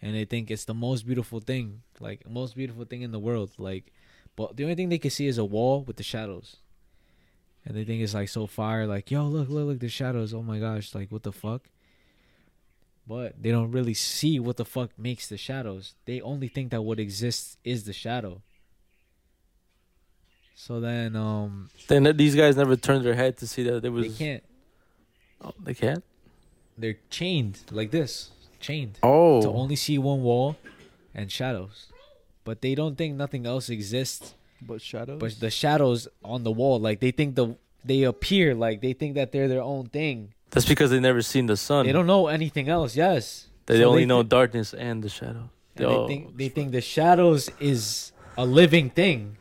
and 0.01 0.15
they 0.15 0.25
think 0.25 0.51
it's 0.51 0.65
the 0.65 0.75
most 0.75 1.07
beautiful 1.07 1.41
thing, 1.41 1.83
like 2.01 2.29
most 2.29 2.57
beautiful 2.57 2.85
thing 2.85 3.03
in 3.03 3.13
the 3.13 3.19
world, 3.19 3.53
like. 3.59 3.93
But 4.35 4.57
the 4.57 4.63
only 4.63 4.77
thing 4.77 4.89
they 4.89 4.99
can 4.99 5.11
see 5.11 5.27
is 5.27 5.37
a 5.37 5.45
wall 5.45 5.83
with 5.83 5.97
the 5.97 6.05
shadows 6.05 6.59
and 7.69 7.77
they 7.77 7.85
think 7.85 8.03
it's 8.03 8.15
like 8.15 8.31
so 8.31 8.47
fire 8.47 8.87
like 8.87 9.11
yo 9.11 9.25
look 9.25 9.51
look 9.51 9.67
look 9.67 9.79
the 9.79 9.91
shadows. 9.91 10.33
Oh 10.33 10.43
my 10.43 10.59
gosh 10.59 10.95
like 10.95 11.13
what 11.13 11.23
the 11.23 11.33
fuck? 11.33 11.69
But 13.07 13.43
they 13.43 13.51
don't 13.51 13.71
really 13.71 13.95
see 13.95 14.41
what 14.41 14.57
the 14.57 14.65
fuck 14.65 14.91
makes 14.99 15.29
the 15.29 15.37
shadows. 15.37 15.95
They 16.07 16.21
only 16.23 16.49
think 16.49 16.71
that 16.71 16.83
what 16.83 16.99
exists 16.99 17.59
is 17.65 17.85
the 17.85 17.93
shadow. 17.93 18.41
So 20.55 20.81
then 20.81 21.15
um 21.15 21.69
then 21.89 22.17
these 22.17 22.35
guys 22.35 22.57
never 22.57 22.75
turned 22.75 23.05
their 23.05 23.15
head 23.15 23.37
to 23.39 23.47
see 23.47 23.63
that 23.65 23.83
there 23.83 23.93
was 23.93 24.09
they 24.09 24.25
can't. 24.25 24.45
Oh, 25.43 25.53
they 25.63 25.75
can't? 25.75 26.03
They're 26.79 26.99
chained 27.11 27.61
like 27.71 27.91
this 27.91 28.31
chained. 28.61 28.99
Oh. 29.03 29.43
To 29.43 29.49
only 29.49 29.77
see 29.77 29.99
one 29.99 30.23
wall 30.23 30.57
and 31.15 31.31
shadows. 31.31 31.93
But 32.45 32.63
they 32.63 32.75
don't 32.75 32.97
think 32.97 33.15
nothing 33.15 33.47
else 33.47 33.69
exists 33.69 34.35
But 34.61 34.83
shadows. 34.83 35.19
but 35.21 35.39
the 35.41 35.51
shadows 35.51 36.09
on 36.25 36.43
the 36.43 36.51
wall 36.51 36.81
like 36.81 37.01
they 37.01 37.11
think 37.13 37.35
the 37.37 37.57
they 37.85 38.03
appear 38.03 38.55
like 38.55 38.81
they 38.81 38.93
think 38.93 39.15
that 39.15 39.31
they're 39.33 39.49
their 39.49 39.63
own 39.63 39.87
thing 39.87 40.35
that's 40.51 40.67
because 40.67 40.91
they 40.91 40.99
never 41.01 41.23
seen 41.23 41.47
the 41.47 41.57
sun 41.57 41.87
They 41.87 41.93
don't 41.93 42.07
know 42.07 42.27
anything 42.29 42.69
else. 42.69 42.97
Yes. 42.97 43.47
They 43.67 43.79
So 43.81 43.85
only 43.91 44.03
they 44.03 44.07
know 44.07 44.23
thi- 44.23 44.29
darkness 44.31 44.73
and 44.75 45.03
the 45.05 45.09
shadow. 45.11 45.51
And 45.77 45.81
Yo. 45.85 45.89
they 46.07 46.07
think 46.15 46.37
they 46.37 46.49
think 46.49 46.73
the 46.73 46.81
shadows 46.81 47.51
is 47.61 48.13
a 48.37 48.45
living 48.47 48.89
thing. 48.91 49.37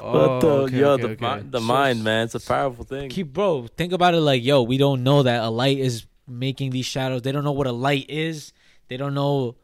Oh, 0.00 0.12
but 0.12 0.40
the, 0.40 0.46
Oh, 0.46 0.50
okay, 0.64 0.76
yo, 0.78 0.90
okay, 0.92 1.02
the, 1.02 1.08
okay. 1.10 1.36
mi- 1.42 1.50
the 1.50 1.58
So- 1.60 1.64
mind, 1.64 2.04
man, 2.04 2.24
it's 2.26 2.34
a 2.34 2.40
powerful 2.40 2.84
thing. 2.84 3.10
Keep 3.10 3.32
bro, 3.32 3.66
think 3.76 3.92
about 3.92 4.14
it 4.14 4.20
like, 4.20 4.44
yo, 4.44 4.62
we 4.62 4.76
don't 4.78 5.02
know 5.02 5.22
that 5.22 5.42
a 5.42 5.50
light 5.50 5.78
is 5.78 6.06
making 6.26 6.70
these 6.70 6.86
shadows. 6.86 7.22
They 7.22 7.32
don't 7.32 7.44
know 7.44 7.52
what 7.52 7.66
a 7.66 7.72
light 7.72 8.06
is. 8.08 8.52
They 8.88 8.96
don't 8.96 9.14
know 9.14 9.54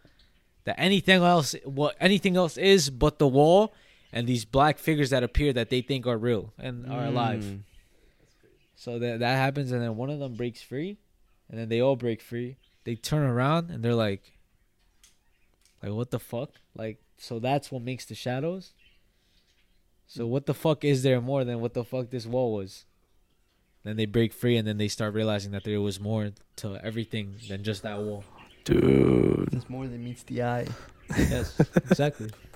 that 0.65 0.77
anything 0.78 1.23
else 1.23 1.55
what 1.65 1.95
anything 2.01 2.36
else 2.36 2.57
is 2.57 2.89
but 2.91 3.19
the 3.19 3.27
wall 3.28 3.73
and 4.15 4.28
these 4.28 4.45
black 4.45 4.78
figures 4.78 5.11
that 5.11 5.24
appear 5.24 5.53
that 5.53 5.70
they 5.70 5.82
think 5.82 6.07
are 6.07 6.16
real 6.16 6.55
and 6.57 6.91
are 6.91 7.07
alive. 7.07 7.43
Mm. 7.43 7.61
So 8.77 8.99
that 9.01 9.19
that 9.19 9.35
happens, 9.35 9.73
and 9.73 9.82
then 9.82 9.97
one 9.97 10.09
of 10.09 10.20
them 10.20 10.35
breaks 10.35 10.62
free, 10.62 10.99
and 11.51 11.59
then 11.59 11.69
they 11.69 11.81
all 11.81 11.97
break 11.97 12.23
free. 12.23 12.57
They 12.85 12.95
turn 12.95 13.24
around 13.24 13.70
and 13.70 13.82
they're 13.82 13.95
like, 13.95 14.32
like 15.82 15.93
what 15.93 16.12
the 16.12 16.20
fuck? 16.20 16.51
Like 16.77 17.03
so 17.19 17.41
that's 17.41 17.73
what 17.73 17.82
makes 17.82 18.05
the 18.05 18.15
shadows. 18.15 18.73
So 20.07 20.27
what 20.27 20.47
the 20.47 20.55
fuck 20.55 20.85
is 20.85 21.03
there 21.03 21.20
more 21.20 21.45
than 21.45 21.61
what 21.61 21.74
the 21.74 21.85
fuck 21.85 22.11
this 22.11 22.27
wall 22.27 22.55
was? 22.55 22.85
Then 23.82 23.97
they 23.97 24.07
break 24.07 24.32
free, 24.32 24.57
and 24.57 24.66
then 24.66 24.78
they 24.78 24.89
start 24.89 25.12
realizing 25.12 25.51
that 25.53 25.65
there 25.65 25.81
was 25.81 25.99
more 25.99 26.31
to 26.57 26.78
everything 26.82 27.35
than 27.49 27.65
just 27.65 27.82
that 27.82 28.01
wall. 28.01 28.24
Dude. 28.65 29.53
It's 29.53 29.69
more 29.69 29.86
than 29.86 30.03
meets 30.05 30.23
the 30.23 30.43
eye. 30.43 30.66
Yes, 31.19 31.61
exactly. 31.77 32.31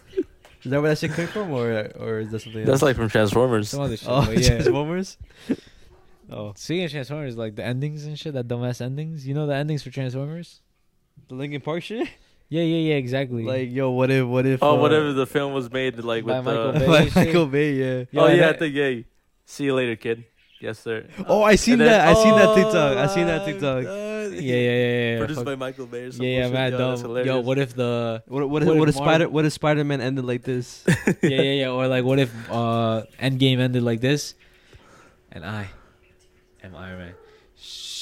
Is 0.64 0.70
that 0.70 0.80
where 0.82 0.90
that 0.90 0.98
shit 0.98 1.12
came 1.14 1.28
from, 1.28 1.50
or 1.52 1.90
or 1.98 2.18
is 2.20 2.30
that 2.30 2.40
something 2.40 2.64
That's 2.64 2.82
else? 2.82 2.82
like 2.82 2.96
from 2.96 3.08
Transformers. 3.08 3.68
Some 3.70 3.80
other 3.82 3.96
shit. 3.96 4.08
oh, 4.08 4.24
but 4.26 4.38
yeah. 4.38 4.48
Transformers. 4.48 5.16
oh, 6.30 6.52
Speaking 6.56 6.84
of 6.84 6.90
Transformers, 6.90 7.36
like 7.36 7.54
the 7.56 7.64
endings 7.64 8.04
and 8.04 8.18
shit, 8.18 8.34
that 8.34 8.48
dumbass 8.48 8.80
endings. 8.80 9.26
You 9.26 9.34
know 9.34 9.46
the 9.46 9.54
endings 9.54 9.82
for 9.82 9.90
Transformers? 9.90 10.60
The 11.28 11.34
Linkin 11.34 11.60
Park 11.60 11.82
shit. 11.82 12.08
Yeah, 12.50 12.62
yeah, 12.62 12.92
yeah, 12.92 12.94
exactly. 12.94 13.44
like 13.44 13.70
yo, 13.70 13.90
what 13.90 14.10
if, 14.10 14.26
what 14.26 14.46
if? 14.46 14.62
Oh, 14.62 14.76
uh, 14.76 14.80
whatever 14.80 15.12
the 15.12 15.26
film 15.26 15.52
was 15.52 15.70
made 15.70 15.98
like 16.02 16.24
By 16.24 16.40
with 16.40 16.46
Michael 16.46 16.72
the. 16.72 16.78
Bay. 16.80 16.86
by. 16.86 17.24
Michael 17.24 17.46
Bay, 17.46 17.72
yeah. 17.74 18.04
Yeah, 18.10 18.20
oh 18.22 18.26
yeah, 18.26 18.32
I 18.32 18.36
that- 18.38 18.58
think 18.58 18.74
yeah. 18.74 19.00
See 19.44 19.64
you 19.64 19.74
later, 19.74 19.96
kid. 19.96 20.24
Yes, 20.60 20.80
sir. 20.80 21.04
Oh, 21.26 21.42
I 21.42 21.54
seen 21.54 21.78
then- 21.78 21.86
that. 21.88 22.08
I 22.08 22.14
seen 22.14 22.34
that 22.34 22.48
Oh, 22.48 22.54
TikTok. 22.56 22.96
I 22.98 23.06
seen 23.06 23.26
that 23.28 23.44
TikTok. 23.44 23.84
God. 23.84 24.32
yeah, 24.32 24.40
yeah, 24.40 24.54
yeah, 24.56 25.12
yeah. 25.12 25.18
Produced 25.18 25.38
fuck- 25.38 25.46
by 25.46 25.54
Michael 25.54 25.86
Bay 25.86 26.02
or 26.04 26.10
something. 26.10 26.28
yeah, 26.28 26.46
yeah, 26.46 26.52
mad 26.52 26.72
Yo, 26.72 26.78
that's 26.78 27.00
dumb. 27.02 27.10
hilarious. 27.10 27.26
Yo, 27.34 27.40
what 27.40 27.58
if 27.58 27.74
the 27.76 28.22
What 28.26 28.48
what 28.50 28.62
if, 28.62 28.68
What 28.68 28.76
what 28.78 28.88
if 28.88 28.94
if 28.94 28.94
Spider 28.96 29.10
Marvel- 29.24 29.34
what 29.34 29.44
if 29.44 29.52
Spider 29.52 29.84
Man 29.84 30.00
ended 30.00 30.24
like 30.24 30.42
this? 30.42 30.82
yeah, 31.06 31.14
yeah, 31.22 31.52
yeah, 31.62 31.68
or 31.70 31.86
like 31.86 32.02
what 32.04 32.18
if 32.18 32.30
uh 32.50 33.02
Endgame 33.22 33.58
ended 33.60 33.82
like 33.84 34.00
this, 34.00 34.34
and 35.30 35.44
I 35.44 35.68
am 36.64 36.74
Iron 36.74 36.98
Man. 36.98 37.14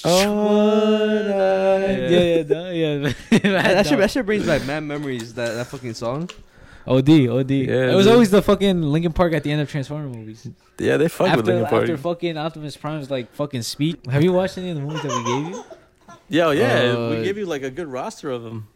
Oh, 0.05 1.79
yeah, 1.81 2.09
yeah, 2.09 2.43
duh, 2.43 2.71
yeah. 2.71 2.99
that, 3.31 3.43
Mad 3.43 3.43
that 3.43 3.87
shit 3.87 3.91
dumb. 3.93 4.01
that 4.01 4.11
shit 4.11 4.25
brings 4.27 4.47
back 4.47 4.65
mad 4.65 4.83
memories. 4.85 5.35
That 5.35 5.55
that 5.55 5.67
fucking 5.67 5.95
song. 5.95 6.31
OD, 6.87 7.09
OD. 7.29 7.51
Yeah, 7.51 7.91
it 7.93 7.95
was 7.95 8.07
dude. 8.07 8.13
always 8.13 8.31
the 8.31 8.43
fucking 8.43 8.83
Linkin 8.83 9.13
Park 9.13 9.33
at 9.33 9.43
the 9.43 9.51
end 9.53 9.61
of 9.61 9.71
Transformer 9.71 10.09
movies. 10.09 10.49
Yeah, 10.79 10.97
they 10.97 11.09
fuck 11.09 11.27
with 11.27 11.39
after 11.41 11.53
Linkin 11.53 11.67
Park. 11.71 11.83
after 11.83 11.97
fucking 11.97 12.37
Optimus 12.39 12.77
Prime's 12.77 13.11
like 13.11 13.33
fucking 13.35 13.63
speech. 13.63 13.97
Have 14.11 14.23
you 14.23 14.33
watched 14.33 14.59
any 14.59 14.71
of 14.71 14.77
the 14.77 14.83
movies 14.83 15.03
that 15.03 15.13
we 15.13 15.25
gave 15.25 15.55
you? 15.57 15.65
Yo, 16.29 16.51
yeah, 16.51 16.93
Uh, 16.97 17.11
we 17.11 17.23
gave 17.23 17.37
you 17.39 17.47
like 17.47 17.63
a 17.63 17.71
good 17.71 17.87
roster 17.89 18.31
of 18.31 18.43
them. 18.43 18.69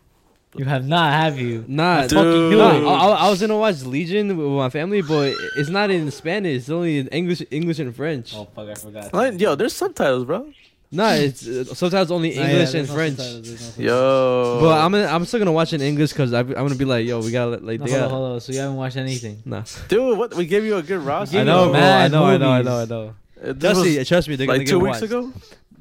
You 0.56 0.64
have 0.64 0.84
not, 0.86 1.12
have 1.12 1.38
you? 1.38 1.64
Nah, 1.68 2.02
Dude. 2.02 2.10
fucking 2.12 2.50
Dude. 2.50 2.60
I, 2.60 2.78
I- 2.84 3.26
I 3.26 3.30
was 3.30 3.40
gonna 3.40 3.56
watch 3.56 3.82
Legion 3.84 4.36
with 4.36 4.46
my 4.48 4.68
family, 4.68 5.00
but 5.00 5.32
it's 5.56 5.68
not 5.68 5.90
in 5.90 6.10
Spanish. 6.10 6.56
It's 6.62 6.70
only 6.70 6.98
in 6.98 7.06
English, 7.08 7.42
English 7.52 7.78
and 7.78 7.94
French. 7.94 8.34
Oh 8.34 8.48
fuck, 8.56 8.68
I 8.68 8.74
forgot. 8.74 9.14
Like, 9.14 9.40
Yo, 9.40 9.54
there's 9.54 9.72
subtitles, 9.72 10.24
bro. 10.24 10.52
Nah, 10.92 11.12
it's 11.12 11.46
uh, 11.46 11.64
sometimes 11.66 12.10
only 12.10 12.36
Oh, 12.36 12.40
yeah, 12.42 12.48
English 12.48 12.72
there's 12.72 12.74
and 12.74 12.88
no 12.88 12.94
French. 12.94 13.16
subtitles, 13.18 13.46
there's 13.48 13.60
no 13.60 13.66
subtitles. 13.66 13.78
Yo, 13.78 14.58
But 14.60 14.80
I'm 14.84 14.90
gonna, 14.92 15.06
I'm 15.06 15.24
still 15.24 15.38
gonna 15.38 15.52
watch 15.52 15.72
it 15.72 15.80
in 15.80 15.86
English 15.86 16.10
because 16.12 16.32
I'm 16.34 16.48
gonna 16.52 16.74
be 16.74 16.84
like, 16.84 17.06
yo, 17.06 17.20
we 17.20 17.30
gotta 17.30 17.50
let- 17.52 17.64
like, 17.64 17.78
No, 17.78 17.86
they 17.86 17.92
hold 17.92 18.02
on, 18.02 18.08
got, 18.08 18.14
hold 18.16 18.32
on. 18.32 18.40
So 18.40 18.52
you 18.52 18.58
haven't 18.58 18.76
watched 18.76 18.96
anything? 18.96 19.42
nah. 19.44 19.62
dude, 19.88 20.18
what? 20.18 20.34
We 20.34 20.46
gave 20.46 20.64
you 20.64 20.76
a 20.76 20.82
good 20.82 20.98
roster. 21.00 21.32
Give 21.34 21.40
I 21.42 21.44
know, 21.44 21.66
bro. 21.70 21.76
I 21.78 21.80
mad 21.80 22.12
know, 22.12 22.24
I 22.24 22.36
know, 22.38 22.50
I 22.50 22.62
know, 22.62 22.78
I 22.80 22.84
know. 22.86 23.14
Uh, 23.40 23.52
this 23.52 23.60
Trust 23.60 23.76
was 23.78 23.86
me, 23.98 24.04
trust 24.04 24.28
me, 24.28 24.36
they're 24.36 24.46
gonna 24.48 24.58
like 24.58 24.66
get 24.66 24.72
two 24.72 24.80
weeks 24.80 25.00
watched. 25.00 25.04
ago. 25.04 25.32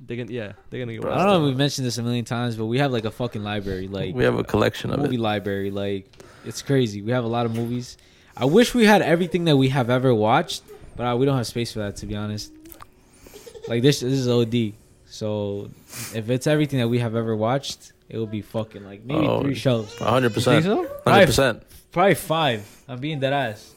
They're 0.06 0.18
gonna, 0.18 0.31
yeah, 0.31 0.52
they're 0.69 0.80
gonna 0.80 0.94
get 0.94 1.02
Bro, 1.02 1.11
I 1.11 1.15
watched. 1.15 1.26
don't 1.26 1.34
know 1.41 1.45
if 1.45 1.49
we've 1.49 1.57
mentioned 1.57 1.88
this 1.88 1.98
a 1.98 2.03
million 2.03 2.26
times, 2.26 2.56
but 2.56 2.65
we 2.68 2.77
have 2.77 2.91
like 2.91 3.06
a 3.06 3.11
fucking 3.11 3.44
library, 3.44 3.88
like 3.88 4.14
We 4.14 4.23
have 4.26 4.38
a 4.38 4.44
collection 4.44 4.91
of 4.91 4.99
movie 4.99 5.15
it. 5.15 5.19
library. 5.22 5.72
Like 5.72 6.06
it's 6.45 6.61
crazy. 6.61 7.02
We 7.02 7.11
have 7.14 7.23
a 7.23 7.27
lot 7.27 7.48
of 7.48 7.56
movies. 7.56 7.98
I 8.38 8.45
wish 8.45 8.76
we 8.76 8.86
had 8.86 9.02
everything 9.02 9.45
that 9.45 9.57
we 9.57 9.69
have 9.69 9.90
ever 9.90 10.14
watched, 10.14 10.61
but 10.95 11.03
uh, 11.06 11.15
we 11.18 11.26
don't 11.26 11.36
have 11.38 11.48
space 11.48 11.73
for 11.73 11.80
that 11.80 11.95
to 11.98 12.06
be 12.06 12.15
honest. 12.15 12.52
Like 13.68 13.81
this, 13.81 13.99
this 14.02 14.14
is 14.14 14.27
OD. 14.27 14.73
So 15.10 15.69
if 16.14 16.30
it's 16.30 16.45
everything 16.48 16.80
that 16.80 16.88
we 16.88 16.99
have 16.99 17.15
ever 17.15 17.36
watched, 17.36 17.94
it 18.10 18.18
will 18.18 18.27
be 18.27 18.41
fucking 18.41 18.86
like 18.86 19.03
maybe 19.03 19.27
Oh, 19.27 19.41
three 19.41 19.56
shows, 19.56 19.95
hundred 19.98 20.36
You 20.36 20.41
think 20.41 20.64
percent, 20.64 20.65
so? 20.65 20.88
hundred 21.06 21.26
percent. 21.26 21.64
probably 21.91 22.15
five. 22.15 22.84
I'm 22.88 22.99
being 22.99 23.19
dead 23.19 23.34
ass, 23.34 23.73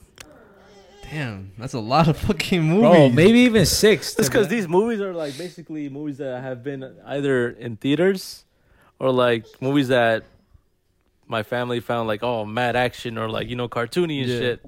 Damn, 1.10 1.52
that's 1.59 1.74
a 1.74 1.78
lot 1.80 2.09
of 2.09 2.16
fucking 2.18 2.62
movies. 2.62 2.80
bro. 2.80 3.09
Maybe 3.10 3.40
even 3.40 3.66
six. 3.66 4.18
It's 4.18 4.28
because 4.28 4.48
these 4.48 4.66
movies 4.66 5.00
are 5.00 5.12
like 5.12 5.36
basically 5.36 5.88
movies 5.90 6.18
that 6.18 6.42
have 6.42 6.62
been 6.64 6.90
either 7.06 7.50
in 7.50 7.76
theaters 7.76 8.44
or 8.98 9.10
like 9.10 9.44
movies 9.60 9.88
that 9.88 10.24
my 11.26 11.42
family 11.42 11.80
found 11.80 12.09
like 12.09 12.22
oh 12.22 12.44
mad 12.44 12.76
action 12.76 13.18
or 13.18 13.28
like 13.28 13.48
you 13.48 13.56
know 13.56 13.68
cartoony 13.68 14.20
and 14.20 14.30
Yeah. 14.30 14.38
shit. 14.38 14.66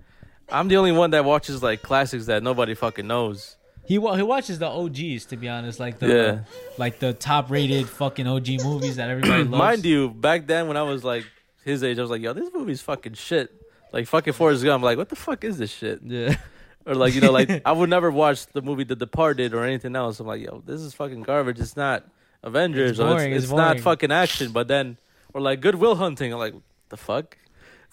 I'm 0.50 0.68
the 0.68 0.76
only 0.76 0.92
one 0.92 1.10
that 1.12 1.24
watches 1.24 1.62
like 1.62 1.80
classics 1.82 2.26
that 2.26 2.42
nobody 2.42 2.74
fucking 2.74 3.06
knows. 3.06 3.56
He 3.86 3.98
wa- 3.98 4.14
he 4.14 4.22
watches 4.22 4.58
the 4.58 4.66
OGs 4.66 5.26
to 5.26 5.36
be 5.36 5.48
honest, 5.48 5.78
like 5.80 5.98
the 5.98 6.08
Yeah. 6.08 6.38
like 6.78 6.98
the 6.98 7.12
top 7.12 7.50
rated 7.50 7.88
fucking 7.88 8.26
OG 8.26 8.62
movies 8.64 8.96
that 8.96 9.10
everybody 9.10 9.44
loves. 9.44 9.50
Mind 9.50 9.84
you, 9.84 10.10
back 10.10 10.46
then 10.46 10.68
when 10.68 10.76
I 10.76 10.82
was 10.82 11.04
like 11.04 11.24
his 11.64 11.82
age, 11.84 11.98
I 11.98 12.02
was 12.02 12.10
like, 12.10 12.22
yo, 12.22 12.32
this 12.32 12.50
movie's 12.54 12.80
fucking 12.82 13.14
shit. 13.14 13.50
Like 13.92 14.06
fucking 14.06 14.32
Forrest 14.32 14.64
Gump. 14.64 14.82
like, 14.84 14.98
what 14.98 15.08
the 15.08 15.16
fuck 15.16 15.44
is 15.44 15.58
this 15.58 15.70
shit? 15.70 16.00
Yeah. 16.04 16.36
Or 16.86 16.94
like, 16.94 17.14
you 17.14 17.22
know, 17.22 17.32
like 17.32 17.62
I 17.64 17.72
would 17.72 17.88
never 17.88 18.10
watch 18.10 18.44
the 18.48 18.60
movie 18.60 18.84
The 18.84 18.94
Departed 18.94 19.54
or 19.54 19.64
anything 19.64 19.96
else. 19.96 20.20
I'm 20.20 20.26
like, 20.26 20.42
yo, 20.42 20.62
this 20.66 20.82
is 20.82 20.92
fucking 20.92 21.22
garbage. 21.22 21.58
It's 21.58 21.78
not 21.78 22.04
Avengers 22.42 22.90
It's 22.90 23.00
or 23.00 23.08
boring, 23.08 23.32
it's, 23.32 23.44
it's 23.44 23.52
it's 23.52 23.56
not 23.56 23.68
boring. 23.68 23.82
fucking 23.82 24.12
action. 24.12 24.52
But 24.52 24.68
then, 24.68 24.98
or 25.32 25.40
like 25.40 25.62
Good 25.62 25.76
Will 25.76 25.94
Hunting. 25.96 26.30
I'm 26.34 26.38
like, 26.38 26.52
the 26.90 26.98
fuck? 26.98 27.38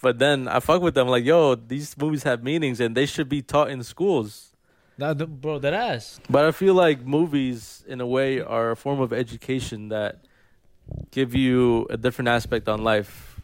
But 0.02 0.20
then 0.20 0.50
I 0.50 0.60
fuck 0.60 0.82
with 0.82 0.94
them. 0.94 1.08
Like, 1.08 1.24
yo, 1.24 1.56
these 1.56 1.98
movies 1.98 2.24
have 2.24 2.44
meanings 2.44 2.82
and 2.82 2.94
they 2.94 3.06
should 3.06 3.30
be 3.30 3.42
taught 3.42 3.70
in 3.70 3.82
schools. 3.82 4.51
Nah, 4.98 5.14
th- 5.14 5.30
bro, 5.30 5.60
that 5.60 5.74
ass. 5.74 6.20
But 6.30 6.46
I 6.46 6.52
feel 6.52 6.74
like 6.74 7.06
movies, 7.06 7.84
in 7.88 8.02
a 8.02 8.08
way, 8.08 8.40
are 8.40 8.72
a 8.72 8.76
form 8.76 9.00
of 9.00 9.14
education 9.14 9.90
that 9.90 10.20
give 11.12 11.34
you 11.36 11.88
a 11.90 11.98
different 11.98 12.30
aspect 12.30 12.68
on 12.68 12.84
life. 12.84 13.42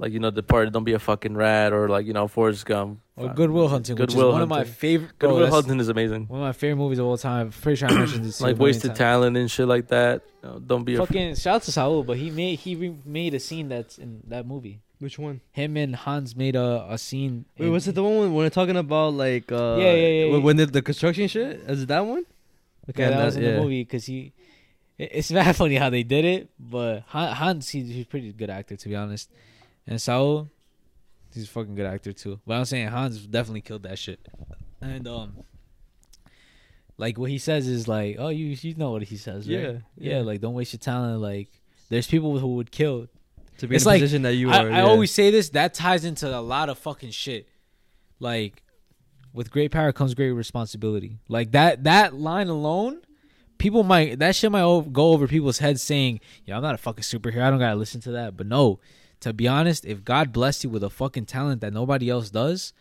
Like 0.00 0.12
you 0.12 0.20
know, 0.20 0.30
Departed, 0.30 0.72
don't 0.72 0.84
be 0.84 0.92
a 0.92 0.98
fucking 1.00 1.36
rat, 1.36 1.72
or 1.72 1.88
like 1.88 2.06
you 2.06 2.12
know, 2.12 2.28
Forrest 2.28 2.64
Gump. 2.66 3.00
Or 3.16 3.28
Good 3.30 3.50
Will 3.50 3.66
Hunting, 3.66 3.96
which 3.96 4.10
Good 4.10 4.16
Will 4.16 4.28
is 4.28 4.32
one 4.32 4.42
of 4.42 4.48
my 4.48 4.62
favorite. 4.62 5.18
Good 5.18 5.28
Will 5.28 5.38
oh, 5.38 5.40
that's 5.40 5.52
Hunting 5.52 5.80
is 5.80 5.88
amazing. 5.88 6.28
One 6.28 6.40
of 6.40 6.46
my 6.46 6.52
favorite 6.52 6.76
movies 6.76 7.00
of 7.00 7.06
all 7.06 7.18
time. 7.18 7.46
I'm 7.46 7.52
pretty 7.52 7.76
sure 7.76 7.88
I 7.88 7.94
mentioned 7.94 8.24
this. 8.24 8.40
Like 8.48 8.58
wasted 8.58 8.94
talent 8.94 9.36
and 9.36 9.50
shit 9.50 9.66
like 9.66 9.88
that. 9.88 10.22
You 10.44 10.48
know, 10.50 10.58
don't 10.60 10.84
be 10.84 10.94
a 10.94 10.98
Fucking 10.98 11.34
shout 11.34 11.56
out 11.56 11.62
to 11.62 11.72
Saul, 11.72 12.04
but 12.04 12.16
he 12.16 12.30
made 12.30 12.60
he 12.60 12.76
re- 12.76 12.96
made 13.04 13.34
a 13.34 13.40
scene 13.40 13.68
that's 13.68 13.98
in 13.98 14.22
that 14.28 14.46
movie. 14.46 14.82
Which 15.00 15.18
one? 15.18 15.40
Him 15.52 15.76
and 15.76 15.94
Hans 15.94 16.34
made 16.34 16.56
a, 16.56 16.86
a 16.90 16.98
scene. 16.98 17.44
Wait, 17.56 17.66
in- 17.66 17.72
was 17.72 17.86
it 17.86 17.94
the 17.94 18.02
one 18.02 18.18
when, 18.18 18.34
when 18.34 18.42
they're 18.44 18.50
talking 18.50 18.76
about 18.76 19.14
like 19.14 19.50
uh 19.52 19.76
Yeah, 19.78 19.92
yeah, 19.92 20.06
yeah, 20.08 20.24
when, 20.24 20.32
yeah. 20.40 20.44
when 20.44 20.56
the, 20.56 20.66
the 20.66 20.82
construction 20.82 21.28
shit? 21.28 21.60
Is 21.68 21.82
it 21.82 21.88
that 21.88 22.04
one? 22.04 22.24
Okay, 22.90 23.02
Yeah, 23.04 23.10
that 23.10 23.18
I'm 23.20 23.24
was 23.26 23.36
in 23.36 23.42
yeah. 23.44 23.50
the 23.52 23.60
movie 23.60 23.84
because 23.84 24.06
he. 24.06 24.32
It's 24.98 25.30
very 25.38 25.52
funny 25.52 25.76
how 25.76 25.90
they 25.90 26.02
did 26.02 26.24
it, 26.24 26.50
but 26.58 27.04
Hans 27.08 27.68
he, 27.68 27.82
he's 27.82 28.02
a 28.02 28.06
pretty 28.06 28.32
good 28.32 28.50
actor 28.50 28.74
to 28.76 28.88
be 28.88 28.96
honest, 28.96 29.30
and 29.86 30.00
Saul, 30.02 30.48
he's 31.32 31.44
a 31.44 31.46
fucking 31.48 31.76
good 31.76 31.86
actor 31.86 32.12
too. 32.12 32.40
But 32.44 32.54
I'm 32.54 32.64
saying 32.64 32.88
Hans 32.88 33.24
definitely 33.24 33.60
killed 33.60 33.84
that 33.84 33.96
shit, 34.00 34.18
and 34.80 35.06
um, 35.06 35.44
like 36.96 37.16
what 37.18 37.30
he 37.30 37.38
says 37.38 37.68
is 37.68 37.86
like, 37.86 38.16
oh 38.18 38.28
you 38.28 38.46
you 38.60 38.74
know 38.74 38.90
what 38.90 39.02
he 39.04 39.16
says, 39.16 39.48
right? 39.48 39.58
Yeah, 39.58 39.70
yeah, 39.96 40.16
yeah. 40.16 40.18
like 40.22 40.40
don't 40.40 40.54
waste 40.54 40.72
your 40.72 40.78
talent. 40.80 41.20
Like 41.20 41.48
there's 41.90 42.08
people 42.08 42.38
who 42.40 42.56
would 42.56 42.72
kill 42.72 43.06
To 43.58 43.68
be 43.68 43.76
It's 43.76 43.84
in 43.84 43.88
a 43.88 43.92
like- 43.92 44.00
position 44.02 44.22
that 44.22 44.34
you 44.34 44.50
I, 44.50 44.64
are. 44.64 44.70
I 44.70 44.76
yeah. 44.78 44.82
always 44.84 45.10
say 45.10 45.30
this. 45.30 45.50
That 45.50 45.74
ties 45.74 46.04
into 46.04 46.26
a 46.36 46.40
lot 46.40 46.68
of 46.68 46.78
fucking 46.78 47.10
shit. 47.10 47.48
Like, 48.20 48.62
with 49.32 49.50
great 49.50 49.70
power 49.70 49.92
comes 49.92 50.14
great 50.14 50.30
responsibility. 50.32 51.18
Like 51.28 51.52
that 51.52 51.84
that 51.84 52.14
line 52.14 52.48
alone, 52.48 53.00
people 53.58 53.82
might 53.84 54.18
that 54.18 54.34
shit 54.34 54.50
might 54.50 54.92
go 54.92 55.12
over 55.12 55.28
people's 55.28 55.58
heads 55.58 55.82
saying, 55.82 56.20
"Yeah, 56.44 56.56
I'm 56.56 56.62
not 56.62 56.74
a 56.74 56.78
fucking 56.78 57.02
superhero. 57.04 57.42
I 57.42 57.50
don't 57.50 57.58
gotta 57.58 57.76
listen 57.76 58.00
to 58.02 58.10
that." 58.12 58.36
But 58.36 58.46
no, 58.46 58.80
to 59.20 59.32
be 59.32 59.46
honest, 59.46 59.84
if 59.84 60.04
God 60.04 60.32
blessed 60.32 60.64
you 60.64 60.70
with 60.70 60.82
a 60.82 60.90
fucking 60.90 61.26
talent 61.26 61.60
that 61.60 61.72
nobody 61.72 62.08
else 62.08 62.30
does, 62.30 62.72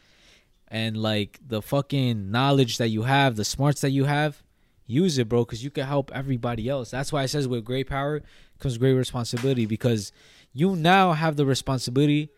and 0.67 0.97
like 0.97 1.39
the 1.45 1.61
fucking 1.61 2.31
knowledge 2.31 2.77
that 2.77 2.89
you 2.89 3.03
have, 3.03 3.35
the 3.35 3.45
smarts 3.45 3.81
that 3.81 3.91
you 3.91 4.05
have, 4.05 4.41
use 4.85 5.17
it, 5.17 5.27
bro, 5.29 5.43
because 5.45 5.63
you 5.63 5.69
can 5.69 5.85
help 5.85 6.11
everybody 6.13 6.69
else. 6.69 6.89
That's 6.91 7.11
why 7.11 7.23
it 7.23 7.27
says 7.27 7.47
with 7.47 7.65
great 7.65 7.87
power 7.87 8.21
comes 8.59 8.77
great 8.77 8.93
responsibility 8.93 9.65
because 9.65 10.11
you 10.53 10.75
now 10.75 11.13
have 11.13 11.35
the 11.35 11.45
responsibility 11.45 12.29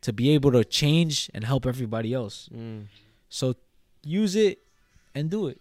to 0.00 0.12
be 0.12 0.30
able 0.30 0.52
to 0.52 0.64
change 0.64 1.30
and 1.34 1.44
help 1.44 1.66
everybody 1.66 2.12
else. 2.14 2.48
Mm. 2.54 2.84
So 3.28 3.54
use 4.04 4.36
it 4.36 4.58
and 5.14 5.28
do 5.30 5.48
it. 5.48 5.60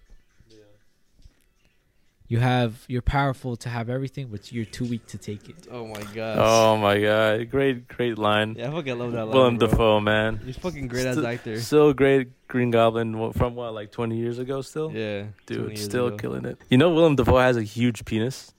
You 2.29 2.39
have 2.39 2.84
you're 2.89 3.01
powerful 3.01 3.55
to 3.55 3.69
have 3.69 3.89
everything, 3.89 4.27
but 4.27 4.51
you're 4.51 4.65
too 4.65 4.84
weak 4.84 5.05
to 5.07 5.17
take 5.17 5.47
it. 5.47 5.65
Oh 5.71 5.88
my 5.88 6.01
god. 6.13 6.38
Oh 6.41 6.75
my 6.75 6.99
god, 6.99 7.49
great, 7.49 7.88
great 7.88 8.17
line. 8.17 8.55
Yeah, 8.57 8.67
I 8.67 8.71
fucking 8.71 8.99
love 8.99 9.13
that 9.13 9.27
line. 9.27 9.34
Willem 9.34 9.57
bro. 9.57 9.67
Dafoe, 9.69 9.99
man. 10.01 10.41
He's 10.45 10.57
fucking 10.57 10.89
great 10.89 11.05
as 11.05 11.15
Still- 11.15 11.27
actor. 11.27 11.61
Still 11.61 11.93
great 11.93 12.47
Green 12.49 12.69
Goblin 12.69 13.31
from 13.31 13.55
what, 13.55 13.73
like 13.73 13.91
20 13.93 14.17
years 14.17 14.39
ago 14.39 14.61
still? 14.61 14.91
Yeah, 14.91 15.27
Dude, 15.45 15.77
still 15.77 16.07
ago. 16.07 16.17
killing 16.17 16.43
it. 16.43 16.57
You 16.69 16.77
know 16.77 16.93
Willem 16.93 17.15
Dafoe 17.15 17.38
has 17.39 17.55
a 17.55 17.63
huge 17.63 18.03
penis? 18.03 18.53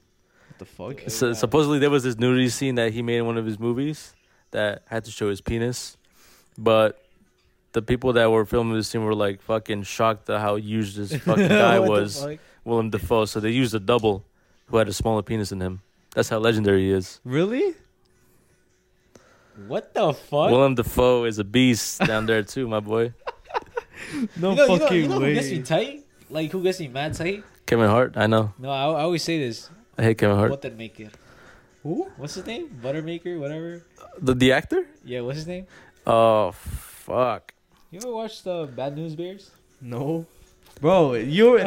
What 0.59 0.95
the 0.97 1.01
fuck? 1.05 1.11
So, 1.11 1.33
supposedly 1.35 1.79
there 1.79 1.91
was 1.91 2.03
this 2.03 2.19
nudity 2.19 2.49
scene 2.49 2.75
that 2.77 2.93
he 2.93 3.01
made 3.03 3.19
in 3.19 3.27
one 3.27 3.37
of 3.39 3.47
his 3.47 3.59
movies 3.59 4.15
that 4.51 4.83
had 4.87 5.05
to 5.05 5.11
show 5.11 5.29
his 5.31 5.41
penis. 5.41 5.97
But 6.57 7.01
the 7.73 7.83
people 7.83 8.13
that 8.15 8.31
were 8.31 8.45
filming 8.45 8.75
this 8.75 8.89
scene 8.89 9.05
were 9.05 9.15
like 9.15 9.41
fucking 9.43 9.85
shocked 9.85 10.29
at 10.31 10.41
how 10.41 10.57
huge 10.57 10.97
this 10.97 11.15
fucking 11.25 11.49
guy 11.49 11.79
What 11.79 11.85
the 11.87 11.91
was. 11.93 12.23
fuck? 12.25 12.39
Willem 12.65 12.91
Dafoe. 12.91 13.25
So 13.27 13.39
they 13.41 13.51
used 13.51 13.75
a 13.75 13.79
double 13.81 14.25
who 14.67 14.79
had 14.79 14.89
a 14.89 14.93
smaller 14.93 15.23
penis 15.23 15.51
than 15.51 15.61
him. 15.63 15.81
That's 16.15 16.29
how 16.29 16.39
legendary 16.39 16.87
he 16.87 16.91
is. 16.93 17.21
Really? 17.25 17.75
What 19.67 19.93
the 19.95 20.13
fuck? 20.13 20.51
Willem 20.51 20.75
Dafoe 20.75 21.25
is 21.25 21.39
a 21.39 21.45
beast 21.45 22.01
down 22.01 22.27
there 22.27 22.43
too, 22.43 22.67
my 22.69 22.81
boy. 22.81 23.13
No 24.37 24.51
you 24.51 24.57
know, 24.57 24.63
you 24.65 24.69
know- 24.69 24.79
fucking 24.79 24.97
you 25.03 25.09
know, 25.09 25.21
way. 25.21 25.29
who 25.31 25.35
gets 25.35 25.51
me 25.51 25.63
tight? 25.63 26.07
Like 26.31 26.51
who 26.53 26.63
gets 26.63 26.79
me 26.81 26.87
mad 26.89 27.15
tight? 27.15 27.43
Kevin 27.67 27.89
Hart, 27.89 28.17
I 28.17 28.27
know. 28.29 28.55
No, 28.59 28.71
I, 28.71 28.85
I 28.85 29.03
always 29.03 29.23
say 29.25 29.39
this. 29.41 29.69
I 29.99 30.03
hate 30.03 30.19
Kevin 30.19 30.37
Hart. 30.37 30.51
What 30.51 30.63
the 30.63 30.71
maker? 30.71 31.09
Who? 31.83 32.09
What's 32.17 32.35
his 32.35 32.47
name? 32.47 32.71
Buttermaker, 32.83 33.39
whatever. 33.39 33.83
The 34.21 34.35
the 34.35 34.53
actor? 34.53 34.87
Yeah, 35.05 35.21
what's 35.23 35.39
his 35.39 35.47
name? 35.47 35.67
Oh 36.07 36.53
fuck. 36.53 37.53
You 37.91 38.01
ever 38.03 38.13
watch 38.13 38.43
the 38.43 38.63
uh, 38.63 38.67
Bad 38.67 38.97
News 38.97 39.15
Bears? 39.15 39.51
No. 39.81 40.27
Bro, 40.81 41.15
you 41.15 41.59
the, 41.59 41.65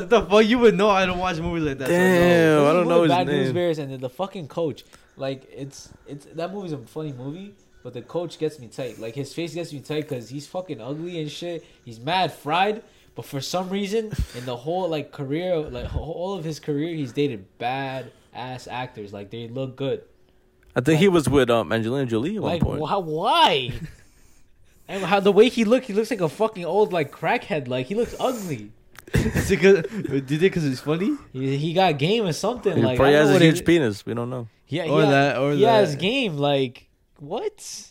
the, 0.00 0.06
the 0.08 0.22
fuck 0.22 0.46
you 0.46 0.58
would 0.58 0.74
know 0.76 0.88
I 0.88 1.04
don't 1.04 1.18
watch 1.18 1.38
movies 1.38 1.64
like 1.64 1.78
that. 1.78 1.88
so 1.88 1.92
no. 1.92 1.98
Damn, 1.98 2.66
I 2.66 2.72
don't 2.72 2.88
know 2.88 3.02
his 3.02 3.10
Bad 3.10 3.26
News. 3.26 3.52
Bears 3.52 3.78
and 3.78 3.92
then 3.92 4.00
the 4.00 4.08
fucking 4.08 4.48
coach. 4.48 4.84
Like 5.16 5.46
it's 5.52 5.90
it's 6.06 6.24
that 6.26 6.52
movie's 6.52 6.72
a 6.72 6.78
funny 6.78 7.12
movie, 7.12 7.54
but 7.82 7.92
the 7.92 8.02
coach 8.02 8.38
gets 8.38 8.58
me 8.58 8.68
tight. 8.68 8.98
Like 8.98 9.14
his 9.14 9.34
face 9.34 9.52
gets 9.54 9.72
me 9.72 9.80
tight 9.80 10.08
because 10.08 10.30
he's 10.30 10.46
fucking 10.46 10.80
ugly 10.80 11.20
and 11.20 11.30
shit. 11.30 11.64
He's 11.84 12.00
mad 12.00 12.32
fried, 12.32 12.82
but 13.20 13.26
for 13.28 13.40
some 13.42 13.68
reason 13.68 14.10
in 14.34 14.46
the 14.46 14.56
whole 14.56 14.88
like 14.88 15.12
career, 15.12 15.56
like 15.58 15.94
all 15.94 16.32
of 16.38 16.42
his 16.42 16.58
career, 16.58 16.94
he's 16.94 17.12
dated 17.12 17.44
bad 17.58 18.10
ass 18.32 18.66
actors. 18.66 19.12
Like 19.12 19.28
they 19.30 19.46
look 19.46 19.76
good. 19.76 20.02
I 20.74 20.80
think 20.80 21.00
he 21.00 21.08
was 21.08 21.28
with 21.28 21.50
um 21.50 21.70
Angelina 21.70 22.06
Jolie 22.06 22.36
at 22.36 22.42
one 22.42 22.52
Like 22.52 22.62
point. 22.62 22.80
why? 22.80 22.96
why? 22.96 23.72
and 24.88 25.04
how 25.04 25.20
the 25.20 25.32
way 25.32 25.50
he 25.50 25.64
look, 25.64 25.84
he 25.84 25.92
looks 25.92 26.10
like 26.10 26.22
a 26.22 26.30
fucking 26.30 26.64
old 26.64 26.94
like 26.94 27.12
crackhead. 27.12 27.68
Like 27.68 27.86
he 27.86 27.94
looks 27.94 28.14
ugly. 28.18 28.72
Is 29.12 29.50
it 29.50 29.56
'cause- 29.60 29.84
did 30.08 30.32
it 30.32 30.38
because 30.40 30.64
it's 30.64 30.80
funny? 30.80 31.14
He, 31.34 31.58
he 31.58 31.72
got 31.74 31.98
game 31.98 32.24
or 32.24 32.32
something. 32.32 32.74
He 32.74 32.82
Like 32.82 32.96
probably 32.96 33.14
has 33.16 33.28
a 33.28 33.38
huge 33.38 33.60
it- 33.60 33.66
penis. 33.66 34.06
We 34.06 34.14
don't 34.14 34.30
know. 34.30 34.48
Yeah, 34.68 34.84
Or 34.84 35.02
yeah, 35.02 35.10
that, 35.10 35.36
or 35.38 35.52
he 35.52 35.62
has 35.64 35.94
game. 35.96 36.38
Like 36.38 36.88
what? 37.18 37.90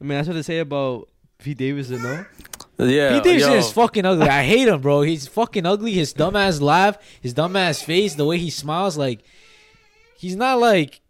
I 0.00 0.04
mean, 0.04 0.10
that's 0.18 0.28
what 0.28 0.34
they 0.34 0.42
say 0.42 0.60
about 0.60 1.08
Pete 1.38 1.58
Davidson, 1.58 2.02
no? 2.02 2.24
Yeah. 2.88 3.14
Pete 3.14 3.24
Davidson 3.24 3.52
yo, 3.52 3.58
is 3.58 3.72
fucking 3.72 4.04
ugly. 4.04 4.28
I 4.28 4.44
hate 4.44 4.68
him, 4.68 4.80
bro. 4.80 5.02
He's 5.02 5.26
fucking 5.26 5.66
ugly. 5.66 5.92
His 5.92 6.14
dumbass 6.14 6.60
laugh, 6.60 6.98
his 7.20 7.34
dumbass 7.34 7.84
face, 7.84 8.14
the 8.14 8.24
way 8.24 8.38
he 8.38 8.50
smiles, 8.50 8.96
like 8.96 9.20
he's 10.16 10.36
not 10.36 10.58
like 10.58 11.00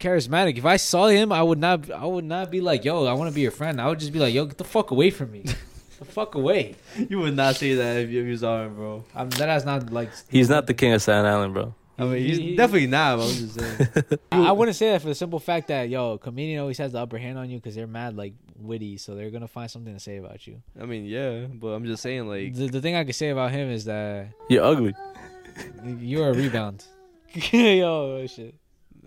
charismatic. 0.00 0.58
If 0.58 0.64
I 0.64 0.76
saw 0.76 1.06
him, 1.08 1.32
I 1.32 1.42
would 1.42 1.58
not. 1.58 1.90
I 1.90 2.04
would 2.04 2.24
not 2.24 2.50
be 2.50 2.60
like, 2.60 2.84
"Yo, 2.84 3.04
I 3.06 3.12
want 3.12 3.30
to 3.30 3.34
be 3.34 3.40
your 3.40 3.50
friend." 3.50 3.80
I 3.80 3.88
would 3.88 3.98
just 3.98 4.12
be 4.12 4.18
like, 4.18 4.34
"Yo, 4.34 4.44
get 4.44 4.58
the 4.58 4.64
fuck 4.64 4.90
away 4.90 5.10
from 5.10 5.32
me." 5.32 5.44
the 5.98 6.04
fuck 6.04 6.34
away. 6.34 6.76
You 7.08 7.18
would 7.20 7.36
not 7.36 7.56
say 7.56 7.74
that 7.74 7.96
if 7.96 8.10
you, 8.10 8.22
if 8.22 8.26
you 8.26 8.36
saw 8.36 8.64
him, 8.64 8.74
bro. 8.74 9.04
I'm 9.14 9.30
that 9.30 9.56
is 9.56 9.64
not 9.64 9.92
like. 9.92 10.10
He's 10.28 10.48
not 10.48 10.66
the 10.66 10.74
king 10.74 10.92
of 10.92 11.02
Staten 11.02 11.26
Island, 11.26 11.54
bro. 11.54 11.74
I 11.98 12.04
mean, 12.04 12.24
he's 12.26 12.36
He- 12.38 12.42
he- 12.50 12.56
definitely 12.56 12.86
not. 12.86 13.16
But 13.18 13.24
I'm 13.24 13.34
just 13.34 13.54
saying. 13.58 14.18
I, 14.32 14.48
I 14.48 14.52
wouldn't 14.52 14.76
say 14.76 14.90
that 14.92 15.02
for 15.02 15.08
the 15.08 15.14
simple 15.14 15.38
fact 15.40 15.68
that 15.68 15.88
yo, 15.88 16.16
comedian 16.18 16.60
always 16.60 16.78
has 16.78 16.92
the 16.92 17.00
upper 17.00 17.18
hand 17.18 17.38
on 17.38 17.50
you 17.50 17.58
because 17.58 17.74
they're 17.74 17.86
mad 17.88 18.16
like 18.16 18.34
witty, 18.58 18.96
so 18.98 19.14
they're 19.14 19.30
gonna 19.30 19.48
find 19.48 19.70
something 19.70 19.92
to 19.94 20.00
say 20.00 20.16
about 20.18 20.46
you. 20.46 20.62
I 20.80 20.84
mean, 20.86 21.04
yeah, 21.06 21.46
but 21.46 21.68
I'm 21.68 21.84
just 21.84 22.02
saying, 22.02 22.26
like, 22.28 22.54
The, 22.54 22.68
the 22.68 22.80
thing 22.80 22.94
I 22.94 23.04
can 23.04 23.12
say 23.12 23.30
about 23.30 23.50
him 23.50 23.68
is 23.70 23.84
that 23.86 24.28
You're 24.48 24.64
ugly. 24.64 24.94
you're 25.98 26.30
a 26.30 26.34
rebound. 26.34 26.84
yo, 27.52 28.26
shit. 28.26 28.54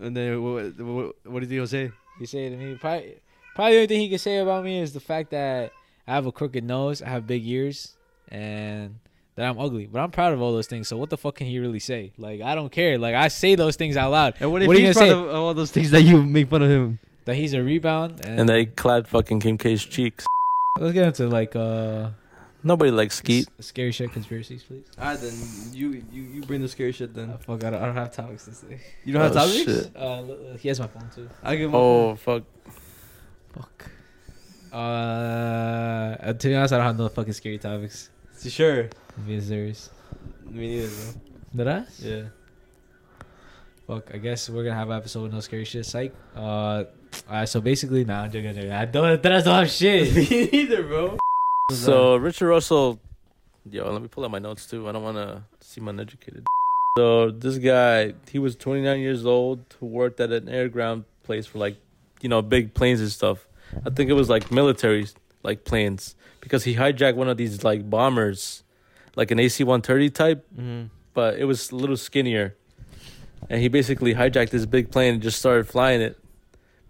and 0.00 0.16
then 0.16 0.42
what, 0.42 0.78
what, 0.78 1.14
what 1.24 1.40
did 1.40 1.50
he 1.50 1.66
say? 1.66 1.90
He 2.18 2.26
say 2.26 2.46
it 2.46 2.50
to 2.50 2.56
me. 2.56 2.74
Probably, 2.76 3.16
probably 3.54 3.72
the 3.72 3.76
only 3.78 3.86
thing 3.88 4.00
he 4.00 4.08
can 4.10 4.18
say 4.18 4.38
about 4.38 4.64
me 4.64 4.78
is 4.80 4.92
the 4.92 5.00
fact 5.00 5.30
that 5.30 5.72
I 6.06 6.14
have 6.14 6.26
a 6.26 6.32
crooked 6.32 6.62
nose, 6.64 7.00
I 7.02 7.08
have 7.08 7.26
big 7.26 7.46
ears, 7.46 7.96
and 8.28 8.98
that 9.36 9.46
I'm 9.48 9.58
ugly. 9.58 9.86
But 9.86 10.00
I'm 10.00 10.10
proud 10.10 10.32
of 10.32 10.40
all 10.42 10.52
those 10.52 10.66
things. 10.66 10.88
So 10.88 10.96
what 10.96 11.10
the 11.10 11.16
fuck 11.16 11.36
can 11.36 11.46
he 11.46 11.58
really 11.58 11.78
say? 11.80 12.12
Like 12.18 12.40
I 12.42 12.54
don't 12.54 12.70
care. 12.70 12.98
Like 12.98 13.14
I 13.14 13.28
say 13.28 13.54
those 13.54 13.76
things 13.76 13.96
out 13.96 14.10
loud. 14.10 14.34
And 14.40 14.52
what 14.52 14.62
if 14.62 14.68
What 14.68 14.76
are 14.76 14.80
you 14.80 14.86
he's 14.88 14.96
gonna 14.96 15.12
proud 15.12 15.28
of 15.28 15.34
all 15.34 15.54
those 15.54 15.70
things 15.70 15.90
that 15.92 16.02
you 16.02 16.22
make 16.22 16.48
fun 16.50 16.62
of 16.62 16.70
him? 16.70 16.98
That 17.24 17.36
he's 17.36 17.54
a 17.54 17.62
rebound. 17.62 18.20
And, 18.26 18.40
And 18.40 18.48
they 18.48 18.66
clapped 18.66 19.06
fucking 19.08 19.40
Kim 19.40 19.56
K's 19.58 19.84
cheeks. 19.84 20.26
let's 20.80 20.92
get 20.94 21.06
into 21.06 21.28
like 21.28 21.54
uh 21.56 22.10
Nobody 22.64 22.92
likes 22.92 23.16
Skete. 23.16 23.48
s- 23.58 23.66
scary 23.66 23.90
shit 23.90 24.12
conspiracies, 24.12 24.62
please. 24.62 24.84
Alright, 24.96 25.18
then 25.20 25.32
you 25.72 26.02
you 26.12 26.22
you 26.22 26.42
bring 26.42 26.60
the 26.62 26.68
scary 26.68 26.92
shit 26.92 27.12
then. 27.12 27.30
Uh, 27.30 27.38
fuck, 27.38 27.64
I 27.64 27.70
don't, 27.70 27.82
I 27.82 27.86
don't 27.86 27.96
have 27.96 28.12
topics 28.12 28.44
to 28.44 28.54
say. 28.54 28.80
You 29.04 29.12
don't 29.12 29.22
have 29.22 29.32
Oh, 29.32 29.34
topics? 29.34 29.56
shit. 29.64 29.96
Uh, 29.96 29.98
uh, 29.98 30.56
he 30.58 30.68
has 30.68 30.78
my 30.78 30.86
phone 30.86 31.08
too. 31.14 31.28
I 31.42 31.56
give 31.56 31.70
him. 31.70 31.74
Oh 31.74 32.14
fuck. 32.14 32.44
Fuck. 33.52 33.90
Uh, 34.72 34.76
uh, 34.76 36.32
to 36.34 36.48
be 36.48 36.54
honest, 36.54 36.72
I 36.72 36.78
don't 36.78 36.86
have 36.86 36.98
no 36.98 37.08
fucking 37.08 37.32
scary 37.34 37.58
topics. 37.58 38.10
Sure. 38.50 38.88
I'm 39.16 39.24
being 39.26 39.40
serious. 39.40 39.90
Me 40.48 40.68
neither, 40.68 40.88
bro. 40.88 41.64
Did 41.64 41.68
I? 41.68 41.84
Yeah. 41.98 42.22
Fuck, 43.86 44.10
I 44.14 44.18
guess 44.18 44.48
we're 44.48 44.64
gonna 44.64 44.76
have 44.76 44.90
an 44.90 44.96
episode 44.96 45.24
with 45.24 45.32
no 45.32 45.40
scary 45.40 45.64
shit. 45.64 45.84
Psych. 45.84 46.14
Uh, 46.36 46.84
alright. 47.28 47.48
So 47.48 47.60
basically, 47.60 48.04
nah, 48.04 48.22
I'm 48.22 48.30
joking. 48.30 48.50
I'm 48.50 48.54
joking. 48.54 48.72
I 48.72 48.84
don't. 48.84 49.22
That 49.22 49.32
I 49.32 49.40
don't 49.40 49.54
have 49.54 49.70
shit. 49.70 50.14
Me 50.30 50.48
neither, 50.52 50.82
bro. 50.82 51.18
So 51.72 52.16
Richard 52.16 52.48
Russell, 52.48 52.98
yo, 53.70 53.90
let 53.90 54.02
me 54.02 54.08
pull 54.08 54.24
out 54.24 54.30
my 54.30 54.38
notes 54.38 54.66
too. 54.66 54.88
I 54.88 54.92
don't 54.92 55.02
want 55.02 55.16
to 55.16 55.42
seem 55.60 55.88
uneducated. 55.88 56.44
So 56.98 57.30
this 57.30 57.56
guy, 57.56 58.12
he 58.30 58.38
was 58.38 58.56
29 58.56 59.00
years 59.00 59.24
old, 59.24 59.64
who 59.80 59.86
worked 59.86 60.20
at 60.20 60.30
an 60.32 60.50
air 60.50 60.68
ground 60.68 61.04
place 61.22 61.46
for 61.46 61.58
like, 61.58 61.76
you 62.20 62.28
know, 62.28 62.42
big 62.42 62.74
planes 62.74 63.00
and 63.00 63.10
stuff. 63.10 63.46
I 63.86 63.90
think 63.90 64.10
it 64.10 64.12
was 64.12 64.28
like 64.28 64.50
military, 64.50 65.06
like 65.42 65.64
planes, 65.64 66.14
because 66.42 66.64
he 66.64 66.74
hijacked 66.74 67.14
one 67.16 67.28
of 67.30 67.38
these 67.38 67.64
like 67.64 67.88
bombers, 67.88 68.62
like 69.16 69.30
an 69.30 69.38
AC-130 69.40 70.12
type, 70.12 70.44
Mm-hmm. 70.54 70.88
but 71.14 71.38
it 71.38 71.44
was 71.44 71.70
a 71.70 71.76
little 71.76 71.96
skinnier. 71.96 72.54
And 73.48 73.60
he 73.62 73.68
basically 73.68 74.14
hijacked 74.14 74.50
this 74.50 74.66
big 74.66 74.90
plane 74.90 75.14
and 75.14 75.22
just 75.22 75.38
started 75.38 75.66
flying 75.66 76.00
it. 76.02 76.18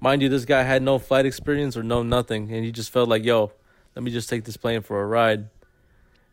Mind 0.00 0.20
you, 0.22 0.28
this 0.28 0.44
guy 0.44 0.64
had 0.64 0.82
no 0.82 0.98
flight 0.98 1.26
experience 1.26 1.76
or 1.76 1.84
no 1.84 2.02
nothing, 2.02 2.50
and 2.52 2.64
he 2.64 2.72
just 2.72 2.90
felt 2.90 3.08
like, 3.08 3.24
yo, 3.24 3.52
let 3.94 4.02
me 4.02 4.10
just 4.10 4.28
take 4.28 4.42
this 4.44 4.56
plane 4.56 4.82
for 4.82 5.00
a 5.00 5.06
ride. 5.06 5.48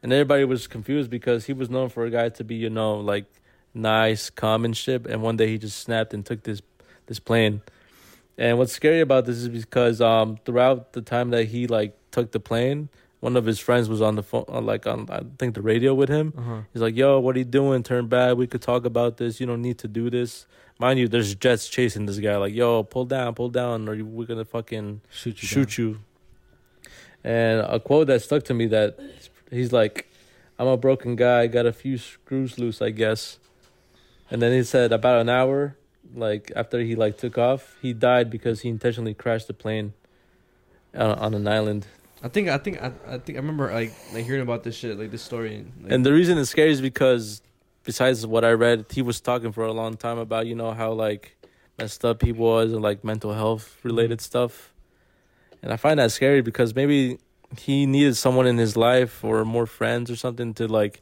And 0.02 0.12
everybody 0.12 0.44
was 0.46 0.66
confused 0.68 1.10
because 1.12 1.46
he 1.46 1.54
was 1.54 1.70
known 1.70 1.90
for 1.90 2.06
a 2.06 2.10
guy 2.10 2.30
to 2.30 2.44
be, 2.44 2.56
you 2.56 2.70
know, 2.70 2.96
like 2.96 3.26
nice, 3.74 4.30
calm 4.30 4.66
and 4.66 4.76
shit. 4.76 5.06
And 5.06 5.22
one 5.22 5.36
day 5.38 5.48
he 5.48 5.58
just 5.58 5.78
snapped 5.78 6.14
and 6.14 6.26
took 6.26 6.44
this 6.44 6.62
this 7.06 7.20
plane. 7.20 7.62
And 8.38 8.58
what's 8.58 8.72
scary 8.72 9.02
about 9.02 9.26
this 9.26 9.38
is 9.38 9.50
because 9.50 10.00
um 10.00 10.38
throughout 10.46 10.94
the 10.94 11.02
time 11.02 11.32
that 11.32 11.46
he 11.46 11.68
like 11.68 11.98
took 12.12 12.32
the 12.32 12.40
plane, 12.40 12.88
one 13.20 13.36
of 13.36 13.46
his 13.46 13.60
friends 13.60 13.90
was 13.90 14.02
on 14.02 14.16
the 14.16 14.24
phone, 14.24 14.46
uh, 14.48 14.62
like 14.62 14.88
on 14.88 15.08
I 15.10 15.22
think 15.38 15.56
the 15.56 15.62
radio 15.62 15.94
with 15.94 16.10
him. 16.10 16.34
Uh-huh. 16.38 16.62
He's 16.74 16.82
like, 16.82 16.96
"Yo, 16.96 17.20
what 17.20 17.36
are 17.36 17.40
you 17.40 17.46
doing? 17.46 17.84
Turn 17.84 18.08
back. 18.08 18.38
We 18.38 18.48
could 18.48 18.62
talk 18.62 18.86
about 18.86 19.18
this. 19.18 19.40
You 19.40 19.46
don't 19.46 19.62
need 19.62 19.78
to 19.80 19.88
do 19.88 20.10
this." 20.10 20.46
Mind 20.80 20.98
you, 21.00 21.10
there's 21.10 21.36
jets 21.36 21.68
chasing 21.68 22.06
this 22.06 22.20
guy. 22.20 22.38
Like, 22.38 22.54
"Yo, 22.54 22.84
pull 22.84 23.06
down, 23.06 23.36
pull 23.36 23.50
down, 23.50 23.88
or 23.90 23.96
we're 24.04 24.26
gonna 24.26 24.46
fucking 24.46 25.02
Shoot 25.10 25.42
you. 25.42 25.48
shoot 25.48 25.78
you." 25.78 26.00
And 27.24 27.60
a 27.62 27.80
quote 27.80 28.08
that 28.08 28.22
stuck 28.22 28.44
to 28.44 28.54
me 28.54 28.68
that 28.68 28.98
he's 29.52 29.74
like, 29.74 30.10
"I'm 30.58 30.68
a 30.68 30.78
broken 30.78 31.16
guy. 31.18 31.48
Got 31.48 31.66
a 31.66 31.74
few 31.74 31.98
screws 31.98 32.58
loose, 32.58 32.82
I 32.82 32.92
guess." 32.92 33.40
And 34.32 34.42
then 34.42 34.54
he 34.54 34.64
said 34.64 34.94
about 34.94 35.20
an 35.20 35.28
hour, 35.28 35.76
like 36.16 36.52
after 36.56 36.80
he 36.80 36.96
like 36.96 37.18
took 37.18 37.38
off, 37.38 37.76
he 37.82 37.92
died 37.92 38.30
because 38.30 38.62
he 38.62 38.70
intentionally 38.70 39.14
crashed 39.14 39.48
the 39.48 39.54
plane 39.54 39.94
on, 40.94 41.12
on 41.20 41.34
an 41.34 41.48
island. 41.48 41.88
I 42.22 42.28
think 42.28 42.50
I 42.50 42.58
think 42.58 42.82
I, 42.82 42.92
I 43.08 43.18
think 43.18 43.38
I 43.38 43.42
remember 43.42 43.72
like 43.72 43.94
like 44.14 44.26
hearing 44.26 44.42
about 44.42 44.64
this 44.64 44.76
shit 44.76 44.98
like 45.00 45.12
this 45.12 45.22
story. 45.22 45.66
Like, 45.82 45.92
And 45.92 46.06
the 46.06 46.12
reason 46.12 46.38
it's 46.38 46.50
scary 46.50 46.72
is 46.72 46.82
because, 46.82 47.42
besides 47.84 48.28
what 48.28 48.44
I 48.44 48.52
read, 48.52 48.86
he 48.90 49.02
was 49.02 49.22
talking 49.22 49.52
for 49.52 49.64
a 49.64 49.72
long 49.72 49.96
time 49.96 50.18
about 50.18 50.46
you 50.48 50.56
know 50.56 50.74
how 50.74 50.92
like 50.92 51.38
messed 51.78 52.04
up 52.04 52.22
he 52.22 52.32
was 52.34 52.74
and 52.74 52.82
like 52.82 53.04
mental 53.04 53.34
health 53.34 53.78
related 53.84 54.20
stuff. 54.20 54.74
And 55.62 55.72
I 55.72 55.78
find 55.78 56.00
that 56.00 56.12
scary 56.12 56.42
because 56.42 56.76
maybe 56.76 57.20
he 57.58 57.86
needed 57.86 58.16
someone 58.16 58.48
in 58.48 58.58
his 58.58 58.76
life 58.76 59.24
or 59.24 59.44
more 59.46 59.66
friends 59.66 60.12
or 60.12 60.16
something 60.16 60.54
to 60.56 60.68
like, 60.68 61.02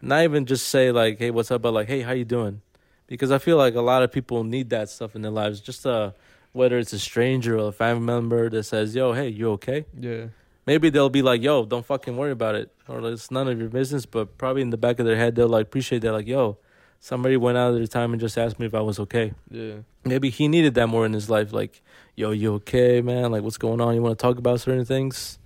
not 0.00 0.24
even 0.24 0.46
just 0.46 0.68
say 0.68 0.90
like, 0.90 1.18
"Hey, 1.18 1.30
what's 1.30 1.50
up?" 1.50 1.62
but 1.62 1.72
like, 1.72 1.88
"Hey, 1.88 2.00
how 2.00 2.12
you 2.12 2.24
doing?" 2.24 2.62
Because 3.06 3.30
I 3.30 3.38
feel 3.38 3.56
like 3.56 3.74
a 3.74 3.82
lot 3.82 4.02
of 4.02 4.10
people 4.10 4.42
need 4.42 4.70
that 4.70 4.88
stuff 4.88 5.14
in 5.14 5.22
their 5.22 5.30
lives. 5.30 5.60
Just 5.60 5.86
uh, 5.86 6.12
whether 6.52 6.78
it's 6.78 6.92
a 6.94 6.98
stranger 6.98 7.58
or 7.58 7.68
a 7.68 7.72
family 7.72 8.04
member 8.04 8.48
that 8.48 8.64
says, 8.64 8.94
"Yo, 8.94 9.12
hey, 9.12 9.28
you 9.28 9.50
okay?" 9.52 9.84
yeah. 9.98 10.26
Maybe 10.66 10.90
they'll 10.90 11.08
be 11.08 11.22
like, 11.22 11.42
"Yo, 11.42 11.64
don't 11.64 11.86
fucking 11.86 12.16
worry 12.16 12.32
about 12.32 12.54
it," 12.54 12.70
or 12.88 13.00
it's 13.10 13.30
none 13.30 13.48
of 13.48 13.58
your 13.58 13.68
business. 13.68 14.06
But 14.06 14.36
probably 14.38 14.62
in 14.62 14.70
the 14.70 14.76
back 14.76 14.98
of 14.98 15.06
their 15.06 15.16
head, 15.16 15.34
they'll 15.34 15.48
like 15.48 15.66
appreciate 15.66 16.02
that, 16.02 16.12
like, 16.12 16.26
"Yo, 16.26 16.58
somebody 17.00 17.36
went 17.36 17.58
out 17.58 17.70
of 17.70 17.76
their 17.76 17.86
time 17.86 18.12
and 18.12 18.20
just 18.20 18.36
asked 18.36 18.58
me 18.58 18.66
if 18.66 18.74
I 18.74 18.80
was 18.80 18.98
okay. 19.00 19.32
Yeah. 19.50 19.76
Maybe 20.04 20.30
he 20.30 20.48
needed 20.48 20.74
that 20.74 20.88
more 20.88 21.06
in 21.06 21.12
his 21.12 21.30
life. 21.30 21.52
Like, 21.52 21.82
yo, 22.14 22.30
you 22.30 22.54
okay, 22.54 23.00
man? 23.00 23.30
Like, 23.30 23.42
what's 23.42 23.58
going 23.58 23.80
on? 23.80 23.94
You 23.94 24.02
want 24.02 24.18
to 24.18 24.22
talk 24.22 24.38
about 24.38 24.60
certain 24.60 24.84
things? 24.84 25.38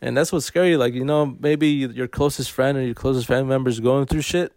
And 0.00 0.16
that's 0.16 0.32
what's 0.32 0.46
scary. 0.46 0.76
Like, 0.76 0.94
you 0.94 1.04
know, 1.04 1.36
maybe 1.38 1.68
your 1.68 2.08
closest 2.08 2.50
friend 2.50 2.76
or 2.76 2.82
your 2.82 2.94
closest 2.94 3.26
family 3.26 3.48
member 3.48 3.70
is 3.70 3.80
going 3.80 4.06
through 4.06 4.22
shit, 4.22 4.52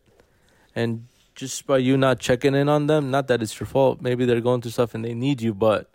and 0.73 1.07
just 1.35 1.67
by 1.67 1.77
you 1.77 1.97
not 1.97 2.19
checking 2.19 2.55
in 2.55 2.69
on 2.69 2.87
them, 2.87 3.11
not 3.11 3.27
that 3.27 3.43
it's 3.43 3.59
your 3.59 3.67
fault. 3.67 4.01
Maybe 4.01 4.25
they're 4.25 4.41
going 4.41 4.61
through 4.61 4.71
stuff 4.71 4.95
and 4.95 5.03
they 5.03 5.13
need 5.13 5.41
you, 5.41 5.53
but 5.53 5.91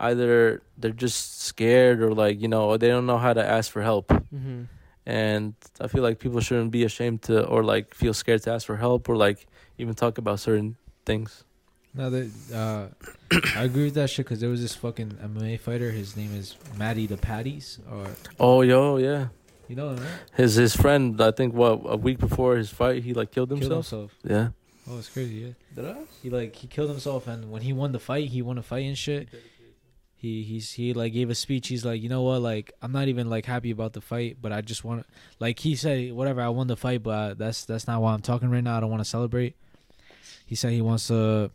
either 0.00 0.62
they're 0.78 0.90
just 0.90 1.42
scared 1.42 2.02
or 2.02 2.12
like 2.14 2.40
you 2.40 2.48
know 2.48 2.76
they 2.76 2.88
don't 2.88 3.06
know 3.06 3.18
how 3.18 3.32
to 3.32 3.44
ask 3.44 3.70
for 3.70 3.82
help. 3.82 4.08
Mm-hmm. 4.08 4.62
And 5.06 5.54
I 5.80 5.86
feel 5.88 6.02
like 6.02 6.18
people 6.18 6.40
shouldn't 6.40 6.70
be 6.70 6.84
ashamed 6.84 7.22
to 7.22 7.44
or 7.46 7.64
like 7.64 7.94
feel 7.94 8.14
scared 8.14 8.42
to 8.42 8.52
ask 8.52 8.66
for 8.66 8.76
help 8.76 9.08
or 9.08 9.16
like 9.16 9.46
even 9.78 9.94
talk 9.94 10.18
about 10.18 10.40
certain 10.40 10.76
things. 11.06 11.44
No, 11.94 12.08
that 12.10 12.30
uh, 12.54 13.38
I 13.56 13.64
agree 13.64 13.84
with 13.84 13.94
that 13.94 14.10
shit 14.10 14.26
because 14.26 14.40
there 14.40 14.50
was 14.50 14.60
this 14.62 14.74
fucking 14.76 15.10
MMA 15.22 15.58
fighter. 15.58 15.90
His 15.90 16.16
name 16.16 16.34
is 16.36 16.54
Paddy 16.78 17.06
the 17.06 17.16
Baddies, 17.16 17.78
or 17.90 18.06
Oh, 18.38 18.60
yo, 18.62 18.98
yeah. 18.98 19.28
you 19.68 19.74
know 19.74 19.90
him, 19.90 19.96
right? 19.96 20.06
His 20.34 20.54
his 20.54 20.76
friend, 20.76 21.20
I 21.20 21.32
think, 21.32 21.52
what 21.54 21.80
a 21.86 21.96
week 21.96 22.18
before 22.18 22.56
his 22.56 22.70
fight, 22.70 23.02
he 23.02 23.12
like 23.12 23.32
killed 23.32 23.48
Killed 23.48 23.62
himself. 23.62 23.90
himself. 23.90 24.10
Yeah. 24.22 24.48
Oh, 24.88 24.98
it's 24.98 25.08
crazy. 25.08 25.34
Yeah. 25.36 25.52
Did 25.74 25.86
I? 25.90 25.96
He 26.22 26.30
like 26.30 26.54
he 26.54 26.68
killed 26.68 26.90
himself, 26.90 27.26
and 27.26 27.50
when 27.50 27.62
he 27.62 27.72
won 27.72 27.90
the 27.90 27.98
fight, 27.98 28.28
he 28.28 28.40
won 28.42 28.56
a 28.58 28.62
fight 28.62 28.86
and 28.86 28.96
shit. 28.96 29.28
He 30.20 30.42
he's 30.42 30.72
he 30.72 30.92
like 30.92 31.14
gave 31.14 31.30
a 31.30 31.34
speech. 31.34 31.68
He's 31.68 31.82
like, 31.82 32.02
you 32.02 32.10
know 32.10 32.20
what, 32.20 32.42
like 32.42 32.74
I'm 32.82 32.92
not 32.92 33.08
even 33.08 33.30
like 33.30 33.46
happy 33.46 33.70
about 33.70 33.94
the 33.94 34.02
fight, 34.02 34.36
but 34.38 34.52
I 34.52 34.60
just 34.60 34.84
want, 34.84 35.02
to, 35.02 35.12
like 35.38 35.58
he 35.60 35.74
said, 35.74 36.12
whatever, 36.12 36.42
I 36.42 36.50
won 36.50 36.66
the 36.66 36.76
fight, 36.76 37.02
but 37.02 37.10
uh, 37.10 37.34
that's 37.34 37.64
that's 37.64 37.86
not 37.86 38.02
why 38.02 38.12
I'm 38.12 38.20
talking 38.20 38.50
right 38.50 38.62
now. 38.62 38.76
I 38.76 38.80
don't 38.80 38.90
want 38.90 39.02
to 39.02 39.08
celebrate. 39.08 39.56
He 40.44 40.54
said 40.54 40.72
he 40.72 40.82
wants 40.82 41.08
to 41.08 41.50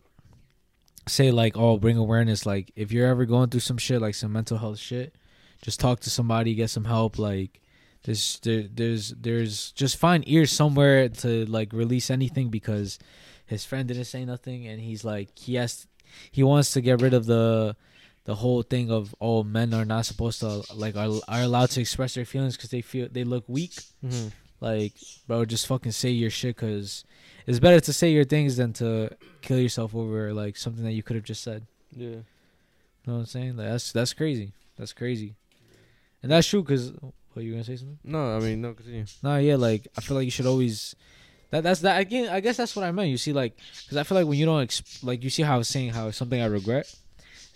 say 1.07 1.29
like, 1.29 1.55
oh, 1.55 1.77
bring 1.77 1.95
awareness. 1.95 2.47
Like 2.47 2.71
if 2.75 2.91
you're 2.91 3.05
ever 3.07 3.25
going 3.25 3.51
through 3.51 3.59
some 3.59 3.77
shit, 3.77 4.01
like 4.01 4.15
some 4.15 4.33
mental 4.33 4.57
health 4.57 4.79
shit, 4.79 5.13
just 5.61 5.79
talk 5.79 5.99
to 5.99 6.09
somebody, 6.09 6.55
get 6.55 6.71
some 6.71 6.85
help. 6.85 7.19
Like 7.19 7.61
there's 8.01 8.39
there, 8.39 8.63
there's 8.73 9.09
there's 9.11 9.73
just 9.73 9.97
find 9.97 10.27
ears 10.27 10.51
somewhere 10.51 11.07
to 11.07 11.45
like 11.45 11.71
release 11.71 12.09
anything 12.09 12.49
because 12.49 12.97
his 13.45 13.63
friend 13.63 13.87
didn't 13.87 14.05
say 14.05 14.25
nothing 14.25 14.65
and 14.65 14.81
he's 14.81 15.05
like 15.05 15.37
he 15.37 15.53
has 15.53 15.85
he 16.31 16.41
wants 16.41 16.71
to 16.71 16.81
get 16.81 16.99
rid 16.99 17.13
of 17.13 17.27
the 17.27 17.75
the 18.25 18.35
whole 18.35 18.61
thing 18.63 18.91
of 18.91 19.13
oh 19.21 19.43
men 19.43 19.73
are 19.73 19.85
not 19.85 20.05
supposed 20.05 20.39
to 20.41 20.63
like 20.75 20.95
are, 20.95 21.09
are 21.27 21.41
allowed 21.41 21.69
to 21.71 21.81
express 21.81 22.13
their 22.15 22.25
feelings 22.25 22.55
because 22.57 22.69
they 22.71 22.81
feel 22.81 23.07
they 23.11 23.23
look 23.23 23.43
weak 23.47 23.73
Mm-hmm. 24.03 24.27
like 24.61 24.93
bro 25.27 25.45
just 25.45 25.67
fucking 25.67 25.91
say 25.91 26.09
your 26.09 26.29
shit 26.29 26.55
because 26.55 27.03
it's 27.47 27.59
better 27.59 27.79
to 27.79 27.93
say 27.93 28.11
your 28.11 28.23
things 28.25 28.57
than 28.57 28.73
to 28.73 29.09
kill 29.41 29.59
yourself 29.59 29.93
over 29.95 30.33
like 30.33 30.57
something 30.57 30.83
that 30.83 30.93
you 30.93 31.03
could 31.03 31.15
have 31.15 31.25
just 31.25 31.43
said 31.43 31.65
Yeah. 31.95 32.07
you 32.07 32.23
know 33.07 33.13
what 33.13 33.19
i'm 33.19 33.25
saying 33.25 33.57
like, 33.57 33.67
that's 33.67 33.91
that's 33.91 34.13
crazy 34.13 34.51
that's 34.77 34.93
crazy 34.93 35.35
and 36.23 36.31
that's 36.31 36.47
true 36.47 36.61
because 36.63 36.91
what 37.33 37.43
you 37.45 37.51
gonna 37.51 37.63
say 37.63 37.75
something 37.75 37.99
No, 38.03 38.35
I 38.37 38.39
mean 38.39 38.61
no. 38.61 38.73
Continue. 38.73 39.05
no, 39.21 39.37
yeah, 39.37 39.55
like 39.57 39.87
I 39.97 40.01
feel 40.01 40.15
like 40.17 40.25
you 40.25 40.31
should 40.31 40.45
always. 40.47 40.95
That 41.51 41.63
that's 41.63 41.81
that 41.81 41.99
again. 41.99 42.29
I 42.29 42.39
guess 42.39 42.57
that's 42.57 42.75
what 42.75 42.83
I 42.85 42.91
meant. 42.91 43.09
You 43.09 43.17
see, 43.17 43.33
like, 43.33 43.55
because 43.83 43.97
I 43.97 44.03
feel 44.03 44.17
like 44.17 44.25
when 44.25 44.39
you 44.39 44.45
don't 44.47 44.61
ex- 44.63 45.03
like, 45.03 45.21
you 45.23 45.29
see 45.29 45.43
how 45.43 45.55
I 45.55 45.57
was 45.57 45.67
saying 45.67 45.89
how 45.91 46.09
something 46.11 46.41
I 46.41 46.45
regret 46.45 46.91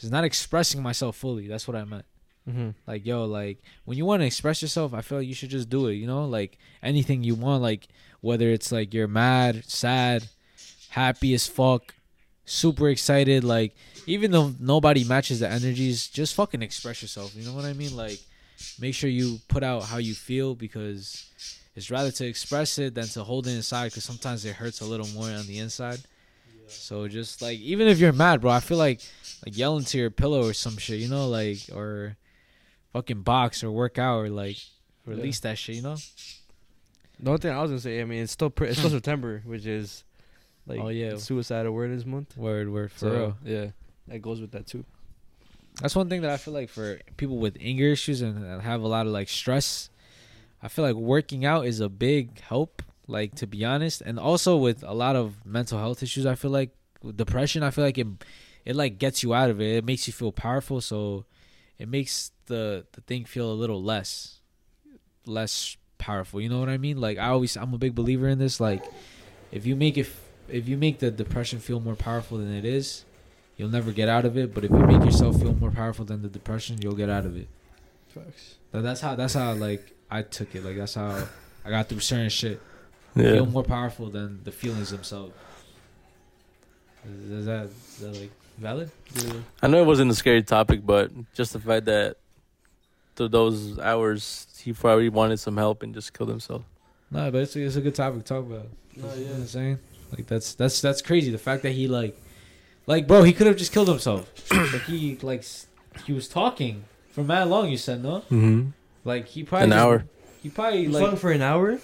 is 0.03 0.11
not 0.11 0.23
expressing 0.23 0.81
myself 0.81 1.15
fully. 1.15 1.47
That's 1.47 1.67
what 1.67 1.77
I 1.77 1.83
meant. 1.83 2.05
Mm-hmm. 2.47 2.69
Like, 2.87 3.05
yo, 3.05 3.25
like 3.25 3.61
when 3.85 3.97
you 3.97 4.05
want 4.05 4.21
to 4.21 4.25
express 4.25 4.61
yourself, 4.61 4.93
I 4.93 5.01
feel 5.01 5.19
like 5.19 5.27
you 5.27 5.33
should 5.33 5.49
just 5.49 5.69
do 5.69 5.87
it. 5.87 5.95
You 5.95 6.07
know, 6.07 6.25
like 6.25 6.57
anything 6.81 7.23
you 7.23 7.35
want, 7.35 7.61
like 7.61 7.87
whether 8.21 8.49
it's 8.49 8.71
like 8.71 8.93
you're 8.93 9.07
mad, 9.07 9.65
sad, 9.65 10.27
happy 10.89 11.33
as 11.33 11.47
fuck, 11.47 11.93
super 12.45 12.89
excited, 12.89 13.43
like 13.43 13.75
even 14.07 14.31
though 14.31 14.53
nobody 14.59 15.03
matches 15.03 15.39
the 15.39 15.49
energies, 15.49 16.07
just 16.07 16.33
fucking 16.35 16.61
express 16.61 17.01
yourself. 17.01 17.35
You 17.35 17.45
know 17.45 17.53
what 17.53 17.65
I 17.65 17.73
mean? 17.73 17.95
Like, 17.95 18.19
make 18.79 18.95
sure 18.95 19.09
you 19.09 19.39
put 19.47 19.63
out 19.63 19.83
how 19.83 19.97
you 19.97 20.13
feel 20.13 20.55
because 20.55 21.29
it's 21.75 21.91
rather 21.91 22.11
to 22.11 22.25
express 22.25 22.79
it 22.79 22.95
than 22.95 23.07
to 23.09 23.23
hold 23.23 23.47
it 23.47 23.51
inside 23.51 23.85
because 23.85 24.03
sometimes 24.03 24.43
it 24.45 24.55
hurts 24.55 24.81
a 24.81 24.85
little 24.85 25.07
more 25.07 25.29
on 25.29 25.45
the 25.45 25.59
inside. 25.59 25.99
So 26.71 27.07
just 27.07 27.41
like 27.41 27.59
even 27.59 27.87
if 27.87 27.99
you're 27.99 28.13
mad, 28.13 28.41
bro, 28.41 28.51
I 28.51 28.59
feel 28.59 28.77
like 28.77 29.01
like 29.45 29.57
yelling 29.57 29.85
to 29.85 29.97
your 29.97 30.09
pillow 30.11 30.47
or 30.47 30.53
some 30.53 30.77
shit, 30.77 30.99
you 30.99 31.07
know, 31.09 31.27
like 31.27 31.57
or 31.73 32.17
fucking 32.93 33.21
box 33.21 33.63
or 33.63 33.71
work 33.71 33.97
out 33.97 34.19
or 34.19 34.29
like 34.29 34.57
release 35.05 35.39
that 35.41 35.57
shit, 35.57 35.75
you 35.75 35.81
know? 35.81 35.95
The 37.19 37.29
only 37.29 37.39
thing 37.41 37.51
I 37.51 37.61
was 37.61 37.71
gonna 37.71 37.81
say, 37.81 38.01
I 38.01 38.05
mean, 38.05 38.23
it's 38.23 38.31
still 38.31 38.49
pre- 38.49 38.69
it's 38.69 38.77
still 38.77 38.89
September, 38.99 39.41
which 39.45 39.65
is 39.65 40.03
like 40.67 40.79
Oh, 40.79 40.89
yeah. 40.89 41.17
Suicide 41.17 41.65
Awareness 41.65 42.05
Month. 42.05 42.37
Word, 42.37 42.69
word, 42.71 42.91
for 42.91 42.99
So, 42.99 43.09
real. 43.11 43.37
Yeah, 43.43 43.65
that 44.07 44.19
goes 44.21 44.39
with 44.41 44.51
that 44.51 44.67
too. 44.67 44.85
That's 45.81 45.95
one 45.95 46.09
thing 46.09 46.21
that 46.21 46.31
I 46.31 46.37
feel 46.37 46.53
like 46.53 46.69
for 46.69 46.99
people 47.17 47.37
with 47.37 47.57
anger 47.61 47.85
issues 47.85 48.21
and 48.21 48.61
have 48.61 48.81
a 48.81 48.87
lot 48.87 49.05
of 49.05 49.13
like 49.13 49.29
stress, 49.29 49.89
I 50.61 50.67
feel 50.67 50.83
like 50.83 50.95
working 50.95 51.45
out 51.45 51.65
is 51.65 51.79
a 51.79 51.89
big 51.89 52.41
help. 52.41 52.81
Like 53.09 53.33
to 53.35 53.47
be 53.47 53.65
honest, 53.65 54.01
and 54.01 54.19
also 54.19 54.55
with 54.55 54.83
a 54.83 54.93
lot 54.93 55.15
of 55.15 55.43
mental 55.43 55.79
health 55.79 56.03
issues, 56.03 56.27
I 56.27 56.35
feel 56.35 56.51
like 56.51 56.69
depression, 57.15 57.63
I 57.63 57.71
feel 57.71 57.83
like 57.83 57.97
it, 57.97 58.07
it 58.65 58.75
like 58.75 58.99
gets 58.99 59.23
you 59.23 59.33
out 59.33 59.49
of 59.49 59.59
it. 59.59 59.77
It 59.77 59.85
makes 59.85 60.05
you 60.05 60.13
feel 60.13 60.31
powerful, 60.31 60.79
so 60.79 61.25
it 61.79 61.89
makes 61.89 62.31
the 62.45 62.85
the 62.91 63.01
thing 63.01 63.25
feel 63.25 63.51
a 63.51 63.57
little 63.57 63.81
less, 63.81 64.39
less 65.25 65.75
powerful. 65.97 66.39
You 66.39 66.49
know 66.49 66.59
what 66.59 66.69
I 66.69 66.77
mean? 66.77 67.01
Like 67.01 67.17
I 67.17 67.29
always, 67.29 67.57
I'm 67.57 67.73
a 67.73 67.79
big 67.79 67.95
believer 67.95 68.27
in 68.27 68.37
this. 68.37 68.59
Like 68.59 68.83
if 69.51 69.65
you 69.65 69.75
make 69.75 69.97
it, 69.97 70.07
if 70.47 70.69
you 70.69 70.77
make 70.77 70.99
the 70.99 71.09
depression 71.09 71.59
feel 71.59 71.79
more 71.79 71.95
powerful 71.95 72.37
than 72.37 72.53
it 72.53 72.63
is, 72.63 73.05
you'll 73.57 73.69
never 73.69 73.91
get 73.91 74.07
out 74.07 74.23
of 74.23 74.37
it. 74.37 74.53
But 74.53 74.65
if 74.65 74.71
you 74.71 74.85
make 74.85 75.03
yourself 75.03 75.39
feel 75.41 75.55
more 75.55 75.71
powerful 75.71 76.05
than 76.05 76.21
the 76.21 76.29
depression, 76.29 76.79
you'll 76.79 76.93
get 76.93 77.09
out 77.09 77.25
of 77.25 77.35
it. 77.35 77.47
Facts. 78.09 78.57
That's 78.71 79.01
how 79.01 79.15
that's 79.15 79.33
how 79.33 79.53
like 79.53 79.95
I 80.11 80.21
took 80.21 80.53
it. 80.53 80.63
Like 80.63 80.77
that's 80.77 80.93
how 80.93 81.27
I 81.65 81.71
got 81.71 81.89
through 81.89 82.01
certain 82.01 82.29
shit. 82.29 82.61
Yeah. 83.19 83.31
Feel 83.33 83.45
more 83.45 83.63
powerful 83.63 84.09
than 84.09 84.43
the 84.43 84.51
feelings 84.51 84.89
themselves. 84.91 85.33
Is, 87.07 87.31
is 87.31 87.45
that 87.45 87.65
is 87.65 87.97
that 88.01 88.19
like 88.19 88.31
valid? 88.57 88.91
I 89.61 89.67
know 89.67 89.81
it 89.81 89.85
wasn't 89.85 90.11
a 90.11 90.15
scary 90.15 90.43
topic, 90.43 90.85
but 90.85 91.11
just 91.33 91.53
the 91.53 91.59
fact 91.59 91.85
that 91.85 92.17
through 93.15 93.29
those 93.29 93.79
hours 93.79 94.47
he 94.61 94.73
probably 94.73 95.09
wanted 95.09 95.37
some 95.39 95.57
help 95.57 95.83
and 95.83 95.93
just 95.93 96.13
killed 96.13 96.29
himself. 96.29 96.63
No, 97.11 97.31
but 97.31 97.41
it's 97.41 97.55
a, 97.55 97.61
it's 97.61 97.75
a 97.75 97.81
good 97.81 97.95
topic 97.95 98.19
to 98.19 98.25
talk 98.25 98.45
about. 98.45 98.67
No, 98.95 99.03
You 99.05 99.15
know 99.15 99.15
yeah. 99.15 99.27
what 99.31 99.35
I'm 99.39 99.47
saying? 99.47 99.79
Like 100.11 100.27
that's 100.27 100.53
that's 100.55 100.81
that's 100.81 101.01
crazy. 101.01 101.31
The 101.31 101.37
fact 101.37 101.63
that 101.63 101.71
he 101.71 101.87
like 101.87 102.19
like 102.85 103.07
bro, 103.07 103.23
he 103.23 103.33
could 103.33 103.47
have 103.47 103.57
just 103.57 103.71
killed 103.71 103.87
himself. 103.87 104.29
but 104.49 104.81
he 104.81 105.17
like 105.21 105.45
he 106.05 106.13
was 106.13 106.27
talking 106.27 106.83
for 107.11 107.23
mad 107.23 107.47
long, 107.47 107.69
you 107.69 107.77
said, 107.77 108.03
no? 108.03 108.19
Mm-hmm. 108.29 108.69
Like 109.05 109.27
he 109.27 109.43
probably 109.43 109.65
An 109.65 109.69
just- 109.71 109.79
hour. 109.79 110.05
He 110.43 110.49
probably 110.49 110.83
You 110.83 110.89
like 110.89 111.03
like 111.11 111.17
for 111.19 111.31
an 111.31 111.41
hour? 111.41 111.79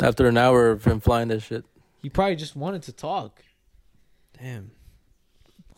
After 0.00 0.26
an 0.28 0.36
hour 0.36 0.70
of 0.70 0.84
him 0.84 1.00
flying 1.00 1.28
that 1.28 1.40
shit. 1.40 1.64
he 2.02 2.08
probably 2.08 2.36
just 2.36 2.54
wanted 2.54 2.82
to 2.84 2.92
talk. 2.92 3.42
Damn. 4.40 4.70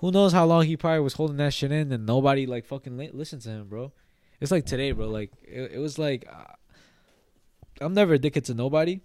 Who 0.01 0.11
knows 0.11 0.33
how 0.33 0.47
long 0.47 0.65
he 0.65 0.77
probably 0.77 1.01
was 1.01 1.15
holding 1.15 1.37
that 1.39 1.53
shit 1.55 1.73
in 1.73 1.93
and 1.93 2.07
nobody 2.07 2.47
like 2.47 2.65
fucking 2.67 2.97
li- 2.97 3.11
listened 3.13 3.43
to 3.43 3.51
him, 3.51 3.69
bro. 3.69 3.93
It's 4.41 4.51
like 4.51 4.67
today, 4.67 4.93
bro. 4.93 5.09
Like 5.09 5.33
it, 5.43 5.73
it 5.75 5.79
was 5.79 5.99
like 5.99 6.27
uh, 6.31 6.55
I'm 7.81 7.95
never 7.95 8.15
addicted 8.15 8.45
to 8.47 8.55
nobody, 8.55 9.01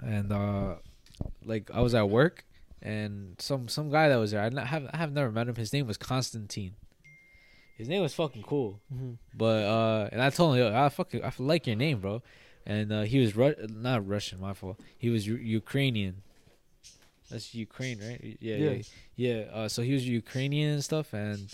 and 0.00 0.32
uh 0.32 0.76
like 1.44 1.70
I 1.72 1.80
was 1.80 1.94
at 1.94 2.08
work 2.08 2.44
and 2.80 3.36
some 3.38 3.68
some 3.68 3.90
guy 3.90 4.08
that 4.08 4.16
was 4.16 4.30
there. 4.30 4.40
I 4.40 4.46
n- 4.46 4.56
have 4.56 4.88
I 4.92 4.96
have 4.96 5.12
never 5.12 5.30
met 5.30 5.48
him. 5.48 5.54
His 5.56 5.72
name 5.72 5.86
was 5.86 5.96
Constantine. 5.98 6.74
His 7.76 7.88
name 7.88 8.02
was 8.02 8.14
fucking 8.14 8.42
cool. 8.42 8.80
Mm-hmm. 8.94 9.12
But 9.34 9.64
uh, 9.64 10.08
and 10.12 10.22
I 10.22 10.30
told 10.30 10.56
him, 10.56 10.60
yo, 10.64 10.74
I 10.74 10.88
fucking 10.88 11.24
I 11.24 11.32
like 11.38 11.66
your 11.66 11.76
name, 11.76 12.00
bro. 12.00 12.22
And 12.66 12.92
uh, 12.92 13.02
he 13.02 13.18
was 13.18 13.34
Ru- 13.36 13.54
not 13.68 14.06
Russian, 14.06 14.40
my 14.40 14.54
fault. 14.54 14.78
He 14.96 15.10
was 15.10 15.26
U- 15.26 15.34
Ukrainian. 15.36 16.22
That's 17.30 17.54
Ukraine, 17.54 17.98
right? 18.00 18.36
Yeah, 18.40 18.56
yeah, 18.56 18.70
Yeah. 18.70 18.82
yeah. 19.16 19.40
Uh, 19.52 19.68
so 19.68 19.82
he 19.82 19.92
was 19.94 20.06
Ukrainian 20.08 20.70
and 20.74 20.84
stuff, 20.84 21.12
and 21.14 21.52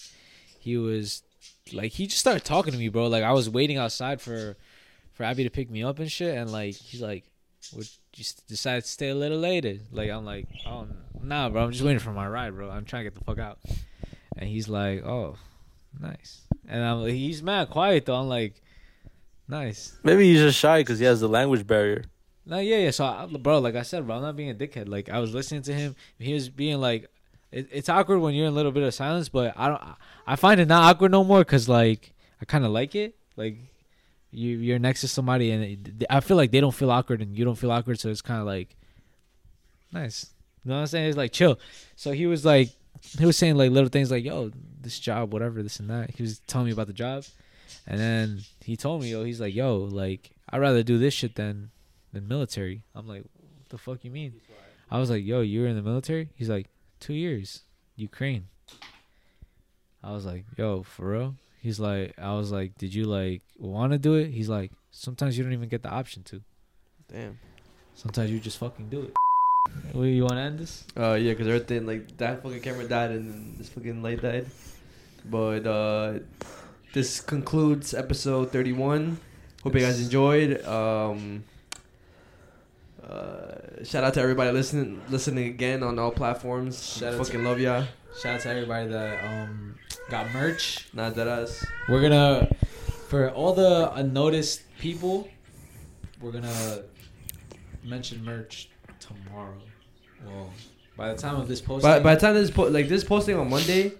he 0.58 0.76
was 0.76 1.22
like, 1.72 1.92
he 1.92 2.06
just 2.06 2.18
started 2.18 2.44
talking 2.44 2.72
to 2.72 2.78
me, 2.78 2.88
bro. 2.88 3.06
Like 3.06 3.22
I 3.24 3.32
was 3.32 3.48
waiting 3.48 3.76
outside 3.78 4.20
for 4.20 4.56
for 5.14 5.24
Abby 5.24 5.44
to 5.44 5.50
pick 5.50 5.70
me 5.70 5.82
up 5.82 5.98
and 5.98 6.10
shit, 6.10 6.36
and 6.36 6.50
like 6.50 6.74
he's 6.74 7.00
like, 7.00 7.24
"Would 7.74 7.88
you 8.16 8.22
s- 8.22 8.34
decide 8.48 8.82
to 8.82 8.88
stay 8.88 9.08
a 9.10 9.14
little 9.14 9.38
later?" 9.38 9.76
Like 9.92 10.10
I'm 10.10 10.24
like, 10.24 10.46
"Oh, 10.66 10.86
nah, 11.22 11.48
bro. 11.48 11.64
I'm 11.64 11.72
just 11.72 11.84
waiting 11.84 12.00
for 12.00 12.12
my 12.12 12.26
ride, 12.28 12.54
bro. 12.54 12.70
I'm 12.70 12.84
trying 12.84 13.04
to 13.04 13.10
get 13.10 13.18
the 13.18 13.24
fuck 13.24 13.38
out." 13.38 13.58
And 14.36 14.48
he's 14.50 14.68
like, 14.68 15.04
"Oh, 15.04 15.36
nice." 16.00 16.42
And 16.68 16.82
I'm 16.84 17.02
like, 17.02 17.12
he's 17.14 17.42
mad 17.42 17.70
quiet 17.70 18.04
though. 18.06 18.16
I'm 18.16 18.28
like, 18.28 18.60
nice. 19.48 19.96
Maybe 20.02 20.30
he's 20.30 20.40
just 20.40 20.58
shy 20.58 20.80
because 20.80 20.98
he 20.98 21.04
has 21.04 21.20
the 21.20 21.28
language 21.28 21.66
barrier. 21.66 22.04
No, 22.46 22.58
yeah, 22.58 22.78
yeah. 22.78 22.90
So, 22.90 23.04
I, 23.04 23.26
bro, 23.26 23.58
like 23.58 23.74
I 23.74 23.82
said, 23.82 24.06
bro, 24.06 24.16
I'm 24.16 24.22
not 24.22 24.36
being 24.36 24.50
a 24.50 24.54
dickhead. 24.54 24.88
Like 24.88 25.08
I 25.08 25.18
was 25.18 25.34
listening 25.34 25.62
to 25.62 25.74
him. 25.74 25.96
He 26.18 26.32
was 26.32 26.48
being 26.48 26.80
like, 26.80 27.10
it, 27.52 27.68
it's 27.70 27.88
awkward 27.88 28.20
when 28.20 28.34
you're 28.34 28.46
in 28.46 28.52
a 28.52 28.56
little 28.56 28.72
bit 28.72 28.82
of 28.82 28.94
silence, 28.94 29.28
but 29.28 29.54
I 29.56 29.68
don't. 29.68 29.82
I 30.26 30.36
find 30.36 30.60
it 30.60 30.68
not 30.68 30.84
awkward 30.84 31.10
no 31.10 31.24
more 31.24 31.40
because 31.40 31.68
like 31.68 32.14
I 32.40 32.44
kind 32.44 32.64
of 32.64 32.70
like 32.70 32.94
it. 32.94 33.16
Like 33.36 33.58
you, 34.30 34.56
you're 34.58 34.78
next 34.78 35.02
to 35.02 35.08
somebody, 35.08 35.50
and 35.50 35.64
it, 35.64 36.04
I 36.10 36.20
feel 36.20 36.36
like 36.36 36.50
they 36.50 36.60
don't 36.60 36.74
feel 36.74 36.90
awkward, 36.90 37.22
and 37.22 37.36
you 37.36 37.44
don't 37.44 37.54
feel 37.54 37.70
awkward. 37.70 38.00
So 38.00 38.08
it's 38.08 38.22
kind 38.22 38.40
of 38.40 38.46
like 38.46 38.76
nice. 39.92 40.30
You 40.64 40.70
know 40.70 40.76
what 40.76 40.80
I'm 40.82 40.86
saying? 40.88 41.08
It's 41.08 41.16
like 41.16 41.32
chill. 41.32 41.58
So 41.96 42.12
he 42.12 42.26
was 42.26 42.44
like, 42.44 42.70
he 43.18 43.24
was 43.24 43.36
saying 43.36 43.56
like 43.56 43.70
little 43.70 43.88
things 43.88 44.10
like, 44.10 44.24
"Yo, 44.24 44.50
this 44.80 44.98
job, 44.98 45.32
whatever, 45.32 45.62
this 45.62 45.80
and 45.80 45.88
that." 45.90 46.10
He 46.10 46.22
was 46.22 46.40
telling 46.40 46.66
me 46.66 46.72
about 46.72 46.86
the 46.86 46.92
job, 46.92 47.24
and 47.86 47.98
then 47.98 48.40
he 48.60 48.76
told 48.76 49.02
me, 49.02 49.10
"Yo, 49.10 49.24
he's 49.24 49.40
like, 49.40 49.54
yo, 49.54 49.76
like 49.78 50.30
I'd 50.50 50.60
rather 50.60 50.82
do 50.82 50.98
this 50.98 51.14
shit 51.14 51.34
than 51.34 51.70
than 52.12 52.28
military." 52.28 52.82
I'm 52.94 53.06
like, 53.06 53.22
"What 53.22 53.68
the 53.68 53.78
fuck 53.78 54.04
you 54.04 54.10
mean?" 54.10 54.40
I 54.90 54.98
was 54.98 55.10
like, 55.10 55.24
"Yo, 55.24 55.40
you 55.40 55.62
were 55.62 55.68
in 55.68 55.76
the 55.76 55.82
military?" 55.82 56.30
He's 56.34 56.48
like, 56.48 56.68
two 57.00 57.14
years, 57.14 57.62
Ukraine." 57.96 58.48
I 60.02 60.12
was 60.12 60.24
like, 60.24 60.44
"Yo, 60.56 60.82
for 60.82 61.10
real?" 61.10 61.34
He's 61.60 61.80
like, 61.80 62.14
I 62.18 62.34
was 62.34 62.52
like, 62.52 62.78
"Did 62.78 62.94
you 62.94 63.04
like 63.04 63.42
want 63.58 63.92
to 63.92 63.98
do 63.98 64.14
it?" 64.14 64.30
He's 64.30 64.48
like, 64.48 64.72
"Sometimes 64.90 65.36
you 65.36 65.44
don't 65.44 65.52
even 65.52 65.68
get 65.68 65.82
the 65.82 65.90
option 65.90 66.22
to. 66.24 66.42
Damn. 67.12 67.38
Sometimes 67.94 68.30
you 68.30 68.38
just 68.38 68.58
fucking 68.58 68.88
do 68.88 69.02
it." 69.02 69.14
Well, 69.92 70.06
you 70.06 70.22
want 70.22 70.34
to 70.34 70.40
end 70.40 70.58
this? 70.58 70.84
Uh, 70.96 71.14
yeah, 71.14 71.32
because 71.32 71.48
everything 71.48 71.86
like 71.86 72.16
that 72.18 72.42
fucking 72.42 72.60
camera 72.60 72.86
died 72.88 73.10
and 73.10 73.58
this 73.58 73.68
fucking 73.68 74.02
light 74.02 74.22
died. 74.22 74.46
But 75.24 75.66
uh, 75.66 76.18
this 76.92 77.20
concludes 77.20 77.94
episode 77.94 78.50
thirty-one. 78.52 79.18
Hope 79.62 79.74
you 79.74 79.80
guys 79.80 80.00
enjoyed. 80.00 80.64
Um, 80.64 81.44
uh, 83.08 83.84
shout 83.84 84.04
out 84.04 84.14
to 84.14 84.20
everybody 84.20 84.50
listening, 84.52 85.00
listening 85.08 85.46
again 85.48 85.82
on 85.82 85.98
all 85.98 86.10
platforms. 86.10 86.96
Shout 86.98 87.14
out 87.14 87.18
to- 87.18 87.24
fucking 87.24 87.44
love 87.44 87.60
ya. 87.60 87.84
Shout 88.20 88.36
out 88.36 88.40
to 88.42 88.48
everybody 88.50 88.88
that 88.88 89.24
um 89.24 89.74
got 90.10 90.32
merch. 90.32 90.88
Not 90.92 91.14
that 91.16 91.26
us. 91.28 91.64
We're 91.88 92.02
gonna 92.02 92.48
for 93.08 93.30
all 93.30 93.52
the 93.54 93.92
unnoticed 93.94 94.62
people, 94.78 95.28
we're 96.20 96.32
gonna 96.32 96.82
mention 97.84 98.24
merch 98.24 98.68
tomorrow. 99.00 99.54
Well, 100.26 100.50
by 100.96 101.12
the 101.12 101.18
time 101.18 101.36
of 101.36 101.46
this 101.48 101.60
posting, 101.60 101.88
By 101.90 102.00
by 102.00 102.14
the 102.16 102.20
time 102.20 102.34
this 102.34 102.50
po- 102.50 102.68
like 102.68 102.88
this 102.88 103.04
posting 103.04 103.36
on 103.36 103.48
Monday, 103.48 103.92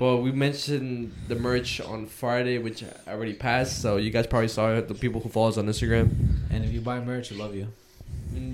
but 0.00 0.22
we 0.22 0.32
mentioned 0.32 1.12
the 1.28 1.34
merch 1.34 1.78
on 1.78 2.06
Friday, 2.06 2.56
which 2.56 2.82
already 3.06 3.34
passed. 3.34 3.82
So 3.82 3.98
you 3.98 4.08
guys 4.08 4.26
probably 4.26 4.48
saw 4.48 4.72
it. 4.72 4.88
The 4.88 4.94
people 4.94 5.20
who 5.20 5.28
follow 5.28 5.50
us 5.50 5.58
on 5.58 5.66
Instagram. 5.66 6.08
and 6.50 6.64
if 6.64 6.72
you 6.72 6.80
buy 6.80 7.00
merch, 7.00 7.30
we 7.30 7.36
love 7.36 7.54
you. 7.54 7.68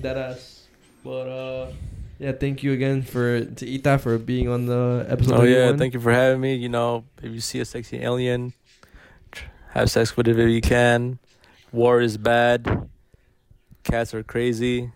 That 0.02 0.18
ass. 0.18 0.66
But 1.04 1.28
uh, 1.28 1.72
yeah, 2.18 2.32
thank 2.32 2.64
you 2.64 2.72
again 2.72 3.02
for 3.02 3.44
to 3.44 3.74
Ita 3.74 3.98
for 3.98 4.18
being 4.18 4.48
on 4.48 4.66
the 4.66 5.06
episode. 5.08 5.38
Oh 5.38 5.44
yeah, 5.44 5.70
31. 5.70 5.78
thank 5.78 5.94
you 5.94 6.00
for 6.00 6.10
having 6.10 6.40
me. 6.40 6.56
You 6.56 6.68
know, 6.68 7.04
if 7.22 7.30
you 7.30 7.40
see 7.40 7.60
a 7.60 7.64
sexy 7.64 8.02
alien, 8.02 8.52
have 9.70 9.88
sex 9.88 10.16
with 10.16 10.26
it 10.26 10.36
if 10.36 10.50
you 10.50 10.60
can. 10.60 11.20
War 11.70 12.00
is 12.00 12.18
bad. 12.18 12.88
Cats 13.84 14.14
are 14.14 14.24
crazy. 14.24 14.90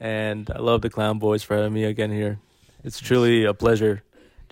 And 0.00 0.50
I 0.50 0.58
love 0.58 0.82
the 0.82 0.90
clown 0.90 1.20
boys 1.20 1.44
for 1.44 1.54
having 1.54 1.74
me 1.74 1.84
again 1.84 2.10
here. 2.10 2.40
It's 2.82 2.98
truly 2.98 3.44
a 3.44 3.54
pleasure. 3.54 4.02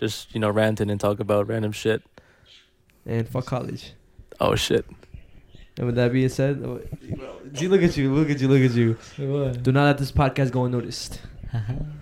Just 0.03 0.35
you 0.35 0.41
know, 0.41 0.51
ranting 0.51 0.91
and 0.91 0.99
talk 0.99 1.20
about 1.20 1.47
random 1.47 1.70
shit. 1.70 2.03
And 3.07 3.29
fuck 3.29 3.47
college. 3.47 3.93
Oh 4.41 4.57
shit. 4.57 4.85
And 5.77 5.87
with 5.87 5.95
that 5.95 6.12
being 6.12 6.29
said, 6.29 6.61
oh, 6.65 6.81
see, 7.55 7.69
look 7.69 7.83
at 7.83 7.97
you, 7.97 8.12
look 8.12 8.29
at 8.29 8.41
you, 8.41 8.49
look 8.49 8.69
at 8.69 8.77
you. 8.77 8.97
Do 9.62 9.70
not 9.70 9.85
let 9.85 9.99
this 9.99 10.11
podcast 10.11 10.51
go 10.51 10.65
unnoticed. 10.65 11.20